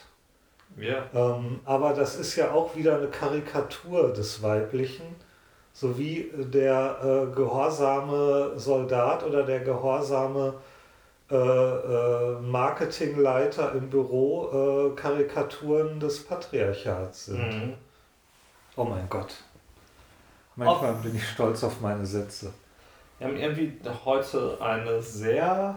Ja. 0.77 1.05
Ähm, 1.15 1.61
aber 1.65 1.95
das 1.95 2.17
ist 2.17 2.37
ja 2.37 2.53
auch 2.53 2.77
wieder 2.77 2.97
eine 2.97 3.09
Karikatur 3.09 4.13
des 4.13 4.43
Weiblichen, 4.43 5.17
so 5.73 5.99
wie 5.99 6.31
der 6.35 6.99
äh, 7.03 7.35
gehorsame 7.35 8.53
Soldat 8.57 9.25
oder 9.25 9.43
der 9.43 9.61
gehorsame 9.61 10.55
äh, 11.31 11.35
äh, 11.35 12.41
Marketingleiter 12.41 13.73
im 13.73 13.91
Büro 13.91 14.93
äh, 14.93 14.95
Karikaturen 14.95 15.99
des 15.99 16.23
Patriarchats 16.25 17.27
sind. 17.27 17.39
Mhm. 17.39 17.75
Oh 18.77 18.85
mein 18.85 19.09
Gott. 19.09 19.35
Manchmal 20.55 20.93
auf, 20.93 21.03
bin 21.03 21.17
ich 21.17 21.29
stolz 21.29 21.65
auf 21.65 21.81
meine 21.81 22.07
Sätze. 22.07 22.53
Wir 23.19 23.27
haben 23.27 23.37
irgendwie 23.37 23.77
heute 24.05 24.59
eine 24.61 25.03
sehr. 25.03 25.75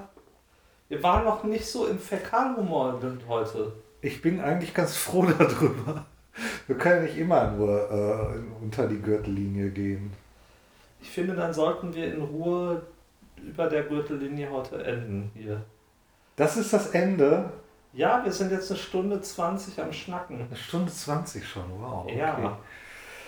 Wir 0.87 1.03
waren 1.03 1.25
noch 1.25 1.43
nicht 1.43 1.65
so 1.65 1.87
im 1.87 1.97
Fäkalhumor 1.97 2.99
heute 3.27 3.71
ich 4.01 4.21
bin 4.21 4.39
eigentlich 4.39 4.73
ganz 4.73 4.95
froh 4.95 5.25
darüber. 5.39 6.05
Wir 6.67 6.77
können 6.77 7.03
nicht 7.03 7.17
immer 7.17 7.51
nur 7.51 7.91
äh, 7.91 8.63
unter 8.63 8.87
die 8.87 9.01
Gürtellinie 9.01 9.69
gehen. 9.71 10.13
Ich 11.01 11.09
finde, 11.09 11.35
dann 11.35 11.53
sollten 11.53 11.93
wir 11.93 12.13
in 12.13 12.21
Ruhe 12.21 12.81
über 13.37 13.67
der 13.67 13.83
Gürtellinie 13.83 14.49
heute 14.49 14.83
enden 14.83 15.31
hier. 15.33 15.63
Das 16.35 16.57
ist 16.57 16.71
das 16.71 16.91
Ende? 16.91 17.49
Ja, 17.93 18.23
wir 18.23 18.31
sind 18.31 18.51
jetzt 18.51 18.69
eine 18.69 18.79
Stunde 18.79 19.19
20 19.19 19.81
am 19.81 19.91
Schnacken. 19.91 20.41
Eine 20.41 20.55
Stunde 20.55 20.91
20 20.91 21.45
schon, 21.45 21.63
wow. 21.79 22.03
Okay. 22.05 22.17
Ja. 22.17 22.59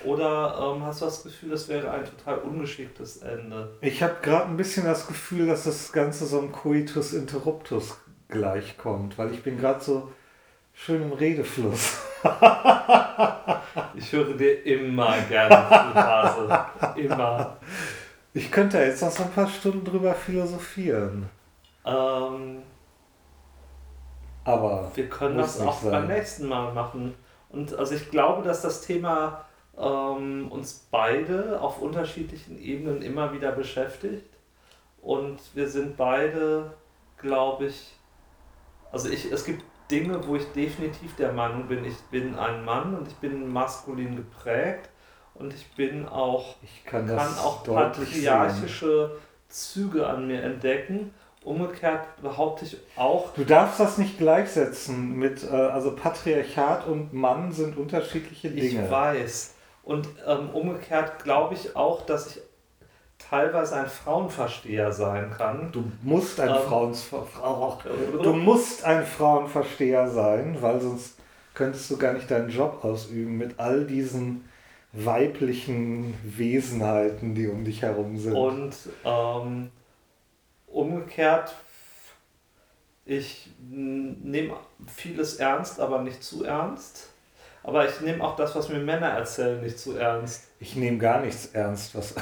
Oder 0.04 0.74
ähm, 0.74 0.84
hast 0.84 1.00
du 1.00 1.04
das 1.04 1.22
Gefühl, 1.22 1.50
das 1.50 1.68
wäre 1.68 1.90
ein 1.90 2.04
total 2.04 2.38
ungeschicktes 2.38 3.18
Ende? 3.18 3.72
Ich 3.80 4.02
habe 4.02 4.16
gerade 4.22 4.46
ein 4.46 4.56
bisschen 4.56 4.84
das 4.84 5.06
Gefühl, 5.06 5.46
dass 5.46 5.64
das 5.64 5.92
Ganze 5.92 6.26
so 6.26 6.38
einem 6.38 6.52
Coitus 6.52 7.12
Interruptus 7.12 7.98
gleichkommt, 8.28 9.18
weil 9.18 9.32
ich 9.32 9.42
bin 9.42 9.58
gerade 9.58 9.82
so 9.82 10.10
schön 10.74 11.02
im 11.02 11.12
Redefluss. 11.12 12.00
ich 13.94 14.12
höre 14.12 14.34
dir 14.34 14.64
immer 14.66 15.18
gerne 15.28 15.68
zu, 15.68 15.94
Hase. 15.94 16.66
Immer. 16.96 17.56
Ich 18.34 18.50
könnte 18.50 18.78
jetzt 18.78 19.02
noch 19.02 19.10
so 19.10 19.24
ein 19.24 19.32
paar 19.32 19.48
Stunden 19.48 19.84
drüber 19.84 20.14
philosophieren. 20.14 21.28
Ähm, 21.84 22.62
Aber 24.44 24.90
wir 24.94 25.08
können 25.08 25.38
das 25.38 25.60
auch 25.60 25.80
sein. 25.82 25.92
beim 25.92 26.06
nächsten 26.08 26.48
Mal 26.48 26.72
machen. 26.72 27.14
Und 27.50 27.74
also 27.74 27.94
ich 27.94 28.10
glaube, 28.10 28.42
dass 28.42 28.62
das 28.62 28.80
Thema 28.82 29.44
ähm, 29.76 30.50
uns 30.50 30.86
beide 30.90 31.60
auf 31.60 31.80
unterschiedlichen 31.82 32.58
Ebenen 32.58 33.02
immer 33.02 33.32
wieder 33.32 33.52
beschäftigt. 33.52 34.28
Und 35.00 35.40
wir 35.54 35.68
sind 35.68 35.96
beide, 35.96 36.72
glaube 37.18 37.66
ich, 37.66 37.96
also 38.92 39.08
ich, 39.08 39.30
es 39.32 39.44
gibt 39.44 39.64
Dinge, 39.92 40.26
wo 40.26 40.36
ich 40.36 40.46
definitiv 40.52 41.14
der 41.16 41.32
Meinung 41.32 41.68
bin, 41.68 41.84
ich 41.84 41.96
bin 42.10 42.34
ein 42.36 42.64
Mann 42.64 42.94
und 42.96 43.06
ich 43.06 43.14
bin 43.16 43.52
maskulin 43.52 44.16
geprägt 44.16 44.88
und 45.34 45.52
ich 45.52 45.70
bin 45.74 46.08
auch, 46.08 46.56
ich 46.62 46.84
kann, 46.84 47.06
kann 47.06 47.38
auch 47.38 47.62
patriarchische 47.62 49.08
sehen. 49.08 49.18
Züge 49.48 50.06
an 50.06 50.26
mir 50.26 50.42
entdecken. 50.42 51.12
Umgekehrt 51.44 52.22
behaupte 52.22 52.64
ich 52.64 52.78
auch. 52.96 53.34
Du 53.34 53.44
darfst 53.44 53.80
das 53.80 53.98
nicht 53.98 54.16
gleichsetzen 54.16 55.16
mit, 55.16 55.44
äh, 55.44 55.48
also 55.48 55.94
Patriarchat 55.94 56.86
und 56.86 57.12
Mann 57.12 57.52
sind 57.52 57.76
unterschiedliche 57.76 58.48
Dinge. 58.48 58.84
Ich 58.84 58.90
weiß. 58.90 59.54
Und 59.82 60.08
ähm, 60.26 60.50
umgekehrt 60.50 61.22
glaube 61.24 61.54
ich 61.54 61.76
auch, 61.76 62.06
dass 62.06 62.28
ich 62.28 62.42
teilweise 63.32 63.76
ein 63.76 63.86
Frauenversteher 63.86 64.92
sein 64.92 65.30
kann. 65.30 65.72
Du 65.72 65.90
musst 66.02 66.38
ein, 66.38 66.50
ähm, 66.50 66.56
Frauenver 66.68 67.78
du 68.22 68.32
musst 68.34 68.84
ein 68.84 69.06
Frauenversteher 69.06 70.10
sein, 70.10 70.58
weil 70.60 70.82
sonst 70.82 71.18
könntest 71.54 71.90
du 71.90 71.96
gar 71.96 72.12
nicht 72.12 72.30
deinen 72.30 72.50
Job 72.50 72.84
ausüben 72.84 73.38
mit 73.38 73.58
all 73.58 73.86
diesen 73.86 74.44
weiblichen 74.92 76.12
Wesenheiten, 76.24 77.34
die 77.34 77.48
um 77.48 77.64
dich 77.64 77.80
herum 77.80 78.18
sind. 78.18 78.34
Und 78.36 78.74
ähm, 79.02 79.70
umgekehrt, 80.66 81.54
ich 83.06 83.50
nehme 83.70 84.56
vieles 84.94 85.36
ernst, 85.36 85.80
aber 85.80 86.02
nicht 86.02 86.22
zu 86.22 86.44
ernst. 86.44 87.08
Aber 87.62 87.88
ich 87.88 87.98
nehme 88.02 88.22
auch 88.22 88.36
das, 88.36 88.54
was 88.54 88.68
mir 88.68 88.80
Männer 88.80 89.08
erzählen, 89.08 89.62
nicht 89.62 89.78
zu 89.78 89.96
ernst. 89.96 90.48
Ich 90.60 90.76
nehme 90.76 90.98
gar 90.98 91.22
nichts 91.22 91.46
ernst, 91.46 91.94
was 91.94 92.14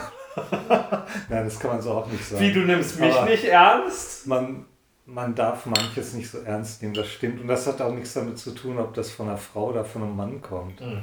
Nein, 1.28 1.44
das 1.44 1.58
kann 1.58 1.72
man 1.72 1.82
so 1.82 1.92
auch 1.92 2.06
nicht 2.06 2.24
sagen. 2.24 2.42
Wie, 2.42 2.52
du 2.52 2.60
nimmst 2.60 3.00
mich 3.00 3.14
Aber 3.14 3.28
nicht 3.28 3.44
ernst? 3.44 4.26
Man, 4.26 4.64
man 5.06 5.34
darf 5.34 5.66
manches 5.66 6.14
nicht 6.14 6.30
so 6.30 6.38
ernst 6.38 6.82
nehmen, 6.82 6.94
das 6.94 7.08
stimmt. 7.08 7.40
Und 7.40 7.48
das 7.48 7.66
hat 7.66 7.80
auch 7.80 7.92
nichts 7.92 8.14
damit 8.14 8.38
zu 8.38 8.52
tun, 8.52 8.78
ob 8.78 8.94
das 8.94 9.10
von 9.10 9.28
einer 9.28 9.38
Frau 9.38 9.68
oder 9.68 9.84
von 9.84 10.02
einem 10.02 10.16
Mann 10.16 10.40
kommt. 10.40 10.80
Mhm. 10.80 11.02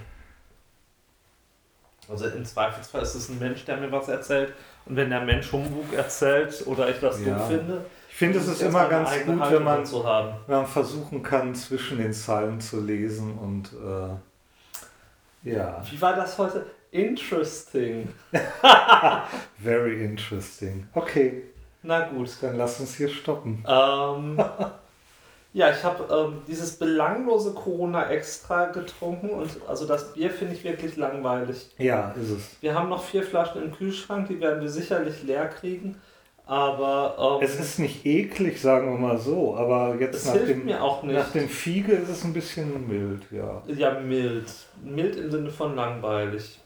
Also 2.10 2.28
im 2.28 2.46
Zweifelsfall 2.46 3.02
ist 3.02 3.16
es 3.16 3.30
ein 3.30 3.40
Mensch, 3.40 3.66
der 3.66 3.78
mir 3.78 3.92
was 3.92 4.08
erzählt. 4.08 4.54
Und 4.86 4.96
wenn 4.96 5.10
der 5.10 5.22
Mensch 5.22 5.52
Humbug 5.52 5.94
erzählt 5.94 6.66
oder 6.66 6.90
ich 6.90 7.00
das 7.02 7.20
ja. 7.20 7.38
dumm 7.38 7.48
finde, 7.48 7.86
ich 8.10 8.16
finde, 8.16 8.40
es 8.40 8.48
ist 8.48 8.62
immer 8.64 8.88
ganz 8.88 9.12
gut, 9.12 9.28
wenn 9.28 9.64
man, 9.64 9.86
wenn 9.86 10.56
man 10.56 10.66
versuchen 10.66 11.22
kann, 11.22 11.54
zwischen 11.54 12.00
den 12.00 12.14
Zeilen 12.14 12.60
zu 12.60 12.82
lesen 12.82 13.38
und 13.38 13.70
äh, 13.74 15.54
ja. 15.54 15.84
Wie 15.90 16.02
war 16.02 16.16
das 16.16 16.36
heute? 16.38 16.66
Interesting. 16.98 18.10
Very 19.60 20.04
interesting. 20.04 20.88
Okay. 20.94 21.44
Na 21.84 22.08
gut. 22.08 22.30
Dann 22.42 22.58
lass 22.58 22.80
uns 22.80 22.96
hier 22.96 23.10
stoppen. 23.10 23.64
Ähm, 23.68 24.38
ja, 25.54 25.72
ich 25.72 25.84
habe 25.84 26.14
ähm, 26.14 26.42
dieses 26.48 26.78
belanglose 26.78 27.54
Corona 27.54 28.10
Extra 28.10 28.66
getrunken 28.66 29.30
und 29.30 29.50
also 29.68 29.86
das 29.86 30.14
Bier 30.14 30.32
finde 30.32 30.56
ich 30.56 30.64
wirklich 30.64 30.98
langweilig. 30.98 31.70
Ja, 31.78 32.16
ist 32.20 32.30
es. 32.32 32.62
Wir 32.62 32.74
haben 32.74 32.90
noch 32.90 33.04
vier 33.04 33.24
Flaschen 33.24 33.64
im 33.64 33.72
Kühlschrank, 33.72 34.28
die 34.28 34.40
werden 34.42 34.62
wir 34.62 34.70
sicherlich 34.70 35.24
leer 35.24 35.48
kriegen. 35.48 35.96
Aber 36.48 37.40
ähm, 37.42 37.46
Es 37.46 37.60
ist 37.60 37.78
nicht 37.78 38.06
eklig, 38.06 38.62
sagen 38.62 38.92
wir 38.92 38.98
mal 38.98 39.18
so, 39.18 39.56
aber 39.56 39.96
jetzt 40.00 40.26
nach 40.28 40.34
dem, 40.34 40.66
nach 40.66 41.32
dem 41.32 41.50
Fiege 41.50 41.92
ist 41.92 42.10
es 42.10 42.24
ein 42.24 42.32
bisschen 42.34 42.88
mild, 42.88 43.24
ja. 43.32 43.62
Ja, 43.68 44.00
mild. 44.00 44.46
Mild 44.82 45.18
im 45.18 45.30
Sinne 45.30 45.50
von 45.52 45.76
langweilig. 45.76 46.60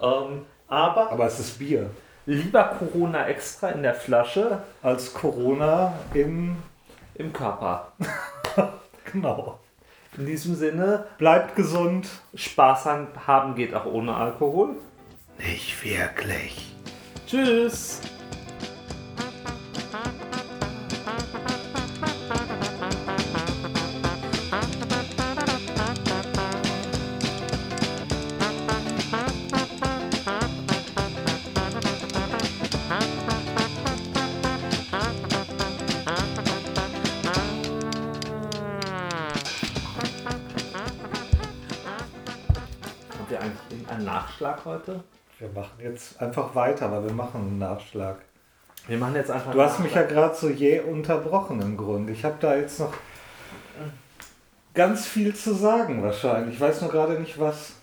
Ähm, 0.00 0.44
aber 0.68 1.10
Aber 1.12 1.26
es 1.26 1.38
ist 1.40 1.58
Bier. 1.58 1.90
lieber 2.26 2.64
Corona 2.78 3.26
Extra 3.26 3.68
in 3.70 3.82
der 3.82 3.94
Flasche 3.94 4.62
Als 4.82 5.12
Corona 5.14 5.92
im. 6.14 6.56
im 7.14 7.32
Körper. 7.32 7.92
Genau. 9.12 9.60
In 10.18 10.26
diesem 10.26 10.56
Sinne, 10.56 11.06
Bleibt 11.16 11.54
gesund. 11.54 12.08
Spaß 12.34 12.86
haben 13.26 13.54
geht 13.54 13.72
auch 13.72 13.86
ohne 13.86 14.14
Alkohol. 14.14 14.70
Nicht 15.38 15.84
wirklich. 15.84 16.74
Tschüss. 17.26 18.00
Heute? 44.66 45.00
Wir 45.38 45.48
machen 45.48 45.78
jetzt 45.82 46.20
einfach 46.20 46.54
weiter, 46.54 46.86
aber 46.86 47.04
wir 47.04 47.12
machen 47.12 47.40
einen 47.40 47.58
Nachschlag. 47.58 48.18
Wir 48.86 48.98
machen 48.98 49.14
jetzt 49.14 49.30
einfach 49.30 49.52
Du 49.52 49.60
hast 49.60 49.80
mich 49.80 49.94
ja 49.94 50.02
gerade 50.02 50.34
so 50.34 50.48
jäh 50.48 50.80
unterbrochen 50.80 51.60
im 51.62 51.76
Grunde. 51.76 52.12
Ich 52.12 52.24
habe 52.24 52.36
da 52.40 52.56
jetzt 52.56 52.80
noch 52.80 52.92
ganz 54.74 55.06
viel 55.06 55.34
zu 55.34 55.54
sagen 55.54 56.02
wahrscheinlich. 56.02 56.56
Ich 56.56 56.60
weiß 56.60 56.82
nur 56.82 56.90
gerade 56.90 57.18
nicht 57.18 57.40
was. 57.40 57.75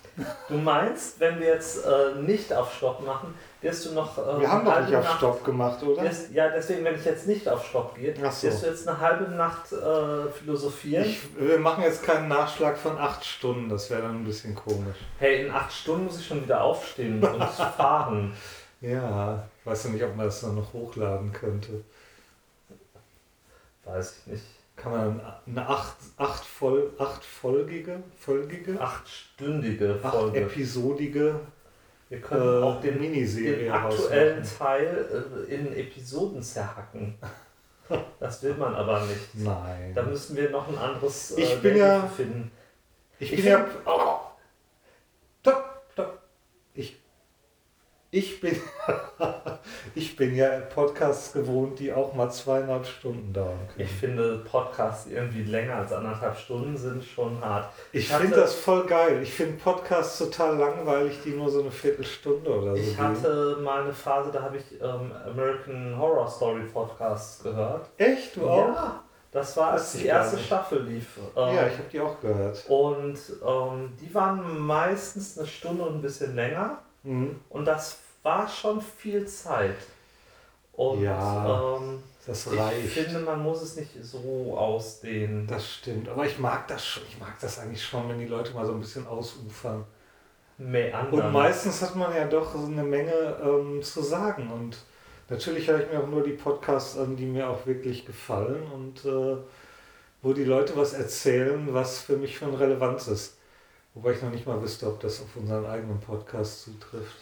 Du 0.48 0.54
meinst, 0.54 1.18
wenn 1.18 1.40
wir 1.40 1.48
jetzt 1.48 1.84
äh, 1.84 2.14
nicht 2.20 2.52
auf 2.52 2.72
Stopp 2.74 3.04
machen, 3.04 3.34
wirst 3.60 3.86
du 3.86 3.92
noch. 3.94 4.16
Äh, 4.16 4.40
Wir 4.40 4.48
haben 4.50 4.64
doch 4.64 4.80
nicht 4.80 4.94
auf 4.94 5.04
Nacht- 5.04 5.16
Stopp 5.18 5.44
gemacht, 5.44 5.82
oder? 5.82 6.02
Wirst, 6.04 6.30
ja, 6.32 6.48
deswegen, 6.50 6.84
wenn 6.84 6.94
ich 6.94 7.04
jetzt 7.04 7.26
nicht 7.26 7.48
auf 7.48 7.66
Stopp 7.66 7.96
gehe, 7.96 8.14
so. 8.14 8.22
wirst 8.22 8.62
du 8.62 8.66
jetzt 8.68 8.86
eine 8.86 9.00
halbe 9.00 9.24
Nacht 9.32 9.72
äh, 9.72 10.30
philosophieren. 10.30 11.04
Ich, 11.04 11.20
wir 11.36 11.58
machen 11.58 11.82
jetzt 11.82 12.02
keinen 12.04 12.28
Nachschlag 12.28 12.76
von 12.78 12.96
acht 12.98 13.24
Stunden, 13.24 13.68
das 13.68 13.90
wäre 13.90 14.02
dann 14.02 14.20
ein 14.20 14.24
bisschen 14.24 14.54
komisch. 14.54 14.96
hey, 15.18 15.46
in 15.46 15.50
acht 15.50 15.72
Stunden 15.72 16.04
muss 16.04 16.20
ich 16.20 16.26
schon 16.26 16.42
wieder 16.44 16.62
aufstehen 16.62 17.22
und 17.24 17.42
fahren. 17.76 18.34
Ja, 18.80 19.48
weißt 19.64 19.86
du 19.86 19.88
nicht, 19.90 20.04
ob 20.04 20.14
man 20.14 20.26
das 20.26 20.42
dann 20.42 20.54
noch 20.54 20.72
hochladen 20.72 21.32
könnte. 21.32 21.82
Weiß 23.84 24.18
ich 24.26 24.32
nicht. 24.32 24.44
Kann 24.84 24.92
man 24.92 25.20
eine 25.46 25.66
acht, 25.66 25.96
acht, 26.18 26.44
voll, 26.44 26.92
achtfolgige, 26.98 28.02
folgige, 28.20 28.78
Achtstündige 28.78 29.98
acht 30.02 30.14
Folge. 30.14 30.40
episodige 30.42 31.40
Wir 32.10 32.20
können 32.20 32.60
äh, 32.60 32.62
auch 32.62 32.80
den, 32.82 33.00
Miniserie 33.00 33.56
den 33.64 33.72
aktuellen 33.72 34.40
rausmachen. 34.40 34.58
Teil 34.58 35.46
äh, 35.48 35.54
in 35.54 35.72
Episoden 35.74 36.42
zerhacken. 36.42 37.14
Das 38.18 38.42
will 38.42 38.54
man 38.54 38.74
aber 38.74 39.04
nicht. 39.04 39.34
Nein. 39.34 39.92
Da 39.94 40.02
müssen 40.02 40.34
wir 40.36 40.48
noch 40.50 40.66
ein 40.68 40.78
anderes 40.78 41.32
äh, 41.32 41.42
Ich 41.42 41.60
bin 41.60 41.76
ja- 41.76 42.06
finden. 42.06 42.50
Ich 43.18 43.30
Ich 43.32 43.42
bin 43.42 43.52
ja. 43.52 43.66
Oh, 43.84 44.20
ich, 48.16 48.40
bin, 48.40 48.56
ich 49.94 50.16
bin 50.16 50.34
ja 50.34 50.48
Podcasts 50.74 51.32
gewohnt, 51.32 51.78
die 51.78 51.92
auch 51.92 52.14
mal 52.14 52.30
zweieinhalb 52.30 52.86
Stunden 52.86 53.32
dauern 53.32 53.58
können. 53.68 53.88
Ich 53.88 53.90
finde 53.90 54.38
Podcasts, 54.48 55.04
die 55.06 55.14
irgendwie 55.14 55.42
länger 55.42 55.76
als 55.76 55.92
anderthalb 55.92 56.36
Stunden 56.36 56.76
sind, 56.76 57.04
schon 57.04 57.40
hart. 57.44 57.68
Ich 57.92 58.12
hatte- 58.12 58.22
finde 58.24 58.36
das 58.40 58.54
voll 58.54 58.84
geil. 58.86 59.20
Ich 59.22 59.32
finde 59.32 59.56
Podcasts 59.62 60.18
total 60.18 60.56
langweilig, 60.56 61.18
die 61.24 61.30
nur 61.30 61.50
so 61.50 61.60
eine 61.60 61.70
Viertelstunde 61.70 62.50
oder 62.50 62.76
so 62.76 62.82
Ich 62.82 62.96
gehen. 62.96 62.98
hatte 63.08 63.58
mal 63.62 63.82
eine 63.82 63.92
Phase, 63.92 64.30
da 64.32 64.42
habe 64.42 64.58
ich 64.58 64.80
ähm, 64.80 65.12
American 65.26 65.96
Horror 65.98 66.28
Story 66.28 66.62
Podcasts 66.72 67.42
gehört. 67.42 67.88
Echt? 67.98 68.36
Du 68.36 68.48
auch? 68.48 68.68
Ja, 68.68 69.00
das 69.32 69.56
war, 69.56 69.72
als 69.72 69.92
die 69.92 69.98
ich 69.98 70.04
erste. 70.06 70.38
Staffel 70.38 70.82
lief. 70.84 71.18
Ähm, 71.36 71.54
Ja, 71.56 71.66
ich 71.66 71.72
habe 71.78 71.88
die 71.92 72.00
auch 72.00 72.20
gehört. 72.20 72.64
und 72.68 73.18
ähm, 73.44 73.92
die 74.00 74.14
waren 74.14 74.58
meistens 74.60 75.36
eine 75.38 75.46
Stunde 75.48 75.82
und 75.84 75.96
ein 75.96 76.02
bisschen 76.02 76.34
länger. 76.36 76.78
Mhm. 77.02 77.38
Und 77.50 77.66
das 77.66 77.98
war 78.24 78.48
schon 78.48 78.80
viel 78.80 79.24
Zeit. 79.28 79.76
Und 80.72 81.02
Ja, 81.02 81.76
ähm, 81.76 82.02
Das 82.26 82.46
ich 82.48 82.58
reicht. 82.58 82.88
finde, 82.88 83.20
man 83.20 83.40
muss 83.42 83.62
es 83.62 83.76
nicht 83.76 83.90
so 84.02 84.56
ausdehnen. 84.58 85.46
Das 85.46 85.64
stimmt. 85.74 86.08
Aber 86.08 86.26
ich 86.26 86.38
mag 86.38 86.66
das 86.66 86.84
schon. 86.84 87.04
Ich 87.08 87.20
mag 87.20 87.38
das 87.40 87.60
eigentlich 87.60 87.84
schon, 87.84 88.08
wenn 88.08 88.18
die 88.18 88.26
Leute 88.26 88.52
mal 88.54 88.66
so 88.66 88.72
ein 88.72 88.80
bisschen 88.80 89.06
ausufern. 89.06 89.84
Meandern. 90.58 91.12
Und 91.26 91.32
meistens 91.32 91.82
hat 91.82 91.94
man 91.96 92.14
ja 92.14 92.26
doch 92.26 92.52
so 92.54 92.66
eine 92.66 92.82
Menge 92.84 93.36
ähm, 93.42 93.82
zu 93.82 94.02
sagen. 94.02 94.50
Und 94.50 94.78
natürlich 95.28 95.68
höre 95.68 95.80
ich 95.80 95.90
mir 95.92 96.00
auch 96.00 96.06
nur 96.08 96.22
die 96.24 96.32
Podcasts 96.32 96.96
an, 96.98 97.16
die 97.16 97.26
mir 97.26 97.48
auch 97.48 97.66
wirklich 97.66 98.06
gefallen 98.06 98.62
und 98.72 99.04
äh, 99.04 99.36
wo 100.22 100.32
die 100.32 100.44
Leute 100.44 100.76
was 100.76 100.94
erzählen, 100.94 101.68
was 101.74 102.00
für 102.00 102.16
mich 102.16 102.38
von 102.38 102.54
Relevanz 102.54 103.08
ist. 103.08 103.36
Wobei 103.94 104.12
ich 104.12 104.22
noch 104.22 104.30
nicht 104.30 104.46
mal 104.46 104.60
wüsste, 104.62 104.86
ob 104.88 104.98
das 105.00 105.20
auf 105.20 105.36
unseren 105.36 105.66
eigenen 105.66 106.00
Podcast 106.00 106.62
zutrifft. 106.62 107.16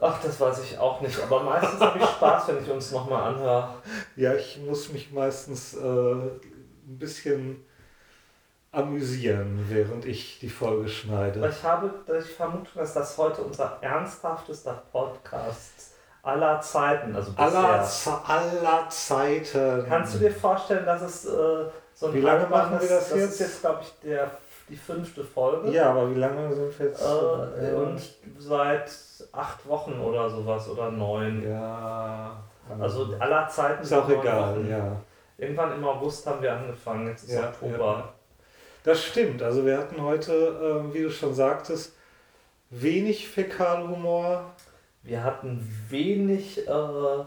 Ach, 0.00 0.20
das 0.22 0.38
weiß 0.40 0.62
ich 0.62 0.78
auch 0.78 1.00
nicht. 1.00 1.20
Aber 1.20 1.42
meistens 1.42 1.80
habe 1.80 1.98
ich 1.98 2.04
Spaß, 2.04 2.48
wenn 2.48 2.62
ich 2.62 2.70
uns 2.70 2.92
nochmal 2.92 3.34
anhöre. 3.34 3.74
Ja, 4.16 4.34
ich 4.34 4.60
muss 4.64 4.92
mich 4.92 5.12
meistens 5.12 5.74
äh, 5.74 5.78
ein 5.78 6.40
bisschen 6.98 7.64
amüsieren, 8.70 9.64
während 9.68 10.04
ich 10.04 10.38
die 10.40 10.50
Folge 10.50 10.88
schneide. 10.88 11.46
ich 11.48 11.62
habe 11.64 11.90
die 12.06 12.20
Vermutung, 12.20 12.72
dass 12.74 12.94
das 12.94 13.16
heute 13.16 13.42
unser 13.42 13.78
ernsthaftester 13.80 14.82
Podcast 14.92 15.94
aller 16.22 16.60
Zeiten, 16.60 17.16
also. 17.16 17.32
Aller, 17.36 17.88
aller 18.26 18.88
Zeiten. 18.90 19.86
Kannst 19.88 20.14
du 20.14 20.18
dir 20.18 20.30
vorstellen, 20.32 20.84
dass 20.84 21.02
es 21.02 21.24
äh, 21.24 21.64
so 21.94 22.06
ein 22.06 22.14
Wie 22.14 22.20
lange 22.20 22.46
machen 22.46 22.78
wir 22.78 22.88
das? 22.88 23.08
Das 23.08 23.18
jetzt? 23.18 23.32
ist 23.32 23.40
jetzt, 23.40 23.60
glaube 23.62 23.80
ich, 23.82 23.92
der, 24.00 24.30
die 24.68 24.76
fünfte 24.76 25.24
Folge. 25.24 25.70
Ja, 25.70 25.90
aber 25.90 26.10
wie 26.10 26.18
lange 26.18 26.52
sind 26.54 26.78
wir 26.78 26.86
jetzt? 26.86 27.02
Äh, 27.02 27.74
und 27.74 28.00
seit 28.38 28.90
acht 29.32 29.66
Wochen 29.68 30.00
oder 30.00 30.28
sowas 30.28 30.68
oder 30.68 30.90
neun. 30.90 31.48
Ja. 31.48 32.36
Also 32.78 33.14
aller 33.18 33.48
Zeiten 33.48 33.82
ist 33.82 33.92
auch 33.92 34.08
egal, 34.08 34.56
Wochen. 34.56 34.70
ja. 34.70 34.96
Irgendwann 35.38 35.72
im 35.72 35.84
August 35.84 36.26
haben 36.26 36.42
wir 36.42 36.52
angefangen, 36.52 37.06
jetzt 37.08 37.24
ist 37.24 37.34
Ja, 37.34 37.48
Oktober. 37.48 38.12
Das 38.84 39.02
stimmt. 39.02 39.42
Also 39.42 39.64
wir 39.64 39.78
hatten 39.78 40.02
heute, 40.02 40.80
ähm, 40.82 40.92
wie 40.92 41.02
du 41.02 41.10
schon 41.10 41.32
sagtest, 41.34 41.94
wenig 42.70 43.28
Fäkalhumor. 43.28 44.44
Wir 45.02 45.22
hatten 45.24 45.66
wenig 45.88 46.66
äh, 46.66 47.24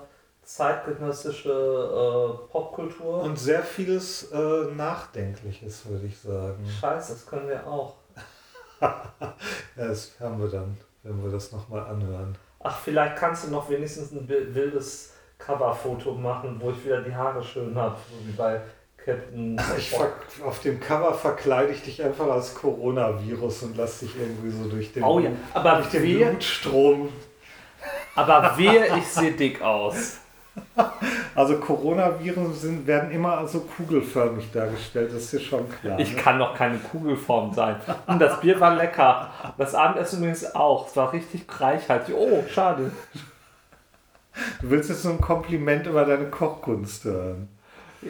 zeitgenössische 0.56 1.49
äh, 1.49 2.52
Popkultur. 2.52 3.22
Und 3.23 3.38
sehr 3.40 3.64
vieles 3.64 4.32
äh, 4.32 4.65
Nachdenkliches, 4.76 5.86
würde 5.88 6.06
ich 6.07 6.18
sagen. 6.19 6.65
Scheiße, 6.80 7.14
das 7.14 7.26
können 7.26 7.48
wir 7.49 7.65
auch. 7.68 7.95
Ja, 8.82 9.88
das 9.88 10.14
haben 10.19 10.41
wir 10.41 10.49
dann, 10.49 10.76
wenn 11.03 11.23
wir 11.23 11.32
das 11.32 11.52
nochmal 11.52 11.82
anhören. 11.86 12.36
Ach, 12.60 12.78
vielleicht 12.80 13.15
kannst 13.15 13.45
du 13.45 13.52
noch 13.52 13.69
wenigstens 13.69 14.11
ein 14.11 14.28
wi- 14.28 14.53
wildes 14.56 15.14
Coverfoto 15.38 16.14
machen, 16.14 16.57
wo 16.60 16.72
ich 16.72 16.84
wieder 16.84 17.02
die 17.02 17.14
Haare 17.14 17.44
schön 17.44 17.76
habe, 17.76 17.95
so 18.10 18.28
wie 18.28 18.32
bei 18.32 18.60
Captain. 18.98 19.60
Ich 19.78 19.95
auf 20.44 20.60
dem 20.61 20.80
Cover 20.80 21.14
verkleide 21.14 21.72
ich 21.73 21.84
dich 21.84 22.03
einfach 22.03 22.28
als 22.28 22.53
Coronavirus 22.56 23.64
und 23.64 23.78
lass 23.78 23.99
dich 23.99 24.15
irgendwie 24.19 24.49
so 24.52 24.68
durch 24.69 24.91
den, 24.94 25.03
oh 25.03 25.19
ja, 25.19 25.32
aber 25.53 25.76
durch 25.78 25.90
den 25.90 26.18
Blutstrom. 26.32 27.10
aber 28.15 28.57
wehe, 28.57 28.98
ich 28.98 29.07
sehe 29.07 29.32
dick 29.32 29.61
aus. 29.61 30.18
Also 31.34 31.57
Coronaviren 31.57 32.53
sind, 32.53 32.86
werden 32.86 33.10
immer 33.11 33.38
also 33.38 33.61
kugelförmig 33.61 34.52
dargestellt, 34.52 35.11
das 35.14 35.23
ist 35.23 35.34
dir 35.34 35.40
schon 35.40 35.65
klar. 35.69 35.98
Ich 35.98 36.14
ne? 36.14 36.22
kann 36.22 36.38
doch 36.38 36.53
keine 36.53 36.78
Kugelform 36.78 37.53
sein. 37.53 37.78
Und 38.06 38.19
das 38.19 38.41
Bier 38.41 38.60
war 38.60 38.76
lecker. 38.76 39.32
Das 39.57 39.73
Abendessen 39.73 40.19
übrigens 40.19 40.53
auch. 40.53 40.88
Es 40.88 40.95
war 40.98 41.14
richtig 41.14 41.45
reichhaltig. 41.60 42.14
Oh, 42.15 42.44
schade. 42.49 42.91
Du 44.61 44.69
willst 44.69 44.90
jetzt 44.90 45.03
so 45.03 45.10
ein 45.10 45.22
Kompliment 45.22 45.88
über 45.88 46.06
deine 46.06 46.26
Kochkunst 46.26 47.06
hören. 47.06 47.48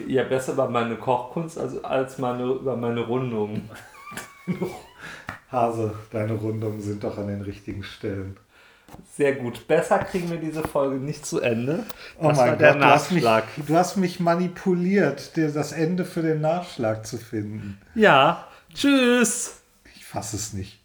Ja, 0.06 0.24
besser 0.24 0.54
über 0.54 0.68
meine 0.68 0.96
Kochkunst 0.96 1.58
als, 1.58 1.82
als 1.84 2.18
meine, 2.18 2.44
über 2.44 2.76
meine 2.76 3.00
Rundung. 3.00 3.68
Hase, 5.50 5.94
deine 6.10 6.32
Rundungen 6.32 6.80
sind 6.80 7.04
doch 7.04 7.18
an 7.18 7.28
den 7.28 7.42
richtigen 7.42 7.82
Stellen. 7.82 8.36
Sehr 9.16 9.34
gut. 9.34 9.66
Besser 9.68 9.98
kriegen 9.98 10.30
wir 10.30 10.38
diese 10.38 10.62
Folge 10.62 10.96
nicht 10.96 11.26
zu 11.26 11.40
Ende. 11.40 11.84
Oh 12.18 12.28
Das 12.28 12.38
mein 12.38 12.50
war 12.50 12.56
der 12.56 12.72
Gott, 12.72 12.80
du 12.82 12.86
hast, 12.86 13.12
mich, 13.12 13.22
Nachschlag. 13.24 13.44
du 13.66 13.76
hast 13.76 13.96
mich 13.96 14.20
manipuliert, 14.20 15.36
dir 15.36 15.50
das 15.52 15.72
Ende 15.72 16.04
für 16.04 16.22
den 16.22 16.40
Nachschlag 16.40 17.06
zu 17.06 17.18
finden. 17.18 17.78
Ja. 17.94 18.46
Tschüss. 18.74 19.60
Ich 19.96 20.04
fasse 20.04 20.36
es 20.36 20.52
nicht. 20.52 20.80